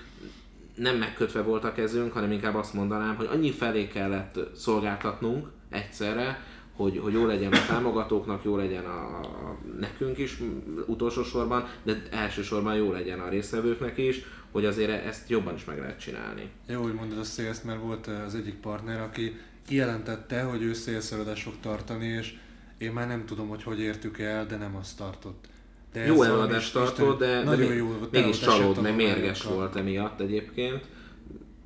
nem 0.74 0.96
megkötve 0.96 1.42
volt 1.42 1.64
a 1.64 1.72
kezünk, 1.72 2.12
hanem 2.12 2.32
inkább 2.32 2.54
azt 2.54 2.74
mondanám, 2.74 3.16
hogy 3.16 3.28
annyi 3.32 3.50
felé 3.50 3.86
kellett 3.86 4.38
szolgáltatnunk 4.54 5.48
egyszerre, 5.70 6.40
hogy, 6.76 6.98
hogy 6.98 7.12
jó 7.12 7.26
legyen 7.26 7.52
a 7.52 7.66
támogatóknak, 7.66 8.44
jó 8.44 8.56
legyen 8.56 8.84
a, 8.84 9.20
a 9.20 9.58
nekünk 9.80 10.18
is 10.18 10.38
utolsó 10.86 11.22
sorban, 11.22 11.68
de 11.82 12.02
elsősorban 12.10 12.74
jó 12.76 12.92
legyen 12.92 13.20
a 13.20 13.28
résztvevőknek 13.28 13.98
is, 13.98 14.24
hogy 14.50 14.64
azért 14.64 15.04
ezt 15.06 15.28
jobban 15.28 15.54
is 15.54 15.64
meg 15.64 15.78
lehet 15.78 16.00
csinálni. 16.00 16.50
Jó, 16.68 16.82
hogy 16.82 16.94
mondod 16.94 17.18
a 17.18 17.22
sales, 17.22 17.62
mert 17.62 17.80
volt 17.80 18.06
az 18.06 18.34
egyik 18.34 18.54
partner, 18.54 19.00
aki 19.00 19.36
kijelentette, 19.66 20.42
hogy 20.42 20.62
ő 20.62 20.72
sales 20.72 21.42
fog 21.42 21.54
tartani, 21.60 22.06
és 22.06 22.34
én 22.78 22.92
már 22.92 23.06
nem 23.06 23.24
tudom, 23.24 23.48
hogy 23.48 23.62
hogy 23.62 23.80
értük 23.80 24.18
el, 24.18 24.46
de 24.46 24.56
nem 24.56 24.76
azt 24.76 24.96
tartott. 24.96 25.44
De 25.92 26.06
Jó 26.06 26.22
előadást 26.22 26.72
tartott, 26.72 27.18
de, 27.18 27.26
de 27.26 27.42
nagyon 27.42 27.68
még- 27.68 27.76
jó 27.78 27.96
mégis 28.10 28.38
csalód, 28.38 28.58
meg 28.58 28.66
esettanulmányokkal. 28.66 29.14
mérges 29.16 29.42
volt 29.42 29.76
emiatt 29.76 30.20
egyébként. 30.20 30.84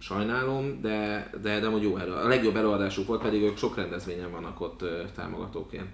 Sajnálom, 0.03 0.81
de, 0.81 1.31
de, 1.43 1.61
de 1.61 1.67
hogy 1.67 1.83
jó 1.83 1.97
elő, 1.97 2.13
a 2.13 2.29
legjobb 2.29 2.57
előadásuk 2.57 3.07
volt, 3.07 3.23
pedig 3.23 3.43
ők 3.43 3.57
sok 3.57 3.77
rendezvényen 3.77 4.31
vannak 4.31 4.61
ott 4.61 4.83
ö, 4.83 5.03
támogatóként. 5.15 5.89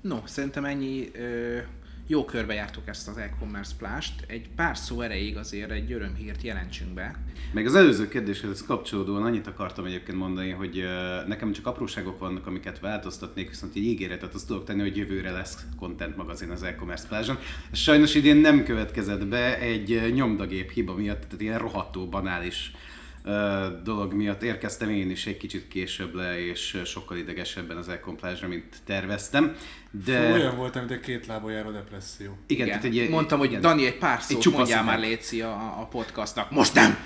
No, 0.00 0.16
szerintem 0.24 0.64
ennyi 0.64 1.10
ö, 1.14 1.58
jó 2.06 2.24
körbe 2.24 2.54
jártuk 2.54 2.88
ezt 2.88 3.08
az 3.08 3.16
e-commerce 3.16 3.74
plást. 3.78 4.24
Egy 4.26 4.48
pár 4.56 4.76
szó 4.76 5.00
erejéig 5.00 5.36
azért 5.36 5.70
egy 5.70 5.92
örömhírt 5.92 6.42
jelentsünk 6.42 6.94
be. 6.94 7.14
Meg 7.52 7.66
az 7.66 7.74
előző 7.74 8.08
kérdéshez 8.08 8.62
kapcsolódóan 8.62 9.22
annyit 9.22 9.46
akartam 9.46 9.84
egyébként 9.84 10.18
mondani, 10.18 10.50
hogy 10.50 10.78
ö, 10.78 11.20
nekem 11.26 11.52
csak 11.52 11.66
apróságok 11.66 12.18
vannak, 12.18 12.46
amiket 12.46 12.80
változtatnék, 12.80 13.48
viszont 13.48 13.74
egy 13.76 13.82
ígéretet 13.82 14.34
azt 14.34 14.46
tudok 14.46 14.64
tenni, 14.64 14.80
hogy 14.80 14.96
jövőre 14.96 15.30
lesz 15.30 15.66
content 15.78 16.16
magazin 16.16 16.50
az 16.50 16.62
e-commerce 16.62 17.08
plázson. 17.08 17.38
Sajnos 17.72 18.14
idén 18.14 18.36
nem 18.36 18.64
következett 18.64 19.26
be 19.26 19.58
egy 19.58 20.12
nyomdagép 20.14 20.70
hiba 20.70 20.94
miatt, 20.94 21.20
tehát 21.20 21.40
ilyen 21.40 21.58
rohadtó 21.58 22.08
banális 22.08 22.72
dolog 23.82 24.12
miatt 24.12 24.42
érkeztem 24.42 24.90
én 24.90 25.10
is 25.10 25.26
egy 25.26 25.36
kicsit 25.36 25.68
később 25.68 26.14
le, 26.14 26.46
és 26.46 26.80
sokkal 26.84 27.16
idegesebben 27.16 27.76
az 27.76 27.88
e 27.88 28.00
plázsra, 28.16 28.48
mint 28.48 28.76
terveztem. 28.84 29.56
De... 29.90 30.26
Fú, 30.26 30.32
Olyan 30.32 30.56
voltam, 30.56 30.84
mint 30.84 30.94
egy 30.94 31.00
két 31.00 31.26
lábon 31.26 31.52
járó 31.52 31.70
depresszió. 31.70 32.36
Igen, 32.46 32.66
tehát 32.66 32.84
egy, 32.84 33.08
Mondtam, 33.08 33.38
hogy 33.38 33.48
igen. 33.48 33.60
Dani, 33.60 33.86
egy 33.86 33.98
pár 33.98 34.22
szót 34.22 34.40
csupasz 34.40 34.58
mondjál 34.58 34.84
már. 34.84 34.98
Léci 34.98 35.42
a, 35.42 35.80
a 35.80 35.86
podcastnak. 35.90 36.50
Most 36.50 36.74
nem! 36.74 36.96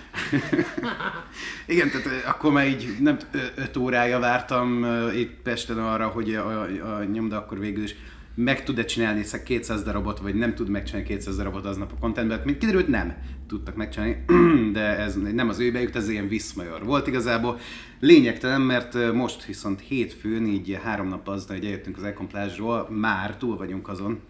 Igen, 1.67 1.91
tehát 1.91 2.25
akkor 2.25 2.53
már 2.53 2.67
így 2.67 2.97
nem 3.01 3.17
öt 3.55 3.77
órája 3.77 4.19
vártam 4.19 4.87
itt 5.15 5.33
Pesten 5.43 5.79
arra, 5.79 6.07
hogy 6.07 6.35
a, 6.35 6.63
a, 6.63 6.97
a 6.97 7.05
nyomda 7.05 7.37
akkor 7.37 7.59
végül 7.59 7.83
is 7.83 7.95
meg 8.35 8.65
tud-e 8.65 8.85
csinálni 8.85 9.23
szeg 9.23 9.43
200 9.43 9.83
darabot, 9.83 10.19
vagy 10.19 10.35
nem 10.35 10.55
tud 10.55 10.69
megcsinálni 10.69 11.07
200 11.07 11.37
darabot 11.37 11.67
aznap 11.67 11.93
a 11.93 12.01
contentben. 12.01 12.41
Mint 12.45 12.59
kiderült, 12.59 12.89
nem 12.89 13.17
tudtak 13.47 13.77
megcsinálni, 13.77 14.25
de 14.73 14.99
ez 14.99 15.17
nem 15.33 15.49
az 15.49 15.59
ő 15.59 15.73
bejük, 15.73 15.95
ez 15.95 16.09
ilyen 16.09 16.29
viszmajor 16.29 16.85
volt 16.85 17.07
igazából. 17.07 17.59
Lényegtelen, 18.01 18.61
mert 18.61 19.13
most 19.13 19.45
viszont 19.45 19.81
hétfőn, 19.81 20.47
így 20.47 20.79
három 20.83 21.09
nap 21.09 21.29
aztán, 21.29 21.57
hogy 21.57 21.67
eljöttünk 21.67 21.97
az 21.97 22.03
Econ 22.03 22.29
Plázsról, 22.29 22.89
már 22.91 23.37
túl 23.37 23.57
vagyunk 23.57 23.89
azon, 23.89 24.21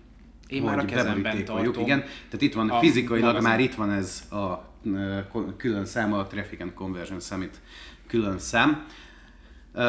Én 0.49 0.63
már 0.63 0.79
a 0.79 0.85
kezemben 0.85 1.45
tartom. 1.45 1.85
Igen, 1.85 2.01
tehát 2.01 2.41
itt 2.41 2.55
van 2.55 2.71
a 2.71 2.79
fizikailag 2.79 3.27
magazin. 3.27 3.49
már 3.49 3.61
itt 3.61 3.75
van 3.75 3.91
ez 3.91 4.23
a 4.31 4.71
külön 5.57 5.85
szám, 5.85 6.13
a 6.13 6.27
Traffic 6.27 6.61
and 6.61 6.75
Conversion 6.75 7.21
Summit 7.21 7.61
külön 8.07 8.39
szám. 8.39 8.87
Ö, 9.75 9.83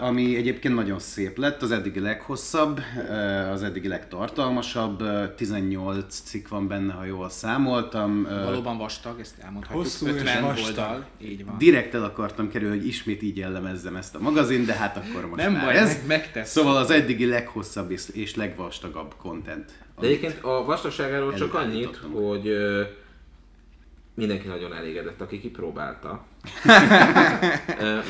ami 0.00 0.36
egyébként 0.36 0.74
nagyon 0.74 0.98
szép 0.98 1.38
lett, 1.38 1.62
az 1.62 1.70
eddigi 1.70 2.00
leghosszabb, 2.00 2.80
ö, 3.08 3.12
az 3.50 3.62
eddigi 3.62 3.88
legtartalmasabb, 3.88 5.00
ö, 5.00 5.24
18 5.36 6.20
cikk 6.20 6.48
van 6.48 6.68
benne, 6.68 6.92
ha 6.92 7.04
jól 7.04 7.28
számoltam. 7.30 8.22
Valóban 8.22 8.78
vastag, 8.78 9.20
ezt 9.20 9.38
elmondhatjuk. 9.38 9.82
Hosszú 9.82 10.06
és 10.06 10.12
50 10.12 10.42
vastag. 10.42 10.66
oldal. 10.68 11.04
Így 11.22 11.44
van. 11.44 11.58
Direkt 11.58 11.94
el 11.94 12.04
akartam 12.04 12.48
kerülni, 12.50 12.76
hogy 12.76 12.86
ismét 12.86 13.22
így 13.22 13.36
jellemezzem 13.36 13.96
ezt 13.96 14.14
a 14.14 14.18
magazin, 14.20 14.64
de 14.64 14.72
hát 14.74 14.96
akkor 14.96 15.26
most 15.26 15.42
Nem 15.42 15.52
már 15.52 15.64
baj, 15.64 15.76
ez. 15.76 16.06
meg-. 16.06 16.40
Szóval 16.44 16.76
az 16.76 16.90
eddigi 16.90 17.26
leghosszabb 17.26 17.90
és- 17.90 18.08
és 18.12 18.34
legvastagabb 18.36 19.14
content. 19.18 19.70
De 20.00 20.06
egyébként 20.06 20.38
a 20.44 20.64
vastagságáról 20.64 21.34
csak 21.34 21.54
annyit, 21.54 21.96
hogy 22.12 22.56
mindenki 24.14 24.46
nagyon 24.48 24.74
elégedett, 24.74 25.20
aki 25.20 25.40
kipróbálta. 25.40 26.24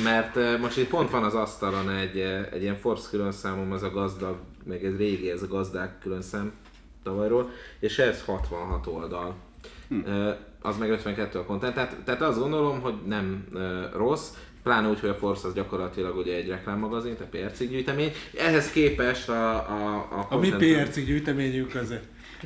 Mert 0.04 0.58
most 0.60 0.78
itt 0.78 0.88
pont 0.88 1.10
van 1.10 1.24
az 1.24 1.34
asztalon 1.34 1.90
egy, 1.90 2.18
egy 2.52 2.62
ilyen 2.62 2.76
Forbes 2.76 3.08
külön 3.10 3.32
számom, 3.32 3.72
az 3.72 3.82
a 3.82 3.90
gazdag, 3.90 4.36
meg 4.64 4.84
ez 4.84 4.96
régi, 4.96 5.30
ez 5.30 5.42
a 5.42 5.46
gazdák 5.46 5.98
külön 5.98 6.22
szám 6.22 6.52
tavalyról, 7.02 7.50
és 7.78 7.98
ez 7.98 8.24
66 8.24 8.86
oldal. 8.86 9.34
Hm. 9.88 9.98
Az 10.60 10.78
meg 10.78 10.90
52 10.90 11.38
a 11.38 11.44
content, 11.44 11.74
tehát, 11.74 11.96
tehát 12.04 12.22
azt 12.22 12.38
gondolom, 12.38 12.80
hogy 12.80 12.94
nem 13.06 13.44
rossz, 13.96 14.30
pláne 14.62 14.88
úgy, 14.88 15.00
hogy 15.00 15.08
a 15.08 15.14
Force 15.14 15.46
az 15.46 15.54
gyakorlatilag 15.54 16.16
ugye 16.16 16.34
egy 16.34 16.48
reklámmagazin, 16.48 17.16
tehát 17.16 17.52
PR 17.56 17.66
gyűjtemény. 17.66 18.12
Ehhez 18.38 18.70
képest 18.70 19.28
a, 19.28 19.54
a, 19.54 20.06
a, 20.10 20.26
a 20.28 20.38
mi 20.38 20.48
PR 20.48 21.04
gyűjteményünk 21.04 21.74
az 21.74 21.94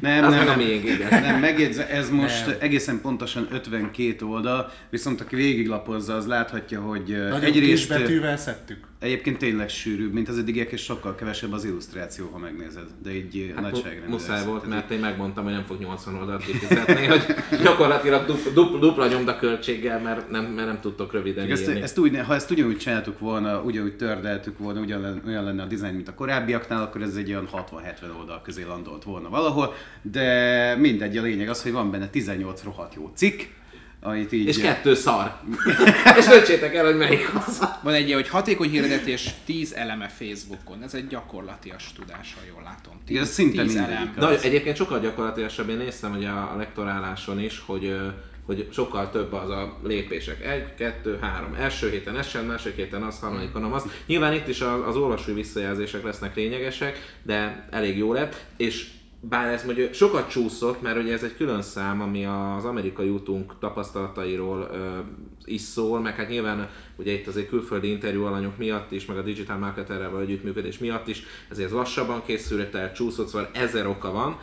nem, 0.01 0.25
az 0.25 0.35
nem, 0.35 0.45
nem, 0.45 0.59
még, 0.59 0.85
igen. 0.85 1.23
nem, 1.23 1.41
megjegyze, 1.41 1.89
ez 1.89 2.11
most 2.11 2.47
nem. 2.47 2.57
egészen 2.61 3.01
pontosan 3.01 3.49
52 3.51 4.27
oldal, 4.27 4.73
viszont 4.91 5.21
aki 5.21 5.37
végiglapozza, 5.37 6.15
az 6.15 6.27
láthatja, 6.27 6.81
hogy 6.81 7.05
Nagyon 7.09 7.43
egyrészt... 7.43 7.89
betűvel 7.89 8.37
szedtük. 8.37 8.85
Egyébként 8.99 9.39
tényleg 9.39 9.69
sűrűbb, 9.69 10.13
mint 10.13 10.29
az 10.29 10.39
eddigiek, 10.39 10.73
és 10.73 10.83
sokkal 10.83 11.15
kevesebb 11.15 11.53
az 11.53 11.65
illusztráció, 11.65 12.29
ha 12.33 12.39
megnézed. 12.39 12.87
De 13.03 13.15
így 13.15 13.53
hát 13.55 13.63
nagyságrendben. 13.63 14.11
Muszáj 14.11 14.45
volt, 14.45 14.67
mert 14.67 14.91
én 14.91 14.99
megmondtam, 14.99 15.45
hogy 15.45 15.53
nem 15.53 15.65
fog 15.65 15.81
80 15.81 16.15
oldalt 16.15 16.45
kifizetni, 16.45 17.07
hogy 17.07 17.25
gyakorlatilag 17.63 18.27
dupla, 18.27 18.51
dupla, 18.51 18.79
dupla 18.79 19.07
nyomda 19.07 19.37
költséggel, 19.37 20.01
mert 20.01 20.31
nem, 20.31 20.45
mert 20.45 20.67
nem 20.67 20.81
tudtok 20.81 21.13
röviden 21.13 21.51
ezt, 21.51 21.69
írni. 21.69 21.81
Ezt 21.81 21.99
úgy, 21.99 22.19
ha 22.27 22.35
ezt 22.35 22.51
ugyanúgy 22.51 22.77
csináltuk 22.77 23.19
volna, 23.19 23.63
ugyanúgy 23.63 23.97
tördeltük 23.97 24.59
volna, 24.59 24.81
ugyan, 24.81 25.23
olyan 25.27 25.45
lenne 25.45 25.63
a 25.63 25.67
dizájn, 25.67 25.95
mint 25.95 26.09
a 26.09 26.15
korábbiaknál, 26.15 26.83
akkor 26.83 27.03
ez 27.03 27.17
egy 27.17 27.31
olyan 27.31 27.49
60-70 27.53 28.19
oldal 28.19 28.43
közé 28.43 28.63
landolt 28.63 29.05
volna 29.05 29.29
valahol, 29.29 29.75
de 30.03 30.77
mindegy, 30.77 31.17
a 31.17 31.23
lényeg 31.23 31.49
az, 31.49 31.63
hogy 31.63 31.73
van 31.73 31.91
benne 31.91 32.09
18 32.09 32.63
rohadt 32.63 32.95
jó 32.95 33.11
cikk, 33.15 33.41
amit 34.07 34.33
így... 34.33 34.47
És 34.47 34.59
kettő 34.59 34.95
szar. 34.95 35.37
és 36.19 36.27
döntsétek 36.27 36.75
el, 36.75 36.85
hogy 36.85 36.97
melyik 36.97 37.35
az. 37.47 37.69
Van 37.83 37.95
egy 37.95 38.13
hogy 38.13 38.29
hatékony 38.29 38.71
hirdetés 38.71 39.31
10 39.45 39.73
eleme 39.73 40.09
Facebookon. 40.09 40.83
Ez 40.83 40.95
egy 40.95 41.07
gyakorlatias 41.07 41.93
tudás, 41.93 42.35
ha 42.35 42.41
jól 42.49 42.63
látom. 42.63 43.01
10, 43.05 43.17
Igen, 43.17 43.25
szinte 43.25 43.63
10 43.63 43.77
elem. 43.77 44.15
De 44.19 44.41
egyébként 44.41 44.77
sokkal 44.77 45.01
gyakorlatilasabb. 45.01 45.69
Én 45.69 45.77
néztem 45.77 46.13
hogy 46.13 46.25
a, 46.25 46.53
a 46.53 46.57
lektoráláson 46.57 47.41
is, 47.41 47.63
hogy 47.67 47.97
hogy 48.47 48.69
sokkal 48.73 49.11
több 49.11 49.33
az 49.33 49.51
a 49.51 49.79
lépések. 49.85 50.47
Egy, 50.47 50.75
kettő, 50.75 51.19
három. 51.21 51.55
Első 51.55 51.91
héten 51.91 52.19
ez 52.19 52.29
sem, 52.29 52.45
másik 52.45 52.77
héten 52.77 53.03
az, 53.03 53.19
harmadikon 53.19 53.65
az. 53.65 53.85
Nyilván 54.07 54.33
itt 54.33 54.49
is 54.49 54.61
az, 54.61 54.81
az 54.87 54.97
olvasói 54.97 55.35
visszajelzések 55.35 56.03
lesznek 56.03 56.35
lényegesek, 56.35 57.17
de 57.23 57.69
elég 57.71 57.97
jó 57.97 58.13
lett, 58.13 58.45
és 58.57 58.87
bár 59.21 59.53
ez 59.53 59.65
mondjuk 59.65 59.93
sokat 59.95 60.29
csúszott, 60.29 60.83
mert 60.83 60.99
ugye 60.99 61.13
ez 61.13 61.23
egy 61.23 61.37
külön 61.37 61.63
szám, 61.63 62.01
ami 62.01 62.25
az 62.25 62.65
amerikai 62.65 63.09
útunk 63.09 63.59
tapasztalatairól 63.59 64.69
ö, 64.73 64.99
is 65.45 65.61
szól, 65.61 66.01
meg 66.01 66.15
hát 66.15 66.29
nyilván 66.29 66.71
ugye 66.97 67.13
itt 67.13 67.27
azért 67.27 67.49
külföldi 67.49 67.91
interjú 67.91 68.25
alanyok 68.25 68.57
miatt 68.57 68.93
is, 68.93 69.07
meg 69.07 69.17
a 69.17 69.23
digital 69.23 69.59
marketerrel 69.59 70.11
való 70.11 70.23
együttműködés 70.23 70.79
miatt 70.79 71.09
is, 71.09 71.23
ezért 71.51 71.71
lassabban 71.71 72.23
készült 72.27 72.75
el, 72.75 72.93
csúszott, 72.93 73.29
szóval 73.29 73.51
ezer 73.53 73.87
oka 73.87 74.13
van. 74.13 74.39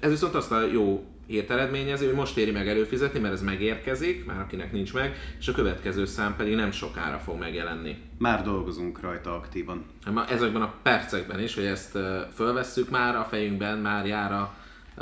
Ez 0.00 0.10
viszont 0.10 0.34
azt 0.34 0.52
a 0.52 0.66
jó 0.66 1.04
hírt 1.26 1.50
eredményezi, 1.50 2.04
hogy 2.04 2.14
most 2.14 2.36
éri 2.36 2.50
meg 2.50 2.68
előfizetni, 2.68 3.18
mert 3.18 3.34
ez 3.34 3.42
megérkezik, 3.42 4.24
már 4.24 4.40
akinek 4.40 4.72
nincs 4.72 4.92
meg, 4.92 5.16
és 5.38 5.48
a 5.48 5.52
következő 5.52 6.04
szám 6.04 6.36
pedig 6.36 6.54
nem 6.54 6.70
sokára 6.70 7.18
fog 7.18 7.38
megjelenni. 7.38 7.96
Már 8.18 8.42
dolgozunk 8.42 9.00
rajta 9.00 9.34
aktívan. 9.34 9.84
Ezekben 10.28 10.62
a 10.62 10.74
percekben 10.82 11.40
is, 11.40 11.54
hogy 11.54 11.64
ezt 11.64 11.98
fölvesszük 12.34 12.90
már 12.90 13.16
a 13.16 13.24
fejünkben, 13.24 13.78
már 13.78 14.06
jár 14.06 14.32
a, 14.32 14.54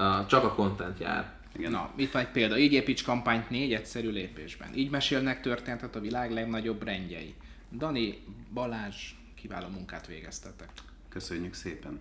a 0.03 0.27
csak 0.27 0.45
a 0.45 0.55
content 0.55 0.99
jár. 0.99 1.41
Igen. 1.57 1.71
Na, 1.71 1.91
itt 1.97 2.13
van 2.13 2.23
egy 2.23 2.29
példa. 2.29 2.59
Így 2.59 2.73
építs 2.73 3.05
kampányt 3.05 3.51
négy 3.51 3.73
egyszerű 3.73 4.11
lépésben. 4.11 4.69
Így 4.75 4.91
mesélnek 4.91 5.41
történetet 5.41 5.97
a 5.97 6.01
világ 6.01 6.33
legnagyobb 6.33 6.85
rendjei. 6.85 7.35
Dani, 7.77 8.19
Balázs, 8.53 9.11
kiváló 9.35 9.69
munkát 9.69 10.07
végeztetek. 10.07 10.69
Köszönjük 11.09 11.55
szépen. 11.55 12.01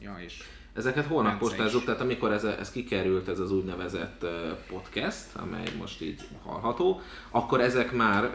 Ja, 0.00 0.16
és 0.24 0.42
Ezeket 0.74 1.06
holnap 1.06 1.38
postázzuk, 1.38 1.84
tehát 1.84 2.00
amikor 2.00 2.32
ez, 2.32 2.44
ez 2.44 2.70
kikerült, 2.70 3.28
ez 3.28 3.38
az 3.38 3.52
úgynevezett 3.52 4.26
podcast, 4.68 5.24
amely 5.34 5.66
most 5.78 6.02
így 6.02 6.20
hallható, 6.42 7.00
akkor 7.30 7.60
ezek 7.60 7.92
már 7.92 8.32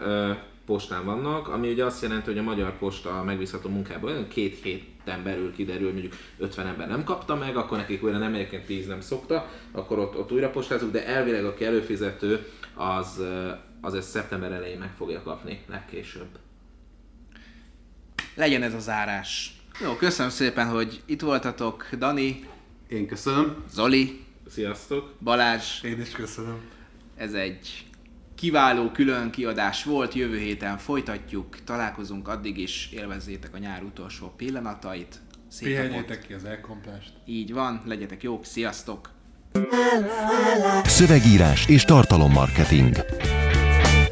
postán 0.66 1.06
vannak, 1.06 1.48
ami 1.48 1.72
ugye 1.72 1.86
azt 1.86 2.02
jelenti, 2.02 2.26
hogy 2.26 2.38
a 2.38 2.44
Magyar 2.44 2.78
Posta 2.78 3.24
megbízható 3.24 3.70
munkából 3.70 4.28
két 4.28 4.64
héten 4.64 5.24
belül 5.24 5.54
kiderül, 5.54 5.92
mondjuk 5.92 6.14
50 6.38 6.68
ember 6.68 6.88
nem 6.88 7.04
kapta 7.04 7.36
meg, 7.36 7.58
akkor 7.58 7.78
nekik 7.78 8.04
újra 8.04 8.18
nem 8.18 8.34
egyébként 8.34 8.66
10 8.66 8.88
nem 8.88 9.02
szokta, 9.02 9.50
akkor 9.72 10.00
ott, 10.00 10.18
ott 10.18 10.32
újra 10.32 10.50
postázunk, 10.50 10.92
de 10.92 11.06
elvileg 11.06 11.46
aki 11.46 11.66
előfizető, 11.66 12.48
az, 12.76 13.22
az 13.82 13.94
ezt 13.94 14.10
szeptember 14.10 14.52
elején 14.52 14.80
meg 14.80 14.94
fogja 14.98 15.22
kapni 15.22 15.64
legkésőbb. 15.68 16.40
Legyen 18.36 18.64
ez 18.64 18.74
a 18.74 18.80
zárás. 18.80 19.59
Jó, 19.84 19.96
köszönöm 19.96 20.32
szépen, 20.32 20.68
hogy 20.68 21.02
itt 21.06 21.22
voltatok. 21.22 21.88
Dani. 21.98 22.48
Én 22.88 23.08
köszönöm. 23.08 23.64
Zoli. 23.74 24.26
Sziasztok. 24.50 25.14
Balázs. 25.24 25.84
Én 25.84 26.02
is 26.02 26.10
köszönöm. 26.10 26.62
Ez 27.18 27.34
egy 27.34 27.86
kiváló 28.36 28.92
külön 28.92 29.30
kiadás 29.30 29.84
volt, 29.84 30.14
jövő 30.14 30.38
héten 30.38 30.78
folytatjuk, 30.78 31.58
találkozunk, 31.64 32.28
addig 32.28 32.58
is 32.58 32.90
élvezzétek 32.94 33.54
a 33.54 33.58
nyár 33.58 33.84
utolsó 33.84 34.34
pillanatait. 34.38 35.20
Pihenjétek 35.60 36.28
ki 36.28 36.34
az 36.34 36.44
elkomplást. 36.44 37.14
Így 37.26 37.54
van, 37.54 37.82
legyetek 37.86 38.24
jók, 38.24 38.46
sziasztok! 38.46 39.10
Szövegírás 40.84 41.68
és 41.68 41.84
tartalommarketing. 41.84 42.96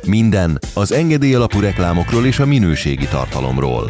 Minden 0.05 0.59
az 0.73 0.91
engedély 0.91 1.33
alapú 1.33 1.59
reklámokról 1.59 2.25
és 2.25 2.39
a 2.39 2.45
minőségi 2.45 3.07
tartalomról. 3.07 3.89